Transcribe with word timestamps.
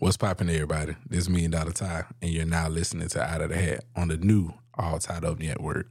What's 0.00 0.16
poppin', 0.16 0.48
everybody? 0.48 0.96
This 1.06 1.24
is 1.24 1.28
Million 1.28 1.50
Dollar 1.50 1.72
Ty, 1.72 2.06
and 2.22 2.30
you're 2.30 2.46
now 2.46 2.70
listening 2.70 3.08
to 3.08 3.22
Out 3.22 3.42
of 3.42 3.50
the 3.50 3.56
Hat 3.58 3.84
on 3.94 4.08
the 4.08 4.16
new 4.16 4.54
All 4.72 4.98
Tied 4.98 5.26
Up 5.26 5.38
Network. 5.38 5.88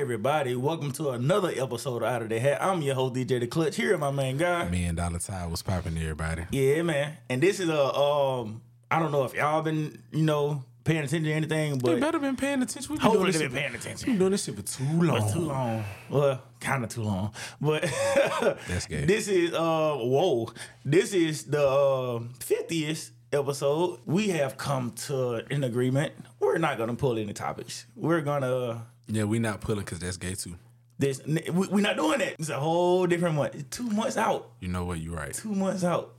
Everybody? 0.00 0.56
Welcome 0.56 0.92
to 0.92 1.10
another 1.10 1.52
episode 1.54 1.98
of 2.02 2.08
Out 2.08 2.22
of 2.22 2.30
the 2.30 2.40
Hat. 2.40 2.62
I'm 2.62 2.80
your 2.80 2.94
host, 2.94 3.14
DJ 3.14 3.38
The 3.38 3.46
Clutch. 3.46 3.76
Here, 3.76 3.98
my 3.98 4.10
man, 4.10 4.38
guy. 4.38 4.66
Million 4.66 4.94
Dollar 4.94 5.18
Ty, 5.18 5.46
was 5.46 5.60
popping 5.60 5.92
poppin', 5.92 5.98
everybody? 5.98 6.44
Yeah, 6.52 6.80
man. 6.80 7.18
And 7.28 7.42
this 7.42 7.60
is 7.60 7.68
a 7.68 7.94
um. 7.94 8.62
I 8.90 8.98
don't 8.98 9.12
know 9.12 9.24
if 9.24 9.34
y'all 9.34 9.60
been 9.60 10.02
you 10.10 10.22
know 10.22 10.64
paying 10.84 11.00
attention 11.00 11.24
to 11.24 11.32
anything, 11.32 11.78
but 11.78 12.00
better 12.00 12.18
been 12.18 12.34
paying 12.36 12.62
attention. 12.62 12.90
We've 12.94 12.98
been 13.00 13.10
doing 13.10 13.24
hopefully 13.26 13.32
this 13.32 13.40
they've 13.40 13.50
shit 13.50 13.52
been 13.52 13.60
paying 13.60 13.72
We've 13.72 13.80
attention. 13.82 14.06
been 14.08 14.18
doing 14.18 14.30
this 14.32 14.44
shit 14.44 14.56
for 14.56 14.62
too 14.62 15.02
long. 15.02 15.16
It's 15.22 15.32
too 15.34 15.40
long. 15.40 15.84
Well, 16.08 16.42
kind 16.60 16.82
of 16.82 16.88
too 16.90 17.02
long. 17.02 17.34
But 17.60 17.82
That's 18.68 18.86
gay. 18.86 19.04
this 19.04 19.28
is 19.28 19.52
uh 19.52 19.96
whoa. 19.98 20.50
This 20.82 21.12
is 21.12 21.44
the 21.44 21.68
uh, 21.68 22.20
fiftieth 22.40 23.10
episode. 23.34 24.00
We 24.06 24.28
have 24.30 24.56
come 24.56 24.92
to 24.92 25.44
an 25.50 25.62
agreement. 25.62 26.14
We're 26.38 26.56
not 26.56 26.78
gonna 26.78 26.94
pull 26.94 27.18
any 27.18 27.34
topics. 27.34 27.84
We're 27.94 28.22
gonna 28.22 28.86
Yeah, 29.10 29.24
we 29.24 29.38
not 29.38 29.60
pulling 29.60 29.80
because 29.84 29.98
that's 29.98 30.16
gay 30.16 30.34
too. 30.34 30.56
this. 30.98 31.20
we- 31.26 31.68
We're 31.68 31.80
not 31.80 31.96
doing 31.96 32.18
that. 32.20 32.34
It's 32.38 32.48
a 32.48 32.58
whole 32.58 33.06
different 33.06 33.34
month. 33.36 33.54
It's 33.54 33.76
two 33.76 33.88
months 33.90 34.16
out. 34.16 34.50
You 34.60 34.68
know 34.68 34.84
what? 34.84 35.00
You're 35.00 35.16
right. 35.16 35.34
Two 35.34 35.52
months 35.52 35.82
out. 35.84 36.14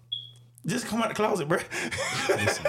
Just 0.64 0.86
come 0.86 1.02
out 1.02 1.09
the 1.09 1.16
closet, 1.16 1.47
bro. 1.47 1.58
Just, 2.28 2.62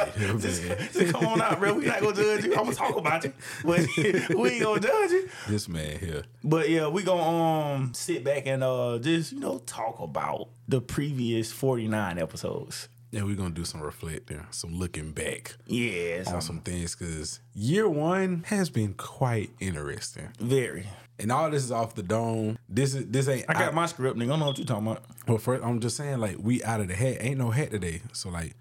just 0.93 1.13
come 1.13 1.27
on 1.27 1.43
out, 1.43 1.59
bro. 1.59 1.75
We 1.75 1.85
not 1.85 2.01
gonna 2.01 2.17
judge 2.17 2.45
you. 2.45 2.53
I'm 2.55 2.65
gonna 2.65 2.75
talk 2.75 2.97
about 2.97 3.23
you, 3.25 3.33
but 3.65 3.81
we 3.97 4.51
ain't 4.51 4.63
gonna 4.63 4.81
judge 4.81 5.11
you. 5.11 5.29
This 5.49 5.69
man 5.69 5.99
here. 5.99 6.25
But 6.43 6.71
yeah, 6.71 6.89
we 6.89 7.03
gonna 7.03 7.23
um 7.23 7.93
sit 7.95 8.25
back 8.25 8.47
and 8.47 8.65
uh 8.65 8.99
just 8.99 9.33
you 9.33 9.41
know 9.41 9.59
talk 9.67 10.01
about 10.01 10.49
the 10.69 10.81
previous 10.81 11.53
forty 11.53 11.87
nine 11.87 12.19
episodes. 12.19 12.89
Yeah, 13.13 13.23
we're 13.25 13.37
gonna 13.37 13.51
do 13.51 13.65
some 13.67 13.81
reflecting, 13.83 14.45
some 14.51 14.75
looking 14.79 15.13
back 15.13 15.55
Yeah, 15.67 16.25
on 16.27 16.41
some 16.41 16.61
things 16.61 16.97
because 16.97 17.41
year 17.55 17.89
one 17.89 18.43
has 18.49 18.71
been 18.71 18.95
quite 18.95 19.51
interesting. 19.61 20.31
very. 20.41 20.87
And 21.19 21.31
all 21.31 21.51
this 21.51 21.63
is 21.63 21.71
off 21.71 21.95
the 21.95 22.03
dome. 22.03 22.59
This 22.69 22.95
is 22.95 23.07
this 23.07 23.29
ain't. 23.29 23.45
I 23.49 23.53
got 23.53 23.75
my 23.75 23.87
script, 23.87 24.19
nigga. 24.19 24.25
I 24.25 24.27
don't 24.29 24.41
know 24.41 24.47
what 24.47 24.59
you 24.59 24.65
talking 24.65 24.87
about. 24.89 25.05
Well, 25.29 25.39
first, 25.39 25.63
I'm 25.63 25.79
just 25.79 25.97
saying, 25.97 26.19
like, 26.19 26.37
we 26.41 26.65
out 26.65 26.81
of 26.81 26.89
the 26.89 26.95
hat. 26.97 27.19
Ain't 27.21 27.39
no 27.39 27.51
hat 27.51 27.71
today. 27.71 28.01
So, 28.13 28.31
like, 28.31 28.55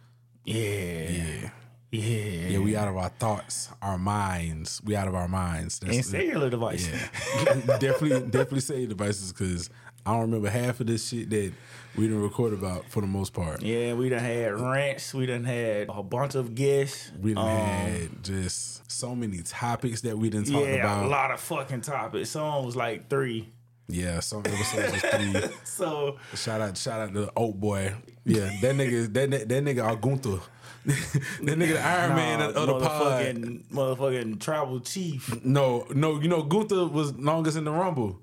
Yeah, 0.43 1.09
yeah. 1.09 1.49
yeah, 1.91 2.47
Yeah, 2.49 2.59
we 2.59 2.75
out 2.75 2.87
of 2.89 2.97
our 2.97 3.09
thoughts, 3.09 3.69
our 3.81 3.97
minds. 3.97 4.81
We 4.83 4.95
out 4.97 5.07
of 5.07 5.15
our 5.15 5.29
minds. 5.29 5.79
That's 5.79 5.95
And 5.95 6.05
cellular 6.05 6.49
device. 6.49 6.87
Yeah. 6.87 7.53
definitely, 7.79 8.19
definitely 8.29 8.59
say 8.59 8.85
devices 8.85 9.31
because 9.31 9.69
I 10.05 10.11
don't 10.11 10.21
remember 10.23 10.49
half 10.49 10.81
of 10.81 10.87
this 10.87 11.07
shit 11.07 11.29
that 11.31 11.53
we 11.95 12.07
didn't 12.07 12.21
record 12.21 12.53
about 12.53 12.85
for 12.89 13.01
the 13.01 13.07
most 13.07 13.33
part. 13.33 13.61
Yeah, 13.61 13.93
we 13.93 14.09
done 14.09 14.19
had 14.19 14.59
rants. 14.59 15.13
We 15.13 15.25
done 15.25 15.43
had 15.43 15.87
a 15.89 16.01
bunch 16.03 16.35
of 16.35 16.55
guests. 16.55 17.11
We 17.21 17.33
done 17.33 17.45
Um, 17.47 17.57
had 17.67 18.23
just 18.23 18.91
so 18.91 19.15
many 19.15 19.41
topics 19.43 20.01
that 20.01 20.17
we 20.17 20.29
didn't 20.29 20.47
talk 20.51 20.63
yeah, 20.65 20.75
about. 20.75 21.05
a 21.05 21.07
lot 21.07 21.31
of 21.31 21.39
fucking 21.39 21.81
topics. 21.81 22.29
Some 22.29 22.65
was 22.65 22.75
like 22.75 23.09
three. 23.09 23.49
Yeah, 23.87 24.21
some 24.21 24.39
episodes 24.45 24.93
was 24.93 25.01
three. 25.01 25.55
So 25.65 26.17
Shout 26.35 26.61
out, 26.61 26.77
shout 26.77 27.01
out 27.01 27.13
to 27.13 27.21
the 27.25 27.31
old 27.35 27.59
boy. 27.59 27.93
Yeah, 28.25 28.49
that 28.61 28.75
nigga, 28.75 29.11
that 29.13 29.31
that 29.31 29.63
nigga, 29.63 29.83
our 29.83 29.95
that 30.85 31.59
nigga, 31.59 31.73
the 31.73 31.79
Iron 31.85 32.15
Man 32.15 32.39
nah, 32.39 32.49
of 32.49 32.55
of 32.55 32.67
the 32.67 32.79
pod. 32.79 33.21
motherfucking 33.35 33.67
motherfucking 33.67 34.39
tribal 34.39 34.79
chief. 34.79 35.43
No, 35.43 35.85
no, 35.93 36.19
you 36.19 36.27
know 36.27 36.41
Gunther 36.43 36.85
was 36.87 37.13
longest 37.17 37.57
in 37.57 37.65
the 37.65 37.71
Rumble. 37.71 38.19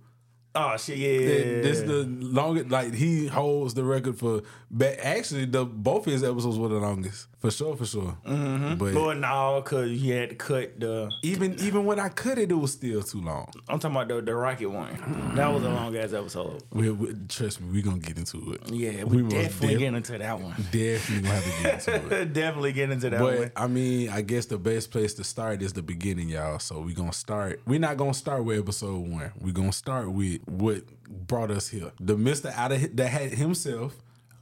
Oh 0.60 0.76
shit, 0.76 0.98
yeah. 0.98 1.19
This 1.62 1.80
the 1.82 2.04
longest. 2.04 2.69
Like 2.69 2.92
he 2.92 3.28
holds 3.28 3.74
the 3.74 3.84
record 3.84 4.19
for. 4.19 4.42
But 4.70 4.98
actually, 4.98 5.44
the 5.44 5.64
both 5.64 6.04
his 6.04 6.24
episodes 6.24 6.58
were 6.58 6.69
the 6.69 6.78
longest 6.78 7.28
for 7.38 7.50
sure, 7.50 7.76
for 7.76 7.87
sure. 7.87 8.19
Mm-hmm. 8.26 8.75
But 8.75 8.94
But 8.94 9.15
no, 9.19 9.62
cause 9.65 9.88
you 9.91 10.12
had 10.15 10.31
to 10.31 10.34
cut 10.37 10.81
the. 10.81 11.10
even 11.22 11.54
even 11.60 11.84
when 11.84 12.00
I 12.00 12.09
cut 12.09 12.37
it, 12.38 12.50
it 12.50 12.54
was 12.54 12.72
still 12.72 13.03
too 13.03 13.21
long. 13.21 13.49
I'm 13.69 13.78
talking 13.78 13.97
about 13.97 14.09
the, 14.09 14.21
the 14.22 14.34
rocket 14.34 14.69
one. 14.71 15.32
That 15.37 15.53
was 15.53 15.62
a 15.62 15.69
long 15.69 15.97
ass 15.97 16.12
episode. 16.12 16.62
We, 16.72 16.91
we- 16.91 17.15
trust 17.28 17.60
me, 17.60 17.71
we 17.71 17.82
gonna 17.82 17.98
get 17.98 18.19
into 18.19 18.53
it. 18.54 18.71
Yeah, 18.72 19.04
we, 19.04 19.22
most 19.22 19.32
definitely 19.34 19.69
def- 19.69 19.78
get 19.78 19.94
into 19.94 20.19
that 20.19 20.41
one. 20.41 20.54
definitely 20.72 21.22
gonna 21.22 21.34
have 21.34 21.44
to 21.44 21.62
get 21.62 21.88
into 21.88 22.21
it. 22.21 22.32
definitely 22.32 22.72
get 22.72 22.91
into 22.91 23.10
that 23.10 23.21
But 23.21 23.38
one. 23.38 23.53
I 23.56 23.66
mean, 23.69 24.10
I 24.10 24.21
guess 24.22 24.47
the 24.47 24.59
best 24.59 24.91
place 24.91 25.15
to 25.15 25.25
start 25.25 25.62
is 25.62 25.72
the 25.72 25.82
beginning, 25.82 26.28
y'all. 26.28 26.59
So 26.59 26.81
we 26.81 26.93
gonna 26.94 27.12
start. 27.12 27.60
We're 27.66 27.78
not 27.78 27.97
gonna 27.97 28.15
start 28.15 28.44
with 28.44 28.59
episode 28.59 28.98
one. 29.09 29.32
we 29.41 29.53
gonna 29.53 29.72
start 29.72 30.10
with 30.10 30.41
what 30.48 30.82
brought 31.09 31.50
us 31.50 31.69
here. 31.69 31.93
The 32.00 32.16
Mister 32.16 32.53
out 32.56 32.72
of 32.72 32.97
that 32.97 33.09
had 33.09 33.31
himself. 33.32 33.97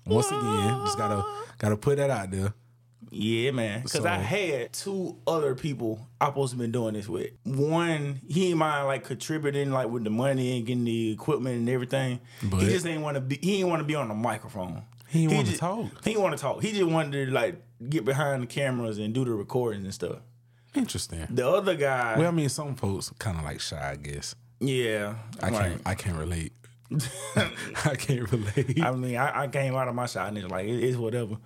Once 0.07 0.29
again, 0.29 0.81
just 0.85 0.97
gotta 0.97 1.25
gotta 1.59 1.77
put 1.77 1.97
that 1.99 2.11
out 2.11 2.31
there. 2.31 2.55
Yeah, 3.17 3.51
man. 3.51 3.83
Because 3.83 4.03
So- 4.03 4.09
I 4.09 4.17
had 4.17 4.73
two 4.73 5.17
other 5.27 5.55
people 5.55 6.07
I 6.21 6.27
supposed 6.27 6.53
to 6.53 6.59
been 6.59 6.73
doing 6.73 6.95
this 6.95 7.09
with. 7.09 7.31
One, 7.45 8.21
he 8.29 8.49
ain't 8.49 8.59
mind 8.59 8.87
like 8.87 9.05
contributing 9.05 9.71
like 9.71 9.89
with 9.89 10.05
the 10.05 10.11
money 10.11 10.57
and 10.59 10.67
getting 10.67 10.85
the 10.85 11.13
equipment 11.13 11.57
and 11.57 11.69
everything. 11.69 12.21
But- 12.43 12.63
he 12.63 12.67
just 12.69 12.87
ain't 12.87 13.03
want 13.03 13.17
to 13.17 13.21
be. 13.21 13.39
He 13.43 13.59
ain't 13.61 13.69
want 13.69 13.81
to 13.81 13.85
be 13.87 13.95
on 13.95 14.09
the 14.09 14.15
microphone. 14.15 14.83
He 15.09 15.23
ain't 15.25 15.33
wanna 15.33 15.45
just- 15.45 15.61
talk. 15.61 15.87
He 16.05 16.11
didn't 16.11 16.23
want 16.23 16.37
to 16.37 16.43
talk. 16.43 16.63
He 16.63 16.73
just 16.73 16.91
wanted 16.91 17.27
to 17.27 17.33
like 17.33 17.63
get 17.89 18.05
behind 18.05 18.43
the 18.43 18.47
cameras 18.47 18.99
and 18.99 19.15
do 19.15 19.25
the 19.25 19.33
recordings 19.33 19.85
and 19.85 19.95
stuff. 19.95 20.19
Interesting. 20.75 21.27
The 21.31 21.49
other 21.49 21.75
guy, 21.75 22.19
Well, 22.19 22.29
I 22.29 22.31
mean, 22.33 22.49
some 22.49 22.75
folks 22.75 23.11
kind 23.19 23.39
of 23.39 23.45
like 23.45 23.61
shy. 23.61 23.93
I 23.93 23.97
guess 23.97 24.35
yeah, 24.61 25.15
I 25.43 25.51
can't. 25.51 25.83
I 25.87 25.95
can't 25.95 26.19
relate. 26.19 26.53
I 27.37 27.95
can't 27.97 28.31
relate. 28.31 28.81
I 28.83 28.93
mean, 28.93 29.17
I, 29.17 29.43
I 29.43 29.49
came 29.49 29.75
out 29.75 29.89
of 29.89 29.95
my 29.95 30.07
and 30.15 30.51
like 30.51 30.67
it, 30.67 30.83
it's 30.85 30.97
whatever. 30.97 31.37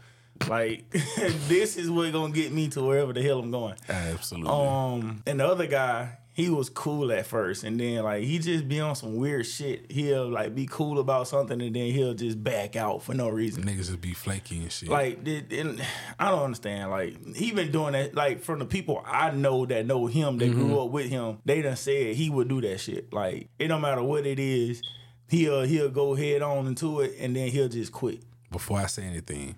Like 0.49 0.89
this 1.49 1.77
is 1.77 1.91
what 1.91 2.13
gonna 2.13 2.33
get 2.33 2.53
me 2.53 2.69
to 2.69 2.83
wherever 2.83 3.13
the 3.13 3.23
hell 3.23 3.41
I'm 3.41 3.51
going. 3.51 3.75
Absolutely. 3.89 4.51
Um, 4.51 5.23
and 5.27 5.41
the 5.41 5.47
other 5.47 5.67
guy, 5.67 6.17
he 6.33 6.49
was 6.49 6.71
cool 6.71 7.13
at 7.13 7.27
first, 7.27 7.63
and 7.65 7.79
then 7.79 8.03
like 8.03 8.25
he 8.25 8.39
just 8.39 8.67
be 8.67 8.81
on 8.81 8.97
some 8.97 9.17
weird 9.17 9.47
shit. 9.47 9.91
He'll 9.93 10.29
like 10.29 10.55
be 10.55 10.67
cool 10.67 10.99
about 10.99 11.29
something, 11.29 11.61
and 11.61 11.77
then 11.77 11.91
he'll 11.93 12.15
just 12.15 12.43
back 12.43 12.75
out 12.75 13.03
for 13.03 13.13
no 13.15 13.29
reason. 13.29 13.65
Niggas 13.65 13.87
just 13.89 14.01
be 14.01 14.15
flaky 14.15 14.59
and 14.63 14.73
shit. 14.73 14.89
Like, 14.89 15.19
and 15.27 15.83
I 16.19 16.31
don't 16.31 16.43
understand. 16.45 16.91
Like, 16.91 17.35
he 17.37 17.53
been 17.53 17.71
doing 17.71 17.93
that. 17.93 18.15
Like, 18.15 18.41
from 18.43 18.61
the 18.61 18.65
people 18.65 19.03
I 19.05 19.31
know 19.33 19.67
that 19.67 19.85
know 19.87 20.07
him, 20.07 20.39
that 20.39 20.51
Mm-hmm. 20.51 20.59
grew 20.69 20.81
up 20.81 20.91
with 20.91 21.11
him, 21.11 21.39
they 21.45 21.61
done 21.63 21.77
said 21.77 22.15
he 22.17 22.31
would 22.31 22.49
do 22.49 22.61
that 22.63 22.79
shit. 22.81 23.13
Like, 23.13 23.49
it 23.59 23.69
don't 23.69 23.83
matter 23.83 24.03
what 24.03 24.25
it 24.27 24.39
is, 24.39 24.81
he'll 25.29 25.63
he'll 25.63 25.91
go 25.91 26.15
head 26.15 26.41
on 26.43 26.67
into 26.67 27.01
it, 27.01 27.17
and 27.21 27.37
then 27.37 27.49
he'll 27.49 27.69
just 27.69 27.93
quit. 27.93 28.23
before 28.51 28.79
I 28.79 28.87
say 28.87 29.03
anything, 29.03 29.57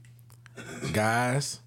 guys, 0.93 1.61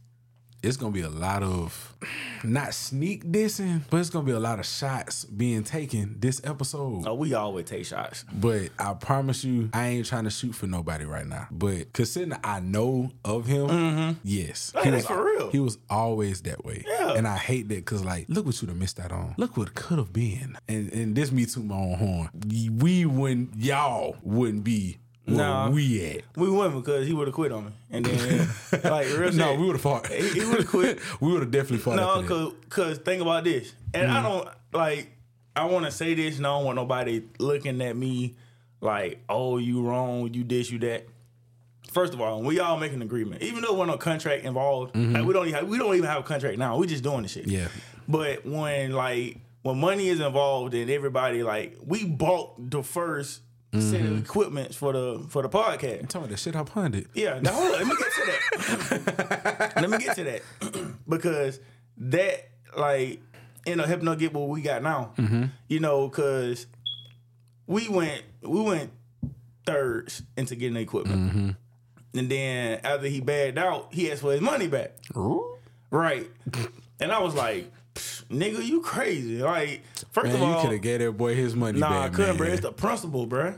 it's 0.66 0.78
gonna 0.78 0.92
be 0.92 1.02
a 1.02 1.10
lot 1.10 1.44
of 1.44 1.96
not 2.44 2.74
sneak 2.74 3.24
dissing, 3.26 3.82
but 3.90 3.98
it's 3.98 4.10
gonna 4.10 4.26
be 4.26 4.32
a 4.32 4.40
lot 4.40 4.60
of 4.60 4.66
shots 4.66 5.26
being 5.26 5.64
taken 5.64 6.16
this 6.20 6.42
episode. 6.44 7.04
Oh, 7.06 7.14
we 7.14 7.34
always 7.34 7.66
take 7.66 7.86
shots. 7.86 8.26
But 8.34 8.70
I 8.80 8.94
promise 8.96 9.44
you, 9.44 9.70
I 9.74 9.88
ain't 9.88 10.06
trying 10.06 10.24
to 10.24 10.30
shoot 10.32 10.54
for 10.54 10.66
nobody 10.68 11.06
right 11.06 11.26
now. 11.28 11.48
But 11.52 11.94
considering 11.94 12.40
I 12.44 12.60
know 12.60 13.12
of 13.24 13.46
him, 13.46 13.68
mm-hmm. 13.68 14.12
yes, 14.24 14.74
Like, 14.74 14.90
that's 14.92 15.06
for 15.06 15.24
real. 15.24 15.52
He 15.52 15.60
was 15.60 15.78
always 15.90 16.42
that 16.44 16.66
way, 16.66 16.84
Yeah. 16.88 17.14
and 17.14 17.28
I 17.28 17.38
hate 17.38 17.70
that 17.70 17.76
because 17.76 18.04
like, 18.04 18.26
look 18.28 18.46
what 18.46 18.60
you 18.62 18.68
done 18.68 18.80
missed 18.80 19.00
out 19.00 19.12
on. 19.12 19.36
Look 19.38 19.58
what 19.58 19.76
could 19.76 20.00
have 20.00 20.14
been, 20.14 20.58
and 20.68 20.92
and 20.92 21.16
this 21.16 21.32
me 21.32 21.46
to 21.46 21.60
my 21.60 21.76
own 21.76 21.96
horn. 21.96 22.30
We 22.80 23.06
wouldn't, 23.06 23.56
y'all 23.56 24.18
wouldn't 24.24 24.64
be 24.64 24.98
where 25.26 25.38
Nah. 25.38 25.70
we 25.70 26.06
at. 26.06 26.22
We 26.36 26.50
won 26.50 26.80
because 26.80 27.08
he 27.08 27.14
would 27.14 27.28
have 27.28 27.36
quit 27.36 27.52
on 27.52 27.66
me, 27.66 27.72
and 27.92 28.06
then 28.06 28.48
like 28.84 29.08
real 29.18 29.32
No, 29.34 29.56
we 29.56 29.66
would 29.66 29.74
have 29.74 29.82
fought. 29.82 30.08
He, 30.08 30.40
he 30.40 30.46
would 30.46 30.60
have 30.60 30.68
quit. 30.68 31.00
we 31.22 31.32
would 31.32 31.42
have 31.42 31.52
definitely 31.52 31.80
fought. 31.80 31.96
No, 31.96 32.24
cause, 32.24 32.54
cause 32.70 32.98
think 33.00 33.22
about 33.22 33.44
this, 33.44 33.74
and 33.94 34.12
I 34.12 34.20
mm. 34.20 34.24
don't 34.24 34.50
like. 34.74 35.12
I 35.56 35.66
want 35.66 35.86
to 35.86 35.92
say 35.92 36.14
this, 36.14 36.38
and 36.38 36.46
I 36.46 36.50
don't 36.50 36.66
want 36.66 36.76
nobody 36.76 37.24
looking 37.40 37.82
at 37.82 37.96
me 37.96 38.36
like, 38.82 39.24
"Oh, 39.30 39.58
you 39.58 39.82
wrong, 39.82 40.34
you 40.34 40.44
this, 40.44 40.70
you 40.70 40.80
that." 40.80 41.06
First 41.92 42.14
of 42.14 42.20
all, 42.20 42.42
we 42.42 42.60
all 42.60 42.78
make 42.78 42.92
an 42.92 43.02
agreement, 43.02 43.42
even 43.42 43.64
though 43.64 43.74
we're 43.74 43.86
no 43.86 43.98
contract 43.98 44.44
involved. 44.44 44.94
Mm-hmm. 44.94 45.14
Like 45.14 45.26
we 45.26 45.34
don't, 45.34 45.48
even 45.48 45.60
have, 45.60 45.68
we 45.70 45.78
don't 45.78 45.96
even 45.96 46.10
have 46.10 46.20
a 46.20 46.24
contract 46.24 46.58
now. 46.58 46.78
We 46.78 46.88
just 46.88 47.04
doing 47.04 47.22
the 47.22 47.30
shit. 47.30 47.48
Yeah. 47.48 47.70
But 48.08 48.46
when 48.46 48.92
like 48.92 49.38
when 49.62 49.80
money 49.80 50.10
is 50.10 50.20
involved 50.20 50.74
and 50.74 50.92
everybody 50.92 51.42
like 51.42 51.78
we 51.84 52.06
bought 52.06 52.70
the 52.70 52.82
1st 52.82 53.40
set 53.82 54.02
of 54.02 54.08
mm-hmm. 54.08 54.20
equipment 54.20 54.76
for 54.76 54.94
the 54.94 55.26
for 55.30 55.42
the 55.42 55.50
podcast. 55.50 56.02
I'm 56.02 56.08
talking 56.08 56.26
about 56.26 56.30
the 56.30 56.38
shit 56.38 56.56
I 56.56 56.64
punted. 56.64 57.08
Yeah, 57.14 57.40
now 57.40 57.52
hold 57.54 57.74
on, 57.76 57.80
let 57.80 57.88
me 57.88 57.96
get 57.98 58.12
to 58.12 59.00
that. 59.00 59.74
let 59.82 59.90
me 59.90 59.98
get 59.98 60.16
to 60.16 60.24
that 60.24 60.42
because 61.10 61.60
that 61.98 62.50
like 62.78 63.22
ended 63.66 63.84
up 63.84 63.88
helping 63.88 64.08
us 64.08 64.18
get 64.18 64.34
what 64.34 64.50
we 64.50 64.62
got 64.62 64.84
now. 64.84 65.14
Mm-hmm. 65.18 65.46
You 65.68 65.80
know, 65.80 66.08
because 66.08 66.68
we 67.68 67.90
went 67.90 68.24
we 68.42 68.62
went 68.62 68.92
thirds 69.66 70.22
into 70.38 70.56
getting 70.56 70.76
the 70.76 70.82
equipment, 70.82 71.30
mm-hmm. 71.30 71.50
and 72.18 72.30
then 72.30 72.80
after 72.84 73.08
he 73.08 73.22
bagged 73.22 73.58
out, 73.58 73.94
he 73.94 74.12
asked 74.12 74.22
for 74.22 74.32
his 74.32 74.42
money 74.42 74.68
back. 74.68 74.94
Right, 75.92 76.30
and 77.00 77.12
I 77.12 77.20
was 77.20 77.36
like, 77.36 77.72
"Nigga, 78.30 78.64
you 78.66 78.82
crazy!" 78.82 79.42
Like, 79.42 79.84
first 80.12 80.28
Man, 80.28 80.36
of 80.36 80.42
all, 80.42 80.56
you 80.56 80.62
could 80.62 80.72
have 80.74 80.82
gave 80.82 81.00
that 81.00 81.12
boy 81.14 81.36
his 81.36 81.56
money 81.56 81.80
nah, 81.80 82.04
I 82.04 82.10
couldn't, 82.10 82.32
man. 82.32 82.38
bro. 82.38 82.48
It's 82.48 82.62
the 82.62 82.72
principle, 82.72 83.26
bro. 83.26 83.56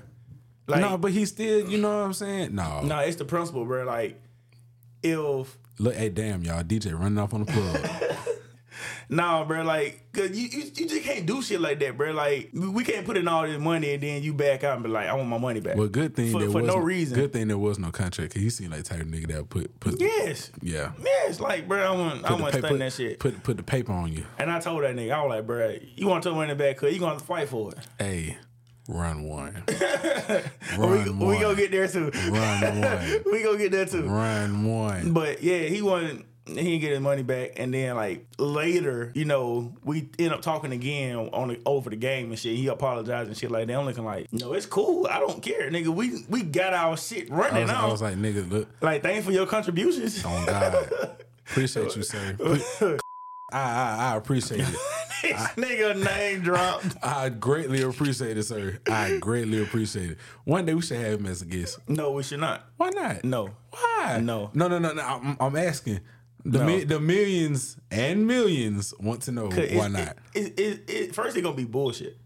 Like, 0.68 0.82
no, 0.82 0.98
but 0.98 1.12
he 1.12 1.26
still, 1.26 1.70
you 1.70 1.78
know 1.78 1.90
what 1.90 2.06
I'm 2.06 2.14
saying? 2.14 2.54
No. 2.54 2.82
no, 2.82 3.00
it's 3.00 3.16
the 3.16 3.26
principle, 3.26 3.66
bro. 3.66 3.86
Like, 3.86 4.20
if 5.02 5.58
Look, 5.80 5.96
hey, 5.96 6.10
damn, 6.10 6.44
y'all, 6.44 6.64
DJ 6.64 6.98
running 6.98 7.18
off 7.18 7.34
on 7.34 7.46
the 7.46 7.52
plug. 7.52 8.18
Nah, 9.10 9.46
bro, 9.46 9.64
like, 9.64 10.12
cause 10.12 10.32
you, 10.32 10.48
you 10.50 10.66
you 10.76 10.88
just 10.88 11.04
can't 11.04 11.26
do 11.26 11.42
shit 11.42 11.62
like 11.62 11.80
that, 11.80 11.96
bro. 11.98 12.12
Like, 12.12 12.50
we 12.54 12.84
can't 12.84 13.06
put 13.06 13.16
in 13.16 13.28
all 13.28 13.44
this 13.44 13.60
money 13.60 13.94
and 13.94 14.04
then 14.04 14.22
you 14.22 14.34
back 14.34 14.66
out 14.66 14.76
and 14.76 14.84
be 14.84 14.90
like, 14.90 15.08
I 15.08 15.14
want 15.14 15.30
my 15.30 15.38
money 15.38 15.62
back. 15.62 15.78
well, 15.78 15.88
good 15.88 16.14
thing 16.14 16.34
for, 16.34 16.40
there 16.40 16.50
for 16.50 16.62
was 16.62 16.68
no 16.68 16.78
reason. 16.78 17.18
Good 17.18 17.32
thing 17.32 17.48
there 17.48 17.58
was 17.58 17.80
no 17.80 17.90
contract. 17.92 18.34
Cause 18.34 18.44
you 18.44 18.50
seemed 18.50 18.72
like 18.72 18.84
the 18.84 18.90
type 18.90 19.02
of 19.02 19.08
nigga 19.08 19.28
that 19.28 19.50
put 19.50 19.80
put 19.80 20.00
Yes, 20.02 20.52
yeah. 20.62 20.92
yes, 21.02 21.40
like, 21.40 21.68
bro, 21.68 21.82
I 21.82 21.92
want 21.96 22.26
I 22.26 22.34
want 22.34 22.54
to 22.54 22.62
that 22.62 22.94
shit. 22.94 23.20
Put 23.20 23.42
put 23.44 23.56
the 23.56 23.64
paper 23.64 23.94
on 23.94 24.12
you. 24.12 24.26
And 24.38 24.52
I 24.52 24.60
told 24.60 24.84
that 24.84 24.94
nigga, 24.96 25.14
I 25.14 25.24
was 25.24 25.30
like, 25.30 25.48
bro, 25.48 25.78
you 25.96 26.08
want 26.08 26.26
your 26.26 26.36
money 26.36 26.54
back? 26.56 26.78
Cause 26.78 26.92
you 26.92 27.00
gonna 27.00 27.14
have 27.14 27.22
to 27.22 27.28
fight 27.28 27.48
for 27.48 27.72
it. 27.72 27.78
Hey, 27.98 28.38
run 28.88 29.24
one. 29.24 29.64
we 29.68 29.76
run 30.78 31.20
we 31.20 31.26
one. 31.26 31.42
gonna 31.42 31.56
get 31.56 31.72
there 31.72 31.88
too. 31.88 32.12
Run 32.30 32.82
one. 32.82 33.24
we 33.32 33.44
gonna 33.44 33.58
get 33.58 33.72
there 33.72 33.86
too. 33.86 34.04
Run 34.04 34.66
one. 34.66 35.14
But 35.14 35.44
yeah, 35.44 35.64
he 35.64 35.82
wasn't. 35.82 36.26
He 36.46 36.54
didn't 36.54 36.80
get 36.80 36.92
his 36.92 37.02
money 37.02 37.24
back, 37.24 37.54
and 37.58 37.74
then 37.74 37.98
like 37.98 38.26
later, 38.38 39.12
you 39.14 39.26
know, 39.26 39.74
we 39.84 40.10
end 40.18 40.34
up 40.34 40.42
talking 40.42 40.72
again 40.72 41.18
on 41.18 41.50
the, 41.50 41.60
over 41.66 41.90
the 41.90 41.98
game 41.98 42.30
and 42.30 42.40
shit. 42.40 42.56
He 42.56 42.68
apologized 42.68 43.28
and 43.28 43.38
shit 43.38 43.52
like 43.52 43.68
that. 43.68 43.78
I'm 43.78 43.86
looking 43.86 44.06
like, 44.06 44.32
no, 44.32 44.54
it's 44.54 44.66
cool. 44.66 45.08
I 45.08 45.20
don't 45.20 45.44
care, 45.44 45.70
nigga. 45.70 45.88
We 45.90 46.24
we 46.30 46.44
got 46.44 46.74
our 46.74 46.96
shit 46.96 47.30
I 47.30 47.36
running 47.36 47.64
was, 47.64 47.72
I 47.72 47.86
was 47.88 48.02
like, 48.02 48.16
nigga, 48.16 48.50
look, 48.50 48.70
like, 48.80 49.04
thanks 49.04 49.26
for 49.26 49.34
your 49.34 49.46
contributions. 49.46 50.24
on 50.24 50.46
God. 50.46 51.18
Appreciate 51.50 51.96
you, 51.98 52.04
sir. 52.04 52.98
I, 53.52 53.60
I 53.60 54.12
I 54.14 54.16
appreciate 54.18 54.60
it. 54.62 54.66
this 55.22 55.48
nigga 55.56 56.04
name 56.04 56.42
dropped. 56.42 56.98
I 57.02 57.30
greatly 57.30 57.82
appreciate 57.82 58.38
it, 58.38 58.44
sir. 58.44 58.80
I 58.90 59.18
greatly 59.20 59.62
appreciate 59.64 60.12
it. 60.12 60.18
One 60.44 60.66
day 60.66 60.74
we 60.74 60.82
should 60.82 60.98
have 61.00 61.20
him 61.20 61.26
as 61.28 61.42
a 61.42 61.46
guest. 61.46 61.80
No, 61.88 62.12
we 62.12 62.24
should 62.24 62.40
not. 62.42 62.66
Why 62.78 62.90
not? 62.90 63.24
No. 63.24 63.52
Why? 63.72 64.20
No. 64.22 64.52
No, 64.54 64.68
no, 64.68 64.80
no, 64.80 64.94
no. 64.94 65.02
I'm, 65.02 65.38
I'm 65.40 65.56
asking. 65.56 66.02
The 66.46 66.60
No. 66.60 66.66
mi- 66.66 66.84
the 66.84 67.00
millions 67.00 67.78
and 67.90 68.28
millions 68.28 68.94
want 69.00 69.22
to 69.24 69.32
know 69.32 69.50
'Cause 69.50 69.58
why 69.58 69.64
it's- 69.88 69.92
not. 69.92 70.18
It, 70.34 70.60
it, 70.60 70.60
it, 70.60 70.90
it, 70.90 71.16
first, 71.16 71.36
it's 71.38 71.44
gonna 71.44 71.56
be 71.56 71.66
bullshit. 71.66 72.18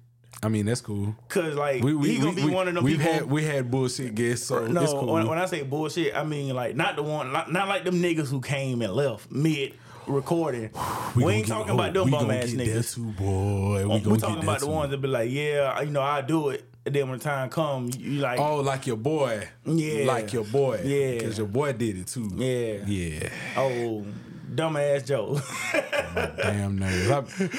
I 0.43 0.49
mean, 0.49 0.65
that's 0.65 0.81
cool. 0.81 1.15
Cause 1.29 1.53
like 1.55 1.83
We 1.83 1.93
we 1.93 2.09
he 2.13 2.17
gonna 2.17 2.29
we, 2.31 2.35
be 2.35 2.43
we, 2.45 2.51
one 2.51 2.67
of 2.67 2.73
them 2.73 2.83
we've 2.83 2.97
people. 2.97 3.13
had 3.13 3.29
we 3.29 3.43
had 3.43 3.69
bullshit 3.69 4.15
guests, 4.15 4.47
so 4.47 4.65
no, 4.65 4.81
it's 4.81 4.91
cool. 4.91 5.13
when, 5.13 5.27
when 5.27 5.37
I 5.37 5.45
say 5.45 5.61
bullshit, 5.61 6.15
I 6.15 6.23
mean 6.23 6.55
like 6.55 6.75
not 6.75 6.95
the 6.95 7.03
one, 7.03 7.31
not, 7.31 7.51
not 7.51 7.67
like 7.67 7.83
them 7.83 8.01
niggas 8.01 8.27
who 8.29 8.41
came 8.41 8.81
and 8.81 8.91
left 8.93 9.31
mid 9.31 9.75
recording. 10.11 10.69
We, 11.15 11.23
gonna 11.23 11.33
ain't 11.35 11.45
get- 11.47 11.53
talking 11.53 11.71
oh, 11.71 11.75
about 11.75 11.93
them 11.93 12.05
we 12.05 12.11
bum 12.11 12.31
ass 12.31 12.49
niggas. 12.51 12.95
too, 12.95 13.05
boy. 13.11 13.87
We 13.87 13.99
We 14.11 14.17
talking 14.17 14.43
about 14.43 14.59
the 14.59 14.67
ones 14.67 14.91
that 14.91 14.97
be 14.97 15.07
like, 15.07 15.29
yeah, 15.31 15.79
you 15.81 15.91
know, 15.91 16.01
I 16.01 16.21
do 16.21 16.49
it. 16.49 16.65
And 16.85 16.95
then 16.95 17.09
when 17.09 17.19
the 17.19 17.23
time 17.23 17.49
come, 17.49 17.91
you, 17.95 18.13
you 18.13 18.21
like, 18.21 18.39
Oh, 18.39 18.57
like 18.61 18.87
your 18.87 18.97
boy. 18.97 19.47
Yeah. 19.65 20.05
Like 20.05 20.33
your 20.33 20.45
boy. 20.45 20.81
Yeah. 20.83 21.11
Because 21.19 21.37
your 21.37 21.47
boy 21.47 21.73
did 21.73 21.97
it 21.99 22.07
too. 22.07 22.29
Yeah. 22.35 22.83
Yeah. 22.87 23.29
oh, 23.55 24.03
dumbass 24.53 25.05
Joe. 25.05 25.39
Damn 26.41 26.77
nerves. 26.77 27.09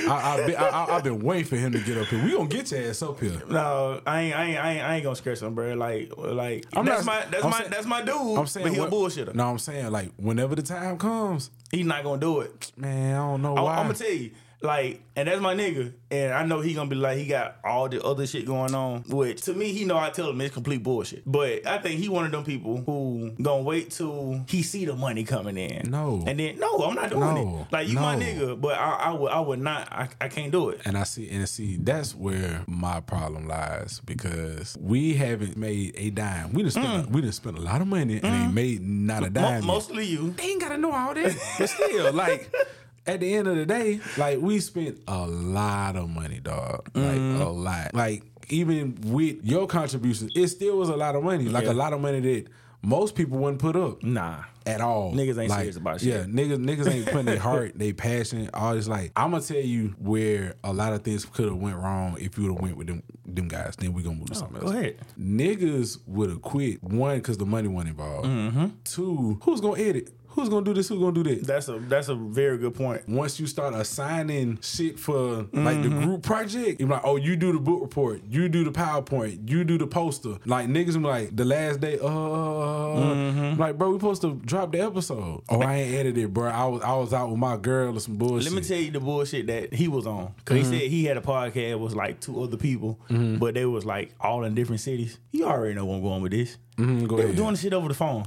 I, 0.07 0.09
I, 0.09 0.35
I, 0.43 0.47
been, 0.47 0.57
I, 0.57 0.69
I, 0.69 0.97
I've 0.97 1.05
been 1.05 1.21
waiting 1.23 1.45
for 1.47 1.57
him 1.57 1.73
to 1.73 1.79
get 1.81 1.97
up 1.99 2.07
here. 2.09 2.23
We 2.25 2.33
gonna 2.33 2.49
get 2.49 2.71
your 2.71 2.89
ass 2.89 3.03
up 3.03 3.19
here. 3.21 3.41
no, 3.49 4.01
I 4.07 4.21
ain't, 4.23 4.37
I 4.37 4.45
ain't, 4.45 4.59
I 4.59 4.73
ain't, 4.73 4.83
I 4.85 4.95
ain't 4.97 5.05
gonna 5.05 5.17
scratch 5.17 5.41
him, 5.41 5.55
bro. 5.55 5.75
Like, 5.75 6.13
like 6.17 6.67
I'm 6.75 6.85
that's 6.85 7.05
not- 7.07 7.25
my, 7.27 7.31
that's 7.31 7.45
I'm 7.45 7.51
my, 7.51 7.59
saying- 7.59 7.71
that's 7.71 7.87
my 7.87 8.03
dude. 8.03 8.39
I'm 8.39 8.47
saying 8.47 8.67
but 8.67 8.73
he 8.73 8.79
a 8.79 8.83
what- 8.83 8.91
bullshitter. 8.91 9.35
No, 9.35 9.49
I'm 9.51 9.59
saying 9.59 9.91
like 9.91 10.13
whenever 10.17 10.55
the 10.55 10.63
time 10.63 10.99
comes, 10.99 11.51
He's 11.71 11.87
not 11.87 12.05
gonna 12.05 12.21
do 12.21 12.41
it. 12.41 12.73
man, 12.77 13.15
I 13.15 13.19
don't 13.19 13.43
know 13.43 13.57
I, 13.57 13.61
why. 13.63 13.77
I'm 13.77 13.87
gonna 13.87 13.95
tell 13.99 14.11
you, 14.13 14.31
like, 14.63 15.03
and 15.17 15.29
that's 15.29 15.41
my 15.41 15.55
nigga, 15.55 15.93
and 16.11 16.33
I 16.33 16.45
know 16.45 16.61
he 16.61 16.73
gonna 16.75 16.89
be 16.89 16.97
like, 16.97 17.19
he 17.19 17.27
got 17.27 17.57
all 17.65 17.89
the 17.89 18.03
other 18.03 18.27
shit 18.27 18.47
going 18.47 18.75
on. 18.75 19.03
Which 19.09 19.43
to 19.43 19.55
me, 19.55 19.73
he 19.73 19.85
know 19.85 19.99
I 19.99 20.11
tell 20.11 20.31
him 20.31 20.41
it's 20.41 20.55
complete 20.55 20.83
bullshit. 20.83 21.23
But 21.27 21.67
I 21.67 21.79
think 21.79 22.01
he 22.01 22.09
one 22.09 22.25
of 22.25 22.33
them 22.33 22.45
people 22.45 22.79
who 22.79 23.33
gonna 23.43 23.63
wait 23.63 23.91
till 23.91 24.45
he 24.49 24.63
see 24.63 24.85
the 24.85 24.95
money 24.97 25.25
coming 25.25 25.57
in. 25.59 25.91
No. 25.91 26.25
and 26.27 26.39
then 26.39 26.59
no, 26.59 26.79
I'm 26.79 26.95
not 26.95 27.11
doing 27.11 27.21
No. 27.21 27.67
it. 27.71 27.73
Like 27.73 27.89
you 27.89 27.97
my 27.97 28.17
nigga, 28.17 28.61
but 28.61 28.79
I, 28.79 28.91
I 28.93 29.11
would, 29.13 29.31
I 29.33 29.41
would 29.41 29.61
not. 29.61 29.93
I, 29.93 30.09
I 30.21 30.29
can't 30.29 30.51
do 30.53 30.71
it. 30.71 30.81
and 30.85 30.97
I 30.97 31.03
see 31.05 31.29
and 31.31 31.49
see 31.49 31.77
that's 31.77 32.15
where 32.15 32.63
my 32.67 33.01
problem 33.01 33.49
lies 33.49 34.01
because 34.05 34.77
we 34.81 35.15
haven't 35.15 35.57
made 35.57 35.95
a 35.97 36.11
dime. 36.11 36.53
We 36.53 36.63
just 36.63 36.77
spent 36.77 37.11
we 37.11 37.21
just 37.21 37.39
spent 37.39 37.59
a 37.59 37.61
lot 37.61 37.81
of 37.81 37.87
money 37.89 38.21
and 38.23 38.25
ain't 38.25 38.55
made 38.55 38.81
not 38.83 39.23
a 39.25 39.27
Mm. 39.27 39.35
Mo- 39.35 39.41
dime. 39.41 39.67
mostly 39.67 40.05
you. 40.07 40.31
they 40.33 40.45
ain't 40.45 40.61
gotta 40.61 40.79
know 40.79 40.93
all 40.93 41.15
that. 41.15 41.37
but 41.59 41.69
still, 41.69 42.13
like 42.13 42.53
at 43.07 43.21
the 43.21 43.35
end 43.35 43.49
of 43.49 43.57
the 43.57 43.67
day, 43.67 44.01
like 44.17 44.39
we 44.41 44.61
spent 44.61 44.99
a 45.09 45.27
lot 45.27 45.97
of 45.97 46.09
money, 46.09 46.41
dog. 46.41 46.89
Like 46.95 47.05
Mm-hmm. 47.17 47.43
a 47.43 47.51
lot. 47.51 47.95
Like 47.95 48.23
even 48.49 48.97
with 49.05 49.45
your 49.45 49.67
contributions, 49.67 50.33
it 50.35 50.49
still 50.49 50.77
was 50.79 50.89
a 50.89 50.97
lot 50.97 51.17
of 51.17 51.23
money. 51.25 51.45
Like 51.47 51.65
Yeah. 51.65 51.73
a 51.73 51.75
lot 51.75 51.93
of 51.93 52.01
money 52.01 52.21
that 52.21 52.47
most 52.85 53.15
people 53.15 53.39
wouldn't 53.39 53.61
put 53.61 53.77
up 53.77 54.03
Nah. 54.03 54.43
at 54.67 54.81
all. 54.81 55.13
Niggas 55.13 55.39
ain't 55.41 55.51
Like, 55.51 55.59
serious 55.61 55.77
about 55.77 56.01
shit. 56.01 56.09
Yeah, 56.09 56.25
niggas 56.25 56.59
niggas 56.65 56.89
ain't 56.93 57.07
putting 57.07 57.27
their 57.27 57.39
heart, 57.39 57.73
they 57.77 57.93
passion, 57.93 58.51
all 58.53 58.75
this. 58.75 58.89
Like 58.89 59.13
I'm 59.17 59.31
gonna 59.31 59.43
tell 59.43 59.57
you 59.59 59.95
where 60.01 60.55
a 60.65 60.73
lot 60.73 60.93
of 60.93 61.03
things 61.03 61.25
could 61.25 61.47
have 61.47 61.57
went 61.57 61.77
wrong 61.77 62.17
if 62.21 62.37
you 62.37 62.45
would 62.45 62.53
have 62.55 62.61
went 62.63 62.77
with 62.77 62.89
them 62.89 63.03
them 63.25 63.47
guys. 63.49 63.77
Then 63.77 63.93
we 63.93 64.03
gonna 64.03 64.17
move 64.17 64.31
to 64.31 64.35
something 64.35 64.61
Go 64.61 64.67
else. 64.67 64.77
ahead. 64.77 64.97
Niggas 65.19 65.99
would 66.07 66.29
have 66.31 66.43
quit 66.43 66.83
one 66.83 67.19
because 67.19 67.39
the 67.39 67.47
money 67.47 67.69
wasn't 67.69 67.91
involved. 67.91 68.27
Mm-hmm. 68.29 68.67
Two, 68.85 69.39
who's 69.43 69.61
gonna 69.61 69.81
edit? 69.81 70.13
Who's 70.43 70.49
gonna 70.51 70.65
do 70.65 70.75
this? 70.75 70.89
Who's 70.89 70.99
gonna 70.99 71.13
do 71.13 71.23
that? 71.23 71.47
That's 71.47 71.69
a 71.69 71.79
that's 71.79 72.09
a 72.09 72.15
very 72.17 72.59
good 72.59 72.75
point. 72.75 73.09
Once 73.09 73.39
you 73.39 73.47
start 73.47 73.75
assigning 73.75 74.59
shit 74.61 74.99
for 74.99 75.47
like 75.53 75.83
the 75.83 75.89
Mm-hmm. 75.93 76.03
group 76.05 76.23
project, 76.23 76.81
you're 76.81 76.89
like, 76.89 77.03
oh, 77.05 77.17
you 77.17 77.37
do 77.37 77.53
the 77.53 77.59
book 77.61 77.81
report, 77.83 78.23
you 78.29 78.49
do 78.49 78.65
the 78.65 78.73
PowerPoint, 78.73 79.49
you 79.49 79.63
do 79.63 79.79
the 79.79 79.87
poster. 79.87 80.39
Like 80.45 80.67
niggas, 80.69 80.95
be 80.95 81.01
like 81.01 81.37
the 81.37 81.45
last 81.45 81.81
day, 81.81 81.99
uh, 82.01 82.09
Mm-hmm. 82.09 83.61
like 83.61 83.79
bro, 83.79 83.91
we 83.91 83.99
supposed 83.99 84.23
to 84.23 84.35
drop 84.45 84.73
the 84.73 84.81
episode. 84.81 85.43
Oh, 85.49 85.61
I 85.63 85.75
ain't 85.77 85.95
edited, 85.95 86.33
bro. 86.35 86.49
I 86.51 86.65
was 86.67 86.83
I 86.83 86.95
was 86.97 87.13
out 87.13 87.31
with 87.31 87.39
my 87.39 87.57
girl 87.57 87.97
or 87.97 88.01
some 88.01 88.17
bullshit. 88.17 88.53
Let 88.53 88.61
me 88.63 88.67
tell 88.67 88.79
you 88.79 88.91
the 88.91 89.01
bullshit 89.01 89.47
that 89.47 89.73
he 89.73 89.89
was 89.89 90.07
on. 90.07 90.35
because 90.39 90.63
Mm-hmm. 90.63 90.73
he 90.73 90.79
said 90.81 90.91
he 90.91 91.05
had 91.05 91.17
a 91.17 91.21
podcast 91.21 91.79
with 91.79 91.95
like 91.95 92.21
two 92.21 92.43
other 92.43 92.57
people, 92.57 92.99
but 93.09 93.55
they 93.55 93.65
was 93.67 93.85
like 93.85 94.13
all 94.21 94.45
in 94.45 94.55
different 94.55 94.81
cities. 94.81 95.19
You 95.31 95.45
already 95.47 95.75
know 95.75 95.85
where 95.87 95.97
I'm 95.97 96.03
going 96.03 96.23
with 96.23 96.33
this. 96.33 96.57
Mhm, 96.77 97.09
They 97.17 97.27
were 97.27 97.33
doing 97.33 97.53
the 97.53 97.57
shit 97.59 97.73
over 97.75 97.89
the 97.89 97.95
phone. 97.95 98.25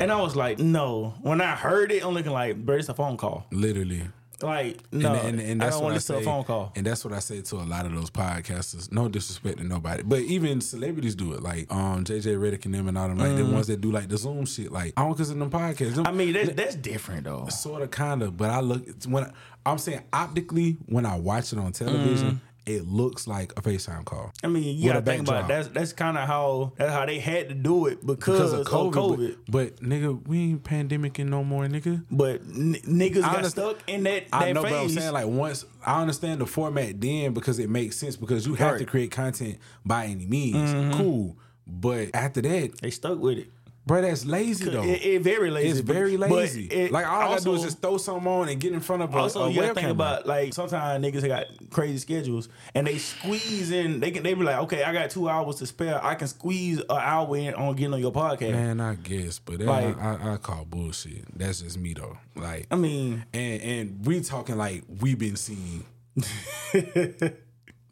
And 0.00 0.10
I 0.10 0.20
was 0.20 0.34
like, 0.36 0.58
no. 0.58 1.14
When 1.22 1.40
I 1.40 1.54
heard 1.54 1.92
it, 1.92 2.04
I'm 2.04 2.14
looking 2.14 2.32
like, 2.32 2.56
bro, 2.64 2.76
it's 2.76 2.88
a 2.88 2.94
phone 2.94 3.16
call. 3.16 3.46
Literally. 3.50 4.02
Like, 4.40 4.78
no, 4.92 5.14
and, 5.14 5.38
and, 5.38 5.40
and 5.40 5.62
I 5.62 5.66
that's 5.66 5.76
don't 5.76 5.84
what 5.84 5.92
want 5.92 6.10
I 6.10 6.14
to 6.14 6.16
a 6.18 6.22
phone 6.22 6.42
call. 6.42 6.72
And 6.74 6.84
that's 6.84 7.04
what 7.04 7.14
I 7.14 7.20
say 7.20 7.42
to 7.42 7.56
a 7.56 7.62
lot 7.62 7.86
of 7.86 7.92
those 7.92 8.10
podcasters. 8.10 8.90
No 8.90 9.08
disrespect 9.08 9.58
to 9.58 9.64
nobody, 9.64 10.02
but 10.02 10.18
even 10.22 10.60
celebrities 10.60 11.14
do 11.14 11.32
it. 11.34 11.42
Like 11.44 11.72
um 11.72 12.02
JJ 12.02 12.36
Redick 12.38 12.64
and 12.64 12.74
them 12.74 12.88
and 12.88 12.98
all 12.98 13.06
them, 13.06 13.18
like 13.18 13.36
the 13.36 13.44
ones 13.44 13.68
that 13.68 13.80
do 13.80 13.92
like 13.92 14.08
the 14.08 14.16
Zoom 14.18 14.44
shit. 14.46 14.72
Like 14.72 14.94
I 14.96 15.04
don't 15.04 15.14
consider 15.14 15.38
them 15.38 15.48
podcasts. 15.50 15.94
Them, 15.94 16.04
Mm. 16.06 16.08
I 16.08 16.10
mean, 16.12 16.32
that's, 16.32 16.50
that's 16.54 16.74
different 16.74 17.22
though. 17.22 17.46
sort 17.50 17.82
of, 17.82 17.92
kind 17.92 18.20
of. 18.20 18.36
But 18.36 18.50
I 18.50 18.58
look 18.60 18.84
when 19.06 19.22
I, 19.24 19.30
I'm 19.64 19.78
saying 19.78 20.00
optically 20.12 20.76
when 20.86 21.06
I 21.06 21.14
watch 21.20 21.52
it 21.52 21.60
on 21.60 21.70
television, 21.70 22.40
it 22.64 22.86
looks 22.86 23.26
like 23.26 23.52
a 23.58 23.62
FaceTime 23.62 24.04
call. 24.04 24.32
I 24.44 24.46
mean, 24.46 24.62
you 24.62 24.88
With 24.88 24.96
a 24.96 25.00
gotta 25.00 25.04
think 25.04 25.28
about 25.28 25.44
it. 25.44 25.48
that's 25.48 25.68
that's 25.68 25.92
kind 25.92 26.16
of 26.16 26.26
how 26.28 26.72
that's 26.76 26.92
how 26.92 27.04
they 27.06 27.18
had 27.18 27.48
to 27.48 27.54
do 27.54 27.86
it 27.86 28.04
because, 28.06 28.52
Because 28.52 28.52
of 28.52 28.66
COVID, 28.66 28.92
COVID. 28.92 29.36
But, 29.48 29.76
but 29.80 29.88
nigga, 29.88 30.26
we 30.26 30.38
ain't 30.50 30.62
pandemicing 30.62 31.26
no 31.26 31.42
more, 31.42 31.64
nigga. 31.66 32.04
But, 32.10 32.40
n- 32.42 32.76
niggas 32.86 33.22
got 33.22 33.44
stuck 33.46 33.78
in 33.88 34.04
that 34.04 34.30
that 34.30 34.42
I 34.42 34.52
know, 34.52 34.62
phase. 34.62 34.70
but 34.72 34.80
I'm 34.80 34.88
saying 34.90 35.12
like 35.12 35.26
once 35.26 35.64
I 35.84 36.00
understand 36.00 36.40
the 36.40 36.46
format 36.46 37.00
then 37.00 37.32
because 37.34 37.58
it 37.58 37.68
makes 37.68 37.96
sense 37.96 38.16
because 38.16 38.46
you 38.46 38.54
have 38.54 38.72
Right. 38.72 38.78
to 38.78 38.84
create 38.86 39.10
content 39.10 39.58
by 39.84 40.06
any 40.06 40.26
means. 40.26 40.70
Mm-hmm. 40.70 40.92
Cool. 41.00 41.36
But 41.66 42.08
after 42.14 42.40
that, 42.42 42.80
they 42.80 42.90
stuck 42.90 43.18
with 43.18 43.38
it. 43.38 43.48
Bro, 43.86 44.00
that's 44.02 44.24
lazy 44.24 44.70
though. 44.70 44.82
It, 44.82 45.04
it 45.04 45.22
very 45.22 45.50
lazy. 45.50 45.68
it's 45.70 45.80
very 45.80 46.16
lazy. 46.16 46.66
it 46.66 46.92
like 46.92 47.06
all 47.06 47.20
I 47.22 47.28
gotta 47.28 47.44
do 47.44 47.50
is 47.52 47.58
also- 47.58 47.64
just 47.64 47.82
throw 47.82 47.96
something 47.98 48.26
on 48.30 48.48
and 48.48 48.60
get 48.60 48.72
in 48.72 48.80
front 48.80 49.02
of 49.02 49.12
a, 49.14 49.18
Also, 49.18 49.44
a 49.44 49.50
you 49.50 49.56
gotta 49.56 49.66
think 49.74 49.78
camera. 49.88 49.92
about 49.92 50.26
like 50.26 50.54
sometimes 50.54 51.04
niggas 51.04 51.26
got 51.26 51.46
crazy 51.70 51.98
schedules 51.98 52.48
and 52.74 52.86
they 52.86 52.98
squeeze 52.98 53.70
in. 53.70 54.00
They 54.00 54.10
can 54.10 54.22
they 54.22 54.34
be 54.34 54.44
like, 54.44 54.58
okay, 54.64 54.82
I 54.84 54.92
got 54.92 55.10
two 55.10 55.28
hours 55.28 55.56
to 55.56 55.66
spare. 55.66 56.02
I 56.04 56.14
can 56.14 56.28
squeeze 56.28 56.78
an 56.78 56.86
hour 56.90 57.36
in 57.36 57.54
on 57.54 57.74
getting 57.76 57.94
on 57.94 58.00
your 58.00 58.12
podcast. 58.12 58.52
Man, 58.52 58.80
I 58.80 58.94
guess, 58.94 59.38
but 59.38 59.58
that, 59.58 59.66
Like- 59.66 59.98
I, 59.98 60.14
I, 60.16 60.34
I 60.34 60.36
call 60.38 60.64
bullshit. 60.64 61.36
That's 61.38 61.60
just 61.62 61.78
me 61.78 61.94
though. 61.94 62.18
Like, 62.36 62.66
I 62.70 62.76
mean, 62.76 63.24
and 63.32 63.62
and 63.62 64.06
we 64.06 64.20
talking 64.20 64.56
like 64.56 64.84
we 65.00 65.14
been 65.14 65.36
seeing, 65.36 65.84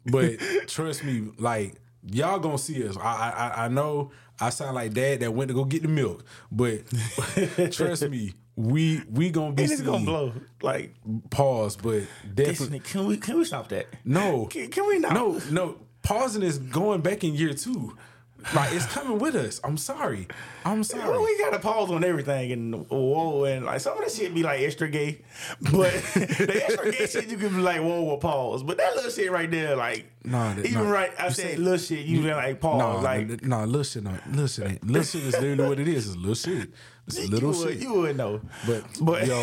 but 0.05 0.39
trust 0.67 1.03
me, 1.03 1.29
like 1.37 1.75
y'all 2.11 2.39
gonna 2.39 2.57
see 2.57 2.87
us. 2.87 2.97
I, 2.97 3.01
I 3.57 3.65
I 3.65 3.67
know 3.67 4.11
I 4.41 4.49
sound 4.49 4.75
like 4.75 4.93
dad 4.93 5.19
that 5.21 5.33
went 5.33 5.49
to 5.49 5.53
go 5.53 5.63
get 5.65 5.83
the 5.83 5.87
milk, 5.87 6.25
but 6.51 6.81
trust 7.71 8.09
me, 8.09 8.33
we 8.55 9.01
we 9.09 9.29
gonna 9.29 9.53
be 9.53 9.63
And 9.63 9.71
it's 9.71 9.81
gonna 9.81 10.03
blow. 10.03 10.33
Like, 10.61 10.93
Pause, 11.29 11.77
but 11.77 12.03
definitely 12.33 12.79
can 12.79 13.05
we 13.05 13.17
can 13.17 13.37
we 13.37 13.45
stop 13.45 13.69
that? 13.69 13.87
no, 14.03 14.47
Can, 14.47 14.69
can 14.69 14.87
we 14.87 14.99
not? 14.99 15.13
no, 15.13 15.39
no. 15.51 15.77
Pausing 16.03 16.41
is 16.41 16.57
going 16.57 17.01
back 17.01 17.23
in 17.23 17.35
year 17.35 17.53
two. 17.53 17.95
Like 18.55 18.73
it's 18.73 18.85
coming 18.87 19.19
with 19.19 19.35
us. 19.35 19.59
I'm 19.63 19.77
sorry. 19.77 20.27
I'm 20.65 20.83
sorry. 20.93 21.17
We 21.19 21.37
gotta 21.37 21.59
pause 21.59 21.91
on 21.91 22.03
everything 22.03 22.51
and 22.51 22.87
whoa 22.89 23.43
and 23.45 23.65
like 23.65 23.79
some 23.81 23.97
of 23.97 24.03
that 24.03 24.11
shit 24.11 24.33
be 24.33 24.43
like 24.43 24.61
extra 24.61 24.89
gay, 24.89 25.21
but 25.61 25.91
the 26.15 26.61
extra 26.65 26.91
gay 26.91 27.07
shit 27.07 27.27
you 27.29 27.37
can 27.37 27.49
be 27.49 27.61
like 27.61 27.79
whoa 27.81 28.01
whoa 28.01 28.17
pause, 28.17 28.63
but 28.63 28.77
that 28.77 28.95
little 28.95 29.11
shit 29.11 29.31
right 29.31 29.49
there 29.49 29.75
like 29.75 30.05
Nah, 30.23 30.53
that- 30.53 30.65
even 30.65 30.83
nah. 30.83 30.91
right 30.91 31.11
I 31.19 31.27
You 31.27 31.33
said 31.33 31.59
little 31.59 31.77
shit 31.79 32.05
you, 32.05 32.21
been 32.21 32.35
like 32.35 32.59
pause 32.59 32.79
No, 32.79 32.99
like 33.01 33.41
no, 33.43 33.63
little 33.65 33.83
shit, 33.83 34.03
no, 34.03 34.15
little 34.29 34.47
shit 34.47 34.67
ain't. 34.67 34.85
Little 34.87 35.03
shit 35.03 35.23
is 35.23 35.33
literally 35.39 35.67
what 35.69 35.79
it 35.79 35.87
is. 35.87 36.07
It's 36.09 36.15
little 36.17 36.35
shit. 36.35 36.69
It's 37.07 37.17
a 37.17 37.27
little 37.27 37.51
you 37.53 37.59
would, 37.65 37.73
shit. 37.73 37.81
you 37.81 37.93
would 37.95 38.17
know. 38.17 38.41
but, 38.67 38.83
but- 39.01 39.27
yo, 39.27 39.35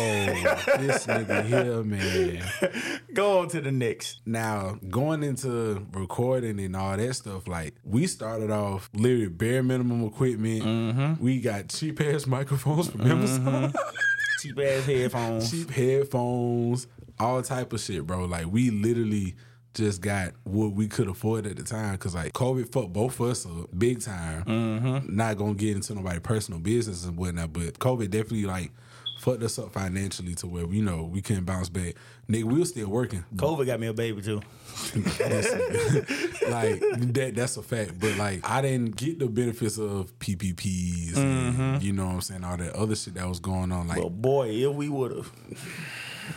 this 0.77 1.05
nigga 1.05 1.45
here, 1.45 1.83
man. 1.83 2.99
Go 3.13 3.39
on 3.39 3.49
to 3.49 3.61
the 3.61 3.71
next. 3.71 4.21
Now 4.25 4.77
going 4.89 5.23
into 5.23 5.85
recording 5.93 6.59
and 6.59 6.75
all 6.75 6.95
that 6.97 7.13
stuff, 7.15 7.47
like 7.47 7.75
we 7.83 8.07
started 8.07 8.49
off 8.49 8.89
literally 8.93 9.27
bare 9.27 9.61
minimum 9.61 10.03
equipment. 10.05 10.63
Mm-hmm. 10.63 11.23
We 11.23 11.41
got 11.41 11.67
cheap 11.69 11.99
ass 12.01 12.25
microphones 12.25 12.89
from 12.89 13.01
Amazon, 13.01 13.73
Cheap 14.41 14.57
ass 14.59 14.85
headphones. 14.85 15.51
cheap 15.51 15.69
headphones, 15.69 16.87
all 17.19 17.41
type 17.41 17.73
of 17.73 17.81
shit, 17.81 18.07
bro. 18.07 18.25
Like 18.25 18.45
we 18.47 18.69
literally 18.71 19.35
just 19.73 20.01
got 20.01 20.33
what 20.43 20.73
we 20.73 20.87
could 20.87 21.07
afford 21.07 21.45
at 21.45 21.55
the 21.55 21.63
time 21.63 21.93
because 21.93 22.15
like 22.15 22.33
COVID 22.33 22.71
fucked 22.71 22.93
both 22.93 23.19
of 23.19 23.29
us 23.29 23.45
up 23.45 23.69
big 23.77 24.01
time. 24.01 24.43
Mm-hmm. 24.43 25.15
Not 25.15 25.37
gonna 25.37 25.53
get 25.53 25.75
into 25.75 25.93
nobody 25.93 26.19
personal 26.19 26.59
business 26.59 27.05
and 27.05 27.17
whatnot, 27.17 27.53
but 27.53 27.79
COVID 27.79 28.09
definitely 28.09 28.45
like 28.45 28.71
fucked 29.19 29.43
us 29.43 29.59
up 29.59 29.71
financially 29.73 30.33
to 30.33 30.47
where 30.47 30.65
you 30.65 30.81
know 30.81 31.03
we 31.03 31.21
couldn't 31.21 31.45
bounce 31.45 31.69
back. 31.69 31.95
Nigga, 32.27 32.43
we 32.43 32.59
were 32.59 32.65
still 32.65 32.89
working. 32.89 33.23
COVID 33.35 33.65
got 33.65 33.79
me 33.79 33.87
a 33.87 33.93
baby 33.93 34.21
too. 34.21 34.35
like 34.95 36.79
that 37.13 37.33
that's 37.35 37.57
a 37.57 37.61
fact. 37.61 37.99
But 37.99 38.17
like 38.17 38.47
I 38.49 38.61
didn't 38.61 38.95
get 38.95 39.19
the 39.19 39.27
benefits 39.27 39.77
of 39.77 40.17
PPPs 40.19 41.17
and 41.17 41.83
you 41.83 41.93
know 41.93 42.07
what 42.07 42.13
I'm 42.13 42.21
saying, 42.21 42.43
all 42.43 42.57
that 42.57 42.73
other 42.73 42.95
shit 42.95 43.15
that 43.15 43.27
was 43.27 43.39
going 43.39 43.71
on. 43.71 43.87
Like 43.87 43.99
well, 43.99 44.09
boy, 44.09 44.49
if 44.49 44.73
we 44.73 44.89
would 44.89 45.15
have, 45.15 45.31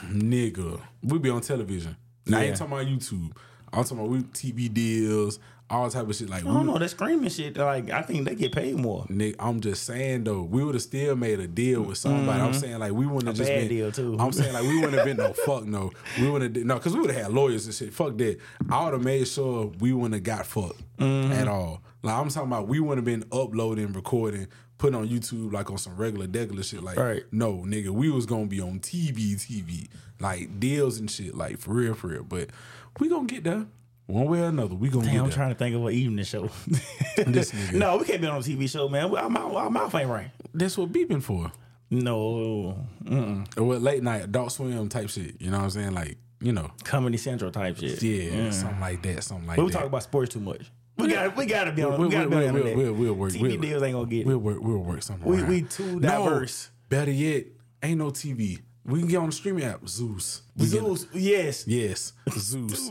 nigga, 0.07 0.81
we'd 1.03 1.23
be 1.23 1.31
on 1.31 1.41
television. 1.41 1.97
Now 2.27 2.39
I 2.39 2.45
ain't 2.45 2.57
talking 2.57 2.73
about 2.73 2.87
YouTube. 2.87 3.37
I'm 3.73 3.85
talking 3.85 3.99
about 3.99 4.11
we 4.11 4.19
TV 4.19 4.73
deals, 4.73 5.39
all 5.71 5.91
type 5.91 6.07
of 6.07 6.15
shit. 6.15 6.29
Like 6.29 6.45
I 6.45 6.53
don't 6.53 6.67
know 6.67 6.79
that 6.79 6.91
screaming 6.91 7.31
shit. 7.31 7.57
Like 7.57 7.91
I 7.91 8.03
think 8.03 8.27
they 8.27 8.35
get 8.35 8.53
paid 8.53 8.77
more. 8.77 9.07
Nick, 9.09 9.37
I'm 9.39 9.61
just 9.61 9.85
saying 9.85 10.25
though, 10.25 10.43
we 10.43 10.63
would 10.63 10.75
have 10.75 10.83
still 10.83 11.17
made 11.17 11.41
a 11.41 11.47
deal 11.47 11.83
with 11.83 11.99
somebody. 11.99 12.41
I'm 12.41 12.51
mm-hmm. 12.51 12.61
saying 12.61 12.79
like 12.79 12.93
we 12.93 13.07
wouldn't 13.07 13.29
have 13.29 13.37
just 13.37 13.49
bad 13.49 13.61
been. 13.61 13.69
deal, 13.69 13.93
too. 13.93 14.17
I'm 14.19 14.33
saying 14.33 14.53
like 14.53 14.63
we 14.63 14.77
wouldn't 14.77 14.95
have 14.95 15.07
been 15.07 15.17
no 15.17 15.33
fuck 15.47 15.65
no. 15.65 15.91
We 16.21 16.31
wouldn't 16.31 16.55
have 16.57 16.67
no 16.67 16.75
because 16.75 16.95
we 16.95 17.01
would 17.01 17.11
have 17.11 17.25
had 17.25 17.33
lawyers 17.33 17.65
and 17.67 17.75
shit. 17.75 17.95
Fuck 17.95 18.19
that. 18.19 18.39
I 18.71 18.85
would 18.85 18.93
have 18.93 19.03
made 19.03 19.27
sure 19.27 19.73
we 19.81 19.93
wouldn't 19.93 20.15
have 20.15 20.23
got 20.23 20.47
fucked 20.47 20.83
mm-hmm. 20.99 21.33
at 21.33 21.49
all. 21.49 21.81
Like 22.03 22.15
I'm 22.17 22.29
talking 22.29 22.49
about 22.49 22.69
we 22.69 22.79
wouldn't 22.81 23.07
have 23.07 23.21
been 23.21 23.27
uploading, 23.33 23.93
recording, 23.93 24.49
putting 24.83 24.97
on 24.99 25.09
YouTube 25.09 25.53
like 25.53 25.71
on 25.71 25.79
some 25.79 25.97
regular 25.97 26.27
degular 26.27 26.65
shit. 26.65 26.83
Like 26.83 26.99
Right. 26.99 27.23
no 27.31 27.59
nigga, 27.59 27.91
we 27.91 28.11
was 28.11 28.27
gonna 28.27 28.47
be 28.47 28.61
on 28.61 28.81
TV, 28.81 29.35
TV 29.37 29.89
like 30.21 30.59
deals 30.59 30.99
and 30.99 31.09
shit. 31.09 31.37
Like 31.37 31.59
for 31.61 31.73
real, 31.73 31.95
for 31.95 32.09
real. 32.09 32.25
But 32.25 32.51
we 32.99 33.09
gonna 33.09 33.27
get 33.29 33.45
there. 33.45 33.67
One 34.07 34.27
way 34.27 34.41
or 34.41 34.47
another, 34.47 34.75
we 34.75 34.89
gonna 34.89 35.07
Damn, 35.07 35.17
I'm 35.19 35.23
there. 35.29 35.33
trying 35.37 35.51
to 35.51 35.55
think 35.55 35.77
of 35.77 35.87
an 35.87 35.93
evening 35.93 36.25
show. 36.25 36.51
No, 37.73 37.97
we 37.99 38.05
can't 38.05 38.21
be 38.21 38.27
on 38.27 38.37
a 38.37 38.41
TV 38.41 38.69
show, 38.69 38.89
man. 38.89 39.15
Our 39.15 39.31
mouth, 39.31 39.55
our 39.55 39.71
mouth 39.71 39.95
ain't 39.95 40.11
right. 40.11 40.31
That's 40.53 40.77
what 40.77 40.91
beeping 40.93 41.23
for. 41.23 41.53
No, 41.91 42.77
mm-mm. 43.05 43.47
Or 43.57 43.65
what 43.65 43.83
late 43.83 44.03
night 44.03 44.25
adult 44.25 44.51
swim 44.51 44.89
type 44.89 45.11
shit. 45.11 45.41
You 45.41 45.51
know 45.51 45.59
what 45.59 45.65
I'm 45.65 45.71
saying? 45.71 45.93
Like, 45.95 46.17
you 46.41 46.53
know, 46.53 46.71
Comedy 46.85 47.19
Central 47.19 47.53
type 47.53 47.77
shit. 47.79 48.03
yeah, 48.03 48.31
mm. 48.31 48.53
something 48.53 48.81
like 48.81 49.03
that. 49.03 49.23
Something 49.23 49.47
like 49.47 49.57
But 49.59 49.67
we 49.67 49.71
that. 49.71 49.79
talk 49.79 49.87
about 49.87 50.03
sports 50.03 50.33
too 50.33 50.41
much. 50.41 50.63
We 50.99 51.09
got 51.09 51.37
we 51.37 51.47
got 51.47 51.65
to 51.65 51.73
be 51.73 51.83
on. 51.83 51.93
We'll- 51.99 52.09
we 52.09 52.15
got 52.15 52.25
to 52.25 52.29
be 52.31 52.37
we'll- 52.37 52.53
we'll- 52.53 52.75
we'll- 52.77 52.93
we'll 52.95 53.15
work- 53.15 53.33
TV 53.33 53.43
we'll- 53.43 53.59
deals 53.61 53.83
ain't 53.83 53.95
gonna 53.95 54.07
get. 54.07 54.27
We'll 54.27 54.39
work. 54.39 54.59
We'll 54.61 54.79
work 54.79 55.03
something. 55.03 55.27
We- 55.29 55.39
around. 55.39 55.49
we 55.49 55.63
too 55.63 56.01
No, 56.01 56.25
diverse. 56.25 56.71
better 56.89 57.11
yet, 57.11 57.47
ain't 57.83 57.99
no 57.99 58.11
TV. 58.11 58.59
We 58.85 58.99
can 58.99 59.09
get 59.09 59.19
on 59.19 59.27
the 59.27 59.33
streaming 59.33 59.63
app. 59.65 59.87
Zeus. 59.89 60.43
We 60.57 60.67
Zeus, 60.67 61.07
yes. 61.15 61.65
Yes, 61.69 62.13
Zeus. 62.37 62.89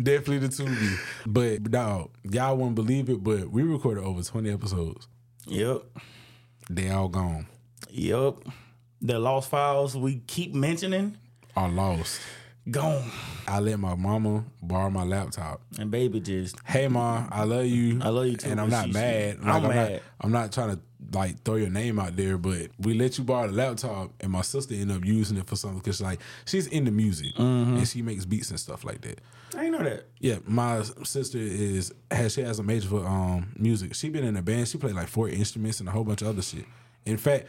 Definitely 0.00 0.38
the 0.38 0.48
Tubi. 0.48 0.98
But 1.26 1.64
dog, 1.70 2.10
y'all 2.22 2.56
wouldn't 2.56 2.76
believe 2.76 3.08
it, 3.10 3.22
but 3.22 3.50
we 3.50 3.62
recorded 3.62 4.04
over 4.04 4.22
20 4.22 4.50
episodes. 4.50 5.08
yep. 5.46 5.82
They 6.70 6.88
all 6.88 7.08
gone. 7.08 7.46
Yep. 7.90 8.36
The 9.02 9.18
lost 9.18 9.50
files 9.50 9.96
we 9.96 10.20
keep 10.26 10.54
mentioning, 10.54 11.16
Are 11.56 11.68
lost. 11.68 12.20
Gone. 12.70 13.10
I 13.48 13.60
let 13.60 13.78
my 13.78 13.94
mama 13.94 14.44
borrow 14.62 14.90
my 14.90 15.04
laptop. 15.04 15.60
And 15.78 15.90
baby 15.90 16.20
just 16.20 16.56
hey 16.64 16.88
ma, 16.88 17.26
I 17.30 17.44
love 17.44 17.66
you. 17.66 18.00
I 18.02 18.08
love 18.08 18.26
you 18.26 18.36
too, 18.36 18.50
And 18.50 18.60
I'm 18.60 18.70
not 18.70 18.86
she- 18.86 18.92
mad. 18.92 19.38
I'm 19.42 19.48
I'm 19.48 19.62
mad. 19.68 19.92
Not, 19.92 20.02
I'm 20.20 20.32
not 20.32 20.52
trying 20.52 20.76
to 20.76 20.80
like 21.12 21.42
throw 21.42 21.56
your 21.56 21.70
name 21.70 21.98
out 21.98 22.14
there, 22.14 22.38
but 22.38 22.68
we 22.78 22.94
let 22.94 23.18
you 23.18 23.24
borrow 23.24 23.48
the 23.48 23.52
laptop, 23.54 24.12
and 24.20 24.30
my 24.30 24.42
sister 24.42 24.74
ended 24.74 24.96
up 24.96 25.04
using 25.04 25.36
it 25.38 25.46
for 25.46 25.56
something 25.56 25.78
because 25.78 26.00
like 26.00 26.20
she's 26.44 26.66
into 26.68 26.90
music 26.92 27.34
Mm-hmm. 27.34 27.76
and 27.78 27.88
she 27.88 28.02
makes 28.02 28.24
beats 28.24 28.50
and 28.50 28.60
stuff 28.60 28.84
like 28.84 29.00
that. 29.02 29.20
I 29.56 29.68
know 29.68 29.78
that. 29.82 30.04
Yeah, 30.20 30.36
my 30.46 30.82
sister 31.02 31.38
is 31.38 31.92
has 32.10 32.34
she 32.34 32.42
has 32.42 32.60
a 32.60 32.62
major 32.62 32.88
for 32.88 33.04
um 33.06 33.52
music. 33.56 33.94
She 33.96 34.08
been 34.10 34.22
in 34.24 34.36
a 34.36 34.42
band. 34.42 34.68
She 34.68 34.78
played 34.78 34.94
like 34.94 35.08
four 35.08 35.28
instruments 35.28 35.80
and 35.80 35.88
a 35.88 35.92
whole 35.92 36.04
bunch 36.04 36.22
of 36.22 36.28
other 36.28 36.42
shit. 36.42 36.66
In 37.04 37.16
fact, 37.16 37.46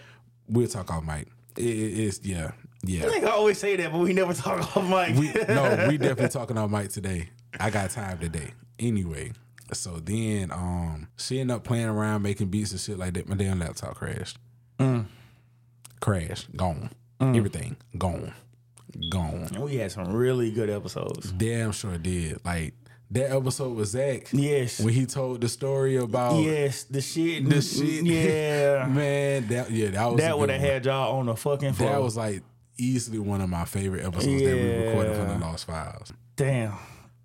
we'll 0.48 0.68
talk 0.68 0.90
off 0.90 1.04
mic. 1.04 1.28
It, 1.58 1.64
it- 1.66 2.00
it's 2.00 2.22
yeah, 2.24 2.52
yeah. 2.84 3.06
I 3.06 3.10
think 3.10 3.24
I 3.26 3.30
always 3.32 3.58
say 3.58 3.76
that, 3.78 3.92
but 3.92 4.00
we 4.00 4.14
never 4.14 4.34
talk 4.34 4.60
off 4.78 4.84
mic. 4.84 5.18
We 5.18 5.32
no, 5.54 5.86
we 5.90 5.98
definitely 5.98 6.30
talking 6.30 6.58
on 6.58 6.72
mic 6.72 6.90
today. 6.90 7.30
I 7.60 7.70
got 7.70 7.90
time 7.92 8.20
today. 8.20 8.54
Anyway, 8.80 9.32
so 9.74 9.98
then 10.00 10.52
um 10.52 11.08
she 11.18 11.40
ended 11.40 11.56
up 11.58 11.64
playing 11.64 11.86
around 11.88 12.22
making 12.24 12.48
beats 12.48 12.72
and 12.72 12.80
shit 12.80 12.98
like 12.98 13.14
that. 13.14 13.28
My 13.30 13.36
damn 13.36 13.60
laptop 13.60 13.96
crashed. 13.96 14.38
Crashed. 16.00 16.56
Gone. 16.56 16.90
Everything 17.20 17.76
gone. 17.98 18.34
Gone. 19.12 19.48
And 19.54 19.64
we 19.64 19.76
had 19.76 19.92
some 19.92 20.12
really 20.12 20.52
good 20.52 20.70
episodes. 20.70 21.32
Damn 21.32 21.72
sure 21.72 21.98
did. 22.00 22.44
Like 22.44 22.74
that 23.12 23.30
episode 23.32 23.76
was 23.76 23.92
Zach. 23.92 24.28
Yes. 24.32 24.80
When 24.80 24.94
he 24.94 25.06
told 25.06 25.42
the 25.42 25.50
story 25.50 25.98
about 25.98 26.42
Yes, 26.42 26.84
the 26.86 27.02
shit. 27.02 27.48
the 27.48 27.62
shit. 27.62 28.04
Yeah. 28.04 28.88
Man, 28.90 29.48
that 29.50 29.70
yeah, 29.70 29.90
that 29.92 30.06
was 30.12 30.22
that 30.22 30.40
would 30.40 30.50
have 30.50 30.62
had 30.62 30.86
y'all 30.86 31.20
on 31.20 31.28
the 31.28 31.36
fucking 31.36 31.74
floor. 31.74 31.92
that 31.92 32.02
was 32.02 32.18
like 32.18 32.42
easily 32.82 33.20
one 33.20 33.42
of 33.42 33.50
my 33.50 33.66
favorite 33.66 34.06
episodes 34.06 34.42
that 34.44 34.56
we 34.56 34.86
recorded 34.88 35.16
from 35.16 35.28
the 35.28 35.38
Lost 35.46 35.66
Files. 35.68 36.12
Damn. 36.36 36.74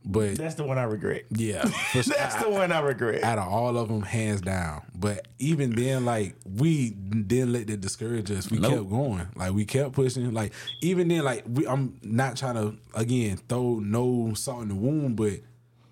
But 0.09 0.37
That's 0.37 0.55
the 0.55 0.63
one 0.63 0.79
I 0.79 0.85
regret. 0.85 1.25
yeah. 1.31 1.65
That's 1.95 2.37
the 2.37 2.49
one 2.49 2.71
I 2.71 2.79
regret. 2.81 3.25
out 3.25 3.39
of 3.39 3.49
all 3.49 3.77
of 3.77 3.89
them, 3.89 4.03
hands 4.03 4.41
down. 4.41 4.83
But 4.95 5.27
even 5.41 5.75
then, 5.75 6.05
like 6.05 6.37
we 6.45 6.91
didn't 6.91 7.53
let 7.53 7.67
that 7.67 7.81
discourage 7.81 8.31
us. 8.31 8.49
We 8.49 8.59
Nope. 8.59 8.73
kept 8.73 8.91
going. 8.91 9.27
Like 9.35 9.53
we 9.53 9.65
kept 9.65 9.95
pushing. 9.95 10.33
Like 10.33 10.53
even 10.81 11.09
then, 11.09 11.25
like 11.25 11.43
we, 11.49 11.67
I'm 11.67 11.99
not 12.05 12.37
trying 12.37 12.55
to 12.55 12.77
again 12.95 13.39
throw 13.49 13.81
no 13.81 14.33
salt 14.35 14.63
in 14.63 14.69
the 14.69 14.77
wound, 14.77 15.17
but 15.17 15.41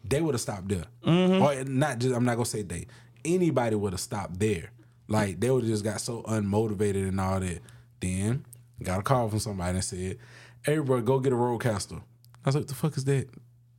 they 0.05 0.21
would 0.21 0.35
have 0.35 0.41
stopped 0.41 0.69
there. 0.69 0.85
Mm-hmm. 1.05 1.43
Or 1.43 1.65
not 1.65 1.99
just. 1.99 2.15
I'm 2.15 2.25
not 2.25 2.35
gonna 2.37 2.47
say 2.47 2.63
they. 2.63 2.87
Anybody 3.25 3.75
would 3.75 3.95
have 3.95 4.01
stopped 4.01 4.39
there. 4.39 4.71
Like 5.09 5.41
they 5.41 5.51
would 5.51 5.65
have 5.65 5.71
just 5.73 5.83
got 5.83 6.01
so 6.01 6.23
unmotivated 6.23 7.09
and 7.09 7.21
all 7.21 7.41
that. 7.41 7.59
Then 8.01 8.45
got 8.85 9.01
a 9.01 9.03
call 9.03 9.29
from 9.29 9.39
somebody 9.39 9.77
and 9.77 9.85
said, 9.85 10.19
"Hey, 10.63 10.79
bro, 10.79 11.01
go 11.01 11.19
get 11.19 11.33
a 11.33 11.37
RodeCaster." 11.37 11.97
I 11.97 12.49
was 12.49 12.55
like, 12.57 12.67
"The 12.67 12.75
fuck 12.75 12.97
is 12.97 13.05
that?" 13.05 13.29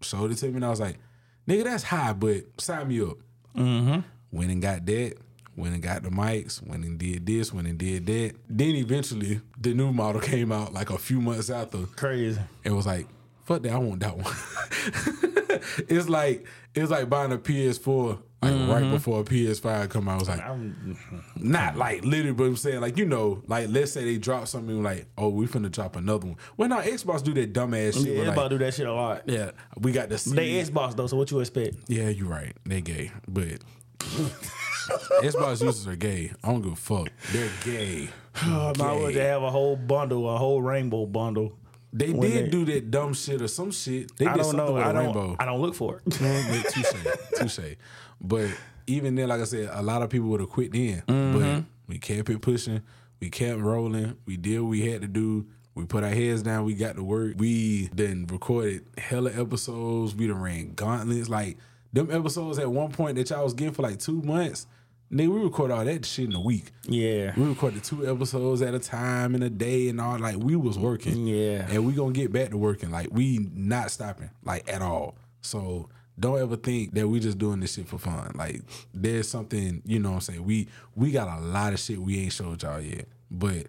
Showed 0.01 0.31
it 0.31 0.35
to 0.35 0.47
me 0.47 0.55
and 0.55 0.65
I 0.65 0.69
was 0.69 0.79
like, 0.79 0.97
"Nigga, 1.47 1.63
that's 1.63 1.83
high, 1.83 2.13
but 2.13 2.43
sign 2.59 2.87
me 2.87 3.01
up." 3.01 3.17
Mm-hmm. 3.55 3.99
Went 4.31 4.51
and 4.51 4.61
got 4.61 4.85
that. 4.85 5.13
Went 5.55 5.73
and 5.73 5.81
got 5.81 6.03
the 6.03 6.09
mics. 6.09 6.61
Went 6.65 6.83
and 6.83 6.97
did 6.99 7.25
this. 7.25 7.53
Went 7.53 7.67
and 7.67 7.77
did 7.77 8.05
that. 8.07 8.33
Then 8.49 8.75
eventually, 8.75 9.39
the 9.57 9.73
new 9.73 9.93
model 9.93 10.21
came 10.21 10.51
out 10.51 10.73
like 10.73 10.89
a 10.89 10.97
few 10.97 11.21
months 11.21 11.49
after, 11.49 11.85
Crazy. 11.95 12.41
It 12.63 12.71
was 12.71 12.85
like, 12.85 13.07
"Fuck 13.45 13.61
that! 13.63 13.71
I 13.71 13.77
want 13.77 14.01
that 14.01 14.17
one." 14.17 14.33
it's 15.87 16.09
like 16.09 16.45
it's 16.75 16.91
like 16.91 17.09
buying 17.09 17.31
a 17.31 17.37
PS4 17.37 18.19
like 18.41 18.69
right 18.69 18.83
mm-hmm. 18.83 18.91
before 18.91 19.21
a 19.21 19.23
PS5 19.23 19.89
come 19.89 20.07
out. 20.07 20.15
I 20.15 20.19
was 20.19 20.29
like, 20.29 20.45
I'm, 20.45 20.97
not 21.35 21.77
like 21.77 22.03
literally, 22.05 22.33
but 22.33 22.43
I'm 22.43 22.57
saying 22.57 22.81
like 22.81 22.97
you 22.97 23.05
know, 23.05 23.41
like 23.47 23.69
let's 23.69 23.91
say 23.91 24.03
they 24.03 24.17
drop 24.17 24.47
something 24.47 24.83
like, 24.83 25.07
"Oh, 25.17 25.29
we 25.29 25.47
finna 25.47 25.71
drop 25.71 25.95
another 25.95 26.27
one." 26.27 26.37
Well, 26.57 26.69
now 26.69 26.81
Xbox 26.81 27.23
do 27.23 27.33
that 27.33 27.53
dumbass 27.53 27.93
shit. 27.93 28.13
yeah, 28.13 28.19
where, 28.19 28.31
about 28.31 28.37
like, 28.37 28.49
to 28.49 28.57
do 28.57 28.65
that 28.65 28.73
shit 28.73 28.87
a 28.87 28.93
lot. 28.93 29.23
yeah, 29.25 29.51
we 29.77 29.91
got 29.91 30.09
the 30.09 30.15
They 30.35 30.63
Xbox 30.63 30.95
though, 30.95 31.07
so 31.07 31.17
what 31.17 31.31
you 31.31 31.39
expect? 31.39 31.77
Yeah, 31.87 32.09
you're 32.09 32.27
right. 32.27 32.55
They 32.65 32.81
gay, 32.81 33.11
but 33.27 33.61
Xbox 33.99 35.61
users 35.61 35.87
are 35.87 35.95
gay. 35.95 36.31
I 36.43 36.51
don't 36.51 36.61
give 36.61 36.73
a 36.73 36.75
fuck. 36.75 37.09
They're 37.31 37.49
gay. 37.63 38.09
Might 38.45 38.71
as 38.71 38.77
well 38.77 39.07
just 39.07 39.17
have 39.17 39.43
a 39.43 39.49
whole 39.49 39.75
bundle, 39.75 40.29
a 40.29 40.37
whole 40.37 40.61
rainbow 40.61 41.05
bundle. 41.05 41.57
They 41.95 42.11
when 42.11 42.29
did 42.29 42.45
they- 42.45 42.49
do 42.49 42.65
that 42.65 42.91
dumb 42.91 43.13
shit 43.13 43.41
or 43.41 43.47
some 43.47 43.71
shit. 43.71 44.15
They 44.17 44.25
I 44.25 44.33
did 44.33 44.43
don't 44.43 44.57
know. 44.57 44.75
I 44.75 44.91
don't. 44.91 45.05
rainbow. 45.05 45.35
I 45.39 45.45
don't 45.45 45.61
look 45.61 45.75
for 45.75 46.01
it. 46.05 46.11
Touche, 46.11 46.93
touche. 47.37 47.75
But 48.19 48.49
even 48.85 49.15
then, 49.15 49.29
like 49.29 49.39
I 49.39 49.45
said, 49.45 49.69
a 49.71 49.81
lot 49.81 50.01
of 50.01 50.09
people 50.09 50.27
would 50.29 50.41
have 50.41 50.49
quit 50.49 50.73
then. 50.73 51.03
But 51.07 51.13
mm-hmm. 51.13 51.59
we 51.87 51.97
kept 51.97 52.29
it 52.29 52.41
pushing. 52.41 52.81
We 53.21 53.29
kept 53.29 53.61
rolling. 53.61 54.17
We 54.25 54.35
did 54.35 54.59
what 54.59 54.69
we 54.69 54.85
had 54.91 55.01
to 55.03 55.07
do. 55.07 55.47
We 55.73 55.85
put 55.85 56.03
our 56.03 56.09
heads 56.09 56.43
down. 56.43 56.65
We 56.65 56.73
got 56.73 56.97
to 56.97 57.03
work. 57.03 57.35
We 57.37 57.89
then 57.93 58.27
recorded 58.27 58.85
hella 58.97 59.31
episodes. 59.31 60.13
We 60.15 60.27
done 60.27 60.41
ran 60.41 60.73
gauntlets. 60.73 61.29
Like 61.29 61.57
them 61.93 62.11
episodes 62.11 62.59
at 62.59 62.69
one 62.69 62.91
point 62.91 63.15
that 63.15 63.29
y'all 63.29 63.45
was 63.45 63.53
getting 63.53 63.73
for 63.73 63.83
like 63.83 63.99
two 63.99 64.21
months. 64.21 64.67
Nigga, 65.11 65.27
we 65.29 65.39
record 65.41 65.69
all 65.71 65.85
that 65.85 66.03
shit 66.05 66.25
in 66.29 66.35
a 66.35 66.41
week. 66.41 66.71
yeah. 66.87 67.31
We 67.37 67.45
recorded 67.45 67.83
two 67.83 68.09
episodes 68.11 68.61
at 68.61 68.73
a 68.73 68.79
time 68.79 69.35
in 69.35 69.43
a 69.43 69.49
day 69.49 69.87
and 69.89 70.01
all. 70.01 70.17
Like 70.19 70.37
we 70.37 70.55
was 70.55 70.77
working. 70.79 71.27
Yeah. 71.27 71.67
And 71.69 71.85
we 71.85 71.93
gonna 71.93 72.11
get 72.11 72.31
back 72.33 72.49
to 72.49 72.57
working. 72.57 72.91
Like 72.91 73.09
we 73.11 73.47
not 73.53 73.91
stopping. 73.91 74.31
Like 74.43 74.67
at 74.71 74.81
all. 74.81 75.15
So 75.41 75.89
don't 76.19 76.39
ever 76.39 76.55
think 76.55 76.93
that 76.95 77.07
we 77.07 77.19
just 77.19 77.37
doing 77.37 77.59
this 77.59 77.75
shit 77.75 77.87
for 77.87 77.99
fun. 77.99 78.31
Like 78.35 78.61
there's 78.93 79.29
something, 79.29 79.81
you 79.85 79.99
know 79.99 80.09
what 80.09 80.15
I'm 80.15 80.21
saying? 80.21 80.43
We 80.43 80.69
we 80.95 81.11
got 81.11 81.27
a 81.37 81.41
lot 81.41 81.73
of 81.73 81.79
shit 81.79 81.99
we 81.99 82.19
ain't 82.21 82.33
showed 82.33 82.63
y'all 82.63 82.81
yet. 82.81 83.07
But 83.29 83.67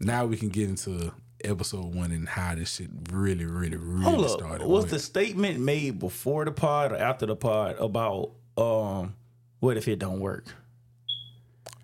now 0.00 0.24
we 0.26 0.36
can 0.36 0.50
get 0.50 0.68
into 0.68 1.12
episode 1.44 1.94
one 1.94 2.12
and 2.12 2.28
how 2.28 2.54
this 2.54 2.74
shit 2.76 2.90
really, 3.12 3.44
really, 3.44 3.76
really 3.76 4.04
Hold 4.04 4.24
up. 4.24 4.30
started. 4.30 4.66
Was 4.68 4.84
Go 4.84 4.90
the 4.92 4.98
statement 5.00 5.58
made 5.60 5.98
before 5.98 6.44
the 6.44 6.52
pod 6.52 6.92
or 6.92 6.96
after 6.96 7.26
the 7.26 7.36
pod 7.36 7.76
about 7.80 8.30
um 8.56 9.14
what 9.60 9.76
if 9.76 9.88
it 9.88 9.98
don't 9.98 10.20
work? 10.20 10.44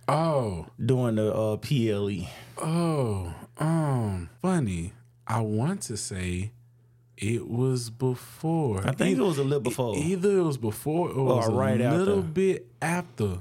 Oh, 0.06 0.66
Doing 0.84 1.14
the 1.16 1.32
uh, 1.34 1.56
PLE. 1.56 2.26
oh, 2.58 3.32
um, 3.58 4.28
funny. 4.42 4.92
I 5.26 5.40
want 5.40 5.80
to 5.82 5.96
say 5.96 6.52
it 7.16 7.48
was 7.48 7.88
before. 7.88 8.86
I 8.86 8.92
think 8.92 9.16
it 9.18 9.22
was 9.22 9.38
a 9.38 9.42
little 9.44 9.60
before. 9.60 9.96
Either 9.96 10.38
it 10.38 10.42
was 10.42 10.58
before 10.58 11.08
or, 11.08 11.12
it 11.12 11.36
was 11.36 11.48
right 11.50 11.80
a 11.80 11.84
after. 11.84 11.98
little 11.98 12.22
bit 12.22 12.66
after. 12.82 13.38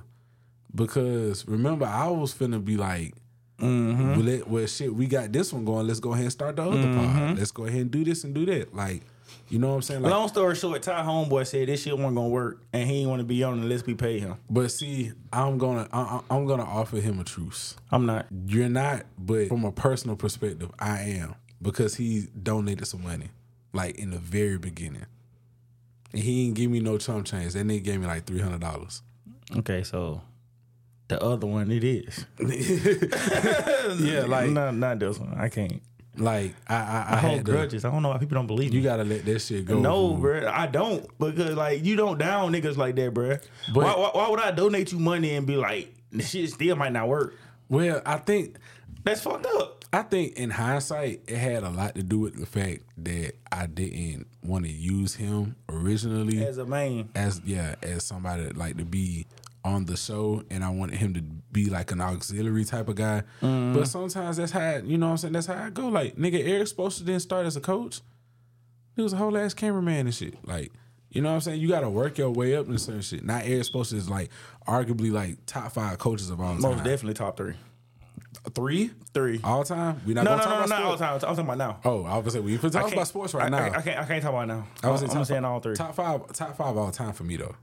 Because 0.74 1.46
remember, 1.48 1.86
I 1.86 2.08
was 2.08 2.34
finna 2.34 2.64
be 2.64 2.78
like, 2.78 3.14
Mm-hmm. 3.60 4.10
well, 4.12 4.20
let- 4.20 4.48
well, 4.50 4.66
shit, 4.66 4.94
we 4.94 5.06
got 5.06 5.32
this 5.32 5.54
one 5.54 5.64
going. 5.64 5.86
Let's 5.88 6.00
go 6.00 6.12
ahead 6.12 6.24
and 6.24 6.32
start 6.32 6.56
the 6.56 6.64
other 6.64 6.76
Mm-hmm. 6.78 7.28
pod. 7.28 7.38
Let's 7.38 7.52
go 7.52 7.66
ahead 7.66 7.82
and 7.82 7.92
do 7.92 8.04
this 8.04 8.24
and 8.24 8.34
do 8.34 8.46
that. 8.48 8.76
Like, 8.76 9.04
you 9.50 9.60
know 9.60 9.70
what 9.70 9.76
I'm 9.76 9.82
saying? 9.82 10.02
Like, 10.02 10.12
Long 10.12 10.28
story 10.28 10.56
short, 10.56 10.82
Ty 10.82 11.04
Homeboy 11.04 11.46
said 11.48 11.68
this 11.68 11.84
shit 11.84 11.98
wasn't 11.98 12.16
gonna 12.16 12.28
work, 12.30 12.62
and 12.74 12.90
he 12.90 13.02
ain't 13.02 13.10
want 13.10 13.20
to 13.20 13.26
be 13.26 13.44
on 13.44 13.60
unless 13.60 13.86
we 13.86 13.94
pay 13.94 14.20
him. 14.20 14.36
but 14.50 14.72
see, 14.72 15.12
I'm 15.32 15.58
gonna, 15.58 15.88
I, 15.94 16.22
I'm 16.30 16.46
gonna 16.46 16.64
offer 16.66 16.98
him 16.98 17.20
a 17.20 17.24
truce. 17.24 17.76
I'm 17.92 18.06
not. 18.06 18.26
You're 18.48 18.70
not, 18.70 19.06
but 19.18 19.48
from 19.48 19.64
a 19.66 19.72
personal 19.72 20.16
perspective, 20.16 20.72
I 20.80 21.02
am 21.02 21.36
because 21.62 21.96
he 21.96 22.28
donated 22.42 22.88
some 22.88 23.04
money, 23.04 23.30
like 23.74 23.96
in 23.98 24.12
the 24.12 24.18
very 24.18 24.58
beginning, 24.58 25.06
and 26.12 26.22
he 26.22 26.46
didn't 26.46 26.56
give 26.58 26.72
me 26.72 26.80
no 26.80 26.98
chump 26.98 27.26
change. 27.26 27.54
That 27.54 27.66
nigga 27.66 27.84
gave 27.84 28.00
me 28.00 28.08
like 28.08 28.26
three 28.26 28.40
hundred 28.42 28.62
dollars. 28.62 29.02
Okay, 29.58 29.84
so 29.84 30.22
the 31.10 31.22
other 31.22 31.46
one 31.48 31.70
it 31.72 31.84
is. 31.84 32.26
Yeah, 34.00 34.24
like, 34.26 34.50
not 34.52 34.76
not 34.76 35.00
this 35.00 35.20
one. 35.20 35.34
I 35.38 35.50
can't. 35.50 35.82
Like 36.18 36.54
I, 36.68 36.76
I, 36.76 36.78
I 36.78 37.14
I 37.14 37.18
hold 37.18 37.34
had 37.38 37.46
to. 37.46 37.52
grudges. 37.52 37.86
I 37.86 37.92
don't 37.92 38.02
know 38.04 38.10
why 38.10 38.18
people 38.18 38.36
don't 38.36 38.48
believe 38.48 38.72
me. 38.72 38.78
You 38.78 38.84
gotta 38.84 39.04
let 39.04 39.26
that 39.26 39.40
shit 39.40 39.66
go. 39.66 39.80
no, 39.80 40.14
bro, 40.14 40.48
I 40.48 40.68
don't 40.68 41.08
because 41.18 41.56
like 41.56 41.84
you 41.84 41.96
don't 41.96 42.18
down 42.18 42.52
niggas 42.54 42.78
like 42.78 42.96
that, 42.96 43.14
bro. 43.14 43.38
But- 43.74 43.84
why, 43.84 43.96
why, 43.98 44.10
why 44.14 44.30
would 44.30 44.40
I 44.40 44.52
donate 44.52 44.92
you 44.92 45.00
money 45.00 45.36
and 45.36 45.48
be 45.48 45.56
like 45.56 45.94
the 46.12 46.22
shit 46.24 46.50
still 46.52 46.76
might 46.76 46.92
not 46.94 47.08
work? 47.08 47.34
Well, 47.70 48.02
I 48.06 48.18
think 48.18 48.58
That's 49.04 49.22
fucked 49.22 49.46
up. 49.46 49.86
I 49.92 50.02
think 50.02 50.34
in 50.38 50.50
hindsight, 50.50 51.22
it 51.28 51.38
had 51.38 51.62
a 51.64 51.70
lot 51.70 51.94
to 51.96 52.02
do 52.04 52.20
with 52.20 52.40
the 52.40 52.48
fact 52.48 52.82
that 52.98 53.34
I 53.52 53.68
didn't 53.68 54.26
want 54.44 54.66
to 54.66 54.72
use 54.72 55.14
him 55.16 55.56
originally 55.70 56.44
As 56.44 56.58
a 56.58 56.66
man, 56.66 57.10
as 57.16 57.42
yeah 57.46 57.76
as 57.84 58.04
somebody 58.04 58.44
that 58.44 58.58
like 58.58 58.78
to 58.78 58.86
be 58.86 59.28
on 59.64 59.86
the 59.86 59.96
show, 59.98 60.44
and 60.50 60.64
I 60.64 60.70
wanted 60.70 60.98
him 60.98 61.14
to 61.14 61.22
be 61.22 61.70
like 61.70 61.92
an 61.92 62.02
auxiliary 62.02 62.66
type 62.66 62.88
of 62.90 62.96
guy. 62.96 63.24
Mm-hmm. 63.42 63.74
But 63.74 63.88
sometimes 63.88 64.38
that's 64.38 64.52
how 64.52 64.82
you 64.84 64.98
know 64.98 65.08
what 65.08 65.12
I'm 65.12 65.18
saying. 65.18 65.34
That's 65.34 65.48
how 65.48 65.64
I 65.64 65.70
go. 65.70 65.88
Like 65.88 66.16
nigga, 66.16 66.46
Erik 66.48 66.68
Spoelstra 66.68 67.06
didn't 67.06 67.22
start 67.22 67.46
as 67.46 67.56
a 67.56 67.62
coach. 67.62 68.02
He 68.96 69.02
was 69.02 69.14
a 69.14 69.18
whole 69.18 69.38
ass 69.38 69.54
cameraman 69.54 70.08
and 70.08 70.14
shit. 70.16 70.36
Like. 70.46 70.72
You 71.10 71.22
know 71.22 71.30
what 71.30 71.36
I'm 71.36 71.42
saying? 71.42 71.62
You 71.62 71.68
got 71.68 71.82
to 71.82 71.92
work 71.92 72.18
your 72.18 72.32
way 72.32 72.56
up 72.56 72.68
in 72.68 72.76
certain 72.80 73.04
shit. 73.04 73.24
Not 73.24 73.46
Erik 73.46 73.68
Spoelstra 73.72 73.94
is 73.94 74.10
like 74.10 74.32
arguably 74.68 75.12
like 75.12 75.38
top 75.46 75.72
five 75.72 76.00
coaches 76.00 76.32
of 76.32 76.42
all 76.42 76.54
time. 76.54 76.62
most 76.62 76.78
definitely 76.84 77.14
top 77.14 77.38
three. 77.38 77.54
Three 78.56 78.90
Three. 79.14 79.40
all 79.44 79.64
time. 79.64 80.02
We 80.06 80.14
not 80.14 80.26
No, 80.26 80.36
no, 80.36 80.38
talk 80.38 80.46
no, 80.46 80.52
no, 80.52 80.58
about 80.58 80.70
not 80.70 80.84
all 80.84 80.98
time. 80.98 81.14
I'm 81.14 81.20
talking 81.20 81.40
about 81.46 81.58
now. 81.58 81.80
Oh, 81.86 82.04
I 82.04 82.18
was 82.18 82.24
gonna 82.24 82.32
say 82.32 82.40
we 82.40 82.58
can 82.58 82.72
talk 82.72 82.92
about 82.92 83.08
sports 83.08 83.34
right 83.34 83.46
I, 83.46 83.50
now. 83.50 83.58
I, 83.60 83.78
I 83.78 83.82
can't. 83.82 84.00
I 84.00 84.06
can't 84.06 84.24
talk 84.24 84.32
about 84.34 84.48
now. 84.48 84.66
I 84.82 84.90
was 84.90 85.02
I'm, 85.04 85.08
saying 85.10 85.20
I'm 85.20 85.26
saying 85.26 85.46
all 85.46 85.60
three. 85.60 85.76
Top 85.76 85.96
five, 85.96 86.34
top 86.34 86.58
five 86.58 86.76
all 86.76 86.92
time 86.92 87.14
for 87.14 87.24
me 87.24 87.38
though. 87.38 87.56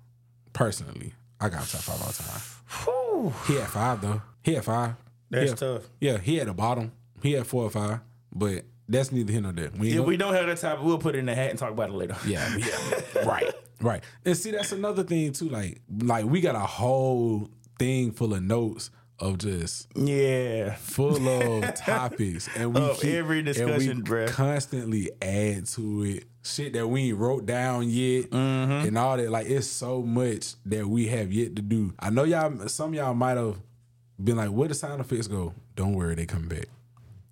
Personally, 0.53 1.12
I 1.40 1.48
got 1.48 1.66
top 1.66 1.81
five 1.81 2.00
all 2.03 2.09
the 2.09 2.22
time. 2.22 2.40
Whew. 2.85 3.33
He 3.46 3.55
had 3.61 3.68
five 3.68 4.00
though. 4.00 4.22
He 4.42 4.55
had 4.55 4.64
five. 4.64 4.94
That's 5.31 5.50
had- 5.50 5.59
tough. 5.59 5.83
Yeah, 6.00 6.18
he 6.18 6.37
had 6.37 6.48
a 6.48 6.55
bottom. 6.55 6.92
He 7.22 7.33
had 7.33 7.46
four 7.46 7.64
or 7.64 7.70
five, 7.70 8.00
but 8.33 8.64
that's 8.88 9.12
neither 9.12 9.31
here 9.33 9.40
nor 9.42 9.53
there. 9.53 9.70
We 9.79 9.90
If 9.90 9.96
gonna- 9.96 10.07
we 10.09 10.16
don't 10.16 10.35
have 10.35 10.46
that 10.46 10.59
topic, 10.59 10.85
we'll 10.85 10.98
put 10.98 11.14
it 11.14 11.18
in 11.18 11.26
the 11.26 11.35
hat 11.35 11.50
and 11.50 11.59
talk 11.59 11.70
about 11.70 11.90
it 11.90 11.94
later. 11.94 12.16
yeah, 12.26 12.57
yeah, 12.57 13.24
right, 13.26 13.53
right. 13.81 14.03
And 14.24 14.37
see, 14.37 14.50
that's 14.50 14.72
another 14.72 15.03
thing 15.03 15.33
too. 15.33 15.48
Like, 15.48 15.81
like 16.03 16.24
we 16.24 16.40
got 16.40 16.55
a 16.57 16.61
whole 16.61 17.48
thing 17.79 18.12
full 18.12 18.35
of 18.35 18.42
notes 18.42 18.90
of 19.18 19.37
just 19.38 19.87
Yeah. 19.94 20.74
full 20.76 21.29
of 21.29 21.74
topics, 21.76 22.48
and 22.57 22.74
we 22.74 22.81
Of 22.81 23.05
every 23.05 23.38
and 23.40 23.46
we 23.48 23.53
discussion, 23.53 24.03
bruh. 24.03 24.29
constantly 24.29 25.11
add 25.22 25.66
to 25.68 26.03
it 26.05 26.24
shit 26.42 26.72
that 26.72 26.87
we 26.87 27.09
ain't 27.11 27.18
wrote 27.18 27.46
down 27.46 27.88
yet, 27.90 28.31
Mm-hmm. 28.31 28.88
and 28.88 28.98
all 28.98 29.16
that. 29.16 29.31
Like 29.31 29.46
it's 29.48 29.66
so 29.66 30.03
much 30.03 30.55
that 30.66 30.87
we 30.87 31.07
have 31.09 31.33
yet 31.33 31.57
to 31.57 31.62
do. 31.62 31.92
I 31.98 32.11
know 32.11 32.24
y'all. 32.24 32.68
Some 32.68 32.90
of 32.90 32.94
y'all 32.94 33.14
might 33.14 33.37
have 33.37 33.57
been 34.22 34.37
like, 34.37 34.50
"Where 34.50 34.68
the 34.68 34.74
sound 34.74 35.00
effects 35.00 35.26
go?" 35.26 35.55
Don't 35.76 35.94
worry, 35.94 36.14
they 36.14 36.26
come 36.26 36.48
back. 36.48 36.66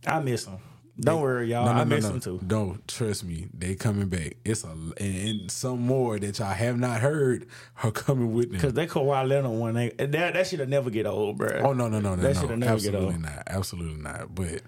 I 0.07 0.21
miss 0.21 0.45
them. 0.45 0.59
Don't 1.01 1.21
worry, 1.23 1.51
y'all. 1.51 1.65
No, 1.65 1.73
no, 1.75 1.81
I 1.81 1.85
no, 1.85 1.95
miss 1.95 2.05
no. 2.05 2.11
them 2.11 2.21
too. 2.21 2.41
Don't 2.45 2.89
trust 2.89 3.23
me. 3.25 3.47
They 3.57 3.77
coming 3.77 4.09
back. 4.09 4.37
It's 4.45 4.65
a 4.65 4.69
and, 4.71 4.95
and 4.99 5.51
some 5.51 5.81
more 5.81 6.19
that 6.19 6.39
y'all 6.41 6.49
have 6.53 6.77
not 6.77 7.01
heard 7.01 7.47
are 7.85 7.93
coming 7.93 8.33
with 8.33 8.51
them. 8.51 8.61
Cause 8.61 8.73
that 8.73 8.89
Kawhi 8.89 9.29
Leonard 9.29 9.53
one, 9.53 9.75
they, 9.75 9.91
that 9.91 10.11
that 10.11 10.47
shit'll 10.49 10.67
never 10.67 10.91
get 10.91 11.07
old, 11.07 11.39
bro. 11.39 11.61
Oh 11.63 11.73
no 11.73 11.89
no 11.89 12.01
no 12.01 12.17
no 12.17 12.23
That 12.23 12.35
shit'll 12.35 12.57
never 12.57 12.81
get 12.81 12.95
Absolutely 12.95 13.07
old. 13.15 13.23
not. 13.23 13.43
Absolutely 13.47 14.03
not. 14.03 14.35
But 14.35 14.63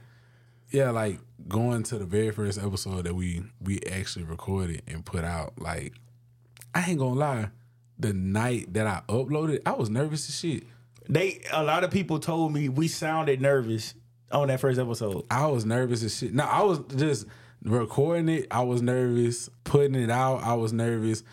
yeah, 0.71 0.91
like 0.91 1.19
going 1.49 1.83
to 1.85 1.99
the 1.99 2.05
very 2.05 2.31
first 2.31 2.59
episode 2.59 3.05
that 3.05 3.15
we 3.15 3.43
we 3.61 3.81
actually 3.91 4.25
recorded 4.25 4.83
and 4.87 5.05
put 5.05 5.25
out. 5.25 5.61
Like 5.61 5.95
I 6.75 6.89
ain't 6.91 6.99
gonna 6.99 7.19
lie, 7.19 7.49
the 7.99 8.13
night 8.13 8.73
that 8.75 8.87
I 8.87 9.03
uploaded, 9.09 9.61
I 9.67 9.73
was 9.73 9.91
nervous 9.91 10.29
as 10.29 10.39
shit. 10.39 10.65
They 11.09 11.43
a 11.53 11.63
lot 11.63 11.85
of 11.85 11.91
people 11.91 12.19
told 12.19 12.53
me 12.53 12.69
we 12.69 12.89
sounded 12.89 13.41
nervous 13.41 13.95
on 14.31 14.49
that 14.49 14.61
first 14.61 14.79
episode. 14.79 15.25
I 15.31 15.47
was 15.47 15.65
nervous 15.65 16.03
as 16.05 16.17
shit. 16.17 16.33
No, 16.33 16.45
I 16.45 16.63
was 16.63 16.81
just 16.97 17.27
recording 17.65 18.29
it. 18.29 18.47
I 18.51 18.63
was 18.63 18.81
nervous. 18.81 19.51
Putting 19.65 19.97
it 19.97 20.11
out, 20.11 20.43
I 20.43 20.55
was 20.55 20.73
nervous. 20.73 21.25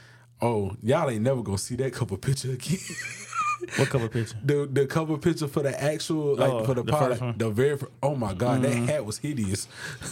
Oh, 0.42 0.76
y'all 0.82 1.10
ain't 1.10 1.22
never 1.22 1.42
gonna 1.44 1.58
see 1.58 1.76
that 1.76 1.94
couple 1.94 2.18
picture 2.18 2.52
again. 2.52 2.80
What 3.78 3.90
cover 3.90 4.08
picture? 4.10 4.38
the 4.44 4.68
the 4.72 4.86
cover 4.88 5.18
picture 5.18 5.48
for 5.48 5.64
the 5.64 5.82
actual 5.84 6.36
like 6.36 6.52
Oh, 6.52 6.64
for 6.66 6.74
the, 6.76 6.84
the 6.84 6.92
first? 6.92 7.22
Mm-hmm. 7.22 7.38
the 7.38 7.50
very 7.50 7.78
fir- 7.78 7.90
oh 8.04 8.16
my 8.16 8.34
god 8.34 8.62
that 8.62 8.74
hat 8.74 9.06
was 9.06 9.18
hideous 9.18 9.68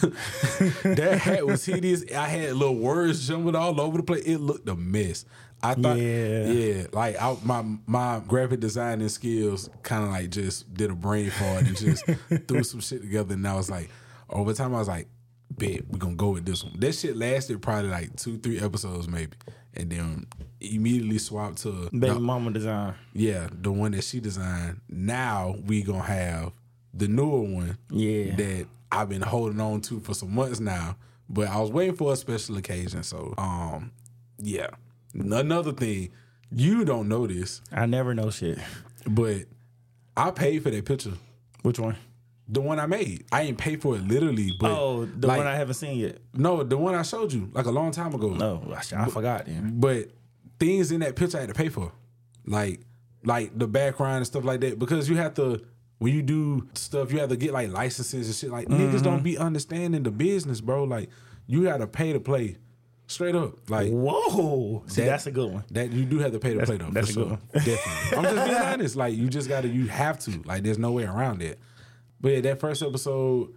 that 0.82 1.18
hat 1.22 1.46
was 1.46 1.64
hideous 1.64 2.04
i 2.12 2.26
had 2.26 2.54
little 2.54 2.76
words 2.76 3.26
jumbled 3.26 3.56
all 3.56 3.80
over 3.80 3.98
the 3.98 4.02
place 4.02 4.24
it 4.24 4.38
looked 4.38 4.68
a 4.68 4.74
mess 4.74 5.24
i 5.62 5.74
thought 5.74 5.96
Yeah. 5.96 6.46
yeah 6.48 6.86
like 6.92 7.20
I, 7.20 7.36
my 7.44 7.64
my 7.86 8.20
graphic 8.26 8.60
designing 8.60 9.08
skills 9.08 9.70
kind 9.82 10.04
of 10.04 10.10
like 10.10 10.30
just 10.30 10.72
did 10.74 10.90
a 10.90 10.94
brain 10.94 11.30
fart 11.30 11.64
and 11.66 11.76
just 11.76 12.04
threw 12.48 12.62
some 12.62 12.80
shit 12.80 13.00
together 13.02 13.34
and 13.34 13.46
i 13.46 13.54
was 13.54 13.70
like 13.70 13.90
over 14.30 14.52
time 14.52 14.74
i 14.74 14.78
was 14.78 14.88
like 14.88 15.08
bet 15.50 15.86
we're 15.88 15.98
gonna 15.98 16.14
go 16.16 16.30
with 16.30 16.44
this 16.44 16.64
one 16.64 16.78
that 16.78 16.92
shit 16.94 17.16
lasted 17.16 17.62
probably 17.62 17.90
like 17.90 18.14
two 18.16 18.36
three 18.38 18.58
episodes 18.60 19.08
maybe 19.08 19.32
and 19.76 19.90
then 19.90 20.26
immediately 20.60 21.18
swapped 21.18 21.58
to 21.62 21.88
Baby 21.90 22.18
mama 22.18 22.50
design. 22.50 22.94
yeah, 23.12 23.48
the 23.52 23.70
one 23.72 23.92
that 23.92 24.04
she 24.04 24.20
designed. 24.20 24.80
Now 24.88 25.56
we 25.66 25.82
gonna 25.82 26.02
have 26.02 26.52
the 26.94 27.08
newer 27.08 27.40
one. 27.42 27.78
Yeah. 27.90 28.34
That 28.36 28.66
I've 28.90 29.08
been 29.08 29.22
holding 29.22 29.60
on 29.60 29.80
to 29.82 30.00
for 30.00 30.14
some 30.14 30.34
months 30.34 30.60
now. 30.60 30.96
But 31.28 31.48
I 31.48 31.58
was 31.60 31.70
waiting 31.70 31.96
for 31.96 32.12
a 32.12 32.16
special 32.16 32.56
occasion. 32.56 33.02
So 33.02 33.34
um 33.36 33.90
yeah. 34.38 34.68
Another 35.14 35.72
thing, 35.72 36.10
you 36.50 36.84
don't 36.84 37.08
know 37.08 37.26
this, 37.26 37.60
I 37.72 37.86
never 37.86 38.14
know 38.14 38.30
shit. 38.30 38.58
but 39.08 39.44
I 40.16 40.30
paid 40.30 40.62
for 40.62 40.70
that 40.70 40.84
picture. 40.84 41.12
Which 41.62 41.78
one? 41.78 41.96
The 42.48 42.60
one 42.60 42.78
I 42.78 42.86
made. 42.86 43.24
I 43.32 43.42
ain't 43.42 43.58
paid 43.58 43.82
for 43.82 43.96
it 43.96 44.06
literally, 44.06 44.52
but 44.58 44.70
Oh, 44.70 45.04
the 45.04 45.26
like, 45.26 45.38
one 45.38 45.46
I 45.48 45.56
haven't 45.56 45.74
seen 45.74 45.98
yet. 45.98 46.18
no, 46.32 46.62
the 46.62 46.78
one 46.78 46.94
I 46.94 47.02
showed 47.02 47.32
you 47.32 47.50
like 47.52 47.66
a 47.66 47.72
long 47.72 47.90
time 47.90 48.14
ago. 48.14 48.30
No, 48.30 48.72
I, 48.72 49.02
I 49.02 49.08
forgot. 49.08 49.46
Then. 49.46 49.72
But 49.80 50.10
things 50.60 50.92
in 50.92 51.00
that 51.00 51.16
picture 51.16 51.38
I 51.38 51.40
had 51.40 51.48
to 51.48 51.54
pay 51.54 51.68
for, 51.68 51.92
like 52.46 52.80
like 53.24 53.58
the 53.58 53.66
background 53.66 54.18
and 54.18 54.26
stuff 54.26 54.44
like 54.44 54.60
that, 54.60 54.78
because 54.78 55.08
you 55.08 55.16
have 55.16 55.34
to 55.34 55.64
when 55.98 56.14
you 56.14 56.22
do 56.22 56.68
stuff, 56.74 57.12
you 57.12 57.18
have 57.20 57.30
to 57.30 57.36
get 57.36 57.52
like 57.52 57.70
licenses 57.70 58.26
and 58.26 58.34
shit. 58.36 58.50
Like 58.50 58.68
niggas 58.68 59.02
don't 59.02 59.16
mm-hmm. 59.16 59.22
be 59.24 59.38
understanding 59.38 60.02
the 60.02 60.10
business, 60.10 60.60
bro. 60.60 60.84
Like 60.84 61.10
you 61.46 61.64
gotta 61.64 61.86
pay 61.86 62.12
to 62.12 62.20
play. 62.20 62.58
Straight 63.08 63.36
up. 63.36 63.70
Like 63.70 63.92
Whoa, 63.92 64.82
see, 64.88 65.02
That- 65.02 65.08
that's 65.08 65.26
a 65.28 65.30
good 65.30 65.52
one. 65.52 65.64
that 65.70 65.92
you 65.92 66.04
do 66.04 66.18
have 66.18 66.32
to 66.32 66.40
pay 66.40 66.54
to 66.54 66.66
play 66.66 66.76
though. 66.76 66.90
that's 66.90 67.10
a 67.10 67.12
sure. 67.12 67.22
good 67.24 67.30
one. 67.30 67.40
Definitely. 67.54 68.18
I'm 68.18 68.24
just 68.34 68.46
being 68.46 68.62
honest. 68.62 68.96
Like 68.96 69.14
you 69.14 69.28
just 69.28 69.48
gotta 69.48 69.68
you 69.68 69.86
have 69.86 70.18
to. 70.20 70.42
Like 70.44 70.64
there's 70.64 70.78
no 70.78 70.92
way 70.92 71.04
around 71.04 71.40
it. 71.42 71.58
But 72.20 72.32
yeah, 72.32 72.40
that 72.42 72.60
first 72.60 72.82
episode, 72.82 73.54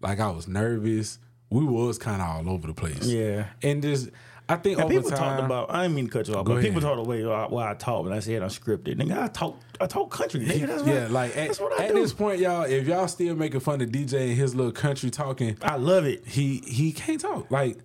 like 0.00 0.20
I 0.20 0.30
was 0.30 0.48
nervous. 0.48 1.18
We 1.50 1.64
was 1.64 1.98
kind 1.98 2.20
of 2.20 2.28
all 2.28 2.54
over 2.54 2.66
the 2.66 2.74
place. 2.74 3.06
Yeah. 3.06 3.46
And 3.62 3.82
just 3.82 4.10
I 4.48 4.56
think 4.56 4.78
And 4.78 4.84
over 4.84 4.94
people 4.94 5.10
time, 5.10 5.18
talked 5.18 5.42
about. 5.42 5.70
I 5.70 5.82
didn't 5.82 5.96
mean 5.96 6.06
to 6.06 6.12
cut 6.12 6.28
you 6.28 6.34
off, 6.34 6.44
but 6.44 6.60
people 6.60 6.78
ahead. 6.78 6.82
talked 6.82 7.04
the 7.04 7.08
way 7.08 7.24
why 7.24 7.70
I 7.70 7.74
talk 7.74 8.04
when 8.04 8.12
I 8.12 8.20
said 8.20 8.42
I'm 8.42 8.48
scripted. 8.48 8.96
Nigga, 8.96 9.22
I 9.24 9.26
talk. 9.28 9.60
I 9.80 9.86
talk 9.86 10.10
country. 10.10 10.40
Nigga, 10.40 10.66
that's 10.68 10.82
what, 10.82 10.94
yeah, 10.94 11.08
like 11.08 11.36
at, 11.36 11.56
what 11.56 11.78
I 11.80 11.86
at 11.86 11.94
do. 11.94 12.00
this 12.00 12.12
point, 12.12 12.40
y'all, 12.40 12.62
if 12.62 12.86
y'all 12.86 13.08
still 13.08 13.34
making 13.34 13.60
fun 13.60 13.80
of 13.80 13.88
DJ 13.88 14.28
and 14.28 14.36
his 14.36 14.54
little 14.54 14.72
country 14.72 15.10
talking, 15.10 15.56
I 15.62 15.76
love 15.76 16.04
it. 16.04 16.26
he 16.26 16.58
he 16.66 16.92
can't 16.92 17.20
talk. 17.20 17.50
Like, 17.50 17.78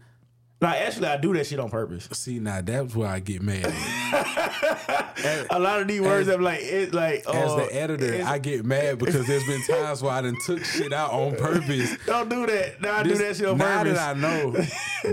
Like 0.62 0.80
actually, 0.82 1.08
I 1.08 1.18
do 1.18 1.34
that 1.34 1.48
shit 1.48 1.60
on 1.60 1.72
purpose. 1.72 2.08
see 2.12 2.38
now 2.40 2.62
that's 2.62 2.96
where 2.96 3.10
I 3.10 3.20
get 3.20 3.42
mad. 3.42 3.66
A 5.50 5.60
lot 5.60 5.82
of 5.82 5.88
these 5.88 6.02
words, 6.02 6.28
I'm 6.28 6.42
like, 6.42 6.60
it 6.62 6.94
like 6.94 7.26
As 7.28 7.52
uh, 7.52 7.56
the 7.58 7.76
editor, 7.76 8.06
it's- 8.14 8.28
I 8.28 8.38
get 8.38 8.64
mad 8.66 9.00
because 9.00 9.26
there's 9.26 9.46
been 9.46 9.62
times 9.68 10.02
where 10.04 10.12
I 10.14 10.22
done 10.22 10.38
took 10.46 10.64
shit 10.64 10.94
out 10.94 11.12
on 11.12 11.36
purpose. 11.36 11.96
don't 12.06 12.30
do 12.30 12.46
that. 12.46 12.80
Now 12.82 12.98
I 12.98 13.04
This- 13.04 13.18
do 13.18 13.24
that 13.26 13.36
shit 13.38 13.48
on 13.48 13.58
now 13.58 13.84
purpose. 13.84 13.98
that 13.98 14.16
I 14.16 14.20
know, 14.20 14.52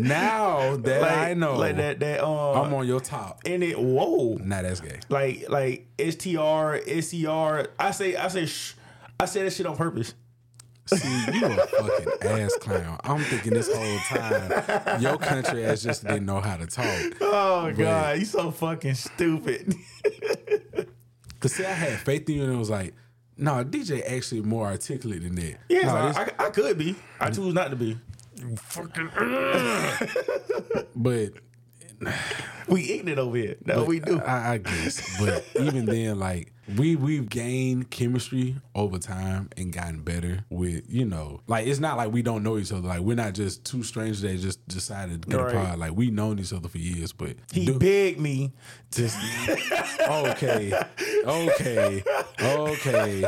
now 0.01 0.77
that 0.77 1.01
like, 1.01 1.13
I 1.13 1.35
know, 1.35 1.57
like 1.57 1.77
that. 1.77 2.01
That 2.01 2.23
um, 2.25 2.67
I'm 2.67 2.75
on 2.75 2.87
your 2.87 3.01
top. 3.01 3.41
and 3.47 3.63
it. 3.63 3.79
Whoa, 3.79 4.35
now 4.43 4.61
that's 4.63 4.81
gay. 4.81 5.01
like 5.09 5.47
like 5.49 5.87
STR, 5.99 6.77
SCR. 7.01 7.69
I 7.79 7.91
say 7.93 8.17
I 8.17 8.29
say 8.29 8.45
shh. 8.47 8.75
I 9.19 9.25
say 9.25 9.45
that 9.45 9.53
shit 9.53 9.67
on 9.67 9.77
purpose. 9.77 10.15
See, 10.88 11.38
you 11.38 11.46
a 11.46 11.66
fucking 11.66 12.12
ass 12.22 12.57
clown. 12.61 12.98
I'm 13.05 13.20
thinking 13.24 13.53
this 13.53 13.70
whole 13.72 13.98
time, 14.09 15.01
your 15.03 15.18
country 15.18 15.64
ass 15.64 15.83
just 15.83 16.05
didn't 16.05 16.27
know 16.27 16.40
how 16.40 16.57
to 16.57 16.66
talk. 16.66 17.12
Oh 17.20 17.72
god, 17.77 18.18
you 18.18 18.24
so 18.24 18.51
fucking 18.51 18.94
stupid. 18.94 19.74
Cause 21.40 21.53
see, 21.53 21.64
I 21.64 21.72
had 21.72 21.98
faith 22.01 22.29
in 22.29 22.37
you, 22.37 22.44
and 22.44 22.53
it 22.53 22.57
was 22.57 22.70
like, 22.70 22.94
no, 23.37 23.64
DJ 23.64 24.03
actually 24.11 24.42
more 24.42 24.66
articulate 24.66 25.22
than 25.22 25.37
that. 25.37 25.59
Yes, 25.68 25.85
no, 25.85 25.94
I, 25.94 26.24
I, 26.44 26.46
I 26.46 26.51
could 26.51 26.77
be. 26.79 26.96
I 27.20 27.31
choose 27.31 27.55
not 27.55 27.70
to 27.70 27.77
be. 27.77 27.96
Fucking. 28.57 29.11
but 30.96 31.33
We 32.68 32.83
eating 32.83 33.09
it 33.09 33.18
over 33.18 33.37
here. 33.37 33.57
No, 33.64 33.85
we 33.85 34.01
do. 34.01 34.20
I, 34.20 34.55
I 34.55 34.59
guess. 34.59 35.18
But 35.20 35.44
even 35.61 35.87
then, 35.87 36.18
like 36.18 36.53
we 36.76 36.96
we've 36.96 37.28
gained 37.28 37.90
chemistry 37.90 38.57
over 38.74 38.98
time 38.98 39.48
and 39.57 39.72
gotten 39.72 40.02
better 40.02 40.44
with 40.50 40.85
you 40.88 41.04
know, 41.04 41.40
like 41.46 41.66
it's 41.66 41.81
not 41.81 41.96
like 41.96 42.12
we 42.12 42.20
don't 42.22 42.42
know 42.42 42.59
each 42.59 42.72
other. 42.72 42.87
Like 42.87 43.00
we're 43.00 43.16
not 43.16 43.33
just 43.35 43.64
two 43.64 43.83
strangers 43.83 44.20
that 44.20 44.37
just 44.38 44.66
decided 44.68 45.22
to 45.22 45.28
get 45.28 45.40
Right. 45.40 45.54
apart. 45.54 45.78
Like 45.78 45.92
we 45.96 46.11
known 46.11 46.38
each 46.38 46.52
other 46.52 46.68
for 46.68 46.78
years, 46.78 47.12
but 47.12 47.37
He 47.52 47.66
do- 47.66 47.78
begged 47.78 48.20
me. 48.20 48.52
just 48.90 49.16
okay, 50.00 50.72
okay, 51.24 52.02
okay, 52.42 53.20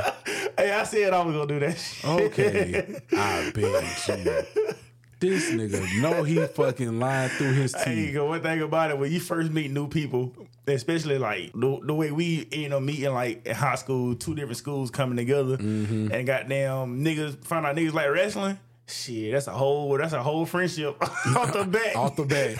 Hey, 0.59 0.73
I 0.73 0.83
said 0.85 1.13
I 1.15 1.23
was 1.23 1.35
gonna 1.35 1.47
do 1.47 1.59
that. 1.61 1.79
Shit. 1.79 2.05
okay. 2.05 3.01
I 3.13 3.51
beg 3.55 4.27
you. 4.27 4.75
This 5.21 5.51
nigga 5.51 6.01
know 6.01 6.23
he 6.23 6.37
fucking 6.47 6.99
lying 6.99 7.29
through 7.31 7.53
his 7.53 7.75
Hey, 7.75 8.07
teeth. 8.07 8.15
go 8.15 8.27
one 8.27 8.41
thing 8.41 8.63
about 8.63 8.91
it 8.91 8.99
when 8.99 9.13
you 9.13 9.21
first 9.21 9.53
meet 9.53 9.71
new 9.71 9.87
people, 9.87 10.33
especially 10.67 11.19
like 11.19 11.53
the, 11.53 11.79
the 11.83 11.93
way 11.95 12.11
we 12.11 12.49
you 12.51 12.71
know 12.71 12.81
meeting 12.81 13.13
like 13.13 13.45
in 13.47 13.55
high 13.55 13.75
school, 13.75 14.15
two 14.15 14.35
different 14.35 14.57
schools 14.57 14.91
coming 14.91 15.17
together, 15.19 15.59
Mm-hmm. 15.59 16.11
and 16.13 16.27
goddamn 16.27 17.05
niggas 17.05 17.37
find 17.45 17.67
out 17.67 17.77
niggas 17.77 17.93
like 17.93 18.09
wrestling. 18.11 18.59
Shit, 18.91 19.33
that's 19.33 19.47
a 19.47 19.53
whole 19.53 19.97
that's 19.97 20.13
a 20.13 20.23
whole 20.23 20.45
friendship 20.45 20.97
off 21.37 21.53
the 21.53 21.65
bat. 21.65 21.95
Off 21.97 22.17
the 22.17 22.25
bat, 22.25 22.59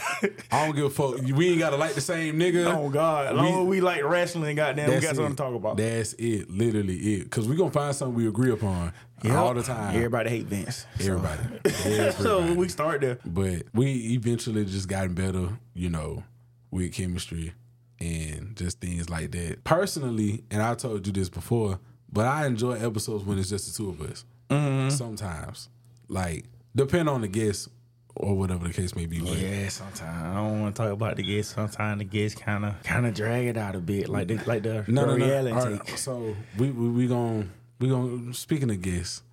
I 0.51 0.65
don't 0.65 0.75
give 0.75 0.85
a 0.85 0.89
fuck. 0.89 1.21
We 1.21 1.49
ain't 1.49 1.59
gotta 1.59 1.75
like 1.75 1.93
the 1.93 2.01
same 2.01 2.35
nigga. 2.39 2.73
Oh 2.73 2.89
God, 2.89 3.27
as 3.27 3.35
long 3.35 3.63
as 3.63 3.67
we 3.67 3.81
like 3.81 4.03
wrestling, 4.03 4.55
goddamn, 4.55 4.87
we 4.89 4.93
got 4.95 5.01
That's 5.01 5.15
something 5.17 5.35
to 5.35 5.43
talk 5.43 5.53
about. 5.55 5.77
That's 5.77 6.13
it. 6.13 6.49
Literally 6.49 6.95
it. 7.15 7.29
Cause 7.31 7.47
we 7.47 7.55
gonna 7.55 7.71
find 7.71 7.95
something 7.95 8.15
we 8.15 8.27
agree 8.27 8.51
upon 8.51 8.93
Yep. 9.23 9.35
all 9.35 9.53
the 9.53 9.61
time. 9.61 9.95
Everybody 9.95 10.29
hate 10.31 10.45
Vince. 10.45 10.85
So- 10.99 11.11
Everybody. 11.13 12.11
So, 12.23 12.53
we 12.55 12.67
start 12.69 13.01
there. 13.01 13.19
but 13.25 13.63
we 13.73 14.13
eventually 14.13 14.65
just 14.65 14.87
gotten 14.87 15.13
better, 15.13 15.49
you 15.75 15.89
know, 15.89 16.23
with 16.71 16.93
chemistry 16.93 17.53
and 17.99 18.55
just 18.55 18.79
things 18.81 19.09
like 19.09 19.31
that. 19.31 19.63
Personally, 19.63 20.43
and 20.49 20.61
I 20.61 20.73
told 20.75 21.05
you 21.05 21.13
this 21.13 21.29
before, 21.29 21.79
but 22.11 22.25
I 22.25 22.45
enjoy 22.47 22.73
episodes 22.73 23.23
when 23.23 23.37
it's 23.37 23.49
just 23.49 23.67
the 23.71 23.77
two 23.77 23.89
of 23.89 24.01
us. 24.01 24.25
Mm-hmm. 24.49 24.89
Sometimes, 24.89 25.69
like 26.11 26.45
depend 26.75 27.09
on 27.09 27.21
the 27.21 27.27
guest 27.27 27.69
or 28.15 28.37
whatever 28.37 28.67
the 28.67 28.73
case 28.73 28.95
may 28.95 29.05
be. 29.05 29.19
But 29.19 29.37
Yeah, 29.37 29.69
sometimes 29.69 30.01
I 30.01 30.35
don't 30.35 30.61
want 30.61 30.75
to 30.75 30.81
talk 30.83 30.91
about 30.91 31.15
the 31.15 31.23
guests. 31.23 31.55
Sometimes 31.55 31.99
the 31.99 32.05
guests 32.05 32.39
kind 32.39 32.65
of 32.65 32.83
kind 32.83 33.05
of 33.05 33.13
drag 33.13 33.47
it 33.47 33.57
out 33.57 33.75
a 33.75 33.79
bit, 33.79 34.09
like 34.09 34.27
the 34.27 34.35
like 34.45 34.63
the, 34.63 34.83
no, 34.87 35.01
the 35.01 35.07
no, 35.07 35.15
no. 35.17 35.25
reality. 35.25 35.95
So 35.95 36.35
we 36.57 36.69
we 36.71 36.89
we 36.89 37.07
gonna 37.07 37.47
we 37.79 37.89
gonna 37.89 38.33
speaking 38.33 38.69
of 38.69 38.81
guests. 38.81 39.23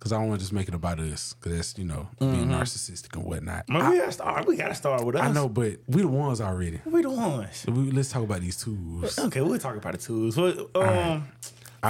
Cause 0.00 0.12
I 0.12 0.18
don't 0.18 0.28
want 0.28 0.40
to 0.40 0.44
just 0.44 0.52
make 0.52 0.68
it 0.68 0.74
about 0.74 1.00
us, 1.00 1.32
cause 1.40 1.50
that's 1.50 1.78
you 1.78 1.86
know 1.86 2.08
being 2.20 2.48
narcissistic 2.48 3.14
and 3.16 3.24
whatnot. 3.24 3.66
Man, 3.70 3.90
we 3.90 3.96
gotta 3.96 4.12
start. 4.12 4.46
We 4.46 4.54
gotta 4.54 4.74
start 4.74 5.02
with 5.02 5.16
us. 5.16 5.22
I 5.22 5.32
know, 5.32 5.48
but 5.48 5.78
we 5.88 6.02
the 6.02 6.08
ones 6.08 6.42
already. 6.42 6.78
we 6.84 7.00
the 7.00 7.08
ones. 7.08 7.64
We, 7.66 7.90
let's 7.90 8.10
talk 8.10 8.22
about 8.22 8.42
these 8.42 8.62
tools. 8.62 9.18
Okay, 9.18 9.40
we'll 9.40 9.58
talk 9.58 9.76
about 9.76 9.92
the 9.92 9.98
tools. 9.98 10.36
But, 10.36 10.76
um, 10.76 11.26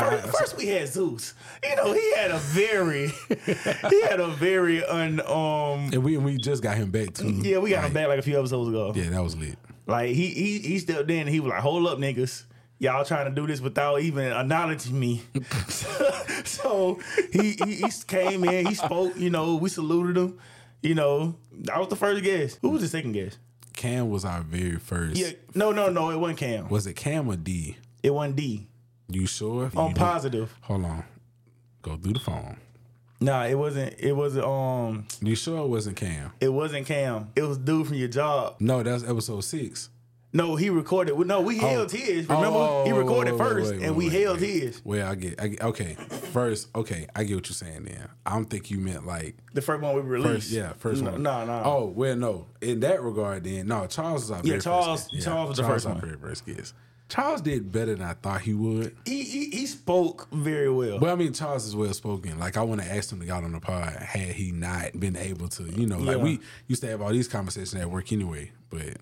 first, 0.00 0.38
first 0.38 0.56
we 0.56 0.66
had 0.68 0.88
Zeus. 0.88 1.34
You 1.62 1.76
know, 1.76 1.92
he 1.92 2.14
had 2.14 2.30
a 2.30 2.38
very, 2.38 3.08
he 3.90 4.02
had 4.02 4.20
a 4.20 4.28
very 4.28 4.84
un 4.84 5.20
um. 5.20 5.90
And 5.92 6.02
we 6.04 6.16
and 6.16 6.24
we 6.24 6.36
just 6.36 6.62
got 6.62 6.76
him 6.76 6.90
back 6.90 7.14
too. 7.14 7.30
Yeah, 7.30 7.58
we 7.58 7.70
got 7.70 7.76
Like, 7.78 7.86
him 7.88 7.92
back 7.94 8.08
like 8.08 8.18
a 8.18 8.22
few 8.22 8.38
episodes 8.38 8.68
ago. 8.68 8.92
Yeah, 8.94 9.10
that 9.10 9.22
was 9.22 9.36
lit. 9.36 9.56
Like 9.86 10.10
he 10.10 10.28
he 10.28 10.58
he 10.60 10.78
stepped 10.78 11.10
in. 11.10 11.20
and 11.20 11.28
He 11.28 11.40
was 11.40 11.50
like, 11.50 11.60
"Hold 11.60 11.86
up, 11.86 11.98
niggas." 11.98 12.44
Y'all 12.80 13.04
trying 13.04 13.26
to 13.26 13.34
do 13.34 13.46
this 13.46 13.60
without 13.60 14.00
even 14.00 14.24
acknowledging 14.32 14.98
me. 14.98 15.22
so 16.44 16.98
he, 17.32 17.52
he 17.52 17.74
he 17.76 17.86
came 18.06 18.44
in, 18.44 18.66
he 18.66 18.74
spoke, 18.74 19.16
you 19.16 19.30
know, 19.30 19.56
we 19.56 19.68
saluted 19.68 20.16
him. 20.16 20.38
You 20.82 20.94
know, 20.94 21.36
I 21.72 21.78
was 21.78 21.88
the 21.88 21.96
first 21.96 22.22
guest. 22.24 22.58
Who 22.62 22.70
was 22.70 22.82
the 22.82 22.88
second 22.88 23.12
guest? 23.12 23.38
Cam 23.74 24.10
was 24.10 24.24
our 24.24 24.42
very 24.42 24.76
first. 24.76 25.16
Yeah, 25.16 25.30
no, 25.54 25.72
no, 25.72 25.88
no, 25.88 26.10
it 26.10 26.16
wasn't 26.18 26.38
Cam. 26.40 26.68
Was 26.68 26.86
it 26.86 26.94
Cam 26.94 27.28
or 27.28 27.36
D? 27.36 27.76
It 28.02 28.12
wasn't 28.12 28.36
D. 28.36 28.66
You 29.08 29.26
sure? 29.26 29.70
I'm 29.76 29.88
You 29.88 29.94
positive. 29.94 30.56
Hold 30.62 30.84
on. 30.84 31.04
Go 31.82 31.96
through 31.96 32.14
the 32.14 32.20
phone. 32.20 32.56
Nah, 33.20 33.44
it 33.44 33.54
wasn't. 33.54 33.94
It 33.98 34.12
wasn't. 34.12 34.44
Um, 34.46 35.06
You 35.20 35.34
sure 35.34 35.64
it 35.64 35.68
wasn't 35.68 35.96
Cam? 35.96 36.32
it 36.40 36.48
wasn't 36.52 36.86
Cam. 36.86 37.30
It 37.36 37.42
was 37.42 37.58
dude 37.58 37.86
from 37.86 37.96
your 37.96 38.08
job. 38.08 38.56
No, 38.60 38.82
that 38.82 38.92
was 38.92 39.04
episode 39.08 39.42
six. 39.44 39.90
No, 40.32 40.56
he 40.56 40.68
recorded. 40.68 41.16
No, 41.16 41.40
we 41.42 41.58
held 41.58 41.92
his. 41.92 42.26
Oh, 42.28 42.34
Remember, 42.34 42.58
oh, 42.58 42.84
he 42.84 42.90
recorded 42.92 43.34
wait, 43.34 43.40
wait, 43.40 43.48
first, 43.48 43.72
wait, 43.74 43.82
and 43.84 43.94
we 43.94 44.08
held 44.08 44.40
his. 44.40 44.82
Well, 44.84 45.06
I 45.08 45.14
get, 45.14 45.40
I 45.40 45.46
get. 45.46 45.62
Okay, 45.62 45.94
first, 46.32 46.68
okay, 46.74 47.06
I 47.14 47.22
get 47.22 47.36
what 47.36 47.46
you're 47.48 47.54
saying. 47.54 47.84
Then 47.84 48.08
I 48.26 48.32
don't 48.34 48.46
think 48.50 48.68
you 48.68 48.78
meant 48.80 49.06
like 49.06 49.36
The 49.52 49.62
first 49.62 49.80
one 49.80 49.94
we 49.94 50.00
released. 50.00 50.48
first. 50.48 50.50
Yeah, 50.50 50.72
first 50.72 51.02
no, 51.02 51.12
one. 51.12 51.22
No, 51.22 51.44
no. 51.46 51.62
Oh 51.64 51.84
well, 51.86 52.16
no. 52.16 52.46
In 52.60 52.80
that 52.80 53.00
regard, 53.00 53.44
then 53.44 53.68
no. 53.68 53.86
Charles 53.86 54.22
was 54.22 54.30
our 54.32 54.42
very 54.42 54.60
Charles- 54.60 55.02
First 55.02 55.12
guest. 55.12 55.24
Charles 55.24 55.48
was 55.50 55.58
the 55.58 55.64
first 55.64 55.86
our 55.86 55.92
one. 55.92 56.00
very 56.00 56.16
first 56.16 56.44
guest. 56.46 56.74
Charles 57.08 57.42
did 57.42 57.70
better 57.70 57.94
than 57.94 58.02
I 58.06 58.14
thought 58.14 58.40
he 58.40 58.54
would. 58.54 58.96
he, 59.04 59.22
he 59.24 59.50
he 59.50 59.66
spoke 59.66 60.26
very 60.32 60.70
well. 60.70 60.98
But 60.98 61.10
I 61.10 61.14
mean, 61.14 61.32
Charles 61.32 61.66
is 61.66 61.76
well 61.76 61.92
spoken. 61.92 62.38
Like 62.38 62.56
I 62.56 62.62
want 62.62 62.80
to 62.80 62.86
ask 62.90 63.12
him 63.12 63.20
to 63.20 63.26
get 63.26 63.44
on 63.44 63.52
the 63.52 63.60
pod 63.60 63.92
had 63.92 64.30
he 64.30 64.52
not 64.52 64.98
been 64.98 65.16
able 65.16 65.48
to. 65.48 65.64
You 65.64 65.86
know, 65.86 65.98
like 65.98 66.16
Yeah. 66.16 66.22
we 66.22 66.40
used 66.66 66.82
to 66.82 66.88
have 66.88 67.02
all 67.02 67.10
these 67.12 67.28
conversations 67.28 67.74
at 67.74 67.90
work 67.90 68.10
anyway. 68.12 68.52
But 68.70 68.96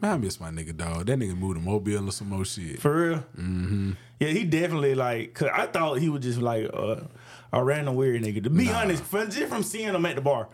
man, 0.00 0.12
I 0.12 0.16
miss 0.16 0.40
my 0.40 0.50
nigga 0.50 0.74
dog. 0.76 1.06
That 1.06 1.18
nigga 1.18 1.36
moved 1.36 1.56
to 1.58 1.62
Mobile 1.62 2.08
or 2.08 2.12
some 2.12 2.30
more 2.30 2.44
shit. 2.44 2.80
For 2.80 3.08
real. 3.10 3.18
Mm-hmm. 3.38 3.92
Yeah, 4.18 4.28
he 4.28 4.44
definitely 4.44 4.94
like. 4.94 5.34
Cause 5.34 5.50
I 5.52 5.66
thought 5.66 5.98
he 5.98 6.08
was 6.08 6.22
just 6.22 6.40
like 6.40 6.64
a, 6.64 7.06
a 7.52 7.62
random 7.62 7.96
weird 7.96 8.22
nigga. 8.22 8.42
To 8.44 8.50
be 8.50 8.70
honest, 8.70 9.04
from, 9.04 9.30
just 9.30 9.48
from 9.48 9.62
seeing 9.62 9.88
him 9.94 10.06
at 10.06 10.16
the 10.16 10.22
bar, 10.22 10.48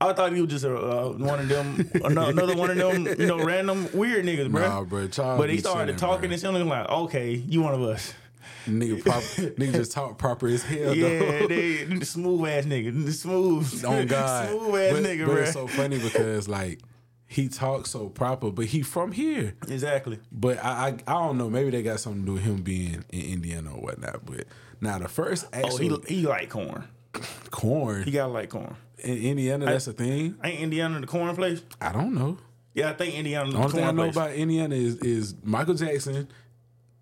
I 0.00 0.12
thought 0.12 0.32
he 0.32 0.40
was 0.40 0.50
just 0.50 0.64
a, 0.64 0.76
uh, 0.76 1.08
one 1.10 1.40
of 1.40 1.48
them, 1.48 1.90
another, 2.04 2.54
one 2.56 2.70
of 2.70 2.76
them, 2.76 3.06
you 3.18 3.26
know, 3.26 3.42
random 3.44 3.88
weird 3.92 4.24
niggas, 4.24 4.50
bro. 4.50 4.60
Nah, 4.62 4.84
bro, 4.84 5.08
But 5.36 5.50
he 5.50 5.58
started 5.58 5.86
chilling, 5.86 5.96
talking 5.98 6.28
bro. 6.28 6.32
and 6.34 6.40
something 6.40 6.68
like, 6.68 6.88
okay, 6.88 7.32
you 7.32 7.62
one 7.62 7.74
of 7.74 7.82
us. 7.82 8.14
Nigga, 8.66 9.02
proper, 9.02 9.50
nigga 9.60 9.72
just 9.72 9.92
talk 9.92 10.18
proper 10.18 10.46
as 10.46 10.62
hell. 10.62 10.94
Yeah, 10.94 11.40
dog. 11.40 11.48
they 11.48 12.00
smooth 12.00 12.48
ass 12.48 12.64
nigga, 12.64 13.12
smooth, 13.12 13.84
on 13.84 14.06
God. 14.06 14.48
smooth 14.50 14.74
ass 14.74 14.92
but, 14.92 15.02
nigga, 15.02 15.26
but 15.26 15.32
bro. 15.32 15.42
it's 15.42 15.52
so 15.52 15.66
funny 15.66 15.98
because 15.98 16.48
like 16.48 16.80
he 17.26 17.48
talks 17.48 17.90
so 17.90 18.08
proper, 18.08 18.50
but 18.50 18.66
he 18.66 18.82
from 18.82 19.12
here. 19.12 19.54
exactly. 19.68 20.18
But 20.30 20.62
I, 20.64 20.70
I 20.70 20.88
I 21.06 21.12
don't 21.26 21.38
know. 21.38 21.50
Maybe 21.50 21.70
they 21.70 21.82
got 21.82 22.00
something 22.00 22.22
to 22.22 22.26
do 22.26 22.32
with 22.34 22.42
him 22.42 22.62
being 22.62 23.04
in 23.10 23.20
Indiana 23.32 23.72
or 23.74 23.80
whatnot. 23.80 24.24
But 24.26 24.44
now 24.80 24.98
the 24.98 25.08
first 25.08 25.46
Oh, 25.54 25.76
he 25.76 25.94
he 26.06 26.26
like 26.26 26.50
corn. 26.50 26.86
corn 27.50 28.02
He 28.04 28.10
gotta 28.10 28.32
like 28.32 28.50
corn. 28.50 28.76
in 28.98 29.18
Indiana, 29.18 29.66
that's 29.66 29.86
a 29.86 29.92
thing. 29.92 30.36
Ain't 30.44 30.60
Indiana 30.60 31.00
the 31.00 31.06
corn 31.06 31.34
place? 31.34 31.62
I 31.80 31.92
don't 31.92 32.14
know. 32.14 32.38
Yeah, 32.74 32.90
I 32.90 32.92
think 32.94 33.14
Indiana 33.14 33.46
the 33.50 33.52
The 33.56 33.58
only 33.62 33.72
thing 33.72 33.84
I 33.84 33.90
know 33.90 34.02
place. 34.04 34.16
about 34.16 34.32
Indiana 34.34 34.74
is 34.74 34.96
is 34.96 35.34
Michael 35.42 35.74
Jackson. 35.74 36.28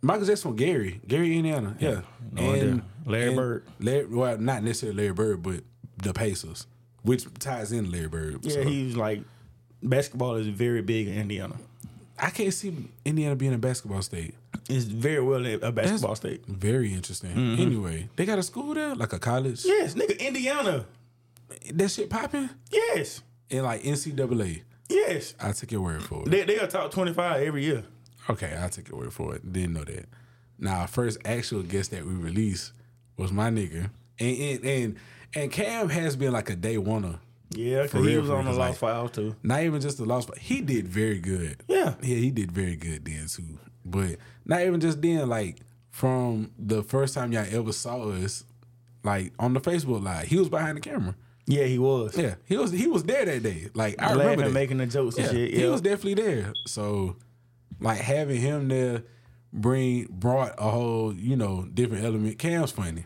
Michael 0.03 0.27
Jackson 0.27 0.51
from 0.51 0.57
Gary, 0.57 1.01
Gary, 1.07 1.37
Indiana. 1.37 1.77
Yeah, 1.81 2.03
no 2.33 2.43
and 2.43 2.55
idea. 2.63 2.83
Larry 3.07 3.27
And 3.29 3.37
Bird. 3.37 3.65
Larry, 3.81 4.07
well, 4.07 4.39
not 4.39 4.63
necessarily 4.63 4.97
Larry 5.03 5.13
Bird, 5.15 5.43
but 5.43 5.61
the 6.03 6.13
Pacers, 6.13 6.67
which 7.03 7.25
ties 7.39 7.73
in 7.73 7.91
Larry 7.91 8.09
Bird. 8.09 8.39
Yeah, 8.45 8.53
So, 8.55 8.63
he's 8.63 8.97
like 8.97 9.23
basketball 9.83 10.37
is 10.37 10.47
very 10.49 10.83
big 10.83 11.09
in 11.09 11.15
Indiana. 11.19 11.57
I 12.19 12.31
can't 12.31 12.53
see 12.55 12.73
Indiana 13.05 13.37
being 13.37 13.55
a 13.55 13.59
basketball 13.59 14.03
state. 14.03 14.35
It's 14.69 14.85
very 14.85 15.21
well 15.23 15.45
a 15.47 15.71
basketball 15.73 16.15
state. 16.17 16.45
Very 16.47 16.93
interesting. 16.93 17.31
Mm-hmm. 17.31 17.63
Anyway, 17.63 18.09
they 18.17 18.25
got 18.25 18.39
a 18.39 18.43
school 18.43 18.75
there, 18.75 18.95
like 18.95 19.13
a 19.13 19.19
college. 19.19 19.65
Yes, 19.65 19.95
nigga, 19.95 20.19
Indiana. 20.19 20.87
That 21.75 21.89
shit 21.91 22.11
popping 22.11 22.51
Yes, 22.73 23.23
in 23.51 23.63
like 23.63 23.83
NCAA. 23.83 24.63
yes. 24.89 25.35
I 25.41 25.53
take 25.53 25.71
your 25.73 25.81
word 25.83 26.03
for 26.03 26.23
it. 26.23 26.31
They 26.31 26.45
they 26.45 26.59
are 26.59 26.67
top 26.67 26.91
twenty 26.91 27.13
five 27.13 27.43
every 27.43 27.65
year. 27.65 27.85
Okay, 28.29 28.55
I'll 28.59 28.69
take 28.69 28.89
your 28.89 28.99
word 28.99 29.13
for 29.13 29.35
it. 29.37 29.53
Didn't 29.53 29.75
know 29.75 29.85
that. 29.85 30.07
Now, 30.59 30.81
our 30.81 30.89
first 30.89 31.19
actual 31.25 31.63
guest 31.63 31.91
that 31.93 32.05
we 32.05 32.13
released 32.15 32.73
was 33.17 33.31
my 33.31 33.51
nigga, 33.51 33.91
and 34.19 34.37
and 34.39 34.65
and, 34.65 34.97
and 35.35 35.53
Cam 35.53 35.91
has 35.91 36.17
been 36.17 36.33
like 36.33 36.51
a 36.51 36.57
day 36.57 36.77
oneer. 36.77 37.19
Yeah, 37.57 37.83
because 37.85 38.07
he 38.07 38.17
was 38.19 38.31
on 38.31 38.45
the 38.45 38.51
lost 38.53 38.59
like- 38.59 38.77
file 38.77 39.09
too. 39.09 39.35
Not 39.43 39.63
even 39.63 39.81
just 39.81 39.99
the 39.99 40.05
loss, 40.05 40.27
but 40.27 40.39
he 40.39 40.61
did 40.61 40.87
very 40.87 41.19
good. 41.19 41.63
Yeah. 41.69 41.95
yeah, 42.03 42.17
he 42.17 42.31
did 42.31 42.53
very 42.53 42.77
good 42.77 43.05
then 43.05 43.27
too. 43.29 43.59
But 43.85 44.17
not 44.45 44.61
even 44.63 44.81
just 44.81 45.01
then, 45.01 45.29
like 45.29 45.57
from 45.91 46.51
the 46.59 46.83
first 46.83 47.15
time 47.15 47.33
y'all 47.33 47.47
ever 47.51 47.73
saw 47.73 48.11
us, 48.11 48.45
like 49.03 49.33
on 49.39 49.55
the 49.55 49.61
Facebook 49.61 50.03
live, 50.03 50.27
he 50.27 50.37
was 50.39 50.49
behind 50.49 50.77
the 50.77 50.81
camera. 50.81 51.15
Yeah, 51.47 51.65
he 51.65 51.79
was. 51.79 52.17
Yeah, 52.19 52.35
he 52.45 52.57
was 52.57 52.73
he 52.73 52.89
was 52.89 53.05
there 53.05 53.25
that 53.25 53.43
day. 53.43 53.69
Like 53.75 53.95
I 54.03 54.11
remember 54.11 54.25
Laughing, 54.31 54.45
that. 54.47 54.51
making 54.53 54.77
the 54.79 54.87
jokes 54.87 55.17
and 55.17 55.27
Yeah, 55.27 55.33
shit. 55.33 55.55
he 55.55 55.65
was 55.67 55.81
definitely 55.81 56.15
there. 56.15 56.53
So, 56.67 57.17
like 57.81 57.99
having 58.01 58.41
him 58.41 58.67
there, 58.67 59.05
bring 59.53 60.07
brought 60.11 60.55
a 60.59 60.69
whole 60.69 61.15
you 61.15 61.37
know 61.37 61.65
different 61.73 62.05
element. 62.05 62.39
Cam's 62.41 62.73
funny. 62.73 63.05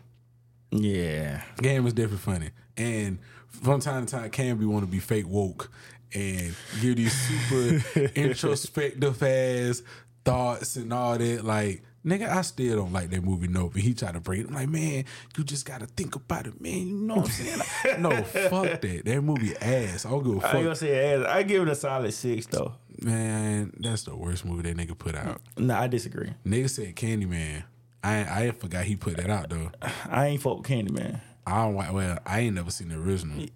yeah. 0.71 1.43
Cam 1.63 1.87
is 1.87 1.93
definitely 1.93 2.19
funny, 2.19 2.51
and 2.77 3.19
from 3.51 3.81
time 3.81 4.07
to 4.07 4.11
time, 4.11 4.31
Cam 4.31 4.59
be 4.59 4.65
want 4.65 4.85
to 4.85 4.91
be 4.91 5.01
fake 5.01 5.29
woke 5.29 5.71
and 6.13 6.55
give 6.81 6.97
these 6.97 7.13
super 7.13 8.01
introspective 8.15 9.23
ass 9.23 9.83
thoughts 10.25 10.77
and 10.77 10.93
all 10.93 11.19
that. 11.19 11.45
Like, 11.45 11.83
nigga, 12.05 12.29
I 12.29 12.43
still 12.43 12.77
don't 12.77 12.93
like 12.93 13.11
that 13.11 13.23
movie. 13.23 13.49
No, 13.49 13.69
but 13.69 13.83
he 13.83 13.95
tried 13.95 14.15
to 14.15 14.21
bring 14.21 14.43
it. 14.43 14.49
I'm 14.49 14.55
like, 14.55 14.69
man, 14.69 15.05
you 15.37 15.45
just 15.45 15.67
gotta 15.67 15.87
think 15.87 16.17
about 16.17 16.47
it, 16.47 16.61
man. 16.61 16.87
You 16.87 16.95
know 16.95 17.17
what 17.17 17.27
I'm 17.27 17.31
saying? 17.31 17.59
Like, 17.85 18.01
no, 18.01 18.23
fuck 18.23 18.81
that. 18.81 19.03
That 19.05 19.23
movie 19.23 19.57
ass. 19.57 20.07
I 20.07 20.11
don't 20.11 20.23
give 20.23 20.43
a 20.43 20.47
I 20.47 20.53
ain't 20.55 20.65
gonna 20.65 20.77
say 20.77 21.15
ass. 21.15 21.27
I 21.27 21.43
give 21.43 21.63
it 21.63 21.69
a 21.69 21.75
solid 21.75 22.13
six 22.13 22.47
though. 22.47 22.75
Man, 23.03 23.73
that's 23.79 24.03
the 24.03 24.15
worst 24.15 24.45
movie 24.45 24.71
that 24.71 24.77
nigga 24.77 24.97
put 24.97 25.15
out. 25.15 25.41
Nah, 25.57 25.81
I 25.81 25.87
disagree. 25.87 26.33
Nigga 26.45 26.69
said 26.69 26.97
Candyman. 26.97 27.65
I 28.03 28.45
I 28.47 28.51
forgot 28.53 28.85
he 28.85 28.97
put 28.97 29.17
that 29.19 29.31
out 29.31 29.51
though. 29.51 29.71
I 30.09 30.27
ain't 30.27 30.43
fuck 30.43 30.59
with 30.59 30.67
Candyman. 30.67 31.21
I 31.47 31.63
don't 31.65 31.75
well, 31.75 32.19
I 32.27 32.41
ain't 32.41 32.55
never 32.55 32.71
seen 32.71 32.89
the 32.89 32.97
original. 32.97 33.47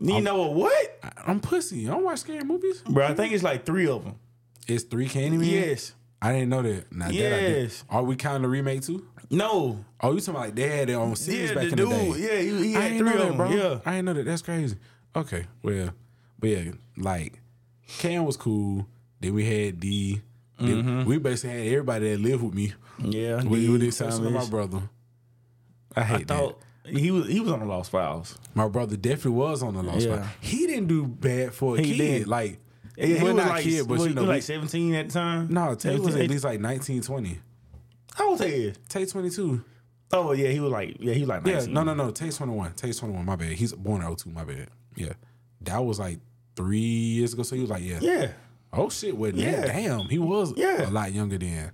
You 0.00 0.20
know 0.20 0.48
what? 0.48 0.98
I, 1.02 1.10
I'm 1.26 1.40
pussy. 1.40 1.88
I 1.88 1.92
don't 1.92 2.04
watch 2.04 2.20
scary 2.20 2.42
movies. 2.44 2.82
Bro, 2.82 3.06
I 3.06 3.14
think 3.14 3.32
it's 3.32 3.42
like 3.44 3.64
three 3.64 3.86
of 3.88 4.04
them. 4.04 4.16
It's 4.66 4.84
three 4.84 5.08
Candyman. 5.08 5.50
Yes. 5.50 5.94
I 6.20 6.32
didn't 6.32 6.48
know 6.48 6.62
that. 6.62 6.90
Now 6.90 7.06
that 7.08 7.14
I 7.14 7.40
did. 7.40 7.62
Yes. 7.64 7.84
Are 7.90 8.02
we 8.02 8.16
counting 8.16 8.42
the 8.42 8.48
remake 8.48 8.82
too? 8.82 9.06
No. 9.30 9.84
Oh, 10.00 10.12
you 10.12 10.20
talking 10.20 10.34
about 10.34 10.40
like 10.46 10.54
they 10.54 10.68
had 10.68 10.88
their 10.88 10.98
own 10.98 11.16
series 11.16 11.50
Yeah, 11.50 11.54
back 11.54 11.64
the 11.64 11.70
in 11.70 11.76
dude. 11.76 11.88
the 11.88 11.94
day? 11.94 12.08
Yeah, 12.18 12.40
he, 12.58 12.68
he 12.68 12.76
I 12.76 12.80
had 12.80 12.98
three 12.98 13.10
know 13.10 13.12
of 13.12 13.18
that, 13.18 13.26
them. 13.28 13.36
bro. 13.36 13.50
Yeah. 13.50 13.78
I 13.84 13.96
ain't 13.96 14.04
know 14.06 14.12
that. 14.14 14.24
That's 14.24 14.42
crazy. 14.42 14.76
Okay, 15.16 15.46
well, 15.62 15.90
but 16.38 16.50
yeah, 16.50 16.72
like 16.96 17.40
Cam 17.98 18.24
was 18.24 18.36
cool. 18.36 18.86
Then 19.20 19.34
we 19.34 19.44
had 19.44 19.80
D. 19.80 20.22
Mm-hmm. 20.60 21.04
We 21.04 21.18
basically 21.18 21.58
had 21.58 21.66
everybody 21.68 22.10
that 22.12 22.20
lived 22.20 22.42
with 22.42 22.54
me. 22.54 22.72
Yeah. 22.98 23.36
With, 23.42 23.60
D, 23.60 23.68
with 23.68 23.80
the 23.82 23.88
exception 23.88 24.26
of 24.26 24.32
my 24.32 24.46
brother. 24.46 24.82
I 25.96 26.02
hate 26.02 26.30
I 26.30 26.36
that. 26.36 26.54
Thought 26.84 26.92
he 27.00 27.10
was 27.10 27.28
he 27.28 27.40
was 27.40 27.50
on 27.52 27.60
the 27.60 27.66
Lost 27.66 27.90
Files. 27.90 28.38
My 28.54 28.68
brother 28.68 28.96
definitely 28.96 29.32
was 29.32 29.62
on 29.62 29.74
the 29.74 29.82
Lost 29.82 30.06
Yeah. 30.06 30.16
File. 30.22 30.30
He 30.40 30.66
didn't 30.66 30.86
do 30.88 31.06
bad 31.06 31.52
for 31.54 31.76
a 31.76 31.80
He 31.82 31.92
kid. 31.92 31.98
did. 31.98 32.26
Like, 32.28 32.58
Yeah, 32.96 33.06
he 33.06 33.14
well, 33.14 33.34
was 33.34 33.44
not 33.44 33.48
like, 33.48 33.64
kid, 33.64 33.88
but 33.88 33.88
was 33.88 34.02
you 34.02 34.08
he 34.08 34.14
know, 34.14 34.22
like 34.24 34.42
seventeen 34.42 34.94
at 34.94 35.08
the 35.08 35.12
time. 35.14 35.48
no, 35.52 35.74
Tay 35.74 35.98
was 35.98 36.14
at 36.14 36.28
least 36.30 36.44
like 36.44 36.60
19, 36.60 37.02
20. 37.02 37.40
How 38.14 38.28
old 38.30 38.40
he 38.42 38.46
is? 38.46 38.76
Tay 38.88 39.04
22. 39.06 39.64
Oh 40.12 40.32
yeah, 40.32 40.48
he 40.50 40.60
was 40.60 40.70
like 40.70 40.96
yeah, 41.00 41.14
he 41.14 41.20
was 41.20 41.28
like 41.28 41.46
Yeah, 41.46 41.64
no, 41.68 41.82
no, 41.82 41.94
no. 41.94 42.10
Tay 42.10 42.30
21. 42.30 42.72
Tay 42.74 42.92
21, 42.92 43.24
my 43.24 43.34
bad. 43.36 43.48
He's 43.52 43.72
born 43.72 44.02
in 44.02 44.14
02, 44.16 44.30
my 44.30 44.44
bad. 44.44 44.68
Yeah. 44.94 45.14
That 45.62 45.84
was 45.84 45.98
like 45.98 46.20
three 46.54 46.78
years 46.78 47.32
ago. 47.32 47.42
So 47.42 47.56
he 47.56 47.62
was 47.62 47.70
like, 47.70 47.82
yeah. 47.82 47.98
Yeah. 48.00 48.32
Oh, 48.72 48.88
shit. 48.90 49.16
Well, 49.16 49.32
Yeah. 49.34 49.50
yeah. 49.50 49.66
damn. 49.66 50.00
He 50.08 50.18
was 50.18 50.52
Yeah. 50.56 50.88
a 50.88 50.90
lot 50.90 51.12
younger 51.12 51.38
then. 51.38 51.72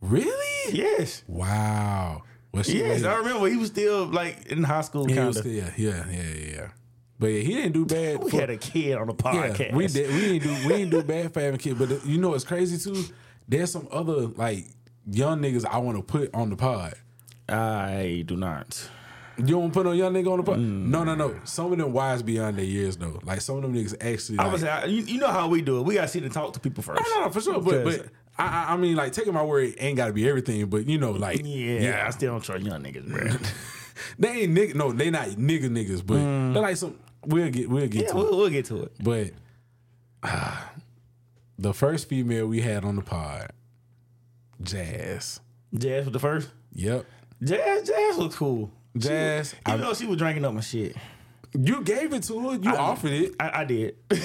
Really? 0.00 0.72
Yes. 0.72 1.24
Wow. 1.26 2.22
Yes, 2.64 3.04
I 3.04 3.16
remember 3.16 3.46
he 3.48 3.56
was 3.56 3.68
still 3.68 4.06
like 4.06 4.46
in 4.46 4.62
high 4.64 4.80
school 4.82 5.06
kind 5.06 5.36
of. 5.36 5.46
yeah, 5.46 5.70
yeah, 5.76 6.04
yeah, 6.10 6.22
yeah. 6.52 6.68
But 7.18 7.28
yeah, 7.28 7.40
he 7.40 7.54
didn't 7.54 7.72
do 7.72 7.86
bad. 7.86 8.22
We 8.22 8.30
for- 8.30 8.40
had 8.40 8.50
a 8.50 8.56
kid 8.56 8.96
on 8.98 9.06
the 9.06 9.14
podcast. 9.14 9.58
Yeah, 9.58 9.74
we 9.74 9.86
did. 9.86 10.10
We 10.14 10.20
didn't 10.20 10.42
do. 10.42 10.68
We 10.68 10.74
didn't 10.74 10.90
do 10.90 11.02
bad 11.02 11.32
for 11.32 11.40
having 11.40 11.58
kids. 11.58 11.78
But 11.78 11.88
the- 11.88 12.00
you 12.08 12.18
know 12.18 12.30
what's 12.30 12.44
crazy 12.44 12.76
too? 12.78 13.04
There's 13.48 13.70
some 13.70 13.88
other 13.90 14.26
like 14.26 14.66
young 15.10 15.40
niggas 15.40 15.64
I 15.64 15.78
want 15.78 15.96
to 15.96 16.02
put 16.02 16.34
on 16.34 16.50
the 16.50 16.56
pod. 16.56 16.94
I 17.48 18.24
do 18.26 18.36
not. 18.36 18.88
You 19.38 19.44
don't 19.46 19.70
put 19.72 19.84
no 19.84 19.92
young 19.92 20.14
nigga 20.14 20.30
on 20.32 20.38
the 20.38 20.42
pod. 20.42 20.58
Mm. 20.58 20.86
No, 20.86 21.04
no, 21.04 21.14
no. 21.14 21.38
Some 21.44 21.70
of 21.72 21.78
them 21.78 21.92
wise 21.92 22.22
beyond 22.22 22.56
their 22.56 22.64
years 22.64 22.96
though. 22.96 23.20
Like 23.22 23.40
some 23.42 23.56
of 23.56 23.62
them 23.62 23.74
niggas 23.74 23.94
actually. 24.00 24.38
I 24.38 24.48
was 24.48 24.62
you, 24.62 25.02
you 25.14 25.20
know 25.20 25.30
how 25.30 25.48
we 25.48 25.60
do 25.62 25.78
it. 25.78 25.82
We 25.82 25.94
gotta 25.94 26.08
sit 26.08 26.22
and 26.22 26.32
talk 26.32 26.54
to 26.54 26.60
people 26.60 26.82
first. 26.82 27.02
no, 27.14 27.20
no, 27.24 27.30
for 27.30 27.40
sure. 27.40 27.60
But 27.60 27.84
but 27.84 28.06
I, 28.38 28.74
I 28.74 28.76
mean 28.76 28.96
like 28.96 29.12
taking 29.12 29.32
my 29.34 29.42
word 29.42 29.74
ain't 29.78 29.96
got 29.96 30.06
to 30.08 30.12
be 30.12 30.28
everything. 30.28 30.66
But 30.66 30.86
you 30.86 30.98
know 30.98 31.12
like 31.12 31.40
yeah, 31.44 32.04
I 32.06 32.10
still 32.10 32.32
don't 32.32 32.42
trust 32.44 32.64
young 32.64 32.82
niggas, 32.82 33.06
bro. 33.08 33.30
they 34.18 34.42
ain't 34.42 34.56
nigga. 34.56 34.74
No, 34.74 34.92
they 34.92 35.10
not 35.10 35.28
nigga 35.28 35.64
niggas. 35.70 36.04
But 36.06 36.16
they're 36.52 36.62
like 36.62 36.76
some. 36.76 36.98
We'll 37.24 37.50
get 37.50 37.68
we'll 37.70 37.88
get 37.88 38.02
Mm. 38.04 38.06
yeah, 38.06 38.12
to 38.12 38.18
it. 38.18 38.20
we'll, 38.30 38.36
we'll 38.38 38.50
get 38.50 38.64
to 38.66 38.82
it. 38.84 38.92
But 39.02 39.30
ah, 40.22 40.70
the 41.58 41.72
first 41.74 42.08
female 42.08 42.46
we 42.46 42.60
had 42.60 42.84
on 42.84 42.96
the 42.96 43.02
pod, 43.02 43.50
Jazz. 44.62 45.40
Jazz 45.74 46.04
was 46.04 46.12
the 46.12 46.18
first. 46.20 46.50
Yep. 46.74 47.04
Jazz, 47.42 47.88
Jazz 47.88 48.16
was 48.16 48.34
cool. 48.36 48.70
Jazz, 48.96 49.54
Even 49.68 49.80
I- 49.80 49.84
though 49.84 49.94
she 49.94 50.06
was 50.06 50.16
drinking 50.16 50.44
up 50.44 50.54
my 50.54 50.60
shit, 50.60 50.96
You 51.58 51.82
gave 51.82 52.12
it 52.12 52.22
to 52.24 52.40
her. 52.40 52.56
You 52.56 52.70
offered 52.76 53.12
it. 53.12 53.34
I, 53.40 53.60
I 53.60 53.64
did. 53.64 53.96
You 54.10 54.18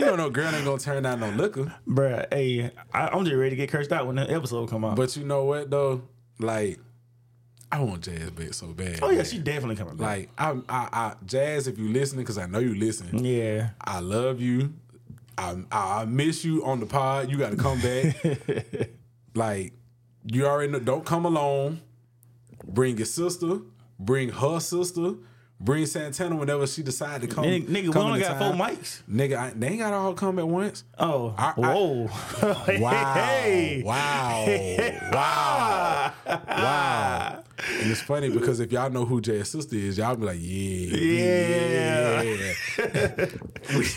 know, 0.00 0.16
no 0.16 0.30
girl 0.30 0.54
ain't 0.54 0.64
gonna 0.64 0.78
turn 0.78 1.02
down 1.02 1.20
no 1.20 1.30
liquor. 1.30 1.74
Bruh, 1.88 2.26
hey, 2.32 2.70
I, 2.92 3.08
I'm 3.08 3.24
just 3.24 3.36
ready 3.36 3.50
to 3.50 3.56
get 3.56 3.70
cursed 3.70 3.92
out 3.92 4.06
when 4.06 4.16
the 4.16 4.30
episode 4.30 4.68
come 4.68 4.84
out. 4.84 4.96
But 4.96 5.16
you 5.16 5.24
know 5.24 5.44
what 5.44 5.70
though? 5.70 6.02
Like, 6.38 6.80
I 7.70 7.80
want 7.80 8.02
Jazz 8.02 8.30
back 8.30 8.54
so 8.54 8.68
bad. 8.68 9.00
oh 9.02 9.10
yeah, 9.10 9.16
man. 9.16 9.24
she 9.24 9.38
definitely 9.38 9.76
coming 9.76 9.96
back. 9.96 10.06
like 10.06 10.30
I, 10.36 10.50
I, 10.68 10.88
I, 10.92 11.14
Jazz. 11.24 11.66
If 11.66 11.78
you 11.78 11.88
listening, 11.88 12.24
because 12.24 12.38
I 12.38 12.46
know 12.46 12.58
you 12.58 12.74
listen. 12.74 13.24
yeah, 13.24 13.70
I 13.80 14.00
love 14.00 14.40
you. 14.40 14.74
I, 15.36 15.56
I 15.72 16.02
I 16.02 16.04
miss 16.04 16.44
you 16.44 16.64
on 16.64 16.80
the 16.80 16.86
pod. 16.86 17.30
You 17.30 17.36
got 17.38 17.50
to 17.50 17.56
come 17.56 17.80
back. 17.80 18.90
like, 19.34 19.72
you 20.24 20.46
already 20.46 20.72
know. 20.72 20.80
Don't 20.80 21.04
come 21.04 21.24
alone. 21.24 21.80
Bring 22.64 22.96
your 22.96 23.06
sister. 23.06 23.58
Bring 23.98 24.30
her 24.30 24.60
sister. 24.60 25.14
Bring 25.64 25.86
Santana 25.86 26.36
whenever 26.36 26.66
she 26.66 26.82
decide 26.82 27.22
to 27.22 27.26
come. 27.26 27.44
nigga, 27.44 27.66
nigga 27.66 27.94
we 27.94 28.00
only 28.00 28.20
got 28.20 28.38
time. 28.38 28.56
four 28.58 28.66
mics. 28.66 29.00
Nigga, 29.10 29.36
I, 29.38 29.50
they 29.56 29.68
ain't 29.68 29.78
got 29.78 29.90
to 29.90 29.96
all 29.96 30.12
come 30.12 30.38
at 30.38 30.46
once. 30.46 30.84
Oh, 30.98 31.34
I- 31.38 31.48
I- 31.48 31.52
whoa! 31.56 32.10
Wow. 32.80 33.14
hey, 33.14 33.82
Wow. 33.82 34.44
Wow. 35.10 36.12
Wow. 36.26 37.42
And 37.80 37.90
it's 37.90 38.02
funny 38.02 38.28
because 38.28 38.60
if 38.60 38.70
y'all 38.72 38.90
know 38.90 39.06
who 39.06 39.22
Jay's 39.22 39.48
sister 39.48 39.74
is, 39.76 39.96
y'all 39.96 40.16
be 40.16 40.26
like, 40.26 40.38
yeah. 40.38 40.96
Yeah. 40.98 42.22
yeah. 42.78 43.26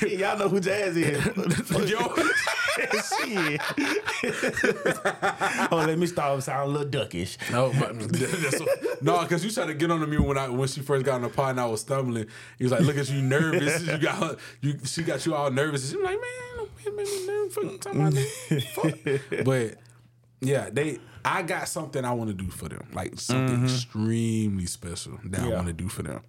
y'all 0.29 0.39
know 0.39 0.47
who 0.47 0.61
Jazz 0.61 0.95
is. 0.95 1.17
Yo. 2.77 2.85
Shit. 3.01 3.61
oh, 5.71 5.83
let 5.87 5.97
me 5.97 6.07
start 6.07 6.41
sound 6.43 6.69
a 6.69 6.71
little 6.71 6.87
duckish. 6.87 7.37
No, 7.51 7.71
but 7.79 7.97
that's 7.99 8.59
what- 8.59 9.03
no, 9.03 9.21
because 9.21 9.43
you 9.43 9.51
tried 9.51 9.67
to 9.67 9.73
get 9.73 9.91
on 9.91 9.99
to 9.99 10.07
me 10.07 10.17
when 10.17 10.37
I 10.37 10.49
when 10.49 10.67
she 10.67 10.81
first 10.81 11.05
got 11.05 11.15
on 11.15 11.21
the 11.23 11.29
pod 11.29 11.51
and 11.51 11.59
I 11.59 11.65
was 11.65 11.81
stumbling. 11.81 12.27
He 12.57 12.63
was 12.63 12.71
like, 12.71 12.81
"Look 12.81 12.97
at 12.97 13.09
you 13.09 13.21
nervous. 13.21 13.85
You 13.85 13.97
got 13.97 14.39
you. 14.61 14.79
She 14.83 15.03
got 15.03 15.25
you 15.25 15.35
all 15.35 15.51
nervous." 15.51 15.83
And 15.83 15.91
she 15.91 15.97
was 15.97 16.05
like, 16.05 16.19
"Man, 16.19 16.67
don't 16.83 16.95
me 16.95 17.27
nervous. 17.27 17.53
Fucking 17.55 17.79
talking 17.79 18.01
about 18.01 18.13
this." 18.13 18.65
Fuck. 18.73 19.45
But 19.45 19.75
yeah, 20.41 20.69
they. 20.71 20.99
I 21.25 21.41
got 21.41 21.67
something 21.67 22.05
I 22.05 22.13
want 22.13 22.29
to 22.29 22.33
do 22.33 22.49
for 22.49 22.69
them, 22.69 22.87
like 22.93 23.19
something 23.19 23.57
mm-hmm. 23.57 23.65
extremely 23.65 24.65
special 24.65 25.19
that 25.25 25.41
I 25.41 25.47
want 25.49 25.67
to 25.67 25.73
do 25.73 25.89
for 25.89 26.03
them. 26.03 26.21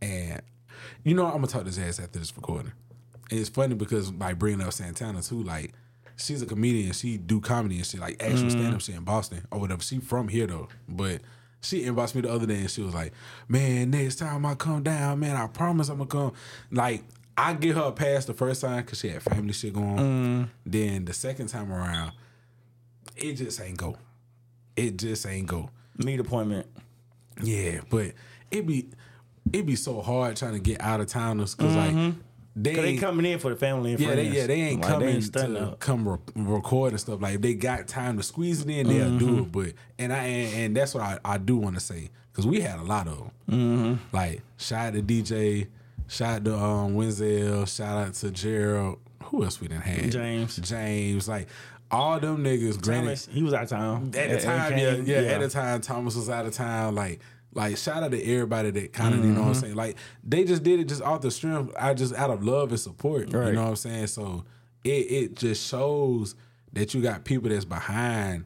And 0.00 0.40
you 1.04 1.14
know, 1.14 1.26
I'm 1.26 1.34
gonna 1.34 1.46
talk 1.46 1.64
to 1.64 1.70
Jazz 1.70 2.00
after 2.00 2.18
this 2.18 2.34
recording. 2.36 2.72
And 3.30 3.40
it's 3.40 3.48
funny 3.48 3.74
because 3.74 4.12
like 4.12 4.38
bringing 4.38 4.64
up 4.64 4.72
Santana 4.72 5.22
too, 5.22 5.42
like 5.42 5.72
she's 6.16 6.42
a 6.42 6.46
comedian. 6.46 6.92
She 6.92 7.16
do 7.16 7.40
comedy 7.40 7.76
and 7.76 7.86
she 7.86 7.98
like 7.98 8.22
actual 8.22 8.48
mm-hmm. 8.48 8.50
stand 8.50 8.74
up 8.74 8.80
shit 8.80 8.94
in 8.96 9.04
Boston 9.04 9.46
or 9.50 9.60
whatever. 9.60 9.82
She 9.82 9.98
from 9.98 10.28
here 10.28 10.46
though, 10.46 10.68
but 10.88 11.20
she 11.60 11.84
inboxed 11.84 12.14
me 12.14 12.22
the 12.22 12.32
other 12.32 12.46
day 12.46 12.60
and 12.60 12.70
she 12.70 12.82
was 12.82 12.94
like, 12.94 13.12
"Man, 13.48 13.90
next 13.90 14.16
time 14.16 14.44
I 14.46 14.54
come 14.54 14.82
down, 14.82 15.20
man, 15.20 15.36
I 15.36 15.46
promise 15.46 15.88
I'm 15.88 15.98
gonna 15.98 16.08
come." 16.08 16.32
Like 16.70 17.04
I 17.36 17.54
get 17.54 17.76
her 17.76 17.82
a 17.82 17.92
pass 17.92 18.24
the 18.24 18.34
first 18.34 18.62
time 18.62 18.82
because 18.82 19.00
she 19.00 19.08
had 19.08 19.22
family 19.22 19.52
shit 19.52 19.74
going. 19.74 19.86
on. 19.86 19.98
Mm-hmm. 19.98 20.44
Then 20.64 21.04
the 21.04 21.12
second 21.12 21.48
time 21.48 21.72
around, 21.72 22.12
it 23.16 23.34
just 23.34 23.60
ain't 23.60 23.76
go. 23.76 23.96
It 24.76 24.96
just 24.96 25.26
ain't 25.26 25.46
go. 25.46 25.70
Meet 25.98 26.20
appointment. 26.20 26.66
Yeah, 27.42 27.80
but 27.90 28.12
it 28.50 28.66
be 28.66 28.88
it 29.52 29.66
be 29.66 29.76
so 29.76 30.00
hard 30.00 30.36
trying 30.36 30.54
to 30.54 30.58
get 30.58 30.80
out 30.80 31.00
of 31.00 31.06
towners 31.06 31.54
because 31.54 31.76
like 31.76 31.92
mm-hmm. 31.92 32.20
They. 32.56 32.74
They 32.74 32.84
ain't, 32.90 33.00
coming 33.00 33.26
in 33.30 33.38
for 33.38 33.50
the 33.50 33.56
family 33.56 33.92
and 33.92 34.00
yeah 34.00 34.14
they 34.14 34.14
friends. 34.24 34.36
yeah 34.36 34.46
they 34.46 34.60
ain't 34.62 34.80
Like, 34.82 34.90
coming 34.90 35.20
stunting 35.20 35.54
to 35.54 35.62
up. 35.72 35.78
come 35.80 36.08
re- 36.08 36.18
record 36.34 36.92
and 36.92 37.00
stuff 37.00 37.20
like 37.20 37.34
if 37.36 37.40
they 37.42 37.54
got 37.54 37.86
time 37.86 38.16
to 38.16 38.22
squeeze 38.22 38.62
it 38.62 38.70
in 38.70 38.88
they'll 38.88 39.18
do 39.18 39.26
Mm-hmm. 39.26 39.38
it 39.40 39.52
but 39.52 39.72
and 39.98 40.12
I 40.12 40.18
and, 40.24 40.54
and 40.64 40.76
that's 40.76 40.94
what 40.94 41.02
I, 41.02 41.18
I 41.24 41.38
do 41.38 41.56
want 41.58 41.74
to 41.76 41.80
say 41.80 42.10
because 42.32 42.46
we 42.46 42.60
had 42.60 42.78
a 42.78 42.82
lot 42.82 43.06
of 43.08 43.18
them 43.18 43.30
Mm-hmm. 43.50 44.16
like 44.16 44.42
shout 44.56 44.88
out 44.88 44.94
to 44.94 45.02
DJ 45.02 45.66
shout 46.08 46.36
out 46.36 46.44
to 46.46 46.56
um 46.58 46.94
Wenzel 46.94 47.66
shout 47.66 48.06
out 48.08 48.14
to 48.14 48.30
Gerald 48.30 48.98
who 49.24 49.44
else 49.44 49.60
we 49.60 49.68
didn't 49.68 49.82
have 49.84 50.10
James. 50.10 50.56
James 50.56 51.28
like 51.28 51.48
all 51.90 52.18
them 52.18 52.42
niggas 52.42 52.80
granted 52.82 53.06
Thomas, 53.06 53.28
he 53.30 53.42
was 53.44 53.54
out 53.54 53.62
of 53.64 53.68
town 53.68 54.12
at 54.16 54.30
the 54.30 54.40
time, 54.40 54.72
Came- 54.72 55.04
yeah, 55.06 55.20
yeah, 55.20 55.28
At 55.32 55.40
the 55.40 55.48
time, 55.48 55.80
Thomas 55.80 56.16
was 56.16 56.28
out 56.28 56.44
of 56.44 56.52
town. 56.52 56.96
Like, 56.96 57.20
like 57.56 57.76
shout 57.76 58.02
out 58.02 58.10
to 58.12 58.22
everybody 58.24 58.70
that 58.70 58.92
kind 58.92 59.14
of, 59.14 59.24
you 59.24 59.32
know 59.32 59.40
what 59.40 59.46
I'm 59.48 59.52
Mm-hmm. 59.54 59.60
saying. 59.62 59.74
Like, 59.74 59.96
they 60.22 60.44
just 60.44 60.62
did 60.62 60.78
it 60.80 60.84
just 60.88 61.02
off 61.02 61.22
the 61.22 61.30
strength. 61.30 61.72
I 61.78 61.94
just 61.94 62.14
out 62.14 62.30
of 62.30 62.44
love 62.44 62.70
and 62.70 62.78
support. 62.80 63.28
You 63.32 63.52
know 63.52 63.62
what 63.62 63.68
I'm 63.70 63.76
saying. 63.76 64.06
So 64.08 64.44
it 64.84 64.88
it 65.10 65.34
just 65.36 65.66
shows 65.66 66.34
that 66.74 66.94
you 66.94 67.02
got 67.02 67.24
people 67.24 67.48
that's 67.50 67.64
behind 67.64 68.44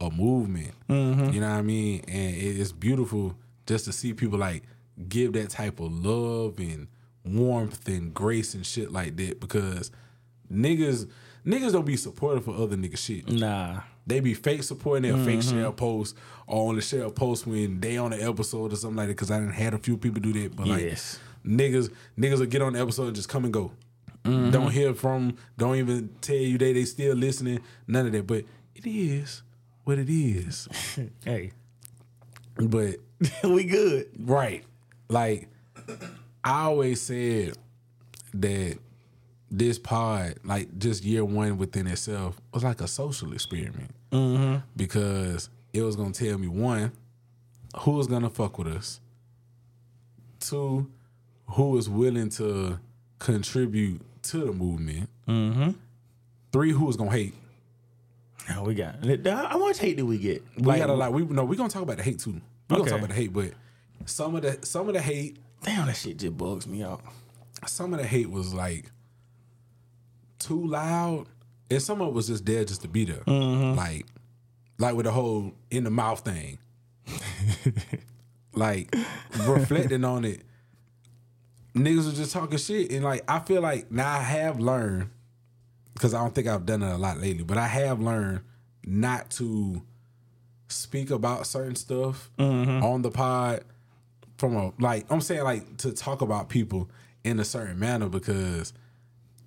a 0.00 0.10
movement. 0.10 0.72
Mm-hmm. 0.88 1.30
You 1.32 1.40
know 1.40 1.48
what 1.48 1.56
I 1.58 1.62
mean. 1.62 2.02
And 2.08 2.34
it- 2.34 2.60
it's 2.60 2.72
beautiful 2.72 3.36
just 3.66 3.84
to 3.86 3.92
see 3.92 4.12
people 4.12 4.38
like 4.38 4.62
give 5.08 5.32
that 5.34 5.50
type 5.50 5.78
of 5.80 5.92
love 6.04 6.58
and 6.58 6.88
warmth 7.24 7.86
and 7.88 8.12
grace 8.14 8.54
and 8.54 8.64
shit 8.66 8.90
like 8.90 9.16
that 9.16 9.38
because 9.40 9.90
niggas 10.52 11.08
niggas 11.46 11.72
don't 11.72 11.84
be 11.86 11.96
supportive 11.96 12.44
for 12.44 12.54
other 12.54 12.76
niggas 12.76 12.98
shit. 12.98 13.30
Nah, 13.30 13.80
They 14.08 14.20
be 14.20 14.34
fake 14.34 14.62
supporting 14.64 15.02
their 15.12 15.22
fake 15.24 15.40
Mm-hmm. 15.40 15.58
share 15.60 15.70
posts 15.72 16.18
or 16.46 16.70
on 16.70 16.76
the 16.76 16.80
share 16.82 17.08
post 17.10 17.46
when 17.46 17.78
they 17.78 17.96
on 17.98 18.10
the 18.10 18.22
episode 18.22 18.72
or 18.72 18.76
something 18.76 18.96
like 18.96 19.06
that. 19.08 19.12
Because 19.14 19.30
I 19.30 19.38
didn't 19.38 19.52
had 19.54 19.74
a 19.74 19.78
few 19.78 19.96
people 19.98 20.20
do 20.20 20.32
that, 20.32 20.56
but 20.56 20.66
like 20.66 20.82
Yes. 20.82 21.18
niggas, 21.46 21.92
niggas 22.18 22.38
will 22.40 22.46
get 22.46 22.62
on 22.62 22.72
the 22.72 22.80
episode 22.80 23.06
and 23.08 23.14
just 23.16 23.28
come 23.28 23.44
and 23.44 23.52
go. 23.52 23.70
Mm-hmm. 24.24 24.50
Don't 24.50 24.70
hear 24.72 24.94
from, 24.94 25.36
don't 25.56 25.76
even 25.76 26.08
tell 26.22 26.34
you 26.36 26.58
they 26.58 26.72
they 26.72 26.84
still 26.86 27.14
listening. 27.14 27.60
None 27.86 28.06
of 28.06 28.12
that, 28.12 28.26
but 28.26 28.44
it 28.74 28.86
is 28.86 29.42
what 29.84 29.98
it 29.98 30.08
is. 30.10 30.68
hey, 31.24 31.52
but 32.56 32.96
we 33.44 33.64
good. 33.64 34.08
right, 34.18 34.64
like 35.08 35.48
I 36.44 36.62
always 36.62 37.00
said 37.00 37.54
that 38.34 38.78
this 39.50 39.78
pod, 39.78 40.34
like 40.44 40.78
just 40.78 41.04
year 41.04 41.24
one 41.24 41.56
within 41.58 41.86
itself, 41.86 42.40
was 42.52 42.64
like 42.64 42.80
a 42.80 42.88
social 42.88 43.32
experiment 43.32 43.90
Mm-hmm. 44.10 44.56
because 44.76 45.50
it 45.72 45.82
was 45.82 45.96
gonna 45.96 46.12
tell 46.12 46.38
me 46.38 46.48
one, 46.48 46.92
who 47.80 47.92
was 47.92 48.06
gonna 48.06 48.30
fuck 48.30 48.58
with 48.58 48.68
us, 48.68 49.00
two, 50.40 50.90
who 51.46 51.70
was 51.70 51.88
willing 51.88 52.30
to 52.30 52.78
contribute 53.18 54.00
to 54.22 54.38
the 54.38 54.52
movement, 54.52 55.08
mm-hmm. 55.26 55.70
three, 56.52 56.72
who 56.72 56.84
was 56.84 56.96
gonna 56.96 57.10
hate. 57.10 57.34
Now 58.48 58.64
we 58.64 58.74
got. 58.74 59.04
How 59.26 59.58
much 59.58 59.78
hate 59.78 59.96
did 59.96 60.04
we 60.04 60.16
get? 60.16 60.42
We 60.56 60.78
got 60.78 60.88
a 60.88 60.94
lot. 60.94 61.12
We 61.12 61.24
no, 61.24 61.44
we 61.44 61.56
gonna 61.56 61.68
talk 61.68 61.82
about 61.82 61.98
the 61.98 62.02
hate 62.02 62.18
too. 62.18 62.40
We 62.70 62.76
gonna 62.76 62.88
talk 62.88 62.98
about 62.98 63.10
the 63.10 63.14
hate, 63.14 63.32
but 63.32 63.52
some 64.06 64.34
of 64.34 64.42
the 64.42 64.58
some 64.64 64.88
of 64.88 64.94
the 64.94 65.02
hate 65.02 65.38
Damn, 65.62 65.86
that 65.86 65.96
shit 65.96 66.18
just 66.18 66.36
bugs 66.36 66.66
me 66.66 66.82
out. 66.82 67.02
some 67.66 67.92
of 67.92 68.00
the 68.00 68.06
hate 68.06 68.30
was 68.30 68.54
like 68.54 68.90
too 70.38 70.66
loud, 70.66 71.26
and 71.70 71.82
some 71.82 72.00
of 72.00 72.08
it 72.08 72.14
was 72.14 72.28
just 72.28 72.46
there 72.46 72.64
just 72.64 72.82
to 72.82 72.88
be 72.88 73.04
there. 73.04 73.22
Mm-hmm. 73.26 73.76
Like, 73.76 74.06
like 74.78 74.94
with 74.94 75.06
the 75.06 75.12
whole 75.12 75.52
in 75.70 75.84
the 75.84 75.90
mouth 75.90 76.20
thing. 76.20 76.58
like 78.54 78.94
reflecting 79.46 80.04
on 80.04 80.24
it, 80.24 80.42
niggas 81.74 82.06
was 82.06 82.16
just 82.16 82.32
talking 82.32 82.58
shit, 82.58 82.90
and 82.92 83.04
like 83.04 83.24
I 83.28 83.38
feel 83.40 83.62
like 83.62 83.90
now 83.90 84.10
I 84.10 84.22
have 84.22 84.60
learned 84.60 85.10
because 85.94 86.14
I 86.14 86.20
don't 86.20 86.34
think 86.34 86.46
I've 86.46 86.66
done 86.66 86.82
it 86.82 86.92
a 86.92 86.96
lot 86.96 87.18
lately, 87.18 87.44
but 87.44 87.58
I 87.58 87.66
have 87.66 88.00
learned 88.00 88.40
not 88.84 89.30
to 89.32 89.82
speak 90.68 91.10
about 91.10 91.46
certain 91.46 91.74
stuff 91.74 92.30
mm-hmm. 92.38 92.84
on 92.84 93.02
the 93.02 93.10
pod 93.10 93.64
from 94.36 94.56
a 94.56 94.72
like 94.78 95.06
I'm 95.10 95.20
saying 95.20 95.42
like 95.42 95.78
to 95.78 95.92
talk 95.92 96.20
about 96.20 96.48
people 96.48 96.90
in 97.24 97.40
a 97.40 97.44
certain 97.44 97.78
manner 97.78 98.08
because 98.08 98.72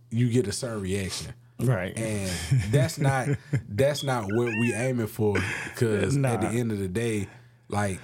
you 0.10 0.30
get 0.30 0.48
a 0.48 0.52
certain 0.52 0.82
reaction. 0.82 1.34
Right. 1.62 1.98
And 1.98 2.30
that's 2.72 2.98
not 2.98 3.30
that's 3.70 4.04
not 4.04 4.24
what 4.24 4.48
we 4.48 4.74
aiming 4.74 5.08
for 5.08 5.36
because 5.74 6.16
Nah. 6.16 6.30
at 6.30 6.42
the 6.42 6.48
end 6.48 6.72
of 6.72 6.80
the 6.80 6.88
day, 6.88 7.28
like 7.70 8.00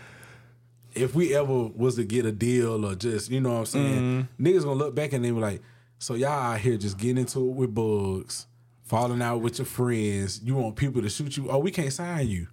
if 0.93 1.13
we 1.13 1.35
ever 1.35 1.65
was 1.67 1.95
to 1.95 2.03
get 2.03 2.25
a 2.25 2.31
deal 2.31 2.85
or 2.85 2.95
just 2.95 3.29
you 3.29 3.39
know 3.39 3.53
what 3.53 3.59
I'm 3.59 3.65
saying, 3.65 4.01
mm-hmm. 4.01 4.45
niggas 4.45 4.63
gonna 4.63 4.73
look 4.73 4.95
back 4.95 5.13
and 5.13 5.23
they 5.23 5.31
be 5.31 5.39
like, 5.39 5.61
so 5.99 6.13
y'all 6.15 6.29
out 6.29 6.59
here 6.59 6.77
just 6.77 6.97
getting 6.97 7.17
into 7.17 7.39
it 7.39 7.53
with 7.53 7.73
bugs, 7.73 8.47
falling 8.83 9.21
out 9.21 9.41
with 9.41 9.59
your 9.59 9.65
friends. 9.65 10.41
You 10.43 10.55
want 10.55 10.75
people 10.75 11.01
to 11.01 11.09
shoot 11.09 11.37
you? 11.37 11.49
Oh, 11.49 11.59
we 11.59 11.71
can't 11.71 11.93
sign 11.93 12.27
you. 12.27 12.47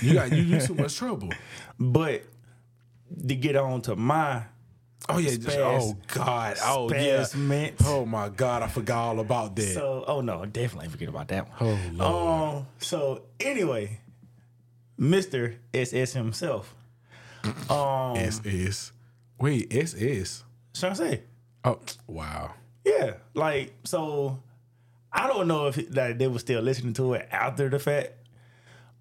You 0.00 0.14
got 0.14 0.32
you, 0.32 0.42
you 0.42 0.60
too 0.60 0.74
much 0.74 0.96
trouble. 0.96 1.30
but 1.78 2.22
to 3.26 3.34
get 3.34 3.56
on 3.56 3.82
to 3.82 3.96
my 3.96 4.42
Oh 5.08 5.18
yeah. 5.18 5.36
Just, 5.36 5.56
oh 5.58 5.96
God. 6.08 6.56
Oh 6.62 6.90
yeah. 6.92 7.22
spasmint. 7.24 7.76
Oh 7.84 8.04
my 8.04 8.28
God. 8.28 8.62
I 8.62 8.68
forgot 8.68 8.98
all 9.08 9.20
about 9.20 9.54
that. 9.56 9.74
So, 9.74 10.04
oh 10.06 10.20
no, 10.20 10.44
definitely 10.46 10.88
forget 10.88 11.08
about 11.08 11.28
that 11.28 11.48
one. 11.48 11.56
oh 11.60 11.78
Lord. 11.92 12.56
Um. 12.56 12.66
So 12.78 13.22
anyway, 13.40 14.00
Mister 14.98 15.56
SS 15.72 16.12
himself. 16.14 16.74
Um. 17.70 18.16
SS. 18.16 18.92
Wait, 19.38 19.72
SS. 19.72 20.44
Trying 20.74 20.92
to 20.92 20.96
say, 20.98 21.22
Oh 21.64 21.78
wow. 22.06 22.54
yeah, 22.84 23.14
like 23.34 23.74
so. 23.84 24.42
I 25.12 25.28
don't 25.28 25.48
know 25.48 25.68
if 25.68 25.76
that 25.90 26.18
they 26.18 26.26
were 26.28 26.38
still 26.38 26.60
listening 26.60 26.92
to 26.94 27.14
it 27.14 27.28
after 27.30 27.68
the 27.70 27.78
fact. 27.78 28.12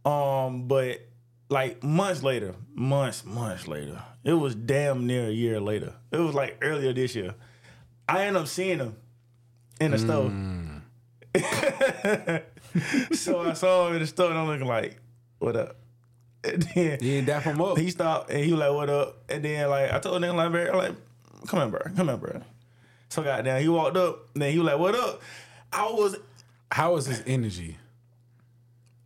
Um, 0.05 0.67
but 0.67 1.01
like 1.49 1.83
months 1.83 2.23
later, 2.23 2.55
months, 2.73 3.23
months 3.25 3.67
later, 3.67 4.01
it 4.23 4.33
was 4.33 4.55
damn 4.55 5.05
near 5.05 5.27
a 5.27 5.31
year 5.31 5.59
later. 5.59 5.93
It 6.11 6.17
was 6.19 6.33
like 6.35 6.57
earlier 6.61 6.93
this 6.93 7.15
year. 7.15 7.35
I 8.07 8.25
ended 8.25 8.41
up 8.41 8.47
seeing 8.47 8.79
him 8.79 8.95
in 9.79 9.91
the 9.91 9.99
store. 9.99 10.31
so 13.15 13.41
I 13.41 13.53
saw 13.53 13.87
him 13.87 13.95
in 13.95 14.01
the 14.01 14.07
store 14.07 14.29
and 14.29 14.37
I'm 14.39 14.47
looking 14.47 14.67
like, 14.67 14.99
what 15.39 15.55
up? 15.55 15.75
And 16.45 16.61
then 16.61 17.03
ain't 17.03 17.25
dap 17.25 17.41
him 17.43 17.59
up. 17.59 17.75
he 17.77 17.89
stopped 17.89 18.29
and 18.29 18.43
he 18.45 18.51
was 18.51 18.59
like, 18.59 18.71
"What 18.71 18.87
up?" 18.87 19.17
And 19.29 19.43
then 19.43 19.67
like 19.67 19.91
I 19.91 19.97
told 19.97 20.23
him 20.23 20.35
like, 20.35 20.51
bro, 20.51 20.67
I'm 20.67 20.77
like, 20.77 20.95
"Come 21.47 21.59
on, 21.59 21.71
bro, 21.71 21.79
come 21.95 22.07
on, 22.07 22.19
bro." 22.19 22.39
So 23.09 23.23
goddamn, 23.23 23.59
he 23.63 23.67
walked 23.67 23.97
up. 23.97 24.27
And 24.35 24.43
then 24.43 24.51
he 24.51 24.59
was 24.59 24.67
like, 24.67 24.77
"What 24.77 24.93
up?" 24.93 25.23
I 25.73 25.85
was 25.85 26.15
How 26.69 26.93
was 26.93 27.07
his 27.07 27.23
energy? 27.25 27.77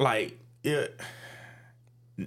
like, 0.01 0.37
yeah, 0.63 0.87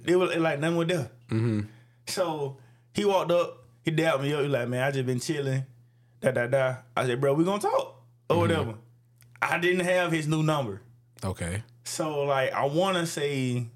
it 0.05 0.15
was 0.15 0.35
like 0.35 0.59
nothing 0.59 0.77
was 0.77 0.87
there. 0.87 1.09
Mm-hmm. 1.29 1.61
So 2.07 2.57
he 2.93 3.05
walked 3.05 3.31
up. 3.31 3.65
He 3.83 3.91
dabbed 3.91 4.23
me 4.23 4.33
up. 4.33 4.41
He 4.41 4.47
like, 4.47 4.67
"Man, 4.67 4.83
I 4.83 4.91
just 4.91 5.05
been 5.05 5.19
chilling." 5.19 5.65
Da 6.21 6.31
da 6.31 6.47
da. 6.47 6.75
I 6.95 7.05
said, 7.05 7.19
"Bro, 7.19 7.33
we 7.33 7.43
gonna 7.43 7.59
talk 7.59 8.01
or 8.29 8.35
mm-hmm. 8.35 8.39
whatever." 8.39 8.73
I 9.41 9.59
didn't 9.59 9.85
have 9.85 10.11
his 10.11 10.27
new 10.27 10.41
number. 10.41 10.81
Okay. 11.23 11.63
So 11.83 12.23
like 12.23 12.53
I 12.53 12.65
want 12.65 12.97
to 12.97 13.05
say, 13.05 13.67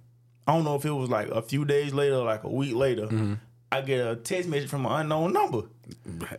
I 0.48 0.56
don't 0.56 0.64
know 0.64 0.76
if 0.76 0.86
it 0.86 0.92
was 0.92 1.10
like 1.10 1.30
a 1.30 1.42
few 1.42 1.66
days 1.66 1.94
later, 1.94 2.18
like 2.18 2.44
a 2.44 2.50
week 2.50 2.76
later, 2.76 3.08
mm-hmm. 3.08 3.34
I 3.72 3.82
get 3.82 4.06
a 4.06 4.16
text 4.16 4.48
message 4.50 4.70
from 4.70 4.86
an 4.86 4.94
unknown 5.02 5.34
number. 5.34 5.64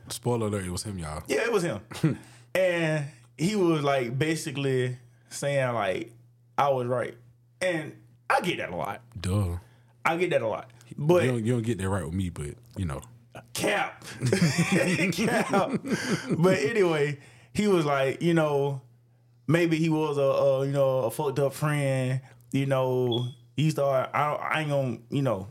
Spoiler 0.09 0.47
alert, 0.47 0.64
it 0.64 0.71
was 0.71 0.83
him, 0.83 0.99
y'all. 0.99 1.23
Yeah, 1.27 1.43
it 1.43 1.53
was 1.53 1.62
him, 1.62 1.81
and 2.55 3.05
he 3.37 3.55
was 3.55 3.83
like 3.83 4.19
basically 4.19 4.97
saying 5.29 5.75
like 5.75 6.12
I 6.57 6.71
was 6.71 6.87
right, 6.87 7.14
and 7.61 7.93
I 8.31 8.41
get 8.41 8.59
that 8.59 8.71
a 8.71 8.77
lot. 8.77 9.03
Duh. 9.21 9.57
I 10.04 10.16
get 10.16 10.30
that 10.30 10.42
a 10.42 10.48
lot, 10.48 10.70
but 10.96 11.24
You 11.24 11.30
don't, 11.30 11.44
you 11.44 11.52
don't 11.52 11.62
get 11.62 11.78
that 11.78 11.88
right 11.88 12.04
with 12.04 12.14
me, 12.14 12.30
but 12.30 12.54
you 12.76 12.84
know. 12.84 13.00
cap, 13.52 14.04
cap. 15.12 15.80
But 16.38 16.58
anyway, 16.58 17.18
he 17.52 17.68
was 17.68 17.84
like, 17.84 18.22
you 18.22 18.34
know, 18.34 18.82
maybe 19.46 19.76
he 19.76 19.88
was 19.88 20.18
a, 20.18 20.22
a 20.22 20.66
you 20.66 20.72
know 20.72 20.99
a 21.01 21.11
fucked 21.11 21.38
up 21.38 21.53
friend. 21.53 22.20
You 22.53 22.66
know, 22.66 23.26
he 23.57 23.70
started. 23.70 24.16
I, 24.16 24.34
I 24.34 24.61
ain't 24.61 24.70
gonna 24.70 24.99
you 25.11 25.22
know 25.22 25.49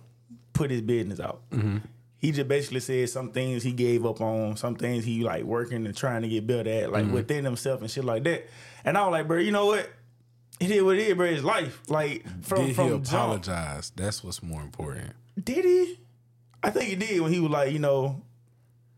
put 0.53 0.71
his 0.71 0.81
business 0.81 1.19
out. 1.19 1.41
Mm-hmm. 1.51 1.77
He 2.19 2.31
just 2.31 2.47
basically 2.47 2.79
said 2.79 3.09
some 3.09 3.31
things 3.31 3.61
he 3.61 3.71
gave 3.71 4.05
up 4.05 4.21
on, 4.21 4.57
some 4.57 4.75
things 4.75 5.05
he 5.05 5.23
like 5.23 5.43
working 5.43 5.85
and 5.85 5.95
trying 5.95 6.23
to 6.23 6.27
get 6.27 6.47
better 6.47 6.69
at, 6.69 6.91
like 6.91 7.05
mm-hmm. 7.05 7.13
within 7.13 7.45
himself 7.45 7.81
and 7.81 7.91
shit 7.91 8.03
like 8.03 8.23
that. 8.23 8.47
And 8.83 8.97
I 8.97 9.03
was 9.05 9.11
like, 9.11 9.27
bro, 9.27 9.37
you 9.37 9.51
know 9.51 9.67
what? 9.67 9.87
It 10.59 10.71
is 10.71 10.81
what 10.83 10.95
it 10.97 11.07
is, 11.07 11.13
bro. 11.15 11.25
It's 11.27 11.43
life. 11.43 11.81
Like 11.87 12.23
from 12.43 12.65
Did 12.67 12.75
from 12.75 12.85
he 12.85 12.91
jump. 12.91 13.05
apologize? 13.07 13.91
That's 13.95 14.23
what's 14.23 14.41
more 14.41 14.61
important. 14.61 15.11
Did 15.41 15.65
he? 15.65 15.99
I 16.63 16.71
think 16.71 16.89
he 16.89 16.95
did 16.95 17.21
when 17.21 17.31
he 17.31 17.39
was 17.39 17.51
like, 17.51 17.71
you 17.71 17.79
know, 17.79 18.21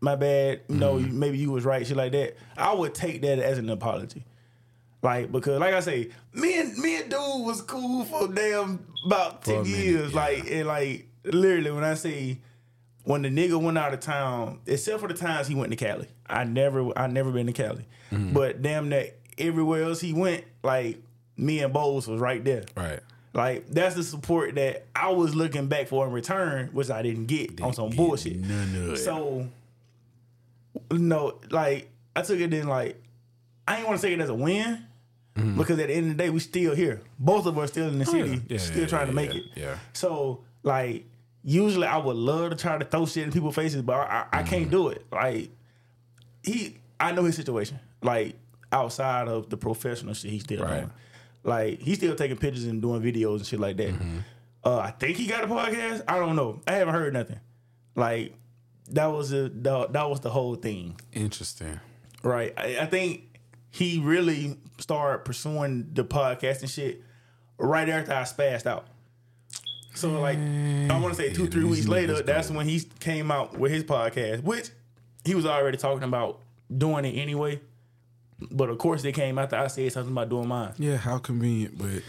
my 0.00 0.16
bad. 0.16 0.62
You 0.68 0.76
know, 0.76 0.94
Mm-hmm. 0.94 1.18
maybe 1.18 1.38
you 1.38 1.50
was 1.52 1.64
right, 1.64 1.86
shit 1.86 1.96
like 1.96 2.12
that. 2.12 2.36
I 2.56 2.72
would 2.72 2.94
take 2.94 3.20
that 3.22 3.38
as 3.38 3.58
an 3.58 3.68
apology. 3.68 4.24
Like 5.02 5.30
because, 5.32 5.58
like 5.60 5.74
I 5.74 5.80
say, 5.80 6.10
me 6.34 6.58
and 6.60 6.76
me 6.78 7.00
and 7.00 7.10
dude 7.10 7.18
was 7.46 7.62
cool 7.62 8.04
for 8.04 8.28
damn 8.28 8.86
about 9.06 9.44
For 9.44 9.52
ten 9.52 9.62
minute, 9.64 9.78
years. 9.78 10.10
yeah. 10.12 10.16
Like 10.16 10.50
and 10.50 10.66
like 10.66 11.08
literally, 11.24 11.70
when 11.70 11.84
I 11.84 11.94
say 11.94 12.38
when 13.04 13.22
the 13.22 13.28
nigga 13.30 13.60
went 13.60 13.78
out 13.78 13.94
of 13.94 14.00
town, 14.00 14.60
except 14.66 15.00
for 15.00 15.08
the 15.08 15.14
times 15.14 15.46
he 15.46 15.54
went 15.54 15.70
to 15.72 15.76
Cali. 15.76 16.06
I 16.26 16.44
never 16.44 16.96
I 16.98 17.06
never 17.06 17.30
been 17.32 17.46
to 17.46 17.52
Cali. 17.52 17.86
Mm-hmm. 18.12 18.32
But 18.34 18.60
damn 18.62 18.90
that 18.90 19.18
everywhere 19.38 19.84
else 19.84 20.00
he 20.00 20.12
went, 20.12 20.44
like 20.62 21.02
me 21.40 21.60
and 21.60 21.72
Bowles 21.72 22.06
was 22.06 22.20
right 22.20 22.42
there. 22.44 22.64
Right. 22.76 23.00
Like 23.32 23.68
that's 23.68 23.94
the 23.94 24.02
support 24.02 24.54
that 24.56 24.86
I 24.94 25.10
was 25.12 25.34
looking 25.34 25.66
back 25.68 25.86
for 25.88 26.04
in 26.06 26.12
return, 26.12 26.68
which 26.72 26.90
I 26.90 27.02
didn't 27.02 27.26
get 27.26 27.60
on 27.60 27.72
some 27.72 27.88
get 27.90 27.96
bullshit. 27.96 28.36
none 28.40 28.74
of 28.74 28.92
it. 28.94 28.96
So 28.98 29.48
no, 30.90 31.38
like 31.50 31.88
I 32.16 32.22
took 32.22 32.40
it 32.40 32.52
in 32.52 32.66
like 32.68 33.00
I 33.66 33.78
ain't 33.78 33.86
want 33.88 34.00
to 34.00 34.06
take 34.06 34.18
it 34.18 34.22
as 34.22 34.28
a 34.30 34.34
win 34.34 34.84
because 35.56 35.78
at 35.78 35.86
the 35.88 35.94
end 35.94 36.10
of 36.10 36.16
the 36.18 36.22
day 36.24 36.28
we 36.30 36.40
still 36.40 36.74
here. 36.74 37.00
Both 37.18 37.46
of 37.46 37.56
us 37.56 37.70
still 37.70 37.88
in 37.88 37.98
the 37.98 38.04
city, 38.04 38.30
Mm-hmm. 38.30 38.34
Oh, 38.34 38.36
yeah. 38.48 38.52
Yeah, 38.54 38.58
still 38.58 38.80
yeah, 38.80 38.86
trying 38.86 39.06
to 39.06 39.12
make 39.12 39.32
yeah, 39.32 39.40
it. 39.40 39.44
yeah. 39.54 39.78
So 39.92 40.40
like 40.62 41.04
usually 41.44 41.86
I 41.86 41.96
would 41.96 42.16
love 42.16 42.50
to 42.50 42.56
try 42.56 42.76
to 42.78 42.84
throw 42.84 43.06
shit 43.06 43.24
in 43.24 43.32
people's 43.32 43.54
faces, 43.54 43.80
but 43.82 43.94
I, 43.94 44.26
I, 44.32 44.40
I 44.40 44.42
can't 44.42 44.62
Mm-hmm. 44.62 44.70
do 44.70 44.88
it. 44.88 45.06
Like 45.10 45.50
he, 46.42 46.76
I 46.98 47.12
know 47.12 47.24
his 47.24 47.36
situation. 47.36 47.78
Like 48.02 48.34
outside 48.72 49.28
of 49.28 49.48
the 49.50 49.56
professional 49.56 50.14
shit, 50.14 50.30
he's 50.32 50.42
still 50.42 50.62
Right. 50.62 50.80
doing. 50.80 50.90
Like 51.42 51.80
he's 51.80 51.96
still 51.98 52.14
taking 52.14 52.36
pictures 52.36 52.64
and 52.64 52.82
doing 52.82 53.02
videos 53.02 53.36
and 53.36 53.46
shit 53.46 53.60
like 53.60 53.76
that. 53.78 53.90
Mm-hmm. 53.90 54.18
Uh, 54.62 54.78
I 54.78 54.90
think 54.90 55.16
he 55.16 55.26
got 55.26 55.44
a 55.44 55.46
podcast. 55.46 56.02
I 56.06 56.18
don't 56.18 56.36
know. 56.36 56.60
I 56.66 56.72
haven't 56.72 56.94
heard 56.94 57.12
nothing. 57.12 57.40
Like 57.96 58.34
that 58.90 59.06
was 59.06 59.32
a 59.32 59.48
that, 59.48 59.92
that 59.92 60.10
was 60.10 60.20
the 60.20 60.30
whole 60.30 60.54
thing, 60.54 61.00
Interesting. 61.12 61.80
right? 62.22 62.52
I, 62.56 62.80
I 62.80 62.86
think 62.86 63.38
he 63.70 64.00
really 64.00 64.58
started 64.78 65.24
pursuing 65.24 65.88
the 65.92 66.04
podcast 66.04 66.60
and 66.60 66.70
shit 66.70 67.02
right 67.58 67.88
after 67.88 68.12
I 68.12 68.22
spazzed 68.22 68.66
out. 68.66 68.86
So 69.94 70.20
like 70.20 70.38
I 70.38 70.98
want 71.00 71.14
to 71.14 71.14
say 71.14 71.32
two 71.32 71.46
three 71.46 71.64
weeks 71.64 71.88
later, 71.88 72.22
that's 72.22 72.50
when 72.50 72.68
he 72.68 72.80
came 73.00 73.30
out 73.30 73.58
with 73.58 73.72
his 73.72 73.84
podcast, 73.84 74.42
which 74.42 74.70
he 75.24 75.34
was 75.34 75.46
already 75.46 75.76
talking 75.78 76.04
about 76.04 76.40
doing 76.76 77.04
it 77.04 77.12
anyway. 77.18 77.60
But 78.50 78.70
of 78.70 78.78
course, 78.78 79.04
it 79.04 79.12
came 79.12 79.38
after 79.38 79.56
I 79.56 79.66
said 79.66 79.92
something 79.92 80.12
about 80.12 80.28
doing 80.28 80.48
mine. 80.48 80.72
Yeah, 80.78 80.96
how 80.96 81.18
convenient, 81.18 81.76
but 81.78 82.02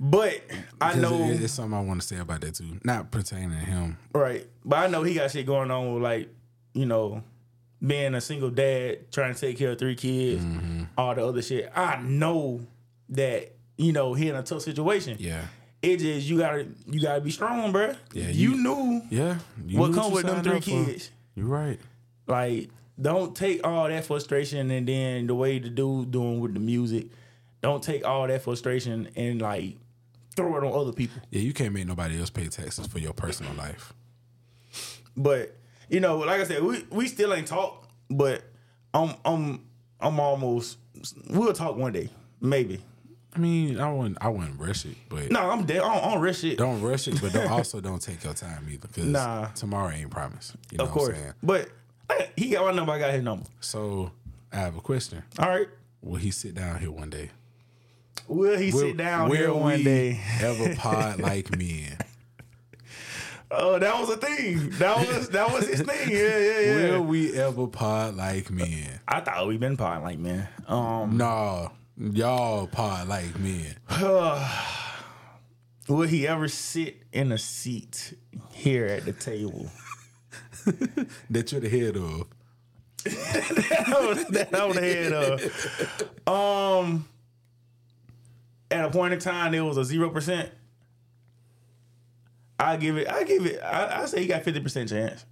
But 0.00 0.42
I 0.80 0.96
know 0.96 1.24
it- 1.30 1.40
it's 1.42 1.52
something 1.52 1.74
I 1.78 1.80
want 1.82 2.00
to 2.00 2.06
say 2.06 2.16
about 2.18 2.40
that 2.40 2.54
too. 2.56 2.78
Not 2.84 3.10
pertaining 3.10 3.50
to 3.50 3.56
him. 3.56 3.96
Right. 4.14 4.46
But 4.64 4.78
I 4.80 4.86
know 4.88 5.02
he 5.04 5.14
got 5.14 5.30
shit 5.30 5.46
going 5.46 5.70
on 5.70 5.94
with 5.94 6.02
like, 6.02 6.28
you 6.74 6.86
know, 6.86 7.22
being 7.84 8.14
a 8.14 8.20
single 8.20 8.50
dad, 8.50 9.12
trying 9.12 9.34
to 9.34 9.40
take 9.40 9.58
care 9.58 9.72
of 9.72 9.78
three 9.78 9.94
kids, 9.94 10.42
Mm-hmm. 10.42 10.84
all 10.98 11.14
the 11.14 11.24
other 11.24 11.42
shit. 11.42 11.70
I 11.76 12.00
know 12.02 12.62
that, 13.10 13.52
you 13.76 13.92
know, 13.92 14.14
he 14.14 14.28
in 14.28 14.34
a 14.36 14.42
tough 14.42 14.62
situation. 14.62 15.16
Yeah. 15.20 15.42
It 15.82 15.98
just 15.98 16.26
you 16.28 16.38
gotta 16.38 16.66
you 16.88 17.00
gotta 17.00 17.20
be 17.20 17.30
strong, 17.30 17.72
bruh. 17.72 17.96
Yeah, 18.12 18.28
you, 18.28 18.52
you- 18.52 18.56
knew 18.62 19.02
Yeah. 19.10 19.38
You 19.66 19.78
what 19.78 19.90
knew 19.90 19.96
come 19.96 20.12
with 20.12 20.26
them 20.26 20.42
three 20.42 20.60
for. 20.60 20.66
kids. 20.86 21.10
You're 21.36 21.46
right. 21.46 21.78
Like, 22.26 22.70
don't 23.00 23.34
take 23.34 23.66
all 23.66 23.88
that 23.88 24.04
frustration 24.04 24.70
and 24.70 24.86
then 24.86 25.26
the 25.26 25.34
way 25.34 25.58
the 25.58 25.68
dude 25.70 26.10
doing 26.10 26.40
with 26.40 26.54
the 26.54 26.60
music. 26.60 27.06
Don't 27.62 27.82
take 27.82 28.04
all 28.06 28.26
that 28.26 28.42
frustration 28.42 29.08
and 29.16 29.40
like 29.40 29.76
throw 30.36 30.56
it 30.56 30.64
on 30.64 30.72
other 30.78 30.92
people. 30.92 31.22
Yeah, 31.30 31.40
you 31.40 31.52
can't 31.52 31.72
make 31.72 31.86
nobody 31.86 32.18
else 32.18 32.30
pay 32.30 32.48
taxes 32.48 32.86
for 32.86 32.98
your 32.98 33.12
personal 33.12 33.54
life. 33.54 33.92
But 35.16 35.56
you 35.88 36.00
know, 36.00 36.18
like 36.18 36.40
I 36.40 36.44
said, 36.44 36.62
we 36.62 36.84
we 36.90 37.06
still 37.08 37.32
ain't 37.34 37.46
talk. 37.46 37.88
But 38.10 38.42
I'm 38.92 39.14
I'm 39.24 39.64
I'm 40.00 40.18
almost. 40.20 40.78
We'll 41.30 41.52
talk 41.52 41.76
one 41.76 41.92
day, 41.92 42.10
maybe. 42.40 42.80
I 43.34 43.38
mean, 43.38 43.80
I 43.80 43.90
wouldn't 43.92 44.18
I 44.20 44.28
wouldn't 44.28 44.60
rush 44.60 44.84
it, 44.84 44.96
but 45.08 45.30
No, 45.30 45.40
I'm 45.50 45.64
dead. 45.64 45.80
I 45.80 45.94
don't, 45.94 46.04
I 46.04 46.12
don't 46.12 46.20
risk 46.20 46.40
shit. 46.42 46.58
don't 46.58 46.82
rush 46.82 47.08
it, 47.08 47.18
but 47.20 47.32
don't, 47.32 47.50
also 47.50 47.80
don't 47.80 48.00
take 48.02 48.22
your 48.24 48.34
time 48.34 48.66
either, 48.70 48.86
because 48.88 49.04
Nah. 49.06 49.46
tomorrow 49.54 49.90
ain't 49.90 50.10
promised. 50.10 50.54
You 50.70 50.78
know 50.78 50.84
of 50.84 50.90
what 50.90 51.00
I'm 51.00 51.06
course. 51.06 51.18
saying? 51.18 51.32
But 51.42 51.68
he 52.36 52.50
got 52.50 52.64
my 52.66 52.72
number. 52.72 52.92
I 52.92 52.98
got 52.98 53.12
his 53.12 53.22
number. 53.22 53.46
So 53.60 54.10
I 54.52 54.56
have 54.56 54.76
a 54.76 54.80
question. 54.80 55.22
All 55.38 55.48
right. 55.48 55.68
Will 56.02 56.16
he 56.18 56.30
sit 56.30 56.54
down 56.54 56.78
here 56.80 56.90
one 56.90 57.10
day? 57.10 57.30
Will 58.28 58.58
he 58.58 58.70
Will- 58.72 58.80
sit 58.80 58.96
down 58.96 59.28
will 59.28 59.36
here 59.36 59.52
one 59.54 59.82
day? 59.82 60.20
Ever 60.40 60.74
pod 60.78 61.20
like 61.20 61.56
men? 61.56 61.96
Oh, 63.54 63.78
that 63.78 63.98
was 64.00 64.08
a 64.08 64.16
thing. 64.16 64.70
That 64.78 64.96
was 65.06 65.28
that 65.28 65.52
was 65.52 65.68
his 65.68 65.82
thing. 65.82 66.10
Yeah, 66.10 66.38
yeah, 66.38 66.60
yeah. 66.60 66.90
Will 66.92 67.02
we 67.04 67.34
ever 67.38 67.66
pod 67.66 68.16
like 68.16 68.50
men? 68.50 69.00
I 69.06 69.20
thought 69.20 69.46
we 69.46 69.58
been 69.58 69.76
potting 69.76 70.04
like 70.04 70.18
man. 70.18 70.48
Um, 70.66 71.18
No, 71.18 71.70
y'all 71.98 72.66
pod 72.66 73.08
like 73.08 73.38
men. 73.38 73.76
will 75.88 76.02
he 76.02 76.26
ever 76.26 76.48
sit 76.48 77.02
in 77.12 77.30
a 77.32 77.38
seat 77.38 78.14
here 78.52 78.86
at 78.86 79.04
the 79.04 79.12
table? 79.12 79.66
That 81.30 81.52
you're 81.52 81.60
the 81.60 81.68
head 81.68 81.96
of. 81.96 82.26
that 83.04 84.54
on 84.54 84.76
the 84.76 84.80
head 84.80 85.12
of. 85.12 86.28
Um, 86.28 87.08
at 88.70 88.84
a 88.84 88.90
point 88.90 89.14
in 89.14 89.20
time, 89.20 89.54
it 89.54 89.60
was 89.60 89.76
a 89.76 89.84
zero 89.84 90.10
percent. 90.10 90.50
I 92.58 92.76
give 92.76 92.96
it. 92.96 93.08
I 93.08 93.24
give 93.24 93.44
it. 93.44 93.60
I, 93.62 94.02
I 94.02 94.06
say 94.06 94.20
he 94.20 94.26
got 94.26 94.42
fifty 94.42 94.60
percent 94.60 94.88
chance. 94.88 95.24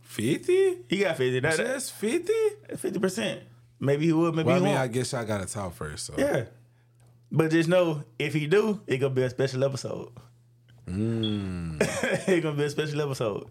Fifty? 0.00 0.78
He 0.88 0.98
got 0.98 1.16
fifty. 1.16 1.40
That 1.40 1.56
Just 1.56 1.92
fifty? 1.92 2.32
fifty 2.76 2.98
percent. 2.98 3.42
Maybe 3.78 4.06
he 4.06 4.12
would. 4.12 4.34
Maybe 4.34 4.46
Well, 4.46 4.56
I 4.56 4.60
mean, 4.60 4.68
won't. 4.68 4.78
I 4.78 4.88
guess 4.88 5.12
y'all 5.12 5.24
gotta 5.24 5.46
talk 5.46 5.74
first. 5.74 6.06
So 6.06 6.14
yeah. 6.16 6.44
But 7.30 7.50
just 7.50 7.68
know 7.68 8.04
if 8.18 8.32
he 8.32 8.46
do, 8.46 8.80
it 8.86 8.98
gonna 8.98 9.14
be 9.14 9.22
a 9.22 9.30
special 9.30 9.62
episode. 9.64 10.10
Mm. 10.86 11.76
it 12.28 12.40
gonna 12.42 12.56
be 12.56 12.64
a 12.64 12.70
special 12.70 13.02
episode. 13.02 13.50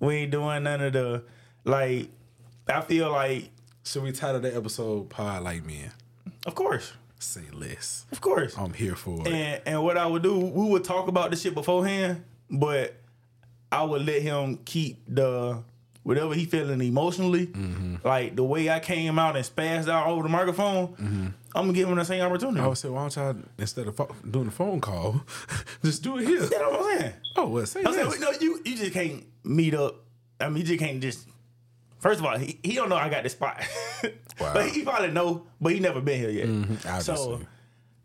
We 0.00 0.14
ain't 0.16 0.30
doing 0.32 0.62
none 0.64 0.80
of 0.82 0.92
the 0.92 1.22
like. 1.64 2.08
I 2.68 2.80
feel 2.80 3.10
like, 3.12 3.50
should 3.84 4.02
we 4.02 4.12
title 4.12 4.40
the 4.40 4.54
episode 4.56 5.08
"Pod 5.10 5.42
Like 5.42 5.64
Men"? 5.64 5.92
of 6.46 6.54
course, 6.54 6.92
Say 7.18 7.42
less. 7.52 8.04
of 8.12 8.20
course. 8.20 8.56
I'm 8.58 8.72
here 8.74 8.94
for 8.96 9.20
it. 9.20 9.28
And 9.28 9.62
and 9.66 9.82
what 9.82 9.96
I 9.96 10.06
would 10.06 10.22
do, 10.22 10.38
we 10.38 10.68
would 10.70 10.84
talk 10.84 11.08
about 11.08 11.30
the 11.30 11.36
shit 11.36 11.54
beforehand, 11.54 12.24
but 12.50 12.94
I 13.72 13.82
would 13.84 14.04
let 14.04 14.22
him 14.22 14.58
keep 14.64 14.98
the 15.08 15.62
whatever 16.02 16.34
he 16.34 16.44
feeling 16.44 16.80
emotionally. 16.82 17.46
Mm-hmm. 17.48 17.96
Like 18.06 18.36
the 18.36 18.44
way 18.44 18.68
I 18.70 18.78
came 18.80 19.18
out 19.18 19.34
and 19.36 19.44
spazzed 19.44 19.88
out 19.88 20.06
over 20.08 20.22
the 20.24 20.28
microphone, 20.28 20.88
Mm-hmm. 20.88 21.26
I'm 21.54 21.62
gonna 21.62 21.72
give 21.72 21.88
him 21.88 21.96
the 21.96 22.04
same 22.04 22.20
opportunity. 22.22 22.60
I 22.60 22.66
would 22.66 22.76
say, 22.76 22.90
why 22.90 23.00
don't 23.00 23.16
y'all 23.16 23.34
instead 23.58 23.86
of 23.88 23.96
pho- 23.96 24.14
doing 24.30 24.48
a 24.48 24.50
phone 24.50 24.78
call, 24.80 25.22
just 25.84 26.02
do 26.02 26.18
it 26.18 26.26
here? 26.26 26.42
you 26.42 26.50
know 26.50 26.70
what 26.70 26.80
I'm 26.94 26.98
saying? 27.00 27.12
Oh, 27.36 27.46
well, 27.48 27.64
say 27.66 27.82
I'm 27.84 27.94
saying, 27.94 28.20
no, 28.20 28.30
you 28.40 28.60
you 28.64 28.76
just 28.76 28.92
can't 28.92 29.24
meet 29.46 29.74
up. 29.74 29.96
I 30.40 30.48
mean, 30.48 30.58
you 30.58 30.64
just 30.64 30.78
can't 30.80 31.00
just. 31.00 31.26
First 31.98 32.20
of 32.20 32.26
all, 32.26 32.36
he, 32.38 32.58
he 32.62 32.74
don't 32.74 32.88
know 32.88 32.96
I 32.96 33.08
got 33.08 33.22
this 33.22 33.32
spot, 33.32 33.60
Wow. 34.40 34.52
but 34.54 34.68
he 34.68 34.82
probably 34.82 35.10
know, 35.10 35.46
but 35.60 35.72
he 35.72 35.80
never 35.80 36.00
been 36.00 36.20
here 36.20 36.30
yet. 36.30 36.46
Mm-hmm. 36.46 36.74
So, 37.00 37.12
obviously. 37.14 37.46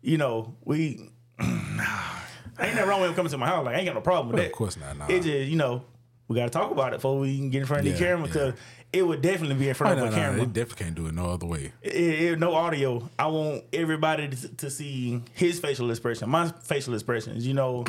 you 0.00 0.16
know, 0.18 0.56
we. 0.64 1.10
I 1.38 2.66
ain't 2.66 2.74
nothing 2.74 2.88
wrong 2.88 3.00
with 3.00 3.10
him 3.10 3.16
coming 3.16 3.30
to 3.30 3.38
my 3.38 3.46
house. 3.46 3.64
Like 3.64 3.74
I 3.74 3.78
ain't 3.78 3.86
got 3.86 3.94
no 3.94 4.00
problem 4.00 4.28
with 4.28 4.34
Well, 4.34 4.42
that. 4.44 4.50
of 4.52 4.56
course 4.56 4.76
not, 4.76 4.96
nah. 4.96 5.06
It 5.08 5.22
just 5.22 5.48
you 5.50 5.56
know 5.56 5.84
we 6.28 6.36
got 6.36 6.44
to 6.44 6.50
talk 6.50 6.70
about 6.70 6.92
it 6.92 6.96
before 6.96 7.18
we 7.18 7.36
can 7.36 7.50
get 7.50 7.60
in 7.62 7.66
front 7.66 7.80
of 7.80 7.92
the 7.92 7.98
Yeah, 7.98 8.06
camera 8.10 8.26
yeah. 8.26 8.32
because 8.32 8.54
it 8.92 9.02
would 9.06 9.22
definitely 9.22 9.56
be 9.56 9.68
in 9.68 9.74
front 9.74 9.98
Oh, 9.98 10.04
of 10.04 10.10
no, 10.10 10.16
a 10.16 10.16
no, 10.20 10.22
camera. 10.22 10.40
they 10.40 10.46
definitely 10.46 10.84
can't 10.84 10.94
do 10.94 11.06
it 11.06 11.14
no 11.14 11.26
other 11.30 11.46
way. 11.46 11.72
It- 11.82 11.94
it- 11.94 12.38
no 12.38 12.54
audio. 12.54 13.08
I 13.18 13.26
want 13.28 13.64
everybody 13.72 14.28
to, 14.28 14.48
to 14.56 14.70
see 14.70 15.22
his 15.34 15.58
facial 15.60 15.90
expression, 15.90 16.28
my 16.30 16.48
facial 16.62 16.94
expressions. 16.94 17.46
You 17.46 17.54
know, 17.54 17.84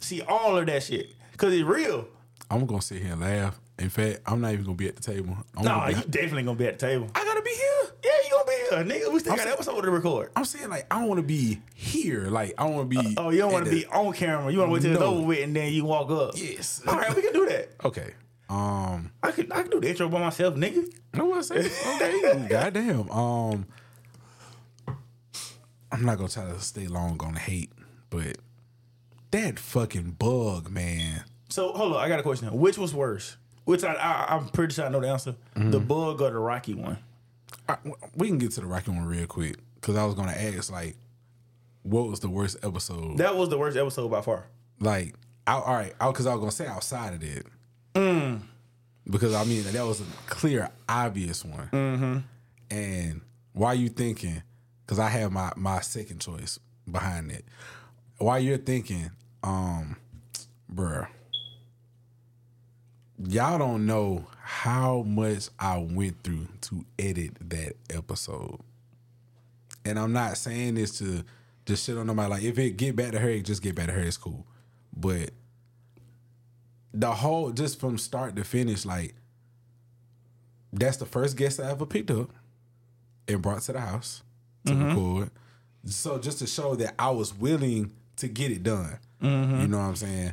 see 0.00 0.20
all 0.22 0.56
of 0.58 0.66
that 0.66 0.82
shit 0.82 1.14
because 1.32 1.54
it's 1.54 1.64
real. 1.64 2.08
I'm 2.50 2.64
gonna 2.66 2.82
sit 2.82 3.02
here 3.02 3.12
and 3.12 3.20
laugh. 3.20 3.60
In 3.78 3.90
fact, 3.90 4.20
I'm 4.26 4.40
not 4.40 4.52
even 4.52 4.64
gonna 4.64 4.76
be 4.76 4.88
at 4.88 4.96
the 4.96 5.02
table. 5.02 5.36
I'm 5.56 5.64
No, 5.64 5.70
gonna 5.70 5.90
you 5.90 6.02
be, 6.04 6.10
definitely 6.10 6.42
gonna 6.44 6.58
be 6.58 6.66
at 6.66 6.78
the 6.78 6.86
table. 6.86 7.08
I 7.14 7.24
gotta 7.24 7.42
be 7.42 7.50
here. 7.50 7.92
Yeah, 8.04 8.10
you 8.24 8.30
gonna 8.30 8.44
be 8.46 8.92
here, 8.92 9.00
nigga. 9.06 9.12
We 9.12 9.20
still 9.20 9.32
got 9.32 9.40
an 9.40 9.44
saying- 9.44 9.52
episode 9.54 9.80
to 9.82 9.90
record. 9.90 10.30
I'm 10.34 10.44
saying 10.44 10.68
like 10.70 10.86
I 10.90 10.98
don't 11.00 11.08
want 11.08 11.18
to 11.20 11.26
be 11.26 11.60
here. 11.74 12.28
Like 12.28 12.54
I 12.58 12.64
don't 12.66 12.74
want 12.74 12.90
to 12.90 13.02
be. 13.02 13.14
Oh, 13.16 13.30
you 13.30 13.38
don't 13.38 13.52
want 13.52 13.66
to 13.66 13.70
be 13.70 13.86
on 13.86 14.12
camera. 14.14 14.50
You 14.50 14.58
want 14.58 14.70
to 14.70 14.72
wait 14.74 14.82
till 14.82 14.92
it's 14.92 15.00
No. 15.00 15.06
over 15.14 15.26
with 15.26 15.44
and 15.44 15.54
then 15.54 15.72
you 15.72 15.84
walk 15.84 16.10
up. 16.10 16.32
Yes. 16.36 16.80
All 16.86 16.96
right, 16.96 17.14
we 17.14 17.22
can 17.22 17.32
do 17.32 17.46
that. 17.46 17.70
Okay. 17.84 18.14
Um. 18.48 19.12
I 19.22 19.30
can 19.30 19.52
I 19.52 19.60
can 19.62 19.70
do 19.70 19.80
the 19.80 19.90
intro 19.90 20.08
by 20.08 20.20
myself, 20.20 20.54
nigga. 20.54 20.90
No, 21.14 21.26
what 21.26 21.38
I 21.38 21.42
say? 21.42 21.70
Okay. 21.96 22.46
Goddamn. 22.48 23.10
Um. 23.10 23.66
I'm 25.92 26.04
not 26.04 26.16
gonna 26.18 26.28
try 26.28 26.44
to 26.46 26.60
stay 26.60 26.86
long 26.86 27.20
on 27.22 27.34
the 27.34 27.40
hate, 27.40 27.72
but 28.10 28.38
that 29.30 29.58
fucking 29.58 30.12
bug, 30.18 30.70
man. 30.70 31.24
So 31.48 31.72
hold 31.72 31.94
on, 31.96 32.02
I 32.04 32.08
got 32.08 32.20
a 32.20 32.22
question. 32.22 32.52
Which 32.58 32.78
was 32.78 32.94
worse? 32.94 33.36
Which 33.64 33.84
I, 33.84 33.92
I 33.94 34.34
I'm 34.36 34.48
pretty 34.48 34.74
sure 34.74 34.86
I 34.86 34.88
know 34.88 35.00
the 35.00 35.08
answer. 35.08 35.34
Mm-hmm. 35.56 35.70
The 35.70 35.80
bug 35.80 36.20
or 36.22 36.30
the 36.30 36.38
Rocky 36.38 36.74
one? 36.74 36.98
I, 37.68 37.76
we 38.14 38.28
can 38.28 38.38
get 38.38 38.52
to 38.52 38.60
the 38.60 38.66
Rocky 38.66 38.90
one 38.90 39.04
real 39.04 39.26
quick 39.26 39.56
because 39.76 39.96
I 39.96 40.04
was 40.04 40.14
gonna 40.14 40.32
ask 40.32 40.70
like, 40.72 40.96
what 41.82 42.08
was 42.08 42.20
the 42.20 42.28
worst 42.30 42.56
episode? 42.62 43.18
That 43.18 43.36
was 43.36 43.48
the 43.48 43.58
worst 43.58 43.76
episode 43.76 44.08
by 44.10 44.20
far. 44.22 44.46
like, 44.80 45.14
I, 45.46 45.52
all 45.54 45.74
right, 45.74 45.94
because 45.98 46.26
I 46.26 46.32
was 46.34 46.40
gonna 46.40 46.52
say 46.52 46.66
outside 46.66 47.14
of 47.14 47.22
it, 47.22 47.46
Mm. 47.94 48.42
Because 49.08 49.34
I 49.34 49.44
mean 49.44 49.62
that 49.64 49.86
was 49.86 50.00
a 50.00 50.04
clear, 50.26 50.68
obvious 50.88 51.44
one. 51.44 51.68
Mm-hmm. 51.72 52.18
And 52.70 53.20
why 53.54 53.72
you 53.72 53.88
thinking? 53.88 54.42
Because 54.84 54.98
I 54.98 55.08
have 55.08 55.32
my 55.32 55.52
my 55.56 55.80
second 55.80 56.20
choice 56.20 56.58
behind 56.90 57.30
it. 57.32 57.44
Why 58.18 58.38
you're 58.38 58.58
thinking, 58.58 59.10
um, 59.42 59.96
bruh, 60.72 61.08
y'all 63.26 63.58
don't 63.58 63.86
know 63.86 64.26
how 64.40 65.02
much 65.02 65.48
I 65.58 65.78
went 65.78 66.22
through 66.22 66.48
to 66.62 66.84
edit 66.98 67.32
that 67.50 67.74
episode. 67.90 68.60
And 69.84 69.98
I'm 69.98 70.12
not 70.12 70.36
saying 70.36 70.74
this 70.74 70.98
to 70.98 71.24
just 71.66 71.86
shit 71.86 71.96
on 71.96 72.06
nobody. 72.06 72.30
Like, 72.30 72.42
if 72.42 72.58
it 72.58 72.76
get 72.76 72.96
back 72.96 73.12
to 73.12 73.18
her, 73.18 73.28
it 73.28 73.44
just 73.44 73.62
get 73.62 73.74
back 73.74 73.86
to 73.86 73.92
her. 73.92 74.00
It's 74.00 74.16
cool. 74.16 74.46
But 74.96 75.30
the 76.92 77.12
whole, 77.12 77.50
just 77.50 77.80
from 77.80 77.98
start 77.98 78.36
to 78.36 78.44
finish, 78.44 78.84
like, 78.84 79.14
that's 80.72 80.98
the 80.98 81.06
first 81.06 81.36
guest 81.36 81.60
I 81.60 81.70
ever 81.70 81.86
picked 81.86 82.10
up 82.10 82.30
and 83.26 83.40
brought 83.40 83.62
to 83.62 83.72
the 83.72 83.80
house 83.80 84.22
to 84.66 84.72
mm-hmm. 84.72 84.88
record. 84.88 85.30
So 85.86 86.18
just 86.18 86.38
to 86.40 86.46
show 86.46 86.74
that 86.76 86.94
I 86.98 87.10
was 87.10 87.34
willing 87.34 87.92
to 88.16 88.28
get 88.28 88.50
it 88.50 88.62
done. 88.62 88.98
You 89.20 89.28
mm-hmm. 89.28 89.70
know 89.70 89.78
what 89.78 89.84
I'm 89.84 89.96
saying? 89.96 90.32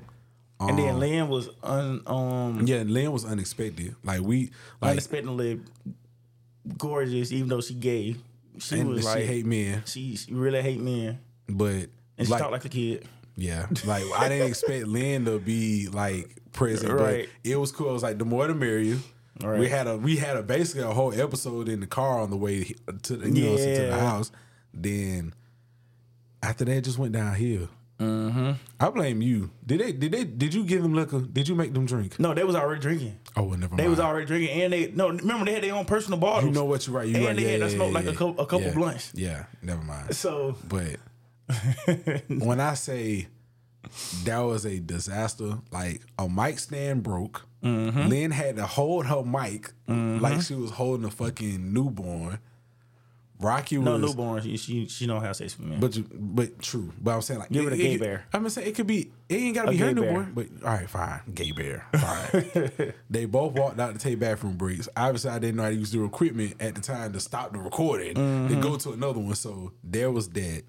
And 0.60 0.78
then 0.80 0.90
Um, 0.96 1.00
Lynn 1.00 1.28
was 1.28 1.50
un, 1.64 2.02
um 2.08 2.66
yeah, 2.66 2.84
Lynn 2.86 3.12
was 3.12 3.26
unexpected. 3.26 3.96
Like 4.04 4.22
we 4.22 4.52
like 4.82 4.92
unexpectedly 4.92 5.60
gorgeous, 6.78 7.32
even 7.32 7.50
though 7.50 7.62
she 7.62 7.74
gay. 7.74 8.16
She 8.58 8.84
was 8.84 9.02
she 9.02 9.06
like 9.06 9.24
hate 9.26 9.46
men, 9.46 9.84
she, 9.86 10.16
she 10.16 10.34
really 10.34 10.62
hate 10.62 10.80
men, 10.80 11.20
but 11.50 11.88
and 12.18 12.26
she 12.26 12.28
like, 12.28 12.40
talked 12.42 12.54
like 12.54 12.64
a 12.66 12.70
kid. 12.70 13.06
yeah, 13.36 13.68
like 13.86 14.04
I 14.18 14.30
didn't 14.30 14.48
expect 14.48 14.88
Lynn 14.88 15.26
to 15.26 15.40
be 15.40 15.90
like 15.90 16.38
present, 16.54 16.94
Right. 16.94 17.28
but 17.44 17.50
it 17.52 17.58
was 17.58 17.74
cool. 17.74 17.90
It 17.90 17.94
was 17.94 18.04
like 18.04 18.18
the 18.18 18.24
more 18.24 18.48
the 18.48 18.56
merrier. 18.56 18.98
Right. 19.44 19.60
We 19.60 19.68
had 19.68 19.88
a 19.88 19.98
we 19.98 20.16
had 20.16 20.38
a 20.38 20.42
basically 20.44 20.84
a 20.84 20.94
whole 20.94 21.14
episode 21.14 21.68
in 21.68 21.82
the 21.82 21.88
car 21.88 22.22
on 22.22 22.30
the 22.30 22.38
way 22.38 22.74
to 23.04 23.18
the 23.18 23.30
you 23.30 23.44
know 23.50 23.58
to 23.58 23.88
the 23.88 24.00
house. 24.00 24.32
Then 24.74 25.34
after 26.42 26.64
that, 26.64 26.78
it 26.78 26.86
just 26.86 26.98
went 26.98 27.12
downhill. 27.12 27.68
Mm-hmm. 28.00 28.52
I 28.80 28.90
blame 28.90 29.22
you. 29.22 29.52
Did 29.66 29.80
they? 29.80 29.92
Did 29.94 30.12
they? 30.12 30.24
Did 30.26 30.54
you 30.54 30.66
give 30.66 30.84
them 30.84 30.94
liquor? 30.94 31.22
Did 31.22 31.48
you 31.48 31.56
make 31.56 31.74
them 31.74 31.86
drink? 31.86 32.20
No, 32.20 32.34
they 32.34 32.44
was 32.44 32.56
already 32.56 32.82
drinking. 32.82 33.18
Oh, 33.38 33.44
well, 33.44 33.58
never 33.58 33.74
mind. 33.74 33.80
They 33.80 33.88
was 33.88 34.00
already 34.02 34.26
drinking, 34.26 34.50
and 34.62 34.74
they 34.74 34.92
no 34.92 35.10
remember 35.10 35.46
they 35.46 35.54
had 35.54 35.64
their 35.64 35.74
own 35.76 35.86
personal 35.86 36.20
bottles. 36.20 36.46
You 36.46 36.52
know 36.52 36.66
what? 36.66 36.86
You're 36.86 36.96
right. 36.98 37.08
You 37.08 37.16
And 37.16 37.26
right. 37.26 37.36
they 37.38 37.44
yeah, 37.44 37.52
had 37.52 37.60
yeah, 37.62 37.68
smoke 37.70 37.88
yeah, 37.88 37.94
like 37.94 38.06
a 38.06 38.12
yeah. 38.12 38.18
couple- 38.18 38.44
a 38.44 38.46
couple 38.46 38.68
yeah. 38.68 38.74
blunts. 38.74 39.12
Yeah, 39.16 39.46
never 39.62 39.82
mind. 39.82 40.14
So 40.16 40.58
But 40.68 40.98
when 42.28 42.60
I 42.60 42.74
say 42.74 43.28
that 44.26 44.40
was 44.40 44.66
a 44.66 44.80
disaster, 44.80 45.60
like 45.72 46.02
a 46.20 46.28
mic 46.28 46.60
stand 46.60 47.04
broke. 47.04 47.46
Mm-hmm. 47.64 48.10
Lynn 48.10 48.32
had 48.32 48.58
to 48.58 48.66
hold 48.66 49.06
her 49.08 49.24
mic 49.24 49.72
like 49.88 50.42
she 50.42 50.54
was 50.56 50.72
holding 50.72 51.06
a 51.06 51.12
fucking 51.12 51.74
newborn. 51.74 52.40
Rocky 53.40 53.78
was 53.78 53.86
no 53.86 53.92
was 53.94 54.02
newborn. 54.02 54.42
She 54.44 54.56
she, 54.58 54.88
she 54.88 55.08
know 55.08 55.20
how 55.20 55.28
to 55.28 55.34
say 55.34 55.48
for 55.50 55.64
men. 55.64 55.80
but 55.82 55.96
you, 55.96 56.06
but 56.14 56.60
true. 56.62 56.94
But 57.02 57.16
I'm 57.16 57.22
saying 57.22 57.42
like 57.42 57.50
Give 57.52 57.68
it, 57.68 57.74
a 57.74 57.78
gay 57.78 57.94
it- 57.96 58.00
bear. 58.00 58.26
I'm 58.34 58.42
gonna 58.42 58.50
say 58.50 58.66
it 58.66 58.76
could 58.76 58.88
be. 58.88 59.12
It 59.28 59.36
ain't 59.36 59.56
gotta 59.56 59.72
be 59.72 59.78
her 59.78 59.88
gay 59.88 59.94
bear. 59.94 60.04
newborn. 60.06 60.32
But 60.34 60.48
all 60.64 60.74
right, 60.74 60.90
fine. 60.90 61.20
Gay 61.34 61.52
bear. 61.52 61.86
Fine. 62.00 62.94
they 63.10 63.26
both 63.26 63.54
walked 63.54 63.80
out 63.80 63.94
to 63.94 64.00
take 64.00 64.20
bathroom 64.20 64.56
breaks. 64.56 64.88
Obviously, 64.96 65.32
I 65.32 65.40
didn't 65.40 65.58
know 65.58 65.64
how 65.64 65.70
to 65.70 65.76
use 65.76 65.92
the 65.92 66.04
equipment 66.04 66.56
at 66.62 66.76
the 66.76 66.82
time 66.82 67.12
to 67.14 67.20
stop 67.20 67.52
the 67.52 67.60
recording 67.60 68.14
Mm-hmm. 68.16 68.56
to 68.56 68.62
go 68.62 68.78
to 68.78 68.94
another 68.94 69.20
one. 69.20 69.36
So 69.36 69.74
there 69.84 70.12
was 70.12 70.30
that. 70.30 70.64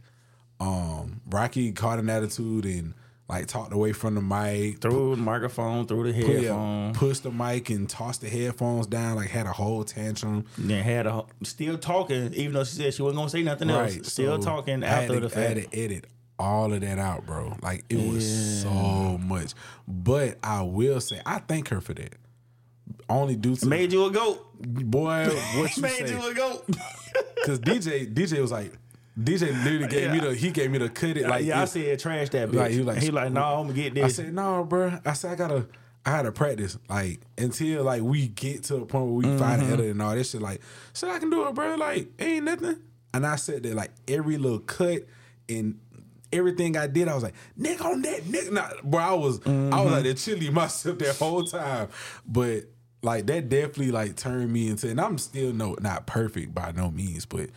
Um, 0.58 1.20
Rocky 1.28 1.70
caught 1.72 1.98
an 1.98 2.08
attitude 2.08 2.64
and 2.64 2.94
like 3.28 3.46
talked 3.46 3.72
away 3.72 3.92
from 3.92 4.14
the 4.14 4.20
mic. 4.20 4.80
through 4.80 5.16
the 5.16 5.22
microphone, 5.22 5.86
through 5.86 6.12
the 6.12 6.18
yeah, 6.18 6.26
headphone, 6.26 6.94
pushed 6.94 7.22
the 7.24 7.30
mic 7.32 7.70
and 7.70 7.88
tossed 7.88 8.20
the 8.20 8.28
headphones 8.28 8.86
down. 8.86 9.16
Like 9.16 9.28
had 9.30 9.46
a 9.46 9.52
whole 9.52 9.82
tantrum. 9.84 10.44
then 10.58 10.82
had 10.84 11.06
a 11.06 11.24
still 11.42 11.76
talking, 11.78 12.32
even 12.34 12.52
though 12.52 12.64
she 12.64 12.76
said 12.76 12.94
she 12.94 13.02
wasn't 13.02 13.18
gonna 13.18 13.30
say 13.30 13.42
nothing 13.42 13.70
else. 13.70 13.94
Still 14.12 14.40
so 14.40 14.46
talking 14.46 14.84
after 14.84 15.20
to- 15.20 15.28
the 15.28 15.36
I 15.38 15.40
had 15.42 15.56
fact. 15.58 15.72
to 15.72 15.78
edit 15.78 16.06
all 16.38 16.72
of 16.72 16.80
that 16.82 16.98
out, 16.98 17.26
bro. 17.26 17.56
Like 17.62 17.84
it 17.88 17.96
was 18.12 18.62
so 18.62 18.70
much. 19.18 19.54
But 19.88 20.38
I 20.44 20.62
will 20.62 21.00
say, 21.00 21.20
I 21.26 21.38
thank 21.40 21.68
her 21.68 21.80
for 21.80 21.94
that. 21.94 22.14
Only 23.08 23.36
due 23.36 23.56
to 23.56 23.66
Made 23.66 23.92
you 23.92 24.04
a 24.06 24.10
goat. 24.10 24.44
boy, 24.60 25.26
what 25.56 25.76
you 25.76 25.82
Made 25.82 26.06
say? 26.06 26.10
you 26.12 26.30
a 26.30 26.34
goat. 26.34 26.64
Because 27.36 27.60
DJ, 27.60 28.12
DJ 28.12 28.40
was 28.42 28.50
like, 28.52 28.72
DJ 29.18 29.64
literally 29.64 29.86
gave 29.88 30.10
me 30.10 30.18
Yeah. 30.18 30.24
the 30.24 30.34
he 30.34 30.50
gave 30.50 30.70
me 30.70 30.78
the 30.78 30.88
cut 30.90 31.16
it 31.16 31.26
like 31.28 31.44
yeah, 31.44 31.60
I 31.60 31.62
it- 31.64 31.68
said 31.68 31.98
trash 31.98 32.28
that 32.30 32.50
bitch. 32.50 32.54
Like, 32.54 32.70
he 32.72 32.82
like, 32.82 32.98
he 32.98 33.10
like, 33.10 33.32
no, 33.32 33.42
I'm 33.42 33.62
gonna 33.68 33.72
get 33.72 33.94
this. 33.94 34.04
I 34.04 34.08
said, 34.08 34.34
no, 34.34 34.64
bro. 34.64 34.98
I 35.04 35.12
said 35.14 35.32
I 35.32 35.34
gotta 35.36 35.66
I 36.04 36.10
had 36.10 36.22
to 36.22 36.32
practice 36.32 36.78
like 36.88 37.20
until 37.38 37.82
like 37.84 38.02
we 38.02 38.28
get 38.28 38.64
to 38.64 38.74
the 38.76 38.86
point 38.86 39.06
where 39.06 39.14
we 39.14 39.38
find 39.38 39.60
Mm-hmm. 39.62 39.70
the 39.70 39.74
edit 39.74 39.86
and 39.92 40.02
all 40.02 40.14
this 40.14 40.30
shit. 40.30 40.42
Like, 40.42 40.60
so 40.92 41.10
I 41.10 41.18
can 41.18 41.30
do 41.30 41.46
it, 41.48 41.54
bro. 41.54 41.74
Like, 41.76 42.08
ain't 42.18 42.44
nothing. 42.44 42.76
And 43.14 43.26
I 43.26 43.36
said 43.36 43.62
that 43.62 43.74
like 43.74 43.90
every 44.06 44.36
little 44.36 44.58
cut 44.60 45.02
and 45.48 45.78
everything 46.32 46.76
I 46.76 46.86
did, 46.86 47.08
I 47.08 47.14
was 47.14 47.22
like, 47.22 47.34
nigga 47.58 47.84
on 47.84 48.02
that 48.02 48.20
nigga. 48.24 48.52
Nah, 48.52 48.68
bro, 48.84 49.00
I 49.00 49.14
was 49.14 49.38
I 49.38 49.48
Mm-hmm. 49.48 49.70
was 49.84 49.92
like 49.92 50.04
that 50.04 50.16
chilly 50.18 50.50
myself 50.50 50.98
that 50.98 51.16
whole 51.16 51.42
time. 51.44 51.88
But 52.26 52.64
like 53.02 53.26
that 53.26 53.48
definitely 53.48 53.92
like 53.92 54.16
turned 54.16 54.52
me 54.52 54.68
into 54.68 54.90
and 54.90 55.00
I'm 55.00 55.16
still 55.18 55.52
no 55.52 55.74
not 55.80 56.06
perfect 56.06 56.54
by 56.54 56.72
no 56.72 56.90
means, 56.90 57.24
but 57.24 57.50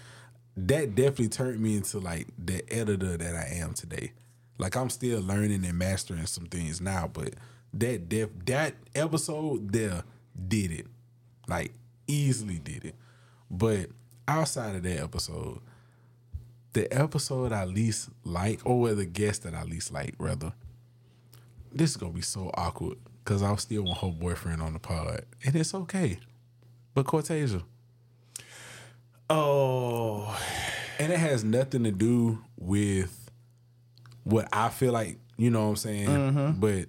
that 0.68 0.96
definitely 0.96 1.30
turned 1.30 1.60
me 1.60 1.78
into 1.78 2.00
like 2.00 2.28
the 2.38 2.64
editor 2.72 3.18
that 3.18 3.36
I 3.36 3.56
am 3.56 3.74
today. 3.74 4.12
Like 4.58 4.76
I'm 4.76 4.90
still 4.90 5.22
learning 5.22 5.64
and 5.66 5.78
mastering 5.78 6.26
some 6.26 6.46
things 6.46 6.82
now, 6.82 7.10
but 7.12 7.34
that 7.74 8.10
def 8.10 8.30
that 8.46 8.76
episode 8.96 9.72
there 9.72 10.04
did 10.48 10.72
it. 10.72 10.88
Like 11.48 11.72
easily 12.08 12.60
did 12.60 12.86
it. 12.86 12.96
But 13.50 13.90
outside 14.28 14.76
of 14.76 14.84
that 14.84 15.00
episode, 15.00 15.60
the 16.74 16.92
episode 16.94 17.52
I 17.52 17.66
least 17.66 18.10
like, 18.24 18.62
or 18.66 18.94
the 18.94 19.06
guest 19.06 19.44
that 19.44 19.54
I 19.54 19.64
least 19.64 19.92
like, 19.92 20.14
rather, 20.18 20.54
this 21.72 21.92
is 21.92 21.98
gonna 21.98 22.14
be 22.14 22.22
so 22.22 22.52
awkward 22.54 22.98
because 23.24 23.42
I 23.42 23.56
still 23.56 23.84
want 23.84 24.00
her 24.00 24.10
boyfriend 24.10 24.62
on 24.62 24.74
the 24.74 24.80
pod, 24.80 25.24
and 25.46 25.56
it's 25.56 25.74
okay. 25.74 26.20
But 26.94 27.06
Cortasia, 27.06 27.64
oh, 29.30 30.40
and 31.00 31.12
it 31.12 31.20
has 31.20 31.44
nothing 31.44 31.84
to 31.84 31.92
do 31.92 32.40
with 32.58 33.32
what 34.24 34.48
I 34.54 34.70
feel 34.70 34.94
like. 34.94 35.18
You 35.38 35.50
know 35.50 35.64
what 35.64 35.70
I'm 35.70 35.76
saying? 35.78 36.10
Mm-hmm. 36.10 36.60
But 36.60 36.88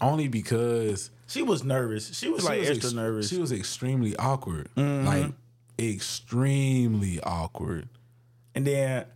only 0.00 0.28
because 0.28 1.10
she 1.26 1.42
was 1.42 1.64
nervous. 1.64 2.16
She 2.16 2.28
was 2.28 2.42
she 2.42 2.48
like 2.48 2.60
was 2.60 2.70
extra 2.70 2.88
ex- 2.88 2.94
nervous. 2.94 3.28
She 3.28 3.38
was 3.38 3.52
extremely 3.52 4.16
awkward, 4.16 4.68
mm-hmm. 4.76 5.06
like 5.06 5.32
extremely 5.78 7.20
awkward. 7.20 7.88
And 8.54 8.66
then, 8.66 9.06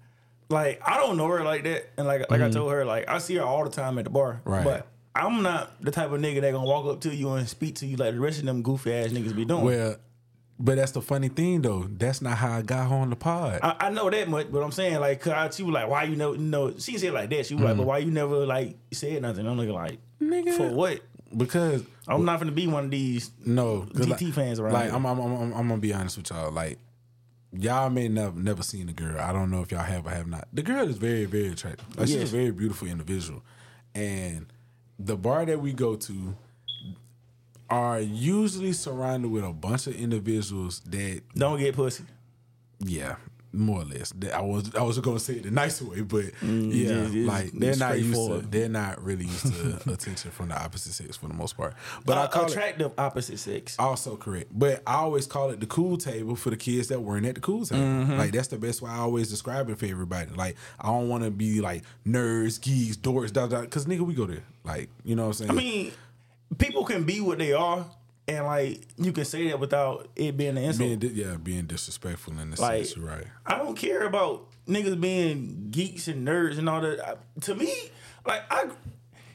like, 0.49 0.81
I 0.87 0.97
don't 0.97 1.17
know 1.17 1.29
her 1.29 1.45
like 1.45 1.65
that. 1.65 1.91
And 1.97 2.07
like, 2.07 2.31
like 2.31 2.41
I 2.41 2.45
mm-hmm. 2.45 2.55
told 2.55 2.73
her, 2.73 2.85
like, 2.85 3.09
I 3.09 3.19
see 3.19 3.35
her 3.37 3.43
all 3.43 3.65
the 3.65 3.71
time 3.71 3.99
at 3.99 4.05
the 4.05 4.11
bar. 4.11 4.41
Right. 4.45 4.65
But 4.65 4.87
I'm 5.15 5.43
not 5.43 5.83
the 5.83 5.91
type 5.91 6.11
of 6.11 6.21
nigga 6.21 6.41
that 6.41 6.53
gonna 6.53 6.67
walk 6.67 6.87
up 6.87 7.01
to 7.03 7.15
you 7.15 7.31
and 7.33 7.49
speak 7.49 7.77
to 7.77 7.87
you 7.87 7.97
like 7.97 8.15
the 8.15 8.21
rest 8.21 8.41
of 8.41 8.47
them 8.47 8.63
goofy 8.63 8.93
ass 8.93 9.09
niggas 9.09 9.35
be 9.35 9.45
doing. 9.45 9.65
Well, 9.65 9.97
but 10.59 10.77
that's 10.77 10.93
the 10.93 11.03
funny 11.03 11.29
thing 11.29 11.63
though. 11.63 11.87
That's 11.91 12.23
not 12.23 12.39
how 12.39 12.53
I 12.59 12.63
got 12.63 12.89
her 12.89 12.95
on 12.97 13.11
the 13.11 13.17
pod. 13.17 13.61
I, 13.63 13.77
I 13.81 13.91
know 13.91 14.09
that 14.11 14.29
much, 14.29 14.51
but 14.51 14.63
I'm 14.63 14.73
saying 14.73 14.99
like, 15.01 15.21
'cause 15.21 15.33
I, 15.33 15.51
she 15.51 15.63
was 15.63 15.73
like, 15.75 15.89
"Why 15.89 16.05
you 16.05 16.17
know?" 16.17 16.33
No, 16.35 16.77
she 16.79 16.97
said 16.99 17.13
like 17.13 17.31
that. 17.31 17.47
She 17.47 17.55
was 17.55 17.63
like, 17.65 17.75
mm. 17.75 17.79
"But 17.79 17.87
why 17.87 17.99
you 17.99 18.11
never 18.11 18.47
like 18.47 18.77
said 18.93 19.21
nothing?" 19.23 19.47
I'm 19.47 19.57
looking 19.57 19.75
like, 19.75 19.99
Nigga. 20.21 20.57
for 20.57 20.69
what? 20.71 21.01
because 21.37 21.83
I'm 22.09 22.25
not 22.25 22.39
gonna 22.39 22.53
be 22.53 22.67
one 22.69 22.85
of 22.87 22.91
these. 22.91 23.31
no 23.45 23.81
'cause 23.83 24.07
GT 24.07 24.23
like, 24.27 24.35
fans 24.35 24.61
around 24.61 24.73
Like 24.75 24.85
here. 24.85 24.95
I'm, 24.95 25.05
I'm, 25.05 25.19
I'm, 25.21 25.33
I'm, 25.35 25.53
I'm 25.55 25.69
gonna 25.69 25.79
be 25.79 25.93
honest 25.93 26.17
with 26.17 26.31
y'all. 26.31 26.53
Like 26.53 26.79
y'all 27.53 27.91
may 27.91 28.09
never 28.09 28.39
never 28.39 28.63
seen 28.63 28.87
the 28.87 28.93
girl. 28.93 29.19
I 29.21 29.33
don't 29.33 29.51
know 29.51 29.61
if 29.61 29.71
y'all 29.73 29.83
have 29.83 30.07
or 30.07 30.11
have 30.11 30.27
not. 30.29 30.47
The 30.53 30.63
girl 30.63 30.89
is 30.89 30.97
very 30.97 31.25
very 31.25 31.49
attractive. 31.49 31.87
Like 31.99 32.07
she's 32.07 32.17
Yes. 32.17 32.29
a 32.29 32.33
very 32.37 32.51
beautiful 32.53 32.87
individual, 32.89 33.43
and 33.95 34.47
the 34.99 35.17
bar 35.17 35.45
that 35.45 35.61
we 35.61 35.73
go 35.73 35.97
to 35.97 36.35
are 37.71 38.01
usually 38.01 38.73
surrounded 38.73 39.31
with 39.31 39.45
a 39.45 39.53
bunch 39.53 39.87
of 39.87 39.95
individuals 39.97 40.81
that 40.87 41.23
Don't 41.35 41.59
get 41.59 41.75
pussy. 41.75 42.05
yeah, 42.81 43.17
more 43.53 43.81
or 43.81 43.85
less. 43.87 44.13
I 44.35 44.43
was 44.43 44.75
I 44.75 44.83
was 44.83 44.99
gonna 44.99 45.19
say 45.19 45.35
it 45.37 45.45
the 45.45 45.51
nicer 45.51 45.87
way, 45.87 46.03
but 46.03 46.25
yeah, 46.43 46.49
it's- 46.51 47.15
it's- 47.15 47.27
like 47.27 47.53
they're 47.53 47.75
not 47.77 47.99
used 47.99 48.15
to 48.15 48.39
they're 48.51 48.69
not 48.69 49.03
really 49.03 49.25
used 49.25 49.47
to 49.53 49.81
attention 49.93 50.31
from 50.31 50.49
the 50.51 50.63
opposite 50.63 50.93
sex 50.93 51.17
for 51.17 51.29
the 51.29 51.35
most 51.35 51.57
part. 51.57 51.73
But 52.05 52.19
I 52.19 52.25
Uh, 52.25 52.29
call 52.29 52.45
it 52.45 52.51
attractive 52.51 52.93
opposite 52.99 53.39
sex. 53.39 53.77
also 53.79 54.17
correct. 54.17 54.51
But 54.53 54.83
I 54.87 54.97
always 54.97 55.27
call 55.27 55.51
it 55.51 55.61
the 55.61 55.67
cool 55.67 55.97
table 55.97 56.37
for 56.37 56.51
the 56.51 56.57
kids 56.59 56.89
that 56.89 57.01
weren't 57.01 57.25
at 57.25 57.35
the 57.37 57.41
cool 57.41 57.65
table. 57.65 57.83
Mm-hmm. 57.83 58.19
Like 58.19 58.33
that's 58.33 58.49
the 58.49 58.59
best 58.59 58.83
way 58.83 58.91
I 58.91 58.99
always 58.99 59.31
describe 59.31 59.71
it 59.71 59.79
for 59.79 59.87
everybody. 59.87 60.31
Like 60.33 60.57
I 60.79 60.89
don't 60.89 61.09
want 61.09 61.25
to 61.25 61.31
be 61.31 61.61
like 61.63 61.83
nerds, 62.07 62.61
geeks, 62.61 62.97
dorks, 62.99 63.33
da 63.33 63.47
da. 63.47 63.63
Because 63.63 63.87
nigga, 63.87 64.01
we 64.01 64.13
go 64.15 64.27
there. 64.27 64.45
Like 64.65 64.91
you 65.05 65.17
know 65.17 65.29
what 65.29 65.41
I'm 65.41 65.47
saying? 65.47 65.51
I 65.51 65.55
mean, 65.55 65.93
people 66.59 66.85
can 66.85 67.05
be 67.05 67.21
what 67.21 67.39
they 67.39 67.53
are, 67.53 67.87
and 68.29 68.45
like 68.45 68.83
you 68.97 69.13
can 69.13 69.25
say 69.25 69.49
that 69.49 69.61
without 69.61 70.09
it 70.17 70.37
being 70.37 70.57
an 70.57 70.65
insult. 70.65 71.01
being 71.01 71.15
yeah, 71.15 71.37
being 71.37 71.67
disrespectful 71.67 72.39
in 72.39 72.51
the 72.51 72.61
Like- 72.61 72.87
sense. 72.87 72.99
Right. 72.99 73.27
I 73.47 73.59
don't 73.59 73.77
care 73.77 74.07
about 74.07 74.49
niggas 74.69 75.01
being 75.01 75.69
geeks 75.71 76.09
and 76.09 76.27
nerds 76.27 76.59
and 76.59 76.69
all 76.69 76.81
that. 76.81 77.01
I, 77.07 77.15
to 77.43 77.55
me, 77.55 77.73
like 78.27 78.43
I, 78.51 78.69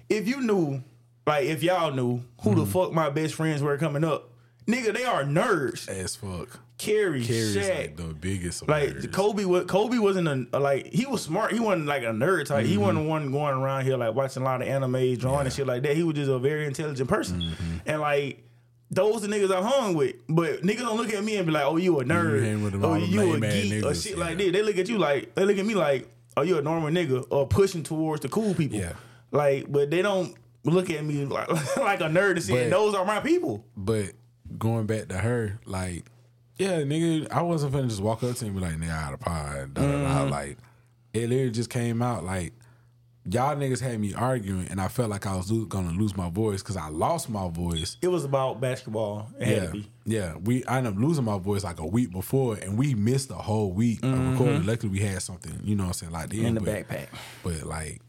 if 0.10 0.28
you 0.28 0.42
knew, 0.42 0.84
like 1.26 1.46
if 1.46 1.64
y'all 1.64 1.92
knew 1.92 2.24
who 2.42 2.50
Mm-hmm. 2.52 2.60
the 2.60 2.66
fuck 2.66 2.92
my 2.92 3.10
best 3.10 3.36
friends 3.36 3.62
were 3.62 3.78
coming 3.78 4.04
up, 4.04 4.30
nigga, 4.68 4.94
they 4.94 5.06
are 5.06 5.24
nerds. 5.24 5.88
As 5.88 6.16
fuck. 6.16 6.60
Kerry, 6.82 7.24
Kerry's 7.24 7.56
Shaq. 7.56 7.78
like 7.78 7.96
the 7.98 8.04
biggest. 8.14 8.68
Like 8.68 8.90
nerds. 8.90 9.12
Kobe, 9.14 9.46
was 9.46 9.66
Kobe 9.66 9.98
wasn't 10.00 10.28
a 10.54 10.60
like 10.60 10.88
he 10.88 11.06
was 11.06 11.22
smart. 11.22 11.54
He 11.54 11.60
wasn't 11.60 11.86
like 11.86 12.04
a 12.04 12.08
nerd 12.08 12.46
type. 12.46 12.66
He 12.66 12.74
Mm-hmm. 12.74 12.82
wasn't 12.82 13.08
one 13.08 13.32
going 13.32 13.54
around 13.56 13.86
here 13.86 13.98
like 13.98 14.16
watching 14.16 14.42
a 14.42 14.46
lot 14.46 14.62
of 14.62 14.68
anime, 14.68 15.16
drawing 15.18 15.46
and 15.46 15.54
shit 15.54 15.68
like 15.68 15.84
that. 15.84 15.96
He 15.96 16.04
was 16.04 16.16
just 16.16 16.32
a 16.32 16.40
very 16.40 16.66
intelligent 16.66 17.08
person, 17.08 17.42
Mm-hmm. 17.42 17.78
and 17.86 18.02
like 18.02 18.44
those 18.90 19.22
the 19.22 19.28
niggas 19.28 19.52
I 19.52 19.62
hung 19.62 19.94
with. 19.94 20.16
But 20.28 20.64
niggas 20.64 20.80
don't 20.80 20.98
look 20.98 21.14
at 21.14 21.24
me 21.24 21.38
and 21.38 21.46
be 21.46 21.52
like, 21.54 21.66
"Oh, 21.66 21.78
you 21.78 22.00
a 22.00 22.04
nerd? 22.04 22.44
hang 22.44 22.64
with 22.64 22.74
them- 22.74 22.84
oh, 22.84 22.96
you 22.96 23.34
a 23.34 23.40
geek 23.40 23.86
or 23.86 23.94
shit 23.94 24.18
yeah. 24.18 24.24
like 24.26 24.38
that." 24.38 24.52
They 24.52 24.62
look 24.64 24.78
at 24.78 24.90
you 24.90 24.98
like 24.98 25.36
they 25.36 25.46
look 25.46 25.58
at 25.60 25.66
me 25.66 25.76
like, 25.76 26.10
"Oh, 26.36 26.42
you 26.42 26.58
a 26.58 26.62
normal 26.62 26.90
nigga?" 26.90 27.26
or 27.30 27.48
pushing 27.48 27.84
towards 27.84 28.22
the 28.22 28.30
cool 28.30 28.54
people. 28.56 28.80
Yeah. 28.80 28.94
Like, 29.32 29.72
but 29.72 29.92
they 29.92 30.02
don't 30.02 30.36
look 30.64 30.90
at 30.90 31.06
me 31.06 31.26
like 31.38 31.48
like 31.78 32.02
a 32.02 32.06
nerd 32.06 32.32
and 32.32 32.44
say, 32.44 32.64
But- 32.64 32.72
"Those 32.72 32.96
are 32.96 33.06
my 33.06 33.20
people." 33.20 33.64
But 33.78 34.14
going 34.58 34.86
back 34.88 35.08
to 35.08 35.18
her, 35.20 35.60
like, 35.66 36.04
yeah, 36.62 36.82
nigga, 36.82 37.32
I 37.32 37.42
wasn't 37.42 37.74
finna 37.74 37.88
just 37.90 38.02
walk 38.02 38.24
up 38.24 38.36
to 38.36 38.46
him 38.46 38.52
and 38.52 38.60
be 38.60 38.62
like, 38.62 38.76
nigga, 38.78 38.98
I 38.98 39.02
got 39.06 39.14
a 39.14 39.18
pod. 39.18 39.74
Da, 39.74 39.82
da, 39.82 39.88
Mm-hmm. 39.88 40.04
da. 40.30 40.36
Like, 40.36 40.58
it 41.14 41.30
literally 41.30 41.52
just 41.52 41.70
came 41.70 42.02
out 42.02 42.24
like, 42.24 42.54
y'all 43.30 43.56
niggas 43.56 43.82
had 43.82 44.00
me 44.00 44.14
arguing, 44.14 44.68
and 44.70 44.80
I 44.82 44.88
felt 44.88 45.10
like 45.10 45.26
I 45.28 45.36
was 45.36 45.52
lo- 45.52 45.66
gonna 45.66 45.92
lose 45.92 46.16
my 46.18 46.30
voice 46.30 46.62
because 46.62 46.78
I 46.78 46.88
lost 46.90 47.30
my 47.30 47.50
voice. 47.50 47.98
It 48.02 48.08
was 48.08 48.24
about 48.26 48.60
basketball. 48.62 49.30
It 49.40 49.48
had 49.48 49.64
Yeah, 49.64 49.70
be. 49.72 49.88
yeah. 50.06 50.36
We 50.38 50.66
I 50.66 50.78
ended 50.80 50.94
up 50.94 51.00
losing 51.00 51.26
my 51.26 51.38
voice 51.38 51.64
like 51.64 51.80
a 51.80 51.86
week 51.86 52.12
before, 52.12 52.56
and 52.56 52.78
we 52.78 52.96
missed 52.96 53.30
a 53.32 53.36
whole 53.36 53.72
week 53.72 54.04
of 54.04 54.32
recording. 54.32 54.66
Luckily, 54.66 54.90
we 54.92 55.00
had 55.00 55.22
something, 55.22 55.60
you 55.64 55.76
know, 55.76 55.84
what 55.84 55.88
I'm 55.90 55.94
saying, 55.94 56.12
like 56.14 56.30
Mm-hmm. 56.30 56.46
In 56.46 56.56
the 56.56 56.62
backpack. 56.62 57.08
But 57.44 57.64
like, 57.64 58.02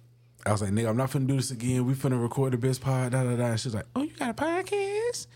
I 0.46 0.52
was 0.52 0.62
like, 0.62 0.70
nigga, 0.72 0.88
I'm 0.88 0.96
not 0.96 1.10
finna 1.10 1.26
do 1.26 1.36
this 1.36 1.50
again. 1.50 1.84
We 1.86 1.94
finna 1.94 2.20
record 2.20 2.52
the 2.52 2.58
best 2.58 2.80
pod. 2.80 3.12
Da 3.12 3.22
da 3.22 3.36
da. 3.36 3.44
And 3.46 3.60
she's 3.60 3.74
like, 3.74 3.86
oh, 3.94 4.02
you 4.02 4.10
got 4.16 4.30
a 4.30 4.34
podcast? 4.34 5.26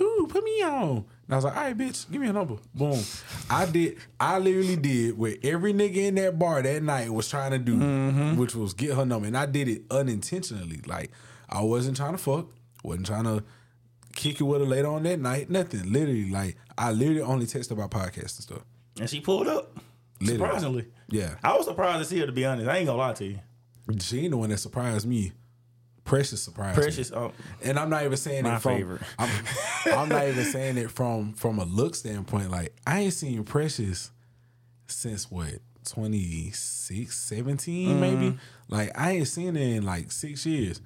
Ooh, 0.00 0.26
put 0.28 0.42
me 0.42 0.62
on. 0.62 1.04
And 1.26 1.30
I 1.30 1.36
was 1.36 1.44
like, 1.44 1.56
all 1.56 1.62
right, 1.62 1.76
bitch, 1.76 2.10
give 2.10 2.20
me 2.20 2.28
a 2.28 2.32
number. 2.32 2.56
Boom. 2.74 3.00
I 3.48 3.66
did. 3.66 3.98
I 4.18 4.38
literally 4.38 4.76
did 4.76 5.16
what 5.16 5.36
every 5.42 5.72
nigga 5.72 5.96
in 5.96 6.14
that 6.16 6.38
bar 6.38 6.62
that 6.62 6.82
night 6.82 7.10
was 7.10 7.28
trying 7.28 7.52
to 7.52 7.58
do, 7.58 7.76
mm-hmm. 7.76 8.36
which 8.36 8.54
was 8.54 8.74
get 8.74 8.94
her 8.94 9.04
number, 9.04 9.26
and 9.26 9.36
I 9.36 9.46
did 9.46 9.68
it 9.68 9.82
unintentionally. 9.90 10.80
Like 10.86 11.10
I 11.48 11.62
wasn't 11.62 11.96
trying 11.96 12.12
to 12.12 12.18
fuck. 12.18 12.48
wasn't 12.82 13.06
trying 13.06 13.24
to 13.24 13.44
kick 14.14 14.40
it 14.40 14.44
with 14.44 14.60
her 14.60 14.66
later 14.66 14.88
on 14.88 15.02
that 15.04 15.20
night. 15.20 15.50
Nothing. 15.50 15.92
Literally, 15.92 16.30
like 16.30 16.56
I 16.76 16.92
literally 16.92 17.22
only 17.22 17.46
texted 17.46 17.72
about 17.72 17.90
podcasts 17.90 18.36
and 18.36 18.42
stuff. 18.42 18.62
And 18.98 19.08
she 19.08 19.20
pulled 19.20 19.48
up. 19.48 19.78
Literally. 20.20 20.38
Surprisingly. 20.38 20.86
Yeah. 21.08 21.34
I 21.42 21.56
was 21.56 21.66
surprised 21.66 21.98
to 21.98 22.04
see 22.04 22.20
her 22.20 22.26
to 22.26 22.32
be 22.32 22.44
honest. 22.44 22.68
I 22.68 22.78
ain't 22.78 22.86
gonna 22.86 22.98
lie 22.98 23.12
to 23.14 23.24
you. 23.24 23.38
She 24.00 24.20
ain't 24.20 24.30
the 24.30 24.36
one 24.36 24.50
that 24.50 24.58
surprised 24.58 25.06
me. 25.06 25.32
Precious 26.04 26.42
surprised 26.42 26.76
me. 26.78 26.82
Precious, 26.82 27.12
um, 27.12 27.32
And 27.62 27.78
I'm 27.78 27.88
not 27.88 28.04
even 28.04 28.16
saying 28.16 28.42
My 28.44 28.56
it 28.56 28.60
from. 28.62 28.76
favorite. 28.76 29.02
I'm, 29.18 29.30
I'm 29.86 30.08
not 30.08 30.26
even 30.26 30.44
saying 30.44 30.76
it 30.78 30.90
from 30.90 31.32
from 31.34 31.58
a 31.58 31.64
look 31.64 31.94
standpoint. 31.94 32.50
Like 32.50 32.74
I 32.86 33.00
ain't 33.00 33.12
seen 33.12 33.44
Precious 33.44 34.10
since 34.88 35.30
what 35.30 35.54
26, 35.84 37.16
17 37.16 37.88
Mm-hmm. 37.88 38.00
maybe. 38.00 38.38
Like 38.68 38.90
I 38.98 39.12
ain't 39.12 39.28
seen 39.28 39.54
her 39.54 39.60
in 39.60 39.84
like 39.84 40.10
six 40.12 40.44
years. 40.46 40.80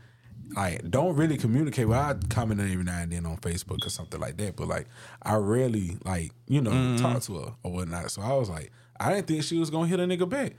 Like 0.54 0.88
don't 0.90 1.16
really 1.16 1.36
communicate. 1.36 1.88
Well, 1.88 2.00
I 2.00 2.14
comment 2.28 2.60
on 2.60 2.70
every 2.70 2.84
now 2.84 2.98
and 3.00 3.10
then 3.12 3.26
on 3.26 3.36
Facebook 3.38 3.84
or 3.86 3.90
something 3.90 4.20
like 4.20 4.36
that. 4.36 4.56
But 4.56 4.68
like 4.68 4.86
I 5.22 5.36
rarely 5.36 5.96
like 6.04 6.32
you 6.46 6.60
know 6.60 6.70
Mm-hmm. 6.70 7.02
talk 7.02 7.22
to 7.22 7.38
her 7.38 7.54
or 7.62 7.72
whatnot. 7.72 8.10
So 8.10 8.22
I 8.22 8.32
was 8.34 8.48
like, 8.50 8.70
I 9.00 9.12
didn't 9.12 9.26
think 9.26 9.42
she 9.42 9.58
was 9.58 9.70
gonna 9.70 9.86
hit 9.88 9.98
a 10.00 10.04
nigga 10.04 10.28
back. 10.28 10.52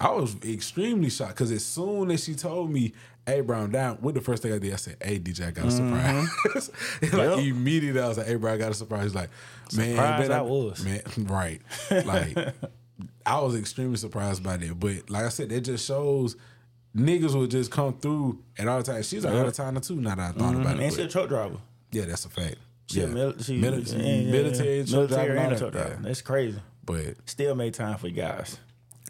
I 0.00 0.10
was 0.12 0.34
extremely 0.44 1.10
shocked 1.10 1.34
because 1.34 1.52
as 1.52 1.64
soon 1.64 2.10
as 2.10 2.24
she 2.24 2.34
told 2.34 2.70
me, 2.70 2.94
"Hey, 3.26 3.42
bro, 3.42 3.58
I'm 3.58 3.70
down," 3.70 3.98
what 4.00 4.14
the 4.14 4.22
first 4.22 4.42
thing 4.42 4.52
I 4.52 4.58
did, 4.58 4.72
I 4.72 4.76
said, 4.76 4.96
"Hey, 5.02 5.18
DJ, 5.18 5.48
I 5.48 5.50
got 5.50 5.66
a 5.66 5.68
mm-hmm. 5.68 6.54
surprise." 6.54 6.70
like 7.02 7.12
Yep. 7.12 7.38
immediately, 7.40 8.00
I 8.00 8.08
was 8.08 8.16
like, 8.16 8.26
"Hey, 8.26 8.36
bro, 8.36 8.54
I 8.54 8.56
got 8.56 8.70
a 8.70 8.74
surprise." 8.74 9.04
He's 9.04 9.14
like, 9.14 9.30
"Man, 9.76 9.90
Surprised 9.90 10.28
bet 10.28 10.38
I 10.38 10.42
was. 10.42 10.84
man, 10.84 11.02
right?" 11.18 11.60
Like, 11.90 12.54
I 13.26 13.40
was 13.40 13.56
extremely 13.56 13.96
surprised 13.96 14.42
by 14.42 14.56
that. 14.56 14.80
But 14.80 15.10
like 15.10 15.24
I 15.24 15.28
said, 15.28 15.50
that 15.50 15.60
just 15.60 15.86
shows 15.86 16.36
niggas 16.96 17.34
will 17.34 17.46
just 17.46 17.70
come 17.70 17.98
through 17.98 18.42
at 18.58 18.68
all 18.68 18.82
times. 18.82 19.08
She's 19.08 19.24
like 19.24 19.34
out 19.34 19.46
of 19.46 19.54
town 19.54 19.78
too. 19.82 19.96
Now 19.96 20.14
that 20.14 20.34
I 20.34 20.38
thought 20.38 20.54
about 20.54 20.66
mm-hmm. 20.66 20.80
it, 20.80 20.84
and 20.84 20.92
she 20.94 21.02
a 21.02 21.08
truck 21.08 21.28
driver. 21.28 21.56
yeah, 21.92 22.06
that's 22.06 22.24
a 22.24 22.30
fact. 22.30 22.56
She 22.86 23.00
yeah, 23.00 23.06
mil- 23.06 23.38
she, 23.38 23.56
military, 23.58 24.02
yeah, 24.02 24.14
yeah, 24.14 24.32
military, 24.32 24.80
yeah. 24.80 24.84
truck 24.84 25.08
driver, 25.08 25.34
military 25.34 25.38
all 25.38 25.44
and 25.44 25.52
a 25.52 25.58
truck 25.58 25.72
driver. 25.72 25.98
That's 26.00 26.22
crazy. 26.22 26.60
But 26.84 27.14
Still 27.26 27.54
made 27.54 27.74
time 27.74 27.98
for 27.98 28.08
you 28.08 28.14
guys. 28.14 28.58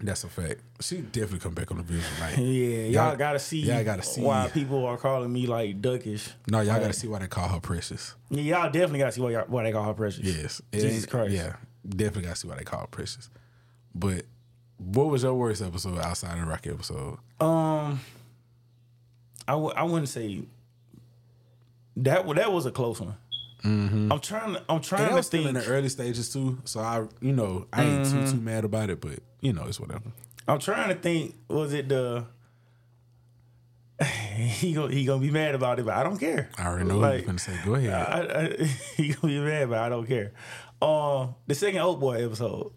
That's 0.02 0.24
a 0.24 0.28
fact. 0.28 0.60
She 0.80 0.98
definitely 1.02 1.40
come 1.40 1.54
back 1.54 1.70
on 1.70 1.76
the 1.76 1.82
vision. 1.82 2.08
Like, 2.20 2.36
Yeah, 2.38 2.42
y'all, 2.44 2.90
Y'all- 2.90 3.16
gotta 3.16 3.38
see. 3.38 3.60
y'all 3.60 3.84
gotta 3.84 4.02
see. 4.02 4.20
why 4.22 4.48
people 4.48 4.84
are 4.86 4.96
calling 4.96 5.32
me 5.32 5.46
like 5.46 5.80
duckish. 5.80 6.30
no, 6.48 6.60
y'all 6.60 6.72
Like, 6.74 6.82
got 6.82 6.86
to 6.88 6.92
see 6.98 7.08
why 7.08 7.18
they 7.18 7.26
call 7.28 7.48
her 7.48 7.60
precious. 7.60 8.14
Yeah, 8.30 8.42
y'all 8.42 8.70
definitely 8.70 9.00
gotta 9.00 9.12
see 9.12 9.20
why, 9.20 9.32
why 9.46 9.62
they 9.64 9.72
call 9.72 9.84
her 9.84 9.94
precious. 9.94 10.24
Yes. 10.24 10.62
It 10.72 10.80
Jesus 10.80 11.06
Christ. 11.06 11.32
Yeah. 11.32 11.56
Definitely 11.88 12.22
got 12.22 12.34
to 12.34 12.40
see 12.40 12.48
why 12.48 12.56
they 12.56 12.64
call 12.64 12.80
her 12.80 12.86
precious. 12.86 13.28
But 13.94 14.24
what 14.78 15.08
was 15.10 15.22
your 15.22 15.34
worst 15.34 15.60
episode 15.62 15.98
outside 15.98 16.34
of 16.34 16.40
the 16.40 16.46
Rocky 16.46 16.70
episode? 16.70 17.18
Um, 17.40 18.00
I 19.48 19.52
w- 19.52 19.72
I 19.74 19.82
wouldn't 19.82 20.08
say 20.08 20.42
that. 21.96 22.24
wa- 22.24 22.34
That 22.34 22.52
was 22.52 22.66
a 22.66 22.70
close 22.70 23.00
one. 23.00 23.16
I'm 23.62 24.20
trying. 24.20 24.54
To, 24.54 24.62
I'm 24.68 24.80
trying 24.80 25.00
And 25.02 25.08
that 25.08 25.10
to 25.10 25.16
was 25.16 25.26
still 25.26 25.46
in 25.46 25.54
the 25.54 25.66
early 25.66 25.88
stages 25.88 26.32
too. 26.32 26.58
So 26.64 26.80
I, 26.80 27.06
you 27.20 27.32
know, 27.32 27.66
I 27.72 27.84
ain't 27.84 28.06
too 28.10 28.26
too 28.30 28.40
mad 28.40 28.64
about 28.64 28.90
it, 28.90 29.00
but 29.00 29.18
you 29.40 29.52
know, 29.52 29.64
it's 29.66 29.78
whatever. 29.80 30.10
I'm 30.48 30.58
trying 30.58 30.88
to 30.88 30.94
think. 30.94 31.34
Was 31.48 31.72
it 31.74 31.88
the? 31.88 32.24
he 34.04 34.72
gonna 34.72 34.92
he 34.92 35.04
gonna 35.04 35.20
be 35.20 35.30
mad 35.30 35.54
about 35.54 35.78
it, 35.78 35.84
but 35.84 35.94
I 35.94 36.02
don't 36.02 36.18
care. 36.18 36.48
I 36.56 36.66
already 36.66 36.88
know 36.88 36.96
Like, 36.98 37.10
what 37.10 37.16
you're 37.18 37.26
gonna 37.26 37.38
say. 37.38 37.58
Go 37.64 37.74
ahead. 37.74 37.92
I, 37.92 38.40
I, 38.40 38.64
he 38.96 39.08
gonna 39.12 39.32
be 39.34 39.40
mad, 39.40 39.68
but 39.68 39.78
I 39.78 39.88
don't 39.90 40.06
care. 40.06 40.32
Um, 40.80 41.34
the 41.46 41.54
second 41.54 41.80
Old 41.80 42.00
Boy 42.00 42.24
episode. 42.24 42.72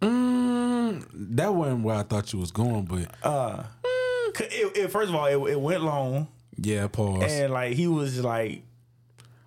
mm, 0.00 1.04
that 1.14 1.54
wasn't 1.54 1.84
where 1.84 1.96
I 1.96 2.02
thought 2.02 2.32
you 2.32 2.40
was 2.40 2.50
going, 2.50 2.84
but 2.86 3.08
Uh, 3.22 3.62
'cause 4.34 4.48
it, 4.50 4.76
it, 4.76 4.88
first 4.90 5.08
of 5.10 5.14
all, 5.14 5.26
it, 5.26 5.52
it 5.52 5.60
went 5.60 5.82
long, 5.84 6.26
yeah, 6.56 6.88
pause. 6.88 7.22
and 7.32 7.52
like 7.52 7.74
he 7.74 7.86
was 7.86 8.22
like, 8.24 8.62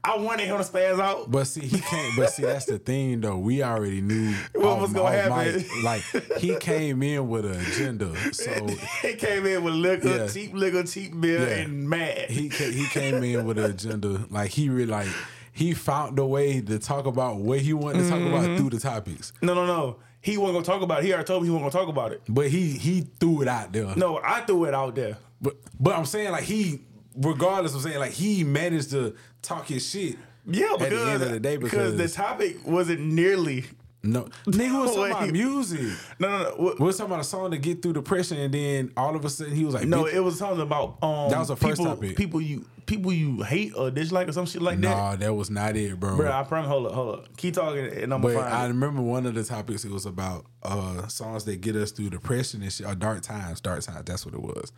I 0.03 0.17
wanted 0.17 0.47
him 0.47 0.57
to 0.57 0.63
spaz 0.63 0.99
out. 0.99 1.29
But 1.29 1.45
see, 1.45 1.61
he 1.61 1.79
can't. 1.79 2.15
But 2.17 2.31
see, 2.31 2.41
that's 2.43 2.65
the 2.65 2.79
thing, 2.79 3.21
though. 3.21 3.37
We 3.37 3.61
already 3.61 4.01
knew 4.01 4.33
What 4.55 4.81
was 4.81 4.93
gonna 4.93 5.15
happen. 5.15 5.57
mic, 5.57 5.83
Like 5.83 6.01
he 6.39 6.55
came 6.57 7.03
in 7.03 7.29
with 7.29 7.45
an 7.45 7.59
agenda, 7.61 8.33
so 8.33 8.67
he 9.03 9.13
came 9.13 9.45
in 9.45 9.63
with 9.63 9.75
liquor, 9.75 10.07
Yeah. 10.09 10.27
cheap 10.27 10.53
liquor, 10.53 10.83
cheap 10.83 11.19
beer, 11.21 11.47
Yeah. 11.47 11.55
and 11.63 11.87
mad. 11.89 12.29
he 12.31 12.49
he 12.49 12.87
came 12.87 13.23
in 13.23 13.45
with 13.45 13.57
an 13.59 13.65
agenda. 13.71 14.25
Like 14.29 14.49
he 14.51 14.69
really 14.69 14.87
like 14.91 15.07
he 15.53 15.73
found 15.73 16.17
a 16.17 16.25
way 16.25 16.61
to 16.61 16.79
talk 16.79 17.05
about 17.05 17.37
what 17.37 17.59
he 17.59 17.73
wanted 17.73 18.03
to 18.03 18.09
talk 18.09 18.19
Mm-hmm. 18.19 18.33
about 18.33 18.57
through 18.57 18.69
the 18.71 18.79
topics. 18.79 19.33
no, 19.41 19.53
no, 19.53 19.65
no. 19.65 19.97
He 20.23 20.37
wasn't 20.37 20.55
gonna 20.65 20.65
talk 20.77 20.81
about 20.83 20.99
it. 20.99 21.05
He 21.05 21.13
already 21.13 21.25
told 21.27 21.41
me 21.43 21.47
he 21.49 21.51
wasn't 21.53 21.71
gonna 21.73 21.85
talk 21.85 21.91
about 21.93 22.11
it. 22.11 22.21
But 22.29 22.47
he 22.49 22.71
he 22.71 23.01
threw 23.19 23.41
it 23.43 23.47
out 23.47 23.71
there. 23.73 23.93
No, 23.95 24.19
I 24.23 24.41
threw 24.41 24.65
it 24.65 24.73
out 24.73 24.95
there. 24.95 25.17
But 25.41 25.57
but 25.79 25.95
I'm 25.95 26.05
saying 26.05 26.31
like 26.31 26.43
he, 26.43 26.81
regardless 27.17 27.73
of 27.75 27.81
saying 27.81 27.99
like 27.99 28.11
he 28.11 28.43
managed 28.43 28.91
to 28.91 29.15
talk 29.41 29.67
his 29.67 29.87
shit. 29.89 30.17
Yeah, 30.45 30.73
at 30.73 30.89
the 30.89 30.99
end 30.99 31.23
of 31.23 31.31
the 31.31 31.39
day, 31.39 31.57
because, 31.57 31.97
the 31.97 32.07
topic 32.07 32.65
wasn't 32.65 33.01
nearly. 33.01 33.65
no 34.01 34.23
nigga 34.47 34.81
was 34.81 34.95
talking 34.95 35.11
about 35.11 35.29
music. 35.31 35.81
No, 36.19 36.29
no, 36.29 36.43
no. 36.43 36.49
What- 36.55 36.79
We 36.79 36.85
was 36.87 36.97
talking 36.97 37.11
about 37.11 37.21
a 37.21 37.27
song 37.27 37.51
to 37.51 37.57
get 37.59 37.81
through 37.83 37.93
depression, 37.93 38.37
and 38.37 38.53
then 38.53 38.91
all 38.97 39.15
of 39.15 39.23
a 39.23 39.29
sudden 39.29 39.55
he 39.55 39.63
was 39.65 39.75
like, 39.75 39.85
No, 39.87 40.05
it 40.05 40.19
was 40.19 40.39
something 40.39 40.61
about 40.61 40.97
um. 41.03 41.29
That 41.29 41.39
was 41.39 41.49
the 41.49 41.55
first 41.55 41.77
people, 41.79 41.95
topic. 41.95 42.15
People 42.17 42.41
you 42.41 42.65
people 42.87 43.13
you 43.13 43.43
hate 43.43 43.73
or 43.77 43.91
dislike 43.91 44.27
or 44.27 44.31
some 44.31 44.45
shit 44.47 44.61
like 44.61 44.81
that. 44.81 44.89
Nah, 44.89 45.15
that 45.15 45.33
was 45.33 45.49
not 45.51 45.77
it, 45.77 45.99
bro. 45.99 46.17
Bro, 46.17 46.31
I 46.31 46.43
promise. 46.43 46.67
Hold 46.67 46.87
up, 46.87 46.93
hold 46.93 47.15
up. 47.19 47.37
Keep 47.37 47.53
talking, 47.53 47.85
and 47.85 48.13
I'm 48.13 48.21
But 48.21 48.35
I 48.37 48.65
remember 48.65 49.01
one 49.01 49.27
of 49.27 49.35
the 49.35 49.43
topics. 49.43 49.85
It 49.85 49.91
was 49.91 50.07
about 50.07 50.47
uh, 50.63 51.07
songs 51.07 51.45
that 51.45 51.61
get 51.61 51.75
us 51.75 51.91
through 51.91 52.09
depression 52.09 52.63
and 52.63 52.73
shit, 52.73 52.87
or 52.87 52.95
dark 52.95 53.21
times. 53.21 53.61
Dark 53.61 53.81
times. 53.81 54.05
That's 54.05 54.25
what 54.25 54.33
it 54.33 54.41
was. 54.41 54.71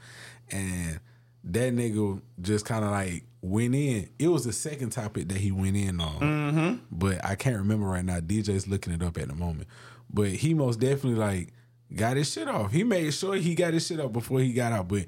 And 0.51 0.99
that 1.45 1.73
nigga 1.73 2.21
just 2.41 2.65
kind 2.65 2.85
of 2.85 2.91
like 2.91 3.23
went 3.41 3.75
in. 3.75 4.09
It 4.19 4.27
was 4.29 4.45
the 4.45 4.53
second 4.53 4.91
topic 4.91 5.27
that 5.29 5.37
he 5.37 5.51
went 5.51 5.75
in 5.75 5.99
on, 5.99 6.19
Mm-hmm. 6.19 6.75
but 6.91 7.23
I 7.25 7.35
can't 7.35 7.57
remember 7.57 7.85
right 7.87 8.05
now. 8.05 8.19
DJ's 8.19 8.67
looking 8.67 8.93
it 8.93 9.03
up 9.03 9.17
at 9.17 9.27
the 9.27 9.35
moment, 9.35 9.67
but 10.09 10.29
he 10.29 10.53
most 10.53 10.79
definitely 10.79 11.15
like 11.19 11.53
got 11.95 12.15
his 12.17 12.31
shit 12.31 12.47
off. 12.47 12.71
He 12.71 12.83
made 12.83 13.13
sure 13.13 13.35
he 13.35 13.55
got 13.55 13.73
his 13.73 13.85
shit 13.85 13.99
off 13.99 14.13
before 14.13 14.39
he 14.39 14.53
got 14.53 14.71
out. 14.71 14.87
But 14.87 15.05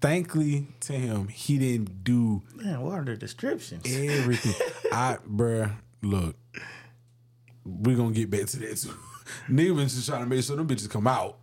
thankfully 0.00 0.66
to 0.80 0.92
him, 0.92 1.28
he 1.28 1.58
didn't 1.58 2.04
do 2.04 2.42
Man, 2.54 2.80
what 2.80 2.98
are 3.00 3.04
the 3.04 3.16
descriptions? 3.16 3.84
everything. 3.86 4.54
I, 4.92 5.18
bruh, 5.28 5.72
look, 6.02 6.36
we're 7.64 7.96
gonna 7.96 8.12
get 8.14 8.30
back 8.30 8.46
to 8.46 8.58
that 8.60 8.76
too. 8.76 8.90
Nigga 9.50 9.76
been 9.76 9.88
just 9.88 10.08
trying 10.08 10.20
to 10.22 10.26
make 10.26 10.42
sure 10.44 10.56
them 10.56 10.68
bitches 10.68 10.88
come 10.88 11.06
out. 11.06 11.38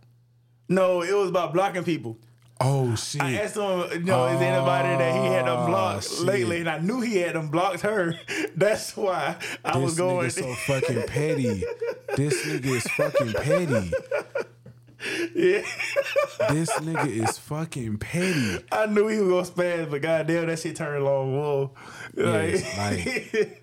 No, 0.68 1.02
it 1.02 1.12
was 1.14 1.28
about 1.28 1.52
blocking 1.52 1.84
people. 1.84 2.18
Oh 2.66 2.94
shit. 2.96 3.20
I 3.20 3.34
asked 3.34 3.56
him, 3.56 3.90
you 3.92 3.98
know, 4.06 4.26
is 4.28 4.40
anybody 4.40 4.96
that 4.96 5.12
he 5.22 5.26
had 5.32 5.46
them 5.46 5.58
Oh, 5.58 5.66
blocked 5.66 6.08
shit. 6.08 6.20
lately, 6.20 6.60
and 6.60 6.68
I 6.70 6.78
knew 6.78 7.00
he 7.02 7.16
had 7.16 7.34
them 7.34 7.48
blocked 7.48 7.82
her. 7.82 8.18
That's 8.56 8.96
why 8.96 9.36
I 9.64 9.76
was 9.76 9.96
this 9.96 9.98
going. 9.98 10.28
nigga 10.28 10.32
so 10.32 10.54
fucking 10.72 11.02
petty. 11.06 11.62
This 12.16 12.46
nigga 12.46 12.66
is 12.66 12.86
fucking 12.92 13.32
petty. 13.34 13.90
yeah, 15.34 15.62
This 16.50 16.70
nigga 16.80 17.06
is 17.08 17.36
fucking 17.38 17.98
petty. 17.98 18.64
I 18.72 18.86
knew 18.86 19.08
he 19.08 19.18
was 19.20 19.50
gonna 19.50 19.68
spaz, 19.68 19.90
but 19.90 20.00
goddamn, 20.00 20.46
that 20.46 20.58
shit 20.58 20.76
turned 20.76 21.04
long. 21.04 21.36
Whoa, 21.36 21.74
Yes, 22.16 22.78
like- 22.78 22.98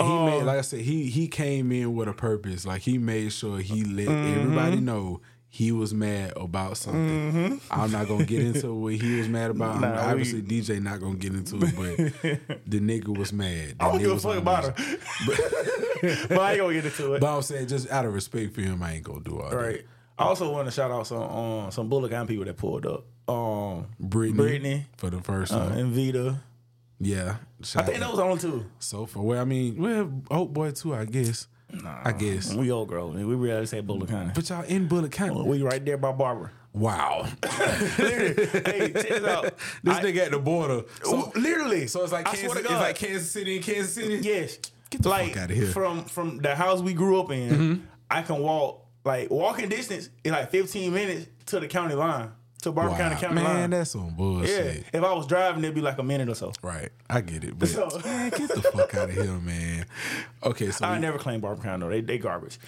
he 0.00 0.08
Um, 0.08 0.26
made 0.26 0.42
like 0.44 0.58
I 0.58 0.62
said, 0.62 0.80
he 0.80 1.06
he 1.10 1.28
came 1.28 1.70
in 1.70 1.94
with 1.94 2.08
a 2.08 2.12
purpose. 2.14 2.64
Like 2.66 2.82
he 2.82 2.98
made 2.98 3.32
sure 3.32 3.58
he 3.58 3.84
let 3.84 4.08
everybody 4.08 4.76
Mm-hmm. 4.76 4.84
know 4.84 5.20
he 5.54 5.70
was 5.70 5.92
mad 5.92 6.32
about 6.34 6.78
something. 6.78 7.60
I'm 7.70 7.92
not 7.92 8.08
gonna 8.08 8.24
get 8.24 8.40
into 8.40 8.72
what 8.72 8.94
he 8.94 9.18
was 9.18 9.28
mad 9.28 9.50
about. 9.50 9.82
Nah, 9.82 9.92
we- 9.92 9.98
obviously 10.12 10.40
DJ 10.40 10.82
not 10.82 10.98
gonna 10.98 11.16
get 11.16 11.34
into 11.34 11.56
it, 11.56 11.76
but 11.76 12.60
the 12.66 12.80
nigga 12.80 13.14
was 13.14 13.34
mad. 13.34 13.78
The 13.78 13.84
I 13.84 13.90
don't 13.92 13.98
give 14.00 14.10
a 14.12 14.18
fuck 14.18 14.38
about 14.38 14.74
this. 14.74 14.86
her. 14.86 14.98
But, 16.28 16.38
I 16.40 16.52
ain't 16.52 16.60
gonna 16.60 16.72
get 16.72 16.86
into 16.86 17.12
it. 17.14 17.20
But 17.20 17.36
I'm 17.36 17.42
saying 17.42 17.68
just 17.68 17.88
out 17.90 18.06
of 18.06 18.14
respect 18.14 18.54
for 18.54 18.62
him, 18.62 18.82
I 18.82 18.94
ain't 18.94 19.04
gonna 19.04 19.20
do 19.20 19.40
all 19.40 19.54
Right. 19.54 19.82
I 20.18 20.24
also 20.24 20.50
want 20.50 20.66
to 20.66 20.72
shout 20.72 20.90
out 20.90 21.06
some 21.06 21.22
um, 21.22 21.70
some 21.70 21.88
Bullock 21.90 22.10
people 22.26 22.44
that 22.46 22.56
pulled 22.56 22.86
up. 22.86 23.04
Um. 23.28 23.86
Brittany, 24.00 24.36
Brittany, 24.36 24.86
for 24.96 25.10
the 25.10 25.20
first 25.20 25.52
uh, 25.52 25.70
and 25.74 25.92
Vita. 25.92 26.40
yeah. 26.98 27.36
I 27.76 27.82
think 27.82 27.98
out. 27.98 28.00
that 28.00 28.10
was 28.10 28.18
on 28.18 28.38
two. 28.38 28.64
so 28.78 29.04
for 29.06 29.20
well, 29.20 29.40
I 29.40 29.44
mean, 29.44 29.76
well, 29.76 30.10
Oak 30.30 30.52
Boy 30.52 30.70
too, 30.72 30.94
I 30.94 31.04
guess. 31.04 31.46
I 32.04 32.12
guess. 32.12 32.52
We 32.54 32.70
old 32.70 32.88
girl. 32.88 33.10
We 33.10 33.22
really 33.22 33.66
say 33.66 33.80
Bullock 33.80 34.10
County. 34.10 34.32
But 34.34 34.48
y'all 34.48 34.62
in 34.64 34.88
Bullock 34.88 35.12
County. 35.12 35.42
We 35.42 35.62
right 35.62 35.84
there 35.84 35.96
by 35.96 36.12
Barbour. 36.12 36.50
Wow. 36.74 37.26
hey, 37.46 38.34
check 38.94 39.08
this 39.08 39.24
out. 39.24 39.44
This 39.82 39.96
I- 39.96 40.02
nigga 40.02 40.18
at 40.26 40.30
the 40.30 40.38
border. 40.38 40.84
So, 41.02 41.30
literally. 41.34 41.86
so 41.86 42.02
it's 42.02 42.12
like 42.12 42.24
Kansas, 42.26 42.56
it's 42.56 42.70
like 42.70 42.96
Kansas 42.96 43.30
City 43.30 43.56
and 43.56 43.64
Kansas 43.64 43.94
City. 43.94 44.20
Yes. 44.22 44.58
Get 44.90 45.02
the 45.02 45.08
like 45.08 45.34
fuck 45.34 45.42
outta 45.44 45.54
here. 45.54 45.64
Mm-hmm. 45.64 45.72
from 45.72 46.04
from 46.04 46.38
the 46.38 46.54
house 46.54 46.80
we 46.80 46.94
grew 46.94 47.20
up 47.20 47.30
in, 47.30 47.86
I 48.10 48.22
can 48.22 48.38
walk 48.38 48.86
like 49.04 49.30
walking 49.30 49.68
distance 49.68 50.08
in 50.24 50.32
like 50.32 50.50
15 50.50 50.92
minutes 50.92 51.26
to 51.46 51.60
the 51.60 51.66
county 51.66 51.94
line, 51.94 52.30
to 52.62 52.72
Barbour 52.72 52.92
Wow. 52.92 52.96
County 52.98 53.16
county 53.16 53.34
Man, 53.36 53.44
line. 53.44 53.70
that's 53.70 53.90
some 53.90 54.14
yeah. 54.18 54.74
If 54.92 54.94
I 55.04 55.12
was 55.12 55.26
driving, 55.26 55.62
it'd 55.62 55.74
be 55.74 55.80
like 55.80 55.98
a 55.98 56.02
minute 56.02 56.28
or 56.28 56.34
so. 56.34 56.52
Right. 56.62 56.90
I 57.08 57.20
get 57.20 57.44
it. 57.44 57.58
But 57.58 57.68
So- 57.68 57.88
man, 58.04 58.30
get 58.30 58.48
the 58.48 58.62
fuck 58.62 58.94
out 58.94 59.10
of 59.10 59.14
here, 59.14 59.24
man. 59.38 59.86
Okay, 60.42 60.70
so 60.70 60.84
I 60.84 60.94
we- 60.94 61.00
never 61.00 61.18
claim 61.18 61.40
Barbour 61.40 61.62
County 61.62 61.84
though. 61.84 61.90
They 61.90 62.00
they 62.00 62.18
garbage. 62.18 62.58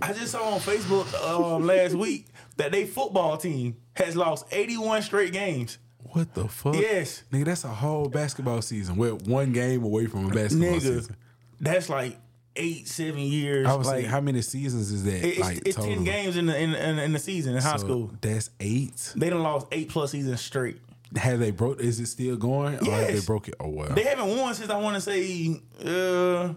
I 0.00 0.12
just 0.12 0.32
saw 0.32 0.54
on 0.54 0.60
Facebook 0.60 1.12
um, 1.26 1.66
last 1.66 1.94
week 1.94 2.26
that 2.56 2.72
they 2.72 2.84
football 2.84 3.36
team 3.36 3.76
has 3.94 4.16
lost 4.16 4.46
81 4.52 5.02
straight 5.02 5.32
games. 5.32 5.78
what 5.98 6.34
the 6.34 6.48
fuck? 6.48 6.74
Yes. 6.74 7.22
Nigga, 7.32 7.44
that's 7.46 7.64
a 7.64 7.68
whole 7.68 8.08
basketball 8.08 8.60
season. 8.62 8.96
We're 8.96 9.14
one 9.14 9.52
game 9.52 9.82
away 9.84 10.06
from 10.06 10.26
a 10.30 10.34
basketball 10.34 10.68
Nigga, 10.70 10.80
season. 10.80 11.16
that's 11.60 11.88
like 11.88 12.18
eight, 12.56 12.88
seven 12.88 13.20
years. 13.20 13.66
I 13.66 13.74
was 13.74 13.86
like, 13.86 14.06
how 14.06 14.20
many 14.20 14.42
seasons 14.42 14.90
is 14.90 15.04
that? 15.04 15.24
it's, 15.24 15.38
like 15.38 15.62
it's 15.66 15.76
total? 15.76 15.94
ten 15.94 16.04
games 16.04 16.36
in 16.36 16.46
the 16.46 16.58
in, 16.58 16.74
in, 16.74 16.98
in 16.98 17.12
the 17.12 17.18
season 17.18 17.56
in 17.56 17.62
high 17.62 17.76
school. 17.76 18.10
That's 18.20 18.50
eight. 18.60 19.12
They 19.16 19.30
done 19.30 19.42
lost 19.42 19.66
eight 19.72 19.88
plus 19.88 20.12
seasons 20.12 20.40
straight. 20.40 20.80
Have 21.16 21.40
they 21.40 21.50
broke? 21.50 21.80
Is 21.80 22.00
it 22.00 22.06
still 22.06 22.36
going? 22.36 22.76
Or 22.86 22.92
have 22.92 23.08
they 23.08 23.20
broke 23.20 23.48
it? 23.48 23.54
Oh 23.60 23.68
well. 23.68 23.90
They 23.90 24.04
haven't 24.04 24.36
won 24.36 24.54
since 24.54 24.70
I 24.70 24.78
want 24.78 24.94
to 24.96 25.00
say 25.00 25.60
uh, 25.84 26.54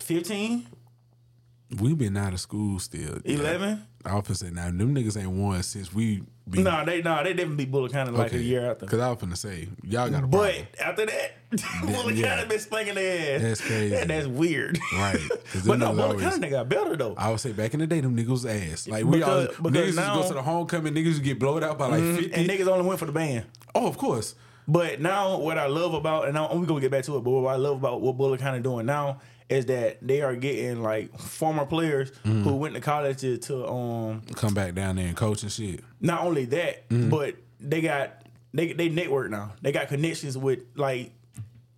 15, 0.00 0.66
we 1.80 1.94
been 1.94 2.16
out 2.16 2.32
of 2.32 2.40
school 2.40 2.78
still. 2.78 3.18
11. 3.24 3.86
I 4.06 4.14
was 4.16 4.38
say 4.38 4.50
now 4.50 4.66
them 4.66 4.94
niggas 4.94 5.18
ain't 5.20 5.30
won 5.30 5.62
since 5.62 5.92
we 5.92 6.22
been. 6.48 6.64
Nah, 6.64 6.84
they 6.84 7.00
nah, 7.00 7.22
they 7.22 7.32
definitely 7.32 7.64
Bullock 7.64 7.92
County 7.92 8.10
like 8.10 8.34
a 8.34 8.38
year 8.38 8.70
after. 8.70 8.84
Cause 8.84 9.00
I 9.00 9.08
was 9.08 9.18
finna 9.18 9.36
say 9.36 9.68
y'all 9.82 10.10
got 10.10 10.24
a 10.24 10.26
But 10.26 10.54
problem. 10.54 10.66
after 10.78 11.06
that, 11.06 11.32
Bullock 11.86 12.14
yeah. 12.14 12.36
County 12.36 12.48
been 12.48 12.58
spanking 12.58 12.94
their 12.96 13.36
ass. 13.36 13.42
That's 13.42 13.60
crazy. 13.62 13.94
Yeah, 13.94 14.04
that's 14.04 14.26
weird. 14.26 14.78
Right. 14.92 15.18
but 15.66 15.78
no, 15.78 15.98
always- 15.98 16.22
County 16.22 16.50
got 16.50 16.68
better 16.68 16.96
though. 16.96 17.14
I 17.16 17.30
would 17.30 17.40
say 17.40 17.52
back 17.52 17.72
in 17.72 17.80
the 17.80 17.86
day, 17.86 18.00
them 18.00 18.14
niggas 18.14 18.72
ass. 18.72 18.86
Like 18.86 19.06
we 19.06 19.22
all 19.22 19.40
Because- 19.40 19.56
because 19.56 19.94
niggas 19.94 19.96
now- 19.96 20.20
go 20.20 20.28
to 20.28 20.34
the 20.34 20.42
homecoming, 20.42 20.92
niggas 20.92 21.22
get 21.22 21.38
blown 21.38 21.64
out 21.64 21.78
by 21.78 21.86
like 21.86 22.02
mm-hmm. 22.02 22.16
fifty. 22.16 22.32
and 22.34 22.48
niggas 22.48 22.66
only 22.66 22.86
went 22.86 22.98
for 22.98 23.06
the 23.06 23.12
band. 23.12 23.46
oh, 23.74 23.86
of 23.86 23.96
course. 23.96 24.34
But 24.66 25.00
now, 25.00 25.38
what 25.38 25.58
I 25.58 25.66
love 25.66 25.92
about, 25.92 26.26
and 26.26 26.38
I'm 26.38 26.64
gonna 26.64 26.80
get 26.80 26.90
back 26.90 27.04
to 27.04 27.16
it, 27.18 27.20
but 27.20 27.30
what 27.30 27.52
I 27.52 27.56
love 27.56 27.76
about 27.76 28.00
what 28.00 28.16
Bullock 28.16 28.40
County 28.40 28.60
doing 28.60 28.86
now 28.86 29.20
is 29.48 29.66
that 29.66 29.98
they 30.06 30.22
are 30.22 30.34
getting 30.36 30.82
like 30.82 31.16
former 31.18 31.66
players 31.66 32.10
Mm-hmm. 32.24 32.42
who 32.44 32.56
went 32.56 32.74
to 32.74 32.80
college 32.80 33.18
to, 33.18 33.36
to 33.38 33.66
um 33.68 34.22
Come 34.34 34.54
back 34.54 34.74
down 34.74 34.96
there 34.96 35.06
and 35.06 35.16
coach 35.16 35.42
and 35.42 35.52
shit. 35.52 35.80
not 36.00 36.22
only 36.22 36.44
that, 36.46 36.88
Mm-hmm. 36.88 37.10
but 37.10 37.36
they 37.60 37.80
got 37.80 38.22
they 38.52 38.72
they 38.72 38.88
network 38.88 39.30
now. 39.30 39.52
They 39.62 39.72
got 39.72 39.88
connections 39.88 40.36
with 40.38 40.60
like 40.76 41.12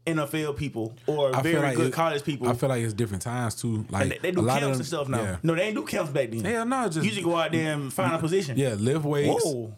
NFL 0.07 0.57
people 0.57 0.95
or 1.09 1.35
I 1.35 1.43
very 1.43 1.59
like 1.61 1.77
good 1.77 1.89
it- 1.89 1.93
college 1.93 2.23
people. 2.23 2.49
I 2.49 2.53
feel 2.55 2.69
like 2.69 2.83
it's 2.85 2.93
different 2.95 3.23
times 3.23 3.57
too. 3.57 3.85
Like 3.91 4.09
they, 4.11 4.19
they 4.19 4.31
do 4.31 4.47
camps 4.47 4.63
of 4.65 4.73
and 4.75 4.87
stuff 4.87 5.09
now. 5.09 5.21
Yeah, 5.23 5.37
No, 5.43 5.55
they 5.57 5.63
ain't 5.63 5.75
do 5.75 5.83
camps 5.85 6.13
back 6.13 6.31
then. 6.31 6.45
Hell 6.45 6.65
no, 6.65 6.89
just 6.89 7.05
you 7.05 7.11
just 7.11 7.25
go 7.25 7.35
out 7.37 7.51
there 7.51 7.73
and 7.75 7.93
find 7.93 8.15
a 8.15 8.19
position. 8.19 8.57
yeah, 8.57 8.75
lift 8.75 9.05
weights. 9.05 9.45
Whoa. 9.45 9.75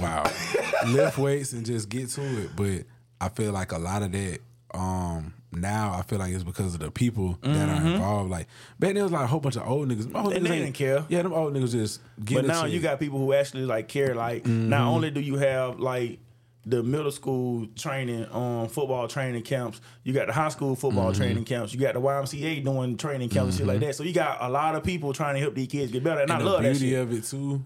Wow, 0.00 0.24
lift 0.88 1.16
weights 1.16 1.52
and 1.54 1.64
just 1.64 1.88
get 1.88 2.10
to 2.10 2.20
it. 2.42 2.50
But 2.54 2.84
I 3.20 3.28
feel 3.30 3.52
like 3.52 3.72
a 3.72 3.78
lot 3.78 4.02
of 4.02 4.12
that. 4.12 4.40
Um, 4.74 5.34
now 5.52 5.94
I 5.98 6.02
feel 6.02 6.18
like 6.18 6.32
it's 6.32 6.44
because 6.44 6.74
of 6.74 6.80
the 6.80 6.90
people 6.90 7.38
that 7.42 7.68
are 7.68 7.86
involved. 7.86 8.30
Like 8.30 8.46
back 8.78 8.88
then, 8.94 8.96
it 8.98 9.02
was 9.02 9.12
like 9.12 9.24
a 9.24 9.26
whole 9.26 9.40
bunch 9.40 9.56
of 9.56 9.66
old 9.68 9.88
niggas. 9.88 10.06
Old 10.14 10.32
Mm-hmm. 10.32 10.36
And 10.36 10.46
niggas 10.46 10.48
they 10.48 10.58
didn't 10.60 10.74
care. 10.74 11.04
Yeah, 11.08 11.22
them 11.22 11.32
old 11.32 11.52
niggas 11.52 11.72
just 11.72 12.00
get. 12.24 12.36
But 12.36 12.46
now 12.46 12.64
you 12.64 12.80
got 12.80 12.98
people 12.98 13.18
who 13.18 13.32
actually 13.34 13.64
like 13.66 13.88
care. 13.88 14.14
Like 14.14 14.46
not 14.46 14.80
Mm-hmm. 14.80 14.88
only 14.88 15.10
do 15.10 15.20
you 15.20 15.36
have 15.36 15.78
like 15.80 16.18
the 16.64 16.80
middle 16.82 17.10
school 17.10 17.66
training, 17.74 18.24
um, 18.32 18.68
football 18.68 19.08
training 19.08 19.42
camps, 19.42 19.80
you 20.04 20.12
got 20.12 20.28
the 20.28 20.32
high 20.32 20.48
school 20.48 20.76
football 20.76 21.10
Mm-hmm. 21.10 21.20
training 21.20 21.44
camps, 21.44 21.74
you 21.74 21.80
got 21.80 21.94
the 21.94 22.00
YMCA 22.00 22.64
doing 22.64 22.96
training 22.96 23.28
camps 23.30 23.54
and 23.58 23.58
shit 23.58 23.66
like 23.66 23.80
that. 23.80 23.96
So 23.96 24.04
you 24.04 24.12
got 24.12 24.38
a 24.40 24.48
lot 24.48 24.76
of 24.76 24.84
people 24.84 25.12
trying 25.12 25.34
to 25.34 25.40
help 25.40 25.54
these 25.56 25.66
kids 25.66 25.90
get 25.90 26.04
better, 26.04 26.20
and, 26.20 26.30
I 26.30 26.36
and 26.36 26.44
love 26.44 26.62
the 26.62 26.68
that 26.68 26.78
beauty 26.78 26.90
shit. 26.92 27.00
of 27.00 27.12
it 27.12 27.24
too. 27.24 27.64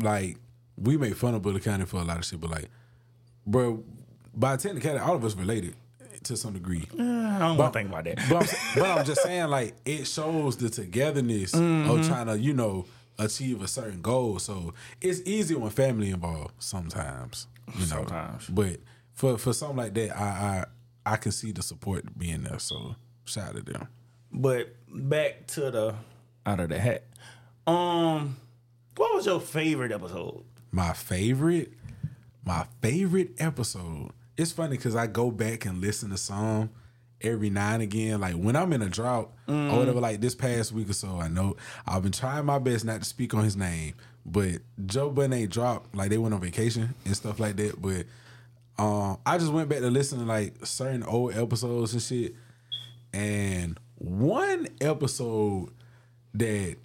Like 0.00 0.38
we 0.76 0.96
make 0.96 1.14
fun 1.16 1.34
of 1.34 1.42
Bullock 1.42 1.64
County 1.64 1.84
for 1.84 1.98
a 1.98 2.04
lot 2.04 2.18
of 2.18 2.24
shit, 2.24 2.40
but 2.40 2.50
like, 2.50 2.68
bro, 3.46 3.82
by 4.36 4.56
technicality, 4.56 5.00
all 5.02 5.14
of 5.16 5.24
us 5.24 5.34
related 5.36 5.74
to 6.24 6.36
some 6.36 6.52
degree. 6.54 6.86
I 6.94 7.38
don't 7.38 7.56
want 7.56 7.72
to 7.72 7.78
think 7.78 7.88
about 7.90 8.04
that. 8.04 8.18
But 8.30 8.36
I'm, 8.36 8.80
but 8.82 8.98
I'm 8.98 9.04
just 9.04 9.22
saying, 9.22 9.48
like, 9.48 9.74
it 9.84 10.06
shows 10.06 10.56
the 10.56 10.70
togetherness 10.70 11.52
Mm-hmm. 11.52 11.90
of 11.90 12.06
trying 12.06 12.26
to, 12.26 12.38
you 12.38 12.54
know, 12.54 12.86
achieve 13.18 13.62
a 13.62 13.68
certain 13.68 14.00
goal. 14.00 14.38
So 14.38 14.72
it's 15.00 15.20
easy 15.26 15.54
when 15.54 15.70
family 15.70 16.10
involved 16.10 16.54
sometimes, 16.58 17.46
you 17.74 17.80
know. 17.80 17.86
Sometimes. 17.86 18.46
But 18.48 18.78
for 19.12 19.36
for 19.38 19.52
something 19.52 19.76
like 19.76 19.94
that, 19.94 20.16
I 20.18 20.64
I 21.04 21.12
I 21.12 21.16
can 21.16 21.32
see 21.32 21.52
the 21.52 21.62
support 21.62 22.18
being 22.18 22.42
there. 22.44 22.58
So 22.58 22.96
shout 23.24 23.50
out 23.50 23.66
to 23.66 23.72
them. 23.72 23.88
But 24.32 24.74
back 24.88 25.46
to 25.48 25.70
the 25.70 25.94
out 26.46 26.60
of 26.60 26.70
the 26.70 26.78
hat. 26.78 27.04
Um, 27.66 28.36
what 28.96 29.14
was 29.14 29.26
your 29.26 29.40
favorite 29.40 29.92
episode? 29.92 30.42
My 30.72 30.92
favorite, 30.92 31.72
my 32.44 32.66
favorite 32.82 33.32
episode. 33.38 34.10
It's 34.36 34.52
funny 34.52 34.76
because 34.76 34.96
I 34.96 35.06
go 35.06 35.30
back 35.30 35.64
and 35.64 35.80
listen 35.80 36.10
to 36.10 36.16
some 36.16 36.70
every 37.20 37.50
now 37.50 37.74
and 37.74 37.82
again. 37.82 38.20
Like 38.20 38.34
when 38.34 38.56
I'm 38.56 38.72
in 38.72 38.82
a 38.82 38.88
drought 38.88 39.32
or 39.48 39.78
whatever, 39.78 40.00
like 40.00 40.20
this 40.20 40.34
past 40.34 40.72
week 40.72 40.90
or 40.90 40.94
so, 40.94 41.20
I 41.20 41.28
know 41.28 41.56
I've 41.86 42.02
been 42.02 42.12
trying 42.12 42.44
my 42.44 42.58
best 42.58 42.84
not 42.84 43.00
to 43.00 43.04
speak 43.04 43.34
on 43.34 43.44
his 43.44 43.56
name. 43.56 43.94
But 44.26 44.62
Joe 44.86 45.10
Budden 45.10 45.34
ain't 45.34 45.50
dropped, 45.50 45.94
like 45.94 46.10
they 46.10 46.16
went 46.18 46.32
on 46.34 46.40
vacation 46.40 46.94
and 47.04 47.14
stuff 47.16 47.38
like 47.38 47.56
that. 47.56 47.80
But 47.80 48.06
um, 48.78 49.18
I 49.26 49.36
just 49.38 49.52
went 49.52 49.68
back 49.68 49.80
to 49.80 49.90
listen 49.90 50.18
to 50.20 50.24
like 50.24 50.64
certain 50.64 51.02
old 51.02 51.34
episodes 51.36 51.92
and 51.92 52.02
shit. 52.02 52.34
And 53.12 53.78
one 53.96 54.66
episode 54.80 55.70
that 56.34 56.76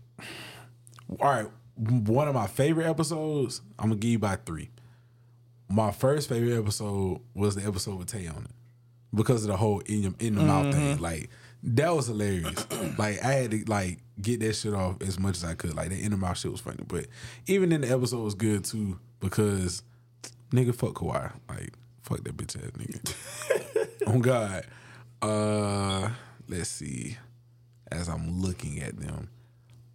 all 1.20 1.28
right, 1.28 1.48
one 1.78 2.28
of 2.28 2.36
my 2.36 2.48
favorite 2.48 2.88
episodes, 2.88 3.62
I'm 3.80 3.90
gonna 3.90 4.00
give 4.00 4.12
you 4.12 4.20
by 4.20 4.36
three. 4.36 4.70
My 5.70 5.92
first 5.92 6.30
favorite 6.30 6.58
episode 6.58 7.22
was 7.36 7.56
the 7.56 7.66
episode 7.66 8.00
with 8.00 8.08
Tay 8.08 8.28
on 8.28 8.46
it 8.46 8.52
because 9.14 9.44
of 9.44 9.50
the 9.50 9.58
whole 9.58 9.80
in 9.82 10.02
your, 10.02 10.14
in 10.20 10.36
the 10.36 10.42
mouth 10.42 10.74
thing. 10.74 10.98
Like 10.98 11.30
that 11.64 11.96
was 11.96 12.08
hilarious. 12.08 12.66
like 12.98 13.24
I 13.24 13.34
had 13.34 13.52
to 13.52 13.64
like 13.66 14.00
get 14.22 14.40
that 14.40 14.54
shit 14.56 14.74
off 14.74 15.02
as 15.02 15.20
much 15.20 15.38
as 15.38 15.44
I 15.44 15.54
could. 15.54 15.76
Like 15.76 15.90
the 15.90 16.04
in 16.04 16.12
the 16.12 16.18
mouth 16.18 16.38
shit 16.38 16.52
was 16.52 16.62
funny, 16.62 16.84
but 16.88 17.06
even 17.48 17.72
in 17.72 17.82
the 17.82 17.90
episode 17.92 18.24
was 18.24 18.36
good 18.36 18.66
too 18.66 19.00
because 19.20 19.84
nigga 20.52 20.74
fuck 20.74 20.96
Kawhi. 20.96 21.32
Like 21.48 21.74
fuck 22.02 22.24
that 22.24 22.36
bitch 22.36 22.58
ass 22.58 22.72
nigga. 22.72 23.90
oh 24.08 24.20
God. 24.20 24.66
Uh, 25.22 26.10
let's 26.48 26.70
see. 26.70 27.18
As 27.92 28.08
I'm 28.08 28.42
looking 28.42 28.82
at 28.82 28.98
them, 29.00 29.30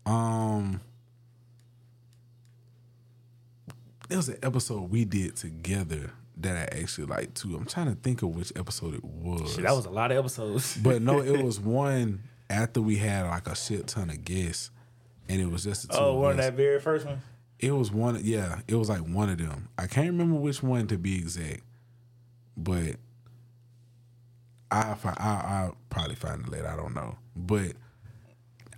um. 0.06 0.80
There 4.08 4.18
was 4.18 4.28
an 4.28 4.38
episode 4.42 4.90
we 4.90 5.04
did 5.04 5.36
together 5.36 6.12
that 6.38 6.56
I 6.56 6.80
actually 6.80 7.06
liked 7.06 7.36
too. 7.36 7.56
I'm 7.56 7.64
trying 7.64 7.86
to 7.86 7.94
think 7.94 8.22
of 8.22 8.34
which 8.36 8.52
episode 8.56 8.94
it 8.94 9.04
was. 9.04 9.54
Shit, 9.54 9.64
that 9.64 9.74
was 9.74 9.86
a 9.86 9.90
lot 9.90 10.10
of 10.10 10.18
episodes. 10.18 10.76
but 10.82 11.00
no, 11.02 11.20
it 11.20 11.42
was 11.42 11.60
one 11.60 12.22
after 12.50 12.80
we 12.80 12.96
had 12.96 13.26
like 13.26 13.46
a 13.46 13.56
shit 13.56 13.86
ton 13.86 14.10
of 14.10 14.24
guests, 14.24 14.70
and 15.28 15.40
it 15.40 15.50
was 15.50 15.64
just 15.64 15.88
the 15.88 15.94
oh, 15.94 15.98
two 15.98 16.04
oh, 16.04 16.20
one 16.20 16.30
of 16.32 16.36
that 16.38 16.54
very 16.54 16.80
first 16.80 17.06
one. 17.06 17.22
It 17.58 17.70
was 17.70 17.90
one, 17.90 18.20
yeah, 18.22 18.60
it 18.68 18.74
was 18.74 18.90
like 18.90 19.00
one 19.00 19.30
of 19.30 19.38
them. 19.38 19.68
I 19.78 19.86
can't 19.86 20.08
remember 20.08 20.36
which 20.36 20.62
one 20.62 20.86
to 20.88 20.98
be 20.98 21.18
exact, 21.18 21.62
but 22.56 22.96
I 24.70 24.96
I 25.04 25.14
I'll 25.18 25.76
probably 25.88 26.16
find 26.16 26.42
it 26.42 26.50
later. 26.50 26.68
I 26.68 26.76
don't 26.76 26.94
know, 26.94 27.16
but 27.34 27.72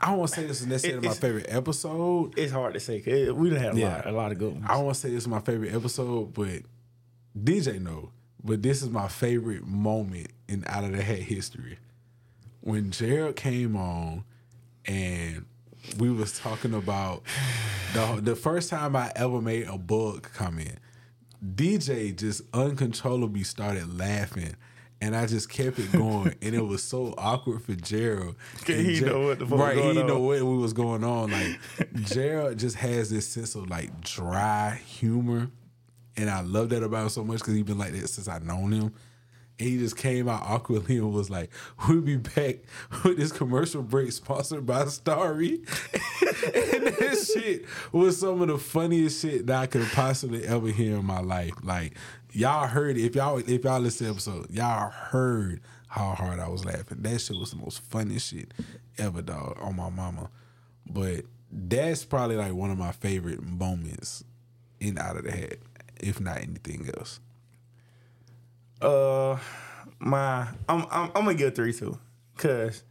I 0.01 0.07
don't 0.11 0.18
want 0.18 0.30
to 0.30 0.36
say 0.40 0.47
this 0.47 0.61
is 0.61 0.66
necessarily 0.66 1.09
my 1.09 1.14
favorite 1.14 1.47
episode. 1.49 2.38
It's 2.38 2.53
hard 2.53 2.74
to 2.74 2.80
say. 2.80 2.99
it- 2.99 3.34
We 3.36 3.51
done 3.51 3.59
had 3.61 3.74
a 3.74 3.78
Yeah. 3.78 3.97
lot, 3.97 4.07
a 4.07 4.12
lot 4.12 4.32
of 4.32 4.38
good 4.38 4.53
ones. 4.53 4.66
I 4.68 4.74
don't 4.74 4.84
want 4.84 4.94
to 4.97 5.01
say 5.01 5.11
this 5.11 5.22
is 5.22 5.28
my 5.28 5.40
favorite 5.40 5.74
episode, 5.74 6.34
but 6.34 6.62
DJ 7.42 7.78
know. 7.80 8.11
But 8.44 8.62
this 8.62 8.82
is 8.82 8.90
my 8.90 9.09
favorite 9.09 9.66
moment 9.66 10.28
in 10.49 10.64
Out 10.68 10.84
of 10.84 10.92
the 10.92 11.03
Hat 11.03 11.18
history. 11.20 11.78
when 12.61 12.90
Gerald 12.90 13.36
came 13.36 13.76
on 13.76 14.24
and 14.86 15.44
we 15.99 16.11
was 16.11 16.36
talking 16.38 16.74
about 16.74 17.22
the 17.94 18.20
the 18.20 18.34
first 18.36 18.70
time 18.70 18.97
I 18.97 19.12
ever 19.16 19.40
made 19.40 19.66
a 19.68 19.78
bug 19.78 20.28
comment, 20.34 20.78
DJ 21.55 22.11
just 22.16 22.42
uncontrollably 22.53 23.44
started 23.44 23.97
laughing. 23.99 24.57
And 25.01 25.14
I 25.14 25.26
just 25.26 25.51
kept 25.51 25.78
it 25.78 25.92
going, 25.92 26.34
and 26.40 26.55
it 26.55 26.64
was 26.64 26.82
so 26.82 27.14
awkward 27.18 27.62
for 27.62 27.74
Gerald. 27.74 28.34
He 28.66 28.97
Ger- 28.97 29.07
know 29.07 29.26
what 29.26 29.38
the 29.38 29.47
fuck 29.47 29.59
right? 29.59 29.76
going 29.76 29.97
he 29.97 30.03
know 30.03 30.20
what 30.20 30.42
was 30.42 30.72
going 30.72 31.05
on. 31.05 31.30
Like 31.30 31.61
Gerald 32.05 32.59
just 32.59 32.76
has 32.76 33.11
this 33.11 33.28
sense 33.28 33.55
of 33.55 33.68
like 33.68 34.01
dry 34.01 34.80
humor, 34.86 35.51
and 36.16 36.30
I 36.30 36.40
love 36.40 36.70
that 36.70 36.82
about 36.82 37.03
him 37.03 37.09
so 37.11 37.24
much 37.24 37.40
because 37.40 37.55
he's 37.55 37.64
been 37.64 37.78
like 37.78 37.92
that 37.92 38.09
since 38.09 38.26
I 38.26 38.38
known 38.38 38.72
him. 38.72 38.94
And 39.59 39.68
he 39.68 39.78
just 39.78 39.97
came 39.97 40.28
out 40.28 40.42
awkwardly 40.42 40.97
and 40.97 41.12
was 41.12 41.30
like, 41.30 41.51
"We'll 41.88 42.01
be 42.03 42.16
back 42.16 42.57
with 43.05 43.16
this 43.18 43.32
commercial 43.32 43.82
break 43.82 44.12
sponsored 44.12 44.66
by 44.66 44.86
Starry." 44.86 45.61
and 46.22 46.86
that 46.86 47.32
shit 47.34 47.64
was 47.92 48.18
some 48.18 48.42
of 48.42 48.49
the 48.49 48.59
funniest 48.59 49.22
shit 49.22 49.47
that 49.47 49.62
I 49.62 49.66
could 49.66 49.86
possibly 49.92 50.47
ever 50.47 50.68
hear 50.68 50.97
in 50.97 51.05
my 51.07 51.20
life. 51.20 51.53
Like 51.62 51.97
y'all 52.37 52.66
heard 52.66 52.99
if 52.99 53.14
y'all 53.14 53.39
if 53.39 53.64
y'all 53.64 53.80
listen 53.80 53.99
to 53.99 54.05
the 54.05 54.11
episode, 54.11 54.51
y'all 54.51 54.91
heard 54.91 55.61
how 55.89 56.14
hard 56.14 56.39
I 56.39 56.49
was 56.49 56.64
laughing. 56.64 56.99
That 57.01 57.20
shit 57.20 57.37
was 57.37 57.53
the 57.53 57.57
most 57.57 57.80
funniest 57.80 58.30
shit 58.30 58.53
ever, 58.99 59.22
dog, 59.22 59.57
on 59.61 59.76
my 59.76 59.89
mama. 59.89 60.30
But 60.87 61.24
that's 61.51 62.05
probably 62.05 62.37
like 62.37 62.53
one 62.53 62.70
of 62.70 62.78
my 62.78 62.93
favorite 62.93 63.43
moments 63.43 64.22
in 64.80 64.99
Out 64.99 65.16
of 65.16 65.24
the 65.24 65.32
Hat, 65.32 65.57
if 66.01 66.20
not 66.20 66.37
anything 66.39 66.89
else. 66.97 67.20
Uh, 68.82 69.39
my 69.99 70.49
I'm 70.68 70.87
I'm, 70.91 71.11
I'm 71.14 71.24
gonna 71.24 71.34
give 71.34 71.55
three 71.55 71.72
two, 71.72 71.99
cause 72.37 72.82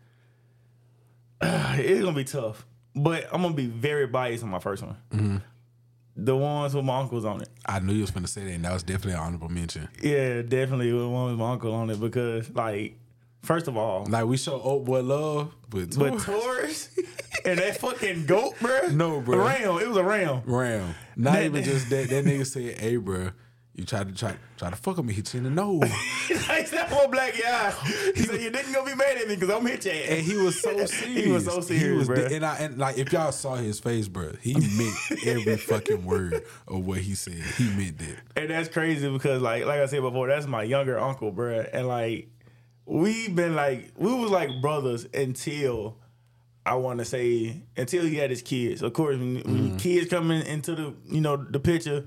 uh, 1.41 1.75
it's 1.77 2.01
gonna 2.01 2.15
be 2.15 2.23
tough. 2.23 2.65
But 2.95 3.27
I'm 3.31 3.43
gonna 3.43 3.53
be 3.53 3.67
very 3.67 4.07
biased 4.07 4.43
on 4.43 4.49
my 4.49 4.59
first 4.59 4.81
one. 4.81 4.97
Mm-hmm. 5.11 5.37
The 6.18 6.36
ones 6.36 6.74
with 6.74 6.86
my 6.86 6.99
uncles 6.99 7.26
on 7.26 7.41
it. 7.41 7.49
I 7.66 7.80
knew 7.80 7.93
you 7.93 8.01
was 8.01 8.11
gonna 8.11 8.28
say 8.28 8.45
that, 8.45 8.51
and 8.51 8.63
that 8.66 8.74
was 8.74 8.84
definitely 8.84 9.13
an 9.13 9.20
honorable 9.20 9.49
mention. 9.49 9.89
Yeah, 10.01 10.41
definitely 10.43 10.91
the 10.91 11.09
one 11.09 11.32
with 11.32 11.38
my 11.39 11.51
uncle 11.51 11.74
on 11.74 11.89
it 11.89 11.99
because, 11.99 12.49
like, 12.51 12.97
first 13.43 13.68
of 13.68 13.76
all, 13.76 14.05
Like 14.09 14.26
we 14.26 14.38
show 14.38 14.59
old 14.61 14.86
boy 14.86 15.01
love, 15.01 15.53
but, 15.70 15.93
but 15.97 16.20
Taurus 16.20 16.89
and 17.45 17.59
that 17.59 17.78
fucking 17.82 18.26
goat, 18.28 18.55
bro. 18.61 18.88
No, 18.93 19.20
bro. 19.20 19.41
A 19.41 19.45
ram. 19.45 19.78
It 19.82 19.88
was 19.89 19.97
a 19.97 20.03
ram. 20.03 20.41
Ram. 20.45 20.95
Not 21.18 21.34
That- 21.34 21.43
even 21.45 21.63
just 21.63 21.89
that. 21.89 22.07
That 22.09 22.24
nigga 22.26 22.45
said, 22.47 22.80
"Hey, 22.80 22.95
bro, 22.95 23.32
you 23.76 23.84
tried 23.84 24.07
to 24.07 24.15
try 24.15 24.36
try 24.57 24.69
to 24.69 24.76
fuck 24.76 24.97
with 24.97 25.05
me, 25.05 25.13
hit 25.13 25.34
you 25.34 25.39
in 25.39 25.43
the 25.43 25.49
nose." 25.49 25.82
like 26.47 26.69
that 26.69 26.89
one 26.91 27.11
black 27.11 27.34
guy. 27.41 27.71
He 28.15 28.23
said, 28.23 28.41
"You 28.41 28.49
didn't 28.49 28.73
gonna 28.73 28.89
be 28.89 28.95
mad 28.95 29.17
at 29.17 29.28
me 29.28 29.36
because 29.36 29.49
I'm 29.49 29.65
hit 29.65 29.86
your 29.86 29.93
ass." 29.93 30.09
and 30.09 30.21
he 30.21 30.38
was 30.38 30.61
so 30.61 30.86
serious. 30.86 31.01
He 31.26 31.32
was 31.32 31.45
so 31.45 31.61
serious, 31.61 32.07
bruh. 32.07 32.32
And 32.32 32.45
I 32.45 32.57
and 32.57 32.78
like 32.78 32.97
if 32.97 33.11
y'all 33.11 33.32
saw 33.32 33.55
his 33.55 33.80
face, 33.80 34.07
bro, 34.07 34.34
he 34.41 34.53
meant 34.53 35.26
every 35.26 35.57
fucking 35.57 36.05
word 36.05 36.43
of 36.67 36.86
what 36.86 36.99
he 36.99 37.15
said. 37.15 37.34
He 37.34 37.65
meant 37.76 37.97
that. 37.99 38.17
And 38.36 38.49
that's 38.49 38.69
crazy 38.69 39.11
because 39.11 39.41
like 39.41 39.65
like 39.65 39.80
I 39.80 39.86
said 39.88 40.01
before, 40.01 40.28
that's 40.28 40.47
my 40.47 40.63
younger 40.63 40.97
uncle, 40.97 41.32
bro. 41.32 41.65
And 41.71 41.88
like 41.88 42.30
we 42.86 43.28
been 43.28 43.55
like 43.55 43.91
we 43.97 44.13
was 44.13 44.32
like 44.32 44.61
brothers 44.61 45.05
until 45.13 45.97
I 46.65 46.76
want 46.76 46.99
to 46.99 47.05
say 47.05 47.61
until 47.78 48.05
he 48.05 48.15
had 48.15 48.30
his 48.30 48.41
kids. 48.41 48.82
Of 48.82 48.93
course, 48.93 49.17
when, 49.17 49.36
when 49.36 49.43
mm-hmm. 49.43 49.78
kids 49.78 50.09
coming 50.09 50.45
into 50.45 50.76
the 50.76 50.93
you 51.05 51.21
know 51.21 51.38
the 51.38 51.59
picture, 51.59 52.05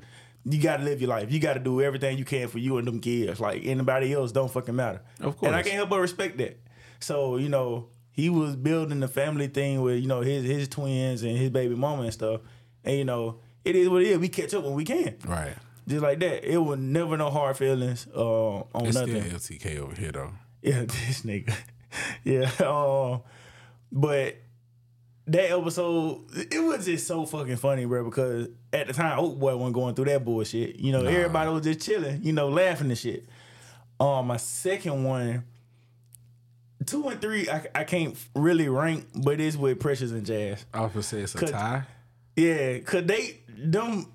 you 0.51 0.61
got 0.61 0.79
to 0.79 0.85
live 0.85 1.01
your 1.01 1.11
life. 1.11 1.33
You 1.33 1.41
got 1.41 1.55
to 1.55 1.61
do 1.61 1.81
everything 1.83 2.19
you 2.19 2.25
can 2.25 2.49
for 2.49 2.59
you 2.59 2.79
and 2.79 2.87
them 2.87 3.01
kids. 3.01 3.41
Like 3.41 3.65
anybody 3.65 4.13
else 4.13 4.33
don't 4.33 4.51
fucking 4.51 4.75
matter. 4.77 5.01
Of 5.21 5.37
course. 5.37 5.49
And 5.49 5.57
I 5.57 5.63
can't 5.63 5.75
help 5.75 5.91
but 5.91 6.01
respect 6.01 6.39
that. 6.39 6.59
So 7.01 7.37
you 7.37 7.49
know 7.49 7.89
he 8.11 8.31
was 8.31 8.57
building 8.57 9.01
the 9.01 9.09
family 9.09 9.49
thing 9.49 9.83
with 9.83 10.01
you 10.01 10.09
know 10.09 10.21
his 10.21 10.45
his 10.45 10.69
twins 10.69 11.23
and 11.23 11.37
his 11.37 11.51
baby 11.51 11.75
mama 11.75 12.03
and 12.03 12.13
stuff. 12.13 12.41
And 12.85 12.97
you 12.97 13.05
know 13.05 13.41
it 13.65 13.77
is 13.77 13.89
what 13.89 14.03
it 14.03 14.09
is. 14.09 14.19
We 14.19 14.29
catch 14.29 14.55
up 14.55 14.65
when 14.65 14.75
we 14.75 14.85
can. 14.85 15.17
Right. 15.27 15.55
Just 15.87 16.03
like 16.03 16.19
that. 16.21 16.45
It 16.45 16.59
was 16.59 16.79
never 16.79 17.17
no 17.17 17.31
hard 17.31 17.57
feelings 17.57 18.07
uh, 18.15 18.21
on 18.21 18.87
It's 18.87 18.97
nothing. 18.97 19.23
still 19.23 19.39
LTK 19.59 19.79
over 19.79 19.95
here 19.95 20.13
though. 20.13 20.33
Yeah, 20.63 20.81
this 20.85 21.23
nigga. 21.23 21.55
yeah. 22.25 22.51
Um, 22.67 23.23
but 23.91 24.37
that 25.27 25.51
episode, 25.51 26.25
it 26.53 26.63
was 26.63 26.85
just 26.85 27.07
so 27.07 27.25
fucking 27.27 27.57
funny, 27.57 27.85
bro, 27.85 28.05
because 28.05 28.49
at 28.73 28.87
the 28.87 28.93
time, 28.93 29.19
Oak 29.19 29.39
Boy 29.39 29.57
wasn't 29.57 29.75
going 29.75 29.95
through 29.95 30.07
that 30.07 30.25
bullshit. 30.25 30.77
You 30.77 30.93
know, 30.93 31.05
everybody 31.05 31.51
was 31.51 31.65
just 31.65 31.81
chilling, 31.81 32.23
you 32.23 32.33
know, 32.33 32.49
laughing 32.49 32.89
and 32.89 32.99
shit. 32.99 33.27
Um, 34.01 34.27
my 34.27 34.37
second 34.37 35.05
one, 35.05 35.45
two 36.87 37.09
and 37.09 37.21
three, 37.21 37.49
I, 37.49 37.67
I 37.75 37.85
can't 37.85 38.17
really 38.35 38.69
rank, 38.69 39.07
but 39.15 39.41
it's 39.41 39.57
with 39.57 39.81
Precious 39.81 40.11
and 40.13 40.25
Jazz. 40.25 40.65
I 40.73 40.83
was 40.83 40.93
gonna 40.93 41.03
say 41.03 41.21
it's 41.21 41.35
a 41.35 41.47
tie. 41.47 41.83
Yeah, 42.37 42.79
cause 42.81 43.05
they 43.05 43.41
them 43.49 44.07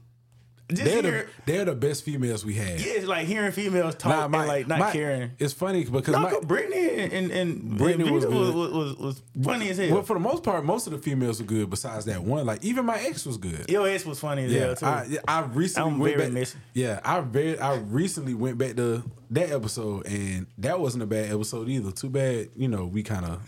They're 0.70 0.86
hear, 0.88 1.02
the, 1.02 1.28
they're 1.52 1.66
the 1.66 1.76
best 1.76 2.04
females 2.06 2.46
we 2.46 2.54
had. 2.54 2.80
yeah, 2.80 2.94
it's 2.94 3.06
like 3.06 3.28
hearing 3.28 3.52
females 3.52 3.96
talk 3.96 4.10
Nah, 4.12 4.28
my- 4.30 4.40
and 4.40 4.48
like 4.48 4.68
not 4.68 4.80
my- 4.80 4.92
caring. 4.92 5.32
It's 5.38 5.54
funny 5.54 5.84
because 5.84 6.08
my, 6.16 6.40
Brittany 6.42 7.02
and 7.14 7.32
and, 7.32 7.78
Brittany 7.78 8.10
was 8.10 8.26
was, 8.26 8.52
was, 8.54 8.96
was, 8.98 9.22
funny 9.44 9.70
as 9.70 9.78
hell. 9.78 9.92
well, 9.92 10.04
for 10.04 10.14
the 10.14 10.20
most 10.22 10.44
part, 10.44 10.64
most 10.64 10.88
of 10.88 10.94
the 10.94 11.00
females 11.00 11.40
were 11.42 11.46
good. 11.48 11.70
Besides 11.70 12.06
that 12.06 12.24
one, 12.24 12.46
like 12.46 12.64
even 12.64 12.86
my 12.86 12.98
ex 12.98 13.26
was 13.26 13.38
good. 13.38 13.70
Your 13.70 13.88
ass 13.90 14.06
was 14.06 14.20
funny 14.20 14.46
as 14.46 14.52
Yeah, 14.54 14.60
hell 14.68 14.76
too. 14.76 14.86
I, 14.86 15.08
I 15.28 15.42
recently 15.42 15.92
I'm 15.92 16.00
went 16.00 16.16
very 16.16 16.28
back. 16.30 16.34
messy. 16.34 16.58
Yeah, 16.74 17.00
I 17.04 17.20
very 17.20 17.60
I 17.60 17.76
recently 17.76 18.34
went 18.34 18.58
back 18.58 18.76
to 18.78 19.04
that 19.32 19.52
episode, 19.52 20.06
and 20.08 20.48
that 20.60 20.80
wasn't 20.80 21.04
a 21.04 21.08
bad 21.08 21.32
episode 21.32 21.68
either. 21.68 21.92
Too 21.92 22.10
bad, 22.10 22.50
you 22.56 22.68
know, 22.70 22.86
we 22.86 23.04
kind 23.04 23.26
of 23.26 23.42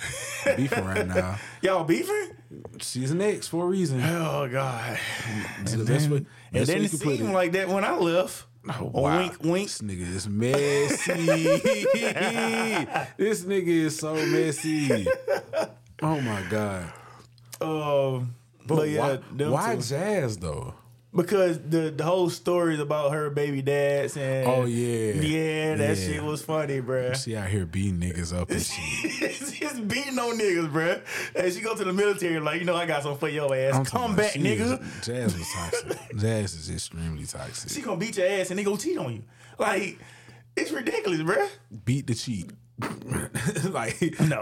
beefing 0.57 0.83
right 0.83 1.07
now. 1.07 1.37
Y'all 1.61 1.83
beefing? 1.85 2.31
She's 2.79 3.11
an 3.11 3.21
ex 3.21 3.47
for 3.47 3.65
a 3.65 3.67
reason. 3.67 4.01
Oh 4.03 4.47
god. 4.51 4.97
The 5.65 5.83
best 5.83 6.09
way, 6.09 6.25
And 6.55 6.61
best 6.61 6.71
then 6.71 6.79
way 6.79 6.85
it 6.85 6.91
put 6.91 6.99
seemed 7.17 7.29
it. 7.29 7.33
like 7.33 7.51
that 7.53 7.67
when 7.69 7.83
I 7.83 7.95
left. 7.97 8.45
Oh, 8.67 8.91
Oh, 8.95 9.01
wow. 9.01 9.17
Wink, 9.19 9.43
wink. 9.43 9.67
This 9.67 9.81
nigga 9.81 10.15
is 10.15 10.27
messy. 10.27 11.13
this 13.17 13.43
nigga 13.43 13.67
is 13.67 13.99
so 13.99 14.15
messy. 14.15 15.07
Oh 16.01 16.19
my 16.21 16.41
god. 16.49 16.91
Um, 17.61 18.33
but, 18.65 18.75
But 18.75 18.89
yeah, 18.89 19.17
why, 19.37 19.49
why 19.49 19.75
jazz 19.75 20.37
though? 20.37 20.73
Because 21.15 21.59
the 21.59 21.91
the 21.95 22.03
whole 22.03 22.29
story 22.29 22.73
is 22.75 22.79
about 22.79 23.13
her 23.13 23.29
baby 23.29 23.61
dads 23.61 24.17
and 24.17 24.47
Oh, 24.47 24.65
yeah. 24.65 25.13
yeah, 25.13 25.75
that 25.75 25.97
Yeah. 25.97 26.05
shit 26.07 26.23
was 26.23 26.41
funny, 26.41 26.81
bruh. 26.81 27.15
She 27.15 27.35
out 27.37 27.47
here 27.47 27.65
beating 27.65 27.99
niggas 27.99 28.35
up 28.35 28.49
and 28.51 28.61
shit. 28.63 29.33
She's 29.33 29.79
beating 29.79 30.19
on 30.19 30.37
niggas, 30.37 30.71
bruh. 30.71 31.01
And 31.35 31.53
she 31.53 31.61
go 31.61 31.75
to 31.75 31.83
the 31.83 31.93
military 31.93 32.39
like, 32.39 32.59
you 32.59 32.65
know, 32.65 32.75
I 32.75 32.85
got 32.85 33.03
some 33.03 33.17
for 33.17 33.29
your 33.29 33.55
ass. 33.55 33.75
I'm 33.75 33.85
Come 33.85 34.15
back, 34.15 34.33
nigga. 34.33 34.81
is- 34.81 35.05
Jazz 35.05 35.37
was 35.37 35.47
toxic. 35.53 35.97
Jazz 36.17 36.53
is 36.55 36.69
extremely 36.69 37.25
toxic. 37.25 37.71
She 37.71 37.81
gonna 37.81 37.97
beat 37.97 38.17
your 38.17 38.27
ass 38.27 38.49
and 38.49 38.59
they 38.59 38.63
gonna 38.63 38.77
cheat 38.77 38.97
on 38.97 39.13
you. 39.13 39.23
Like, 39.57 39.97
it's 40.57 40.71
ridiculous, 40.71 41.21
bruh. 41.21 41.47
beat 41.85 42.07
the 42.07 42.15
cheat. 42.15 42.51
like 43.71 44.01
No. 44.19 44.41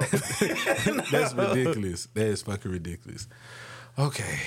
that's 1.11 1.33
ridiculous. 1.35 2.07
That 2.15 2.25
is 2.27 2.41
fucking 2.41 2.71
ridiculous. 2.71 3.27
Okay. 3.97 4.39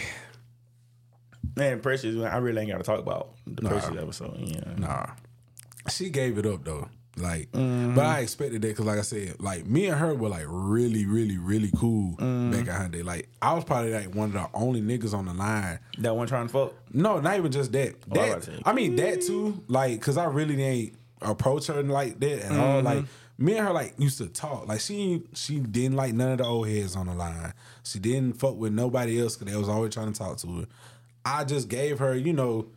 Man, 1.57 1.81
Precious, 1.81 2.17
I 2.25 2.39
really 2.39 2.63
ain't 2.63 2.71
got 2.71 2.79
to 2.79 2.83
talk 2.85 2.99
about 2.99 3.35
the 3.47 3.63
Nah. 3.63 3.69
Precious 3.71 3.91
episode. 3.97 4.37
Yeah. 4.39 4.61
Nah. 4.77 5.07
She 5.91 6.11
gave 6.11 6.39
it 6.39 6.47
up 6.47 6.65
though. 6.65 6.89
Like, 7.19 7.51
Mm-hmm. 7.53 7.95
but 7.95 8.05
I 8.05 8.21
expected 8.21 8.61
that 8.61 8.69
because, 8.69 8.85
like 8.85 8.99
I 8.99 9.03
said, 9.03 9.41
like 9.41 9.65
me 9.67 9.87
and 9.87 9.99
her 9.99 10.15
were 10.15 10.29
like 10.29 10.45
really, 10.49 11.07
really, 11.07 11.39
really 11.39 11.71
cool 11.77 12.13
Mm-hmm. 12.17 12.51
back 12.51 12.61
in 12.61 12.67
her 12.67 12.89
day. 12.89 13.03
Like, 13.03 13.29
I 13.41 13.55
was 13.55 13.65
probably 13.65 13.93
like 13.95 14.15
one 14.15 14.29
of 14.29 14.33
the 14.35 14.49
only 14.53 14.83
niggas 14.83 15.15
on 15.15 15.25
the 15.27 15.33
line. 15.33 15.79
That 15.99 16.15
one 16.15 16.27
trying 16.27 16.49
to 16.49 16.53
fuck. 16.53 16.75
No, 16.93 17.21
not 17.21 17.37
even 17.39 17.51
just 17.53 17.73
that. 17.73 17.95
Oh, 18.11 18.15
That 18.15 18.45
say. 18.45 18.61
I 18.65 18.73
mean 18.75 18.97
that 18.97 19.23
too. 19.23 19.63
Like, 19.69 20.01
cause 20.03 20.19
I 20.19 20.25
really 20.27 20.57
didn't 20.57 20.99
approach 21.23 21.69
her 21.69 21.83
like 21.83 22.21
that 22.21 22.45
at 22.47 22.53
all. 22.53 22.83
Mm-hmm. 22.83 22.87
Like, 22.87 23.05
me 23.39 23.57
and 23.57 23.67
her 23.67 23.73
like 23.73 23.95
used 23.99 24.19
to 24.19 24.27
talk. 24.27 24.67
Like, 24.69 24.81
she 24.81 25.23
she 25.33 25.59
didn't 25.61 25.97
like 25.97 26.13
none 26.13 26.33
of 26.33 26.39
the 26.39 26.45
old 26.45 26.69
heads 26.69 26.97
on 26.97 27.07
the 27.07 27.15
line. 27.15 27.55
She 27.83 27.99
didn't 27.99 28.35
fuck 28.39 28.57
with 28.57 28.73
nobody 28.75 29.21
else 29.23 29.37
because 29.37 29.51
they 29.53 29.59
was 29.59 29.69
always 29.71 29.95
trying 29.95 30.13
to 30.13 30.19
talk 30.19 30.37
to 30.39 30.49
her. 30.49 30.67
I 31.27 31.45
just 31.45 31.69
gave 31.69 31.99
her, 31.99 32.15
you 32.15 32.33
know, 32.33 32.69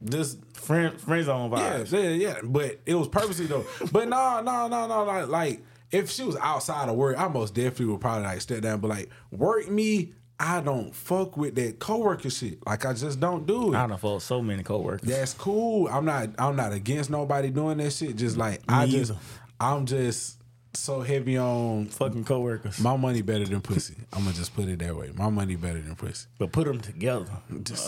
this 0.00 0.36
Friend, 0.54 0.98
friend 1.00 1.24
zone 1.24 1.50
yeah, 1.50 1.58
vibes. 1.80 1.92
yeah, 1.92 2.08
yeah. 2.10 2.36
But 2.44 2.78
it 2.86 2.94
was 2.94 3.08
purposely 3.08 3.46
though. 3.46 3.66
But 3.90 4.08
no, 4.08 4.40
no, 4.40 4.68
no, 4.68 4.86
no. 4.86 5.04
Like, 5.04 5.28
like 5.28 5.62
if 5.90 6.08
she 6.08 6.22
was 6.22 6.36
outside 6.36 6.88
of 6.88 6.94
work, 6.94 7.18
I 7.18 7.26
most 7.26 7.54
definitely 7.54 7.86
would 7.86 8.00
probably 8.00 8.24
like 8.24 8.40
step 8.40 8.62
down. 8.62 8.80
But 8.80 8.88
like 8.88 9.10
work 9.32 9.68
me, 9.68 10.12
I 10.38 10.60
don't 10.60 10.94
fuck 10.94 11.36
with 11.36 11.56
that 11.56 11.80
coworker 11.80 12.30
shit. 12.30 12.64
Like 12.64 12.86
I 12.86 12.92
just 12.92 13.18
don't 13.18 13.44
do 13.46 13.74
it. 13.74 13.76
I 13.76 13.86
done 13.88 13.98
fucked 13.98 14.22
so 14.22 14.40
many 14.40 14.62
coworkers. 14.62 15.08
That's 15.08 15.34
cool. 15.34 15.88
I'm 15.88 16.04
not. 16.04 16.30
I'm 16.38 16.54
not 16.54 16.72
against 16.72 17.10
nobody 17.10 17.50
doing 17.50 17.78
that 17.78 17.92
shit. 17.92 18.16
Just 18.16 18.36
like 18.36 18.60
I 18.68 18.86
just. 18.86 19.10
either. 19.10 19.20
I'm 19.60 19.86
just. 19.86 20.38
So 20.74 21.00
heavy 21.02 21.36
on 21.38 21.86
Fucking 21.86 22.24
coworkers. 22.24 22.80
my 22.80 22.96
money 22.96 23.22
better 23.22 23.44
than 23.44 23.60
pussy. 23.60 23.94
I'm 24.12 24.24
gonna 24.24 24.34
just 24.34 24.54
put 24.54 24.68
it 24.68 24.78
that 24.78 24.96
way. 24.96 25.10
My 25.14 25.28
money 25.28 25.56
better 25.56 25.80
than 25.80 25.94
pussy. 25.94 26.26
but 26.38 26.50
put 26.52 26.66
them 26.66 26.80
together. 26.80 27.26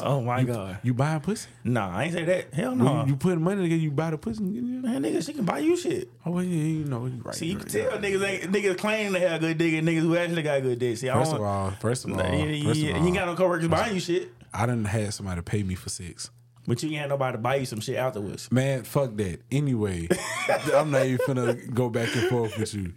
oh 0.02 0.20
my 0.20 0.42
god. 0.44 0.78
You 0.82 0.94
buying 0.94 1.20
pussy? 1.20 1.48
Nah, 1.64 1.96
I 1.96 2.04
ain't 2.04 2.12
say 2.12 2.24
that. 2.24 2.52
Hell 2.54 2.76
no. 2.76 3.02
you, 3.02 3.08
you 3.12 3.16
put 3.16 3.38
money 3.38 3.62
together, 3.62 3.80
you 3.80 3.90
buy 3.90 4.10
the 4.10 4.18
pussy. 4.18 4.44
You? 4.44 4.62
Man, 4.62 5.02
nigga, 5.02 5.24
she 5.24 5.32
can 5.32 5.44
buy 5.44 5.58
you 5.60 5.76
shit. 5.76 6.10
Oh 6.26 6.32
well, 6.32 6.44
yeah, 6.44 6.50
you 6.62 6.84
know, 6.84 7.06
you 7.06 7.20
right. 7.24 7.34
See, 7.34 7.46
you 7.46 7.52
you 7.52 7.58
can 7.58 7.66
right, 7.80 7.90
tell 7.90 7.98
niggas 8.00 8.28
ain't 8.28 8.52
niggas 8.52 8.78
claiming 8.78 9.12
to 9.14 9.28
have 9.28 9.40
good 9.40 9.58
dick 9.58 9.72
and 9.74 9.88
niggas 9.88 10.00
who 10.00 10.16
actually 10.16 10.42
got 10.42 10.62
good 10.62 10.78
dick. 10.78 10.96
See, 10.98 11.08
I 11.10 11.14
First 11.14 11.32
don't. 11.32 11.40
of 11.40 11.46
all, 11.46 11.70
first 11.72 12.04
of 12.04 12.12
all, 12.12 12.34
you, 12.34 12.64
first 12.64 12.80
you- 12.80 12.90
of 12.90 12.96
you 12.96 13.00
all, 13.00 13.06
ain't 13.06 13.16
got 13.16 13.26
no 13.26 13.34
coworkers 13.34 13.68
buying 13.68 13.94
you 13.94 14.00
shit, 14.00 14.30
I 14.52 14.66
didn't 14.66 14.84
have 14.84 15.14
somebody 15.14 15.40
pay 15.42 15.62
me 15.62 15.74
for 15.74 15.88
sex. 15.88 16.30
But 16.66 16.82
you 16.82 16.90
ain't 16.90 16.98
had 17.00 17.08
nobody 17.10 17.36
to 17.36 17.38
buy 17.38 17.56
you 17.56 17.66
some 17.66 17.80
shit 17.80 17.96
afterwards. 17.96 18.50
Man, 18.50 18.84
fuck 18.84 19.16
that. 19.16 19.40
Anyway, 19.50 20.08
I'm 20.74 20.90
not 20.90 21.06
even 21.06 21.18
finna 21.18 21.74
go 21.74 21.90
back 21.90 22.14
and 22.14 22.28
forth 22.28 22.58
with 22.58 22.74
you. 22.74 22.92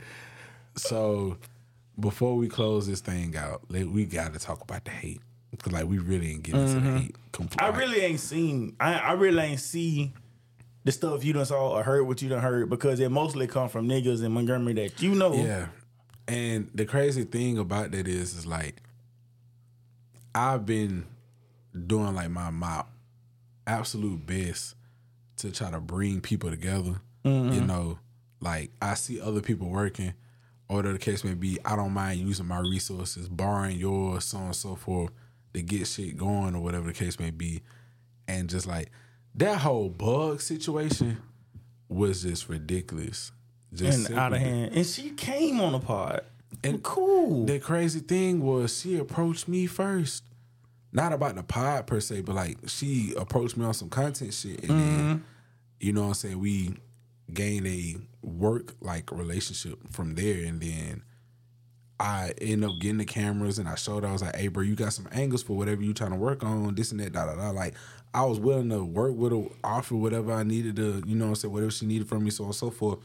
So, 0.76 1.38
before 2.00 2.36
we 2.36 2.48
close 2.48 2.88
this 2.88 3.02
thing 3.02 3.36
out, 3.36 3.62
like, 3.70 3.88
we 3.88 4.06
got 4.06 4.34
to 4.34 4.40
talk 4.40 4.62
about 4.62 4.86
the 4.86 4.92
hate. 4.92 5.22
Cause 5.60 5.74
like 5.74 5.86
we 5.86 5.98
really 5.98 6.32
ain't 6.32 6.44
getting 6.44 6.62
into 6.62 6.74
the 6.76 6.80
mm-hmm. 6.82 6.98
hate. 6.98 7.16
Compl- 7.32 7.62
I 7.64 7.70
really 7.70 8.02
ain't 8.02 8.20
seen. 8.20 8.76
I, 8.80 8.94
I 8.96 9.12
really 9.14 9.42
ain't 9.42 9.60
see 9.60 10.14
the 10.84 10.92
stuff 10.92 11.26
you 11.26 11.34
done 11.34 11.46
saw 11.46 11.72
or 11.72 11.84
heard 11.84 12.04
what 12.04 12.22
you 12.22 12.30
done 12.30 12.42
heard 12.42 12.70
because 12.70 13.00
it 13.00 13.10
mostly 13.10 13.48
come 13.48 13.68
from 13.68 13.90
niggas 13.90 14.24
in 14.24 14.32
Montgomery 14.34 14.74
that 14.74 15.02
you 15.02 15.16
know. 15.16 15.34
Yeah. 15.34 15.68
And 16.28 16.70
the 16.76 16.86
crazy 16.86 17.24
thing 17.24 17.58
about 17.58 17.92
that 17.92 18.08
is, 18.08 18.36
is 18.36 18.46
like, 18.46 18.82
I've 20.36 20.66
been 20.66 21.06
doing 21.86 22.14
like 22.14 22.30
my 22.30 22.50
my 22.52 22.84
absolute 23.68 24.26
best 24.26 24.76
to 25.38 25.52
try 25.52 25.70
to 25.70 25.80
bring 25.80 26.22
people 26.22 26.50
together. 26.50 27.02
You 27.24 27.32
mm-hmm. 27.32 27.66
know, 27.68 28.00
like 28.40 28.72
I 28.82 28.94
see 28.94 29.20
other 29.20 29.42
people 29.42 29.70
working, 29.70 30.14
or 30.70 30.78
whatever 30.78 30.94
the 30.94 31.00
case 31.00 31.24
may 31.24 31.34
be. 31.34 31.60
I 31.66 31.76
don't 31.76 31.94
mind 31.94 32.22
using 32.22 32.48
my 32.48 32.60
resources, 32.60 33.28
borrowing 33.28 33.78
yours, 33.78 34.26
so 34.26 34.38
on 34.38 34.46
and 34.46 34.56
so 34.56 34.76
forth, 34.76 35.12
to 35.54 35.62
get 35.62 35.88
shit 35.88 36.18
going, 36.18 36.56
or 36.56 36.62
whatever 36.62 36.88
the 36.88 36.94
case 36.94 37.20
may 37.20 37.32
be. 37.32 37.62
And 38.28 38.50
just 38.50 38.66
like 38.66 38.92
that 39.36 39.60
whole 39.60 39.90
bug 39.90 40.42
situation 40.42 41.18
was 41.90 42.24
just 42.24 42.50
ridiculous. 42.50 43.32
Just 43.74 44.10
and 44.10 44.18
out 44.18 44.34
of 44.34 44.40
hand. 44.40 44.74
And 44.74 44.86
she 44.86 45.12
came 45.12 45.60
on 45.60 45.74
the 45.74 45.80
pod. 45.80 46.22
And 46.64 46.76
And 46.76 46.84
cool. 46.84 47.46
the 47.46 47.60
crazy 47.60 48.00
thing 48.00 48.42
was 48.42 48.80
she 48.80 48.98
approached 48.98 49.48
me 49.48 49.66
first. 49.68 50.24
Not 50.98 51.14
about 51.14 51.36
the 51.36 51.44
pod 51.44 51.86
per 51.86 52.00
se, 52.00 52.22
but 52.22 52.34
like 52.34 52.58
she 52.66 53.14
approached 53.16 53.56
me 53.56 53.64
on 53.66 53.76
some 53.76 53.88
content 53.88 54.34
shit 54.34 54.62
and 54.62 54.70
then 54.70 55.00
mm-hmm. 55.00 55.18
you 55.80 55.94
know 55.94 56.02
what 56.02 56.08
I'm 56.08 56.14
saying, 56.16 56.40
we 56.40 56.74
gained 57.32 57.68
a 57.68 57.98
work 58.24 58.74
like 58.82 59.12
relationship 59.12 59.78
from 59.92 60.16
there 60.16 60.44
and 60.44 60.60
then 60.60 61.04
I 62.00 62.34
end 62.42 62.66
up 62.66 62.80
getting 62.80 62.98
the 62.98 63.06
cameras 63.06 63.60
and 63.60 63.70
I 63.70 63.76
showed 63.76 64.02
her, 64.02 64.10
I 64.10 64.14
was 64.14 64.24
like, 64.24 64.36
hey 64.36 64.48
bro, 64.48 64.64
you 64.64 64.74
got 64.74 64.92
some 64.92 65.08
angles 65.12 65.44
for 65.44 65.56
whatever 65.56 65.84
you 65.84 65.94
trying 65.94 66.14
to 66.14 66.18
work 66.18 66.44
on, 66.44 66.74
this 66.74 66.92
and 66.92 67.00
that, 67.00 67.14
da 67.14 67.28
da 67.28 67.36
da. 67.36 67.52
Like 67.52 67.76
I 68.16 68.26
was 68.26 68.40
willing 68.40 68.70
to 68.72 68.84
work 68.84 69.16
with 69.16 69.34
her, 69.34 69.44
offer 69.64 69.96
whatever 69.96 70.34
I 70.34 70.42
needed 70.42 70.78
to, 70.78 71.04
you 71.06 71.16
know 71.16 71.26
what 71.26 71.30
I'm 71.30 71.36
saying, 71.36 71.54
whatever 71.54 71.72
she 71.72 71.86
needed 71.86 72.10
from 72.10 72.24
me, 72.24 72.32
so 72.32 72.46
on 72.46 72.48
and 72.48 72.56
so 72.56 72.72
forth. 72.72 72.98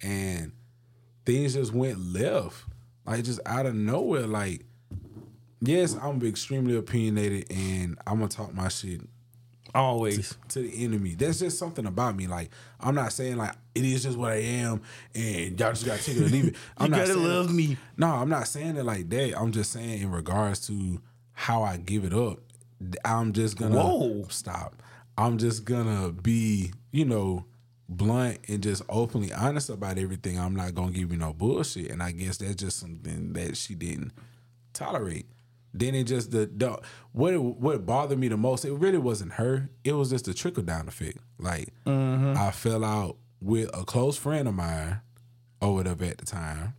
And 0.00 0.52
things 1.26 1.54
just 1.54 1.72
went 1.72 1.98
left. 1.98 2.66
Like 3.04 3.24
just 3.24 3.40
out 3.46 3.66
of 3.66 3.74
nowhere. 3.74 4.28
Like, 4.28 4.64
yes, 5.62 5.96
I'm 6.00 6.22
extremely 6.26 6.76
opinionated 6.76 7.50
and 7.50 7.98
I'm 8.06 8.16
gonna 8.18 8.28
talk 8.28 8.54
my 8.54 8.68
shit 8.68 9.00
Always. 9.74 10.36
to 10.48 10.60
the 10.60 10.84
enemy. 10.84 11.14
That's 11.14 11.38
just 11.38 11.58
something 11.58 11.86
about 11.86 12.14
me. 12.16 12.26
Like, 12.26 12.50
I'm 12.80 12.94
not 12.94 13.12
saying 13.12 13.36
like 13.38 13.54
it 13.74 13.84
is 13.84 14.02
just 14.02 14.18
what 14.18 14.32
I 14.32 14.36
am 14.36 14.82
and 15.14 15.58
y'all 15.58 15.72
just 15.72 15.86
gotta 15.86 16.02
take 16.02 16.16
it 16.16 16.22
or 16.22 16.28
leave 16.28 16.48
it. 16.48 16.56
I'm 16.76 16.86
You 16.86 16.90
not 16.98 17.06
gotta 17.06 17.18
love 17.18 17.52
me. 17.54 17.76
No, 17.96 18.08
I'm 18.08 18.28
not 18.28 18.48
saying 18.48 18.76
it 18.76 18.84
like 18.84 19.08
that. 19.10 19.38
I'm 19.40 19.52
just 19.52 19.72
saying 19.72 20.02
in 20.02 20.10
regards 20.10 20.66
to 20.66 21.00
how 21.32 21.62
I 21.62 21.78
give 21.78 22.04
it 22.04 22.12
up. 22.12 22.40
I'm 23.04 23.32
just 23.32 23.56
gonna 23.56 23.76
Whoa. 23.76 24.26
stop. 24.28 24.82
I'm 25.16 25.38
just 25.38 25.64
gonna 25.64 26.10
be, 26.12 26.72
you 26.90 27.04
know, 27.04 27.46
blunt 27.88 28.38
and 28.48 28.62
just 28.62 28.82
openly 28.88 29.32
honest 29.32 29.70
about 29.70 29.98
everything. 29.98 30.38
I'm 30.38 30.56
not 30.56 30.74
gonna 30.74 30.90
give 30.92 31.12
you 31.12 31.18
no 31.18 31.32
bullshit. 31.32 31.90
And 31.90 32.02
I 32.02 32.10
guess 32.12 32.38
that's 32.38 32.56
just 32.56 32.78
something 32.78 33.32
that 33.34 33.56
she 33.56 33.74
didn't 33.74 34.12
tolerate. 34.72 35.26
Then 35.74 35.94
it 35.94 36.04
just 36.04 36.30
the, 36.30 36.50
the 36.54 36.78
what 37.12 37.38
what 37.38 37.86
bothered 37.86 38.18
me 38.18 38.28
the 38.28 38.36
most. 38.36 38.64
It 38.64 38.72
really 38.72 38.98
wasn't 38.98 39.32
her. 39.32 39.70
It 39.84 39.92
was 39.92 40.10
just 40.10 40.26
the 40.26 40.34
trickle 40.34 40.62
down 40.62 40.88
effect. 40.88 41.18
Like 41.38 41.72
mm-hmm. 41.86 42.34
I 42.36 42.50
fell 42.50 42.84
out 42.84 43.16
with 43.40 43.70
a 43.74 43.84
close 43.84 44.16
friend 44.16 44.46
of 44.48 44.54
mine 44.54 45.00
or 45.60 45.74
whatever 45.74 46.04
at 46.04 46.18
the 46.18 46.26
time. 46.26 46.74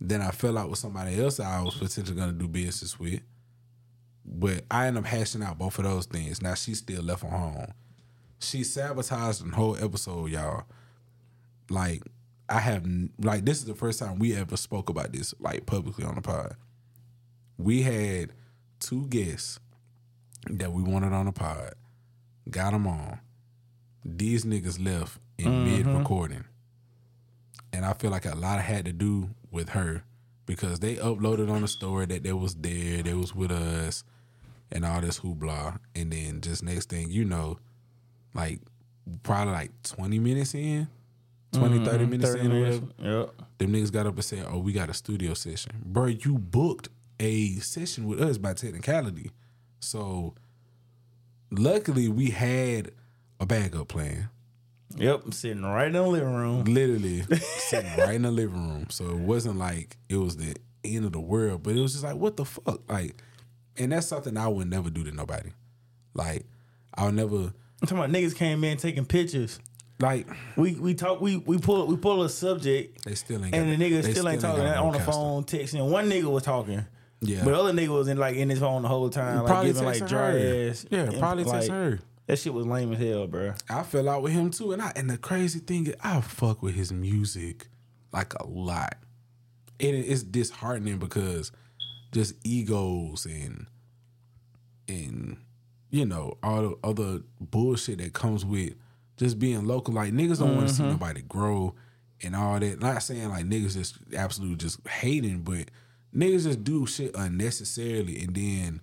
Then 0.00 0.20
I 0.20 0.30
fell 0.30 0.58
out 0.58 0.70
with 0.70 0.78
somebody 0.78 1.20
else 1.20 1.40
I 1.40 1.62
was 1.62 1.74
potentially 1.74 2.16
gonna 2.16 2.32
do 2.32 2.46
business 2.46 2.98
with. 2.98 3.20
But 4.24 4.64
I 4.70 4.86
ended 4.86 5.04
up 5.04 5.08
hashing 5.08 5.42
out 5.42 5.58
both 5.58 5.78
of 5.78 5.84
those 5.84 6.06
things. 6.06 6.40
Now 6.40 6.54
she's 6.54 6.78
still 6.78 7.02
left 7.02 7.24
on 7.24 7.30
home. 7.30 7.72
She 8.38 8.64
sabotaged 8.64 9.44
the 9.44 9.54
whole 9.54 9.76
episode, 9.76 10.30
y'all. 10.30 10.64
Like 11.68 12.02
I 12.48 12.60
have 12.60 12.86
like 13.18 13.44
this 13.44 13.58
is 13.58 13.64
the 13.64 13.74
first 13.74 13.98
time 13.98 14.18
we 14.18 14.36
ever 14.36 14.56
spoke 14.56 14.88
about 14.88 15.12
this 15.12 15.34
like 15.40 15.66
publicly 15.66 16.04
on 16.04 16.14
the 16.14 16.20
pod. 16.20 16.56
We 17.58 17.82
had 17.82 18.30
two 18.80 19.06
guests 19.06 19.60
that 20.50 20.72
we 20.72 20.82
wanted 20.82 21.12
on 21.12 21.26
the 21.26 21.32
pod. 21.32 21.74
Got 22.50 22.72
them 22.72 22.86
on. 22.86 23.20
These 24.04 24.44
niggas 24.44 24.84
left 24.84 25.18
in 25.38 25.46
mm-hmm. 25.46 25.64
mid 25.64 25.86
recording. 25.86 26.44
And 27.72 27.84
I 27.84 27.92
feel 27.94 28.10
like 28.10 28.26
a 28.26 28.34
lot 28.34 28.60
had 28.60 28.84
to 28.84 28.92
do 28.92 29.30
with 29.50 29.70
her 29.70 30.04
because 30.46 30.80
they 30.80 30.96
uploaded 30.96 31.50
on 31.50 31.62
the 31.62 31.68
story 31.68 32.06
that 32.06 32.22
they 32.22 32.32
was 32.32 32.54
there, 32.54 33.02
they 33.02 33.14
was 33.14 33.34
with 33.34 33.50
us, 33.50 34.04
and 34.70 34.84
all 34.84 35.00
this 35.00 35.20
hoopla. 35.20 35.78
And 35.94 36.12
then 36.12 36.40
just 36.40 36.62
next 36.62 36.90
thing 36.90 37.10
you 37.10 37.24
know, 37.24 37.58
like 38.34 38.60
probably 39.22 39.52
like 39.52 39.70
20 39.82 40.18
minutes 40.18 40.54
in, 40.54 40.88
20, 41.52 41.84
30 41.84 41.98
mm-hmm. 41.98 42.10
minutes 42.10 42.30
30 42.32 42.44
in 42.44 42.46
or 42.46 42.54
minutes. 42.54 42.80
whatever, 42.80 43.18
Yep. 43.18 43.34
them 43.58 43.72
niggas 43.72 43.92
got 43.92 44.06
up 44.06 44.14
and 44.14 44.24
said, 44.24 44.46
Oh, 44.48 44.58
we 44.58 44.72
got 44.72 44.90
a 44.90 44.94
studio 44.94 45.34
session. 45.34 45.72
Bro, 45.84 46.06
you 46.06 46.38
booked 46.38 46.88
a 47.20 47.54
session 47.56 48.06
with 48.06 48.20
us 48.20 48.38
by 48.38 48.54
technicality. 48.54 49.30
So 49.80 50.34
luckily 51.50 52.08
we 52.08 52.30
had 52.30 52.92
a 53.40 53.46
backup 53.46 53.88
plan. 53.88 54.28
Yep. 54.96 55.22
I'm 55.24 55.32
sitting 55.32 55.62
right 55.62 55.86
in 55.86 55.92
the 55.94 56.02
living 56.06 56.34
room. 56.34 56.64
Literally 56.64 57.22
sitting 57.58 57.90
right 57.98 58.14
in 58.14 58.22
the 58.22 58.30
living 58.30 58.68
room. 58.68 58.86
So 58.90 59.06
it 59.10 59.16
wasn't 59.18 59.58
like 59.58 59.96
it 60.08 60.16
was 60.16 60.36
the 60.36 60.54
end 60.84 61.04
of 61.04 61.12
the 61.12 61.20
world, 61.20 61.62
but 61.62 61.74
it 61.74 61.80
was 61.80 61.92
just 61.92 62.04
like, 62.04 62.16
what 62.16 62.36
the 62.36 62.44
fuck? 62.44 62.80
Like, 62.90 63.16
and 63.76 63.90
that's 63.92 64.06
something 64.06 64.36
I 64.36 64.46
would 64.48 64.68
never 64.70 64.90
do 64.90 65.02
to 65.04 65.10
nobody. 65.10 65.50
Like, 66.14 66.46
I 66.94 67.06
would 67.06 67.14
never 67.14 67.36
I'm 67.36 67.88
talking 67.88 67.98
about 67.98 68.10
niggas 68.10 68.36
came 68.36 68.62
in 68.62 68.76
taking 68.76 69.04
pictures. 69.04 69.58
like 70.00 70.28
We 70.56 70.74
we 70.74 70.94
talk 70.94 71.20
we 71.20 71.38
we 71.38 71.58
pull 71.58 71.86
we 71.88 71.96
pull 71.96 72.22
a 72.22 72.28
subject 72.28 73.04
they 73.04 73.14
still 73.16 73.44
ain't 73.44 73.52
and 73.54 73.68
the 73.72 73.76
got- 73.76 73.84
nigga 73.84 74.02
they 74.02 74.12
still 74.12 74.28
ain't 74.28 74.40
talking 74.40 74.62
no 74.64 74.84
on 74.86 74.92
the 74.92 75.00
phone 75.00 75.42
texting. 75.44 75.88
One 75.90 76.08
nigga 76.08 76.24
was 76.24 76.44
talking. 76.44 76.84
Yeah. 77.20 77.44
But 77.44 77.50
the 77.52 77.58
other 77.58 77.72
nigga 77.72 77.88
was 77.88 78.08
in 78.08 78.18
like 78.18 78.36
in 78.36 78.50
his 78.50 78.58
phone 78.58 78.82
the 78.82 78.88
whole 78.88 79.10
time, 79.10 79.38
like 79.38 79.46
Probably 79.46 79.72
giving 79.72 79.84
like 79.84 80.06
dry 80.06 80.32
her. 80.32 80.68
ass. 80.70 80.86
Yeah, 80.90 81.00
and, 81.00 81.18
probably 81.18 81.44
like, 81.44 81.54
text 81.54 81.70
her. 81.70 82.00
That 82.26 82.38
shit 82.38 82.54
was 82.54 82.66
lame 82.66 82.92
as 82.92 82.98
hell, 82.98 83.26
bro. 83.26 83.52
I 83.68 83.82
fell 83.82 84.08
out 84.08 84.22
with 84.22 84.32
him 84.32 84.50
too, 84.50 84.72
and 84.72 84.80
I 84.80 84.92
and 84.96 85.10
the 85.10 85.18
crazy 85.18 85.58
thing 85.58 85.86
is 85.86 85.94
I 86.02 86.20
fuck 86.20 86.62
with 86.62 86.74
his 86.74 86.92
music 86.92 87.68
like 88.12 88.34
a 88.34 88.46
lot. 88.46 88.96
And 89.80 89.94
it's 89.94 90.22
disheartening 90.22 90.98
because 90.98 91.52
just 92.12 92.34
egos 92.44 93.26
and 93.26 93.66
and 94.88 95.36
you 95.90 96.06
know 96.06 96.38
all 96.42 96.62
the 96.62 96.76
other 96.84 97.20
bullshit 97.40 97.98
that 97.98 98.12
comes 98.12 98.44
with 98.44 98.74
just 99.16 99.38
being 99.38 99.66
local. 99.66 99.94
Like 99.94 100.12
niggas 100.12 100.38
don't 100.38 100.56
want 100.56 100.68
to 100.68 100.74
see 100.74 100.82
mm-hmm. 100.82 100.92
nobody 100.92 101.22
grow 101.22 101.74
and 102.22 102.34
all 102.34 102.58
that. 102.58 102.80
Not 102.80 103.02
saying 103.02 103.28
like 103.28 103.44
niggas 103.44 103.74
just 103.74 103.98
absolutely 104.16 104.56
just 104.56 104.86
hating, 104.88 105.40
but 105.40 105.70
niggas 106.14 106.44
just 106.44 106.64
do 106.64 106.86
shit 106.86 107.14
unnecessarily 107.14 108.20
and 108.22 108.34
then 108.34 108.80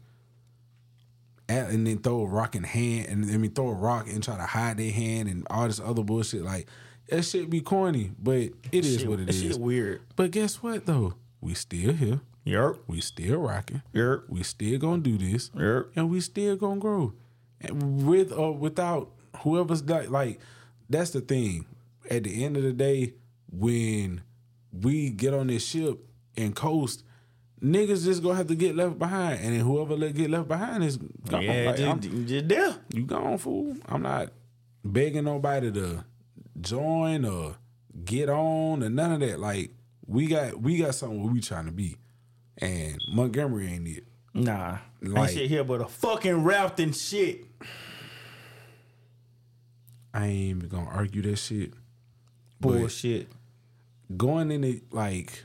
at, 1.50 1.70
and 1.70 1.86
then 1.86 2.00
throw 2.00 2.22
a 2.22 2.28
rock 2.28 2.56
in 2.56 2.64
hand 2.64 3.08
and 3.10 3.32
I 3.32 3.38
mean 3.38 3.52
throw 3.52 3.70
a 3.70 3.74
rock 3.74 4.08
and 4.10 4.24
try 4.24 4.38
to 4.38 4.46
hide 4.46 4.78
their 4.78 4.92
hand 4.92 5.30
and 5.30 5.46
all 5.50 5.68
this 5.68 5.80
other 5.80 6.04
bullshit. 6.04 6.44
Like 6.44 6.68
that 7.10 7.24
shit 7.24 7.50
be 7.50 7.62
corny, 7.62 8.12
but 8.20 8.36
it 8.72 8.86
is 8.86 9.00
Shit- 9.00 9.10
what 9.10 9.20
it 9.20 9.30
is. 9.30 9.42
Shit 9.42 9.58
weird. 9.60 10.02
But 10.16 10.32
guess 10.32 10.62
what 10.64 10.86
though? 10.86 11.16
We 11.42 11.54
still 11.54 11.94
here. 11.94 12.22
Yep. 12.46 12.78
We 12.88 13.02
still 13.02 13.38
rocking. 13.40 13.82
Yerp. 13.94 14.24
We 14.30 14.44
still 14.44 14.80
gonna 14.80 15.02
do 15.02 15.18
this. 15.18 15.50
Yerp. 15.50 15.90
And 15.96 16.10
we 16.10 16.22
still 16.22 16.56
gonna 16.56 16.80
grow. 16.80 17.14
And 17.60 18.08
with 18.08 18.32
or 18.32 18.56
without 18.56 19.12
whoever's 19.38 19.84
like 19.84 20.10
like 20.10 20.40
that's 20.90 21.12
the 21.12 21.22
thing. 21.22 21.66
At 22.10 22.24
the 22.24 22.44
end 22.44 22.58
of 22.58 22.64
the 22.64 22.74
day, 22.74 23.14
when 23.52 24.22
we 24.72 25.12
get 25.12 25.34
on 25.34 25.48
this 25.48 25.66
ship 25.66 26.00
and 26.36 26.56
coast, 26.56 27.04
niggas 27.64 28.04
just 28.06 28.24
gonna 28.24 28.36
have 28.36 28.48
to 28.48 28.56
get 28.56 28.76
left 28.76 28.98
behind. 29.00 29.40
And 29.44 29.54
then 29.56 29.62
whoever 29.62 29.96
let 29.96 30.14
get 30.16 30.30
left 30.30 30.48
behind 30.48 30.84
is 30.84 30.98
gone. 30.98 31.42
Yeah, 31.44 31.74
Like, 31.78 32.02
just, 32.02 32.28
just 32.28 32.48
there. 32.48 32.76
you 32.94 33.04
gone, 33.06 33.38
fool. 33.38 33.78
I'm 33.86 34.02
not 34.02 34.32
begging 34.84 35.26
nobody 35.26 35.72
to 35.72 36.04
join 36.60 37.26
or 37.26 37.56
get 38.06 38.30
on 38.30 38.84
or 38.84 38.90
none 38.90 39.12
of 39.14 39.20
that. 39.22 39.40
Like, 39.40 39.72
we 40.06 40.28
got 40.28 40.60
we 40.62 40.78
got 40.78 40.96
something 40.96 41.24
where 41.24 41.32
we 41.32 41.40
trying 41.42 41.66
to 41.66 41.72
be, 41.72 41.98
and 42.58 42.98
Montgomery 43.14 43.68
ain't 43.68 43.88
it. 43.88 44.04
Nah, 44.34 44.78
Like- 45.02 45.30
ain't 45.30 45.38
shit 45.40 45.50
here 45.50 45.64
but 45.64 45.82
a 45.82 45.86
fucking 45.88 46.44
raft 46.44 46.80
and 46.80 46.96
shit. 46.96 47.46
I 50.14 50.26
ain't 50.26 50.58
even 50.58 50.68
gonna 50.70 50.90
argue 50.90 51.22
that 51.24 51.38
shit. 51.38 51.74
But 52.60 52.80
Bullshit. 52.80 53.28
going 54.16 54.52
in 54.52 54.64
it 54.64 54.84
like, 54.94 55.44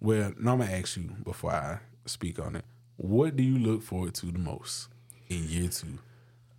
well, 0.00 0.32
no, 0.38 0.52
I'm 0.52 0.58
gonna 0.58 0.72
ask 0.72 0.96
you 0.96 1.10
before 1.24 1.52
I 1.52 1.78
speak 2.06 2.38
on 2.38 2.56
it. 2.56 2.64
What 2.96 3.36
do 3.36 3.42
you 3.42 3.58
look 3.58 3.82
forward 3.82 4.14
to 4.14 4.26
the 4.26 4.38
most 4.38 4.88
in 5.28 5.44
year 5.48 5.68
two? 5.68 5.98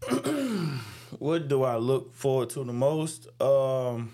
What 1.18 1.48
do 1.48 1.64
I 1.64 1.78
look 1.78 2.14
forward 2.14 2.52
to 2.52 2.64
the 2.64 2.72
most? 2.74 3.28
Um, 3.42 4.14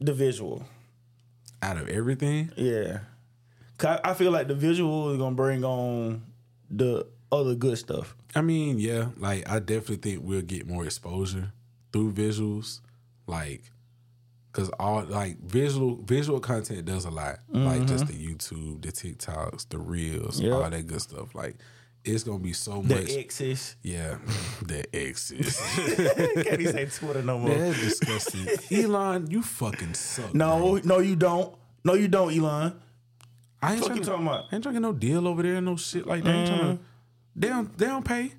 the 0.00 0.12
visual. 0.12 0.64
Out 1.62 1.78
of 1.78 1.88
everything, 1.88 2.52
Yeah, 2.56 2.98
I 3.82 4.14
feel 4.14 4.30
like 4.30 4.46
the 4.46 4.54
visual 4.54 5.10
is 5.10 5.18
gonna 5.18 5.34
bring 5.34 5.64
on 5.64 6.22
the 6.70 7.06
other 7.32 7.54
good 7.54 7.78
stuff. 7.78 8.14
I 8.34 8.42
mean, 8.42 8.78
yeah, 8.78 9.08
like 9.16 9.48
I 9.48 9.58
definitely 9.58 9.96
think 9.96 10.22
we'll 10.22 10.42
get 10.42 10.68
more 10.68 10.84
exposure 10.84 11.52
through 11.92 12.12
visuals, 12.12 12.80
like 13.26 13.62
because 14.56 14.70
all 14.80 15.04
like 15.04 15.38
visual 15.42 15.96
visual 15.96 16.40
content 16.40 16.86
does 16.86 17.04
a 17.04 17.10
lot, 17.10 17.40
like 17.50 17.84
just 17.86 18.06
the 18.06 18.14
mm-hmm. 18.14 18.32
YouTube, 18.32 18.80
the 18.80 18.90
TikToks, 18.90 19.68
the 19.68 19.78
reels, 19.78 20.40
Yep. 20.40 20.52
all 20.52 20.70
that 20.70 20.86
good 20.86 21.02
stuff. 21.02 21.34
Like 21.34 21.56
it's 22.06 22.24
gonna 22.24 22.38
be 22.38 22.54
so 22.54 22.80
The 22.80 22.94
much. 22.94 23.04
The 23.06 23.18
X's. 23.18 23.76
yeah, 23.82 24.16
the 24.62 24.96
X's. 24.96 25.60
Can't 26.42 26.60
even 26.60 26.72
say 26.72 26.86
Twitter 26.86 27.22
no 27.22 27.38
more. 27.38 27.54
That's 27.54 27.80
disgusting. 27.80 28.48
Elon, 28.72 29.30
you 29.30 29.42
fucking 29.42 29.92
suck. 29.92 30.32
No, 30.34 30.80
no, 30.84 31.00
you 31.00 31.16
don't. 31.16 31.54
No, 31.84 31.92
you 31.92 32.08
don't, 32.08 32.34
Elon. 32.34 32.80
I 33.60 33.74
ain't 33.74 33.84
trying 33.84 33.98
you 33.98 34.04
talking 34.04 34.26
about? 34.26 34.46
I 34.50 34.54
ain't 34.54 34.62
trying 34.62 34.80
no 34.80 34.92
deal 34.92 35.28
over 35.28 35.42
there, 35.42 35.60
no 35.60 35.76
shit 35.76 36.06
like 36.06 36.24
that. 36.24 36.34
Ain't 36.34 36.48
trying 36.48 36.60
to, 36.60 36.66
mm. 36.66 36.78
they 37.34 37.48
don't, 37.48 37.78
they 37.78 37.86
don't 37.86 38.04
pay. 38.04 38.32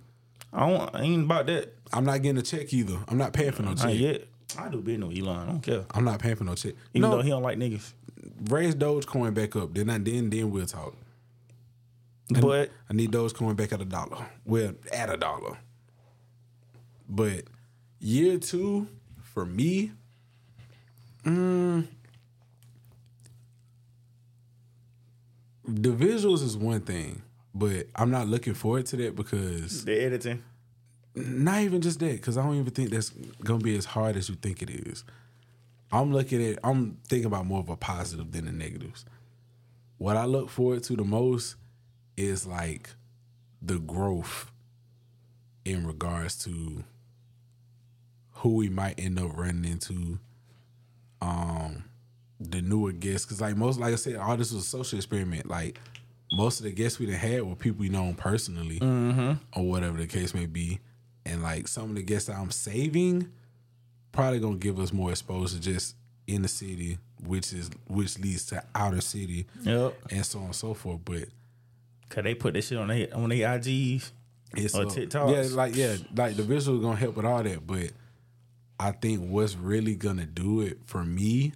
I 0.51 0.67
don't. 0.67 0.95
I 0.95 1.01
ain't 1.01 1.25
about 1.25 1.45
that. 1.47 1.75
I'm 1.93 2.05
not 2.05 2.21
getting 2.21 2.37
a 2.37 2.41
check 2.41 2.73
either. 2.73 2.97
I'm 3.07 3.17
not 3.17 3.33
paying 3.33 3.51
for 3.51 3.61
no 3.63 3.69
Not 3.69 3.79
check. 3.79 3.95
yet. 3.95 4.27
I 4.57 4.69
do 4.69 4.81
business 4.81 5.09
with 5.09 5.17
Elon. 5.19 5.37
I 5.39 5.45
don't 5.45 5.61
care. 5.61 5.85
I'm 5.91 6.03
not 6.05 6.19
paying 6.19 6.35
for 6.35 6.43
no 6.43 6.55
check. 6.55 6.73
Even 6.93 7.09
no, 7.09 7.17
though 7.17 7.21
he 7.23 7.29
don't 7.29 7.43
like 7.43 7.57
niggas. 7.57 7.93
raise 8.49 8.75
Dogecoin 8.75 9.33
back 9.33 9.55
up. 9.55 9.73
Then 9.73 9.89
I 9.89 9.97
then 9.97 10.29
then 10.29 10.51
we'll 10.51 10.65
talk. 10.65 10.95
I- 12.35 12.39
But 12.39 12.71
I 12.89 12.93
need 12.93 13.11
Dogecoin 13.11 13.55
back 13.55 13.73
at 13.73 13.81
a 13.81 13.85
dollar. 13.85 14.25
Well, 14.45 14.73
at 14.93 15.09
a 15.13 15.17
dollar. 15.17 15.57
But 17.09 17.45
year 17.99 18.37
two 18.37 18.87
for 19.21 19.45
me, 19.45 19.91
mm, 21.25 21.87
the 25.67 25.89
visuals 25.89 26.41
is 26.43 26.55
one 26.57 26.81
thing, 26.81 27.21
but 27.53 27.87
I'm 27.95 28.11
not 28.11 28.27
looking 28.27 28.53
forward 28.53 28.85
to 28.87 28.97
that 28.97 29.15
because 29.15 29.83
the 29.85 29.99
editing. 30.01 30.43
Not 31.25 31.61
even 31.61 31.81
just 31.81 31.99
that, 31.99 32.13
because 32.13 32.37
I 32.37 32.43
don't 32.43 32.55
even 32.59 32.71
think 32.73 32.89
that's 32.89 33.09
gonna 33.43 33.63
be 33.63 33.77
as 33.77 33.85
hard 33.85 34.15
as 34.15 34.29
you 34.29 34.35
think 34.35 34.61
it 34.61 34.69
is. 34.69 35.03
I'm 35.91 36.11
looking 36.13 36.45
at 36.45 36.59
I'm 36.63 36.97
thinking 37.07 37.27
about 37.27 37.45
more 37.45 37.59
of 37.59 37.69
a 37.69 37.77
positive 37.77 38.31
than 38.31 38.45
the 38.45 38.51
negatives. 38.51 39.05
What 39.97 40.17
I 40.17 40.25
look 40.25 40.49
forward 40.49 40.83
to 40.83 40.95
the 40.95 41.03
most 41.03 41.55
is 42.17 42.45
like 42.45 42.89
the 43.61 43.79
growth 43.79 44.51
in 45.65 45.85
regards 45.85 46.43
to 46.45 46.83
who 48.31 48.55
we 48.55 48.69
might 48.69 48.99
end 48.99 49.19
up 49.19 49.35
running 49.35 49.65
into, 49.65 50.19
um, 51.21 51.83
the 52.39 52.61
newer 52.61 52.91
guests. 52.91 53.25
Cause 53.25 53.41
like 53.41 53.57
most, 53.57 53.79
like 53.79 53.93
I 53.93 53.95
said, 53.95 54.15
all 54.17 54.37
this 54.37 54.51
was 54.51 54.63
a 54.63 54.67
social 54.67 54.99
experiment. 54.99 55.47
Like 55.47 55.79
most 56.31 56.59
of 56.59 56.65
the 56.65 56.71
guests 56.71 56.99
we 56.99 57.07
done 57.07 57.15
had 57.15 57.41
were 57.43 57.55
people 57.55 57.79
we 57.79 57.89
known 57.89 58.13
personally, 58.13 58.77
or 59.55 59.63
whatever 59.63 59.97
the 59.97 60.05
case 60.07 60.33
may 60.33 60.45
be. 60.45 60.79
And 61.27 61.43
like 61.43 61.67
some 61.67 61.89
of 61.89 61.95
the 61.95 62.03
guests 62.03 62.29
I'm 62.29 62.51
saving, 62.51 63.29
probably 64.11 64.39
gonna 64.39 64.57
give 64.57 64.79
us 64.79 64.93
more 64.93 65.11
exposure 65.11 65.59
just 65.59 65.95
in 66.25 66.41
the 66.41 66.47
city, 66.47 66.97
which 67.25 67.51
is 67.53 67.69
which 67.87 68.17
leads 68.19 68.45
to 68.47 68.63
outer 68.75 69.01
city 69.01 69.45
Yep. 69.63 69.95
and 70.11 70.25
so 70.25 70.39
on 70.39 70.45
and 70.45 70.55
so 70.55 70.73
forth. 70.73 70.99
But 71.03 71.25
Cause 72.09 72.23
they 72.23 72.33
put 72.35 72.53
this 72.53 72.67
shit 72.67 72.77
on 72.77 72.87
their 72.87 73.13
on 73.15 73.29
their 73.29 73.47
IGs. 73.59 74.11
it's 74.55 74.73
Or 74.75 74.83
a- 74.83 74.85
TikToks. 74.85 75.49
Yeah, 75.49 75.55
like 75.55 75.75
yeah, 75.75 75.97
like 76.15 76.35
the 76.37 76.43
visual 76.43 76.79
gonna 76.79 76.95
help 76.95 77.17
with 77.17 77.25
all 77.25 77.43
that. 77.43 77.67
But 77.67 77.91
I 78.79 78.91
think 78.91 79.21
what's 79.29 79.55
really 79.55 79.95
gonna 79.95 80.25
do 80.25 80.61
it 80.61 80.79
for 80.85 81.03
me 81.03 81.51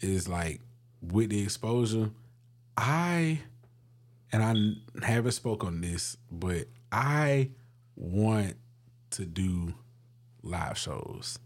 is 0.00 0.28
like 0.28 0.60
with 1.02 1.30
the 1.30 1.42
exposure. 1.42 2.10
I 2.76 3.40
and 4.30 4.42
I 5.00 5.04
haven't 5.06 5.32
spoke 5.32 5.64
on 5.64 5.80
this, 5.80 6.16
but 6.30 6.66
I 6.92 7.50
want 7.96 8.54
to 9.10 9.24
do 9.24 9.74
live 10.42 10.78
shows. 10.78 11.38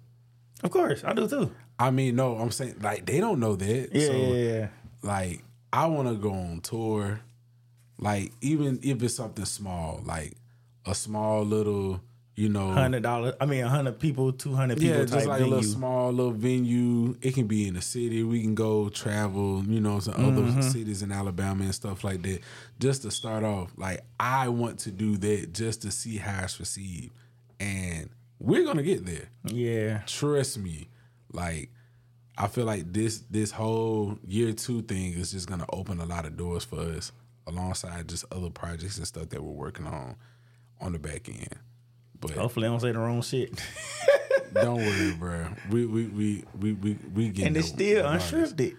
Of 0.63 0.71
course, 0.71 1.03
I 1.05 1.13
do 1.13 1.29
too. 1.29 1.53
I 1.79 1.91
mean, 1.91 2.17
no, 2.17 2.37
I'm 2.37 2.51
saying 2.51 2.77
like 2.81 3.07
they 3.07 3.19
don't 3.21 3.41
know 3.41 3.57
that. 3.57 3.89
Yeah, 3.93 4.07
so, 4.07 4.13
yeah, 4.13 4.35
yeah. 4.35 4.69
like 5.03 5.43
I 5.73 5.87
want 5.87 6.09
to 6.09 6.15
go 6.15 6.33
on 6.33 6.61
tour, 6.61 7.21
like 7.99 8.33
even 8.41 8.79
if 8.83 9.03
it's 9.03 9.15
something 9.17 9.45
small, 9.45 10.01
like 10.05 10.35
a 10.87 10.95
small 10.95 11.45
little, 11.45 12.01
you 12.37 12.49
know, 12.49 12.71
Hundred 12.73 13.03
dollars. 13.03 13.35
I 13.41 13.47
mean, 13.47 13.65
hundred 13.65 13.99
people, 13.99 14.33
two 14.33 14.55
hundred 14.55 14.79
people 14.79 14.99
yeah, 14.99 15.05
just 15.05 15.27
like 15.27 15.39
venue. 15.41 15.47
a 15.47 15.57
little 15.57 15.63
small 15.71 16.13
little 16.13 16.33
venue. 16.33 17.17
It 17.23 17.35
can 17.35 17.47
be 17.47 17.67
in 17.67 17.75
the 17.75 17.83
city. 17.83 18.23
We 18.23 18.43
can 18.43 18.55
go 18.55 18.89
travel, 18.89 19.65
you 19.65 19.81
know, 19.81 19.99
to 20.01 20.11
other 20.13 20.43
Mm-hmm. 20.43 20.61
cities 20.61 21.03
in 21.03 21.11
Alabama 21.11 21.65
and 21.65 21.75
stuff 21.75 22.05
like 22.05 22.23
that. 22.23 22.41
Just 22.79 23.03
to 23.03 23.11
start 23.11 23.43
off, 23.45 23.73
like 23.77 24.03
I 24.21 24.49
want 24.49 24.79
to 24.81 24.91
do 24.93 25.17
that 25.17 25.53
just 25.53 25.83
to 25.83 25.91
see 25.91 26.19
how 26.19 26.45
it's 26.45 26.61
received, 26.61 27.13
and 27.63 28.11
we're 28.39 28.65
gonna 28.65 28.83
get 28.83 29.07
there. 29.07 29.29
Yeah, 29.45 30.03
trust 30.07 30.59
me. 30.59 30.89
Like 31.33 31.71
i 32.39 32.47
feel 32.47 32.65
like 32.65 32.91
this 32.93 33.19
this 33.31 33.51
whole 33.51 34.19
year 34.27 34.53
two 34.55 34.81
thing 34.83 35.13
is 35.13 35.33
just 35.33 35.47
gonna 35.49 35.67
open 35.71 36.01
a 36.01 36.07
lot 36.07 36.25
of 36.25 36.35
doors 36.35 36.65
for 36.65 36.81
us 36.81 37.13
alongside 37.47 38.09
just 38.09 38.25
other 38.33 38.49
projects 38.49 38.97
and 38.97 39.07
stuff 39.07 39.29
that 39.29 39.43
we're 39.43 39.53
working 39.53 39.87
on 39.87 40.17
on 40.81 40.93
the 40.93 40.99
back 40.99 41.29
end. 41.29 41.55
But 42.21 42.33
hopefully 42.33 42.67
I 42.67 42.71
don't 42.71 42.81
say 42.81 42.93
the 42.93 42.99
wrong 42.99 43.23
shit. 43.23 43.63
don't 44.55 44.77
worry 44.77 45.13
bro 45.13 45.47
we 45.71 45.87
we 45.87 46.07
we 46.09 46.45
we 46.61 46.73
we, 46.75 46.99
we 47.15 47.29
getting 47.31 47.47
and 47.49 47.57
it's 47.57 47.69
still 47.69 48.05
unscripted. 48.05 48.77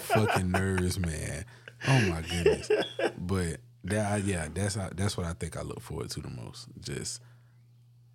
fucking 0.00 0.50
nerves 0.50 0.98
man. 0.98 1.44
Oh 1.86 2.00
my 2.00 2.22
goodness. 2.22 2.70
But 3.16 3.60
that 3.88 4.24
yeah 4.24 4.48
that's 4.52 4.76
that's 4.94 5.16
what 5.16 5.26
i 5.26 5.32
think 5.32 5.56
i 5.56 5.62
look 5.62 5.80
forward 5.80 6.10
to 6.10 6.20
the 6.20 6.28
most. 6.30 6.68
Just 6.80 7.20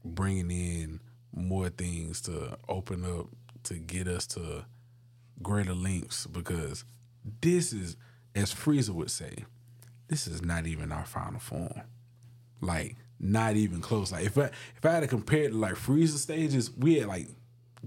bringing 0.05 0.51
in 0.51 0.99
more 1.33 1.69
things 1.69 2.21
to 2.21 2.57
open 2.67 3.05
up 3.05 3.27
to 3.63 3.75
get 3.75 4.07
us 4.07 4.27
to 4.27 4.65
greater 5.41 5.73
lengths 5.73 6.27
because 6.27 6.83
this 7.41 7.73
is 7.73 7.95
as 8.35 8.53
Frieza 8.53 8.89
would 8.89 9.11
say 9.11 9.45
this 10.07 10.27
is 10.27 10.41
not 10.41 10.67
even 10.67 10.91
our 10.91 11.05
final 11.05 11.39
form. 11.39 11.81
Like 12.61 12.97
not 13.19 13.55
even 13.55 13.81
close. 13.81 14.11
Like 14.11 14.25
if 14.25 14.37
I 14.37 14.45
if 14.75 14.85
I 14.85 14.91
had 14.91 14.99
to 15.01 15.07
compare 15.07 15.43
it 15.43 15.49
to 15.49 15.57
like 15.57 15.75
Frieza 15.75 16.17
stages 16.17 16.69
we 16.71 16.95
had 16.95 17.07
like 17.07 17.27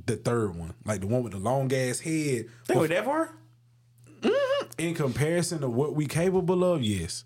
the 0.06 0.16
third 0.16 0.56
one. 0.56 0.74
Like 0.84 1.00
the 1.00 1.06
one 1.06 1.22
with 1.22 1.32
the 1.32 1.38
long 1.38 1.72
ass 1.72 2.00
head 2.00 2.46
They 2.66 2.74
went 2.74 2.90
that 2.90 3.04
far? 3.04 3.30
Mm-hmm. 4.22 4.66
in 4.78 4.94
comparison 4.94 5.60
to 5.60 5.68
what 5.68 5.94
we 5.94 6.06
capable 6.06 6.64
of 6.64 6.82
yes 6.82 7.24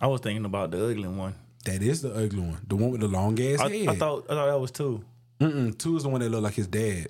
I 0.00 0.06
was 0.08 0.20
thinking 0.20 0.44
about 0.44 0.70
the 0.70 0.84
ugly 0.88 1.08
one. 1.08 1.34
that 1.64 1.82
is 1.82 2.02
the 2.02 2.12
ugly 2.14 2.40
one 2.40 2.58
the 2.66 2.76
one 2.76 2.90
with 2.92 3.00
the 3.00 3.08
long 3.08 3.40
ass 3.40 3.60
I, 3.60 3.68
head 3.70 3.88
I 3.88 3.96
thought 3.96 4.24
I 4.30 4.34
thought 4.34 4.46
that 4.46 4.60
was 4.60 4.70
two. 4.70 5.04
Mm-mm, 5.40 5.76
two 5.78 5.96
is 5.96 6.02
the 6.04 6.08
one 6.08 6.20
that 6.20 6.28
look 6.30 6.42
like 6.42 6.54
his 6.54 6.66
dad 6.66 7.08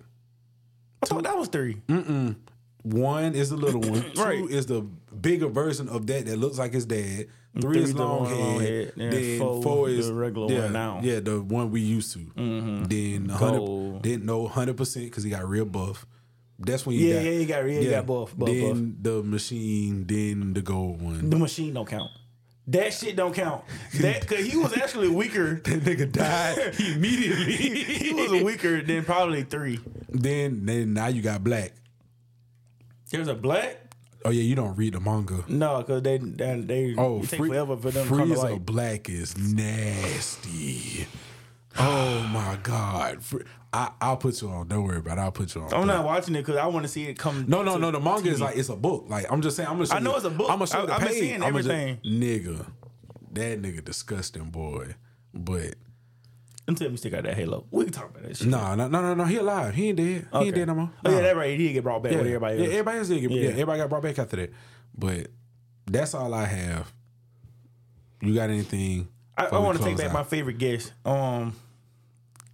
I 1.03 1.07
thought 1.07 1.23
that 1.25 1.37
was 1.37 1.49
three. 1.49 1.77
One 2.83 3.35
is 3.35 3.51
the 3.51 3.57
little 3.57 3.81
one. 3.81 4.05
Right. 4.17 4.39
Two 4.39 4.49
is 4.49 4.67
the 4.67 4.81
bigger 5.21 5.49
version 5.49 5.89
of 5.89 6.07
that 6.07 6.27
that 6.27 6.37
looks 6.37 6.59
like 6.59 6.73
his 6.73 6.87
dad. 6.87 7.27
Three, 7.61 7.75
Three 7.75 7.83
is 7.83 7.95
long 7.95 8.27
head. 8.27 8.39
long 8.39 8.61
head, 8.61 8.93
Then 8.97 9.11
then 9.11 9.39
four, 9.41 9.63
four 9.63 9.89
is 9.89 10.09
the 10.09 10.15
regular 10.15 10.53
yeah, 10.53 10.63
one 10.65 10.73
now. 10.73 11.01
Yeah, 11.03 11.21
the 11.21 11.41
one 11.41 11.71
we 11.71 11.81
used 11.81 12.13
to. 12.13 12.19
Mm-hmm. 12.21 12.85
Then 12.85 13.29
hundred. 13.31 14.03
Didn't 14.03 14.27
know 14.27 14.47
hundred 14.47 14.77
percent 14.77 15.07
because 15.07 15.25
he 15.25 15.31
got 15.31 15.49
real 15.49 15.65
buff. 15.65 16.07
That's 16.59 16.87
when 16.87 16.97
you 16.97 17.07
Yeah, 17.09 17.15
got, 17.15 17.25
yeah, 17.25 17.31
he 17.39 17.47
got- 17.47 17.65
yeah, 17.69 17.81
he 17.81 17.91
got 17.91 18.07
buff, 18.07 18.37
buff, 18.37 18.49
then 18.49 18.97
the 19.01 19.23
machine. 19.23 20.07
Then 20.07 20.53
the 20.55 20.63
gold 20.63 21.03
one. 21.03 21.29
The 21.31 21.37
machine 21.39 21.75
don't 21.75 21.89
count. 21.89 22.11
That 22.69 22.93
shit 22.93 23.15
don't 23.15 23.33
count. 23.35 23.63
That 24.01 24.27
cause 24.27 24.41
he 24.45 24.57
was 24.57 24.77
actually 24.77 25.09
weaker. 25.09 25.55
that 25.65 25.83
nigga 25.85 26.11
died 26.11 26.75
immediately. 26.81 27.53
he 27.57 28.13
was 28.13 28.43
weaker 28.43 28.83
than 28.83 29.05
probably 29.05 29.45
three. 29.45 29.79
then 30.09 30.67
then 30.67 30.93
now 30.95 31.07
you 31.07 31.23
got 31.23 31.45
black. 31.45 31.73
There's 33.11 33.29
a 33.29 33.35
black. 33.35 33.83
Oh 34.25 34.31
yeah, 34.31 34.43
you 34.43 34.57
don't 34.57 34.75
read 34.75 34.95
the 34.95 35.01
manga. 35.01 35.45
No, 35.47 35.81
cause 35.85 36.03
they 36.03 36.19
they, 36.19 36.61
they 36.61 36.95
Oh, 36.99 37.21
take 37.23 37.39
Free- 37.39 37.49
forever 37.51 37.77
for 37.77 37.93
them 37.93 38.09
to 38.09 38.17
come 38.17 38.29
to 38.31 38.35
Frieza 38.35 38.43
light. 38.43 38.67
Black 38.67 39.09
is 39.09 39.39
nasty. 39.39 41.07
Oh 41.79 42.23
my 42.33 42.59
god! 42.63 43.23
Fr- 43.23 43.43
I, 43.77 43.91
I'll 44.01 44.17
put 44.17 44.41
you 44.41 44.49
on. 44.49 44.69
Don't 44.69 44.85
worry 44.85 44.99
about 44.99 45.19
it. 45.19 45.21
I'll 45.21 45.33
put 45.33 45.55
you 45.55 45.61
on. 45.61 45.67
I'm 45.75 45.81
But- 45.81 45.85
not 45.87 46.05
watching 46.05 46.35
it 46.35 46.39
because 46.43 46.57
I 46.57 46.67
want 46.67 46.85
to 46.85 46.89
see 46.89 47.05
it 47.07 47.19
come. 47.19 47.45
No, 47.47 47.63
no, 47.63 47.77
no. 47.77 47.91
The 47.91 48.01
manga 48.01 48.31
is 48.31 48.41
like 48.41 48.57
it's 48.57 48.69
a 48.71 48.77
book. 48.77 49.05
Like 49.09 49.31
I'm 49.31 49.43
just 49.43 49.57
saying. 49.57 49.69
I'm 49.69 49.75
gonna. 49.77 49.87
Show 49.87 49.97
I 49.97 49.99
know 49.99 50.11
you- 50.13 50.17
it's 50.17 50.25
a 50.25 50.31
book. 50.31 50.49
I'm 50.51 50.57
gonna 50.59 50.67
show 50.67 50.83
I- 50.83 50.87
the 50.87 50.93
I've 50.95 50.99
been 51.01 51.09
page. 51.09 51.19
seeing 51.19 51.43
I'ma 51.43 51.59
just- 51.59 51.69
everything. 51.69 51.99
nigga, 52.05 52.67
that 53.33 53.61
nigga 53.63 53.85
disgusting 53.85 54.45
boy. 54.51 54.95
But 55.35 55.75
Until 56.67 56.91
we 56.91 56.97
stick 56.97 57.13
out 57.13 57.25
that 57.25 57.35
Halo, 57.35 57.67
we 57.71 57.85
can 57.85 57.93
talk 57.93 58.09
about 58.11 58.23
that 58.23 58.37
shit. 58.39 58.47
no, 58.49 58.75
no, 58.75 58.89
no, 58.89 59.03
no, 59.03 59.15
no. 59.15 59.25
He 59.25 59.37
alive. 59.37 59.75
He 59.75 59.89
ain't 59.91 59.99
dead. 59.99 60.27
He 60.33 60.39
ain't 60.39 60.55
dead 60.55 60.67
no 60.69 60.75
more. 60.75 60.91
Oh 61.05 61.11
yeah, 61.11 61.21
that 61.21 61.37
right. 61.37 61.51
He 61.51 61.67
did 61.67 61.73
get 61.75 61.83
brought 61.85 62.03
back 62.03 62.13
yeah. 62.13 62.19
with 62.19 62.27
everybody 62.29 62.57
Yeah, 62.57 62.63
else. 62.65 62.71
everybody 62.73 62.99
else 62.99 63.09
did. 63.09 63.21
Get, 63.21 63.31
yeah. 63.31 63.41
Yeah. 63.43 63.49
everybody 63.51 63.79
got 63.81 63.89
brought 63.91 64.03
back 64.03 64.19
after 64.19 64.37
that. 64.37 64.53
But 64.97 65.27
that's 65.87 66.15
all 66.15 66.33
I 66.33 66.45
have. 66.47 66.93
You 68.23 68.35
got 68.35 68.49
anything? 68.49 69.09
I, 69.37 69.47
I 69.47 69.59
want 69.59 69.77
to 69.79 69.85
take 69.85 69.99
back 69.99 70.13
my 70.15 70.25
favorite 70.25 70.57
guest. 70.57 70.93
Um, 71.05 71.55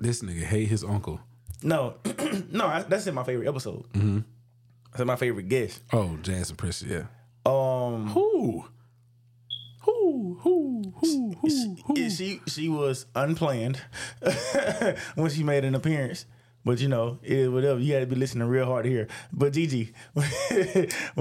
This 0.03 0.21
nigga 0.21 0.43
hate 0.43 0.67
his 0.67 0.83
uncle. 0.83 1.21
no, 1.63 1.95
no, 2.51 2.67
I, 2.67 2.83
that's 2.83 3.07
in 3.07 3.15
my 3.15 3.23
favorite 3.23 3.47
episode. 3.47 3.85
Mm-hmm. 3.93 4.19
That's 4.93 5.05
my 5.07 5.15
favorite 5.15 5.49
guest. 5.49 5.81
Oh, 5.93 6.19
Jansen 6.23 6.57
Precious. 6.57 6.89
Yeah. 6.89 7.05
Um, 7.47 8.09
Who? 8.09 8.65
Who? 9.83 10.39
Who? 10.41 10.83
Who? 10.97 11.35
Who? 11.41 11.77
Who? 11.87 12.11
she 12.11 12.41
she 12.49 12.69
was 12.69 13.07
unplanned 13.15 13.81
when 15.15 15.31
she 15.31 15.45
made 15.45 15.65
an 15.65 15.77
appearance. 15.77 16.27
But 16.65 16.81
you 16.81 16.89
know, 16.89 17.19
it 17.23 17.33
is 17.33 17.49
whatever. 17.51 17.81
You 17.81 17.93
had 17.95 18.01
to 18.01 18.07
be 18.07 18.15
listening 18.15 18.47
real 18.49 18.67
hard 18.67 18.85
here. 18.87 19.09
But 19.33 19.53
Gigi, 19.53 19.93
when 20.13 20.27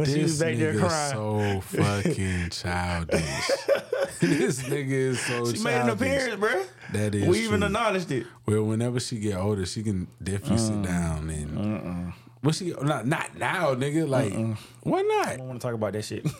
she 0.06 0.22
was 0.22 0.38
This 0.38 0.40
back 0.40 0.58
there 0.58 0.74
nigga 0.74 0.80
crying, 0.88 1.14
so 1.14 1.62
fucking 1.62 2.50
childish. 2.52 3.48
this 4.20 4.62
nigga 4.64 4.92
is 4.92 5.20
so 5.20 5.46
she 5.46 5.58
childish. 5.58 5.64
made 5.64 5.82
an 5.82 5.90
appearance, 5.90 6.36
bruh. 6.36 6.66
That 6.94 7.16
is 7.16 7.28
we 7.28 7.40
even 7.44 7.64
acknowledged 7.64 8.12
it. 8.12 8.28
Well, 8.46 8.64
whenever 8.64 9.00
she 9.00 9.20
get 9.20 9.36
older, 9.38 9.66
she 9.66 9.82
can 9.82 10.08
definitely 10.22 10.58
Mm. 10.58 10.68
sit 10.68 10.82
down 10.84 11.30
and. 11.30 12.14
But 12.44 12.56
she 12.56 12.74
not 12.82 13.06
not 13.06 13.38
now, 13.38 13.76
nigga. 13.76 14.08
Like, 14.08 14.34
why 14.82 15.02
not? 15.02 15.28
I 15.28 15.38
don't 15.38 15.48
want 15.48 15.62
to 15.62 15.68
talk 15.68 15.76
about 15.76 15.94
that 15.94 16.04
shit. 16.04 16.26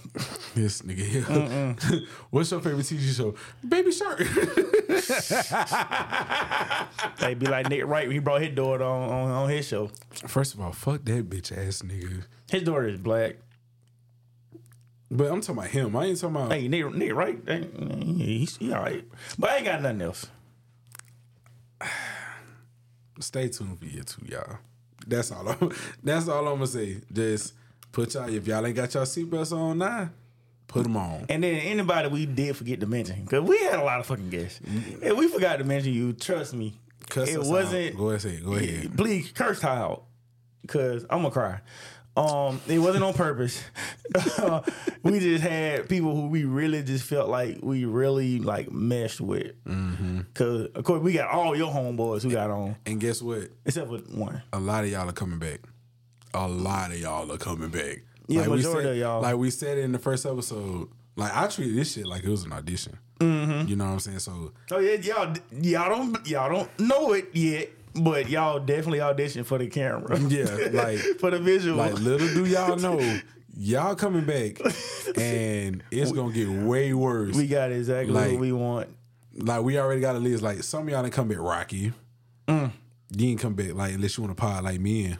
This 0.54 0.82
nigga 0.82 1.06
here. 1.06 2.04
What's 2.30 2.52
your 2.52 2.60
favorite 2.60 2.86
TV 2.86 3.16
show? 3.16 3.36
Baby 3.66 3.94
Shark. 3.94 4.18
they 7.20 7.36
be 7.36 7.46
like 7.46 7.70
Nick 7.70 7.86
Wright 7.86 8.06
when 8.06 8.16
he 8.16 8.20
brought 8.20 8.42
his 8.42 8.54
daughter 8.54 8.84
on, 8.84 9.10
on, 9.10 9.32
on 9.32 9.50
his 9.50 9.66
show. 9.66 9.90
First 10.28 10.54
of 10.54 10.60
all, 10.60 10.74
fuck 10.74 11.06
that 11.06 11.30
bitch 11.30 11.58
ass 11.58 11.84
nigga. 11.84 12.26
His 12.50 12.64
daughter 12.64 12.90
is 12.90 13.00
black. 13.00 13.38
But 15.10 15.32
I'm 15.32 15.40
talking 15.40 15.60
about 15.60 15.70
him. 15.70 15.96
I 15.96 16.06
ain't 16.08 16.20
talking 16.20 16.36
about. 16.36 16.52
Hey, 16.52 16.68
Nick, 16.68 16.94
Nick 16.96 17.14
Wright, 17.14 17.40
hey, 17.48 17.70
he's 18.18 18.58
he 18.58 18.74
all 18.74 18.82
right. 18.82 19.06
But 19.40 19.52
I 19.52 19.56
ain't 19.56 19.66
got 19.66 19.82
nothing 19.82 20.02
else. 20.02 20.26
Stay 23.22 23.48
tuned 23.48 23.80
for 23.80 23.86
year 23.86 24.04
two, 24.04 24.26
y'all. 24.26 24.58
That's 25.08 25.32
all. 25.32 25.48
I'm, 25.50 25.72
that's 26.04 26.28
all 26.28 26.48
I'm 26.48 26.56
gonna 26.56 26.68
say. 26.68 26.98
Just 27.12 27.54
put 27.92 28.14
y'all. 28.14 28.30
If 28.30 28.48
y'all 28.48 28.66
ain't 28.66 28.76
got 28.76 28.94
y'all 28.94 29.04
seatbelts 29.04 29.56
on 29.56 29.80
now, 29.80 30.10
put 30.68 30.84
them 30.84 30.98
on. 30.98 31.26
And 31.30 31.44
then 31.44 31.56
anybody 31.60 32.08
we 32.08 32.26
did 32.26 32.56
forget 32.56 32.80
to 32.80 32.88
mention, 32.88 33.24
because 33.24 33.42
we 33.42 33.60
had 33.64 33.80
a 33.80 33.84
lot 33.84 34.00
of 34.00 34.06
fucking 34.06 34.30
guests. 34.30 34.60
Mm-hmm. 34.60 35.04
And 35.04 35.18
we 35.18 35.28
forgot 35.28 35.58
to 35.58 35.64
mention 35.64 35.94
you, 35.94 36.14
trust 36.14 36.54
me. 36.54 36.76
Cuss 37.10 37.30
it 37.30 37.44
wasn't. 37.44 37.98
Go 37.98 38.12
ahead. 38.12 38.44
Go 38.44 38.54
ahead. 38.54 38.98
Please 38.98 39.32
curse 39.32 39.60
Ty 39.60 39.78
out, 39.78 40.04
because 40.62 41.04
I'm 41.10 41.22
gonna 41.22 41.32
cry. 41.32 41.60
Um, 42.18 42.60
it 42.68 42.80
wasn't 42.80 43.06
on 43.06 43.14
purpose. 43.14 43.64
we 45.04 45.20
just 45.20 45.44
had 45.44 45.88
people 45.88 46.14
who 46.14 46.28
we 46.28 46.44
really 46.44 46.84
just 46.84 47.06
felt 47.06 47.30
like 47.30 47.60
we 47.64 47.86
really 47.86 48.40
like 48.40 48.70
meshed 48.72 49.22
with. 49.22 49.54
Mm-hmm. 49.64 50.22
Cause 50.34 50.68
of 50.76 50.84
course 50.84 51.02
we 51.02 51.14
got 51.14 51.30
all 51.30 51.56
your 51.56 51.72
homeboys 51.72 52.24
who 52.24 52.32
got 52.32 52.52
on, 52.52 52.76
And 52.86 53.00
guess 53.00 53.22
what? 53.22 53.50
except 53.66 53.88
for 53.88 53.98
one. 53.98 54.44
A 54.52 54.60
lot 54.60 54.84
of 54.84 54.90
y'all 54.90 55.08
are 55.08 55.14
coming 55.14 55.40
back. 55.40 55.62
A 56.34 56.48
lot 56.48 56.92
of 56.92 57.00
y'all 57.00 57.32
are 57.32 57.38
coming 57.38 57.70
back. 57.70 58.02
Yeah, 58.28 58.48
we 58.48 58.58
majority 58.58 58.84
said, 58.84 58.92
of 58.92 58.98
y'all. 58.98 59.22
Like 59.22 59.38
we 59.38 59.50
said 59.50 59.78
in 59.78 59.92
the 59.92 60.00
first 60.00 60.26
episode. 60.26 60.90
Like 61.16 61.36
I 61.36 61.48
treated 61.48 61.76
this 61.76 61.94
shit 61.94 62.08
like 62.08 62.24
it 62.24 62.30
was 62.30 62.46
an 62.46 62.54
audition. 62.54 62.98
Mm-hmm. 63.20 63.68
You 63.68 63.76
know 63.76 63.86
what 63.86 63.92
I'm 63.92 64.00
saying? 64.00 64.20
So 64.20 64.54
Oh 64.72 64.80
yeah, 64.80 64.96
y'all 64.96 65.36
y'all 65.62 65.90
don't 65.90 66.28
y'all 66.28 66.50
don't 66.50 66.80
know 66.80 67.14
it 67.14 67.30
yet, 67.34 67.70
but 67.96 68.30
y'all 68.30 68.60
definitely 68.60 69.02
audition 69.02 69.44
for 69.44 69.58
the 69.58 69.68
camera. 69.68 70.20
yeah, 70.20 70.46
like 70.72 71.00
for 71.20 71.32
the 71.32 71.40
visual. 71.40 71.78
like 71.78 71.94
little 71.96 72.28
do 72.28 72.46
y'all 72.46 72.76
know, 72.78 73.00
y'all 73.58 73.96
coming 73.96 74.26
back, 74.26 74.60
and 75.18 75.84
it's 75.92 76.12
gonna 76.12 76.34
get 76.34 76.48
way 76.50 76.94
worse. 76.94 77.36
we 77.36 77.48
got 77.48 77.72
exactly 77.72 78.14
Like- 78.14 78.32
what 78.32 78.40
we 78.40 78.52
want. 78.52 78.90
like 79.36 79.62
we 79.64 79.78
already 79.80 80.02
got 80.02 80.16
a 80.16 80.20
list. 80.20 80.42
Like 80.44 80.64
some 80.64 80.84
of 80.84 80.90
y'all 80.90 81.02
didn't 81.04 81.14
come 81.14 81.28
back 81.28 81.40
Rocky. 81.40 81.94
Mm. 82.48 82.72
You 83.16 83.30
ain't 83.30 83.40
come 83.42 83.54
back 83.56 83.74
like 83.74 83.94
unless 83.94 84.18
you 84.18 84.24
want 84.24 84.36
to 84.38 84.42
pod 84.42 84.64
like 84.64 84.80
me 84.80 85.06
and 85.06 85.18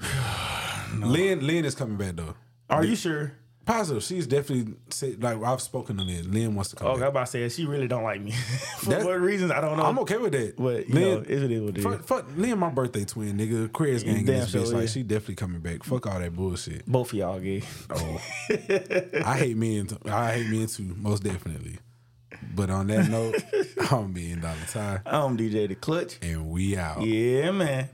Lynn. 1.12 1.46
Lynn 1.46 1.64
is 1.64 1.74
coming 1.74 1.96
back 1.96 2.16
though. 2.16 2.34
Are 2.68 2.84
you 2.84 2.96
sure? 2.96 3.32
Positive. 3.66 4.02
She's 4.02 4.26
definitely 4.26 4.74
said 4.88 5.22
like 5.22 5.40
I've 5.42 5.60
spoken 5.60 5.96
to 5.98 6.02
Lynn. 6.02 6.32
Lynn 6.32 6.54
wants 6.56 6.70
to 6.70 6.76
come 6.76 6.88
Oh, 6.88 6.94
I'm 6.94 7.02
about 7.02 7.26
to 7.26 7.30
say 7.30 7.48
she 7.50 7.66
really 7.66 7.86
don't 7.86 8.02
like 8.02 8.20
me. 8.20 8.30
for 8.78 8.90
That- 8.90 9.04
what 9.04 9.20
reasons 9.20 9.52
I 9.52 9.60
don't 9.60 9.76
know. 9.76 9.84
I'm 9.84 9.98
okay 10.00 10.16
with 10.16 10.32
that. 10.32 10.56
But 10.56 10.88
you 10.88 10.94
Lynn, 10.94 11.14
know, 11.14 11.20
it 11.20 11.30
is 11.30 11.60
what 11.60 11.70
it 11.70 11.78
is. 11.78 11.84
fuck, 11.84 12.02
fuck 12.04 12.26
Lynn, 12.36 12.58
my 12.58 12.70
birthday 12.70 13.04
twin, 13.04 13.36
nigga. 13.38 13.70
Queers 13.72 14.02
gang 14.02 14.18
in 14.20 14.24
this 14.26 14.50
sure 14.50 14.62
bitch. 14.62 14.72
Like 14.72 14.88
she 14.88 15.02
definitely 15.02 15.36
coming 15.36 15.60
back. 15.60 15.84
Fuck 15.84 16.06
all 16.06 16.18
that 16.18 16.34
bullshit. 16.34 16.84
Both 16.86 17.12
of 17.12 17.18
y'all 17.18 17.38
gay. 17.38 17.62
Oh, 17.90 18.20
I 19.24 19.36
hate 19.38 19.56
men. 19.56 19.86
t- 19.86 19.96
I 20.10 20.32
hate 20.38 20.48
men 20.50 20.66
too, 20.66 20.94
most 20.98 21.22
definitely. 21.22 21.78
But 22.54 22.70
on 22.70 22.86
that 22.88 23.08
note, 23.08 23.36
I'm 23.92 24.12
being 24.12 24.40
Dollar 24.40 24.56
Ty, 24.68 25.00
I'm 25.06 25.36
DJ 25.36 25.68
the 25.68 25.74
Clutch. 25.74 26.18
and 26.22 26.48
we 26.50 26.76
out. 26.76 27.02
Yeah, 27.02 27.50
man. 27.52 27.88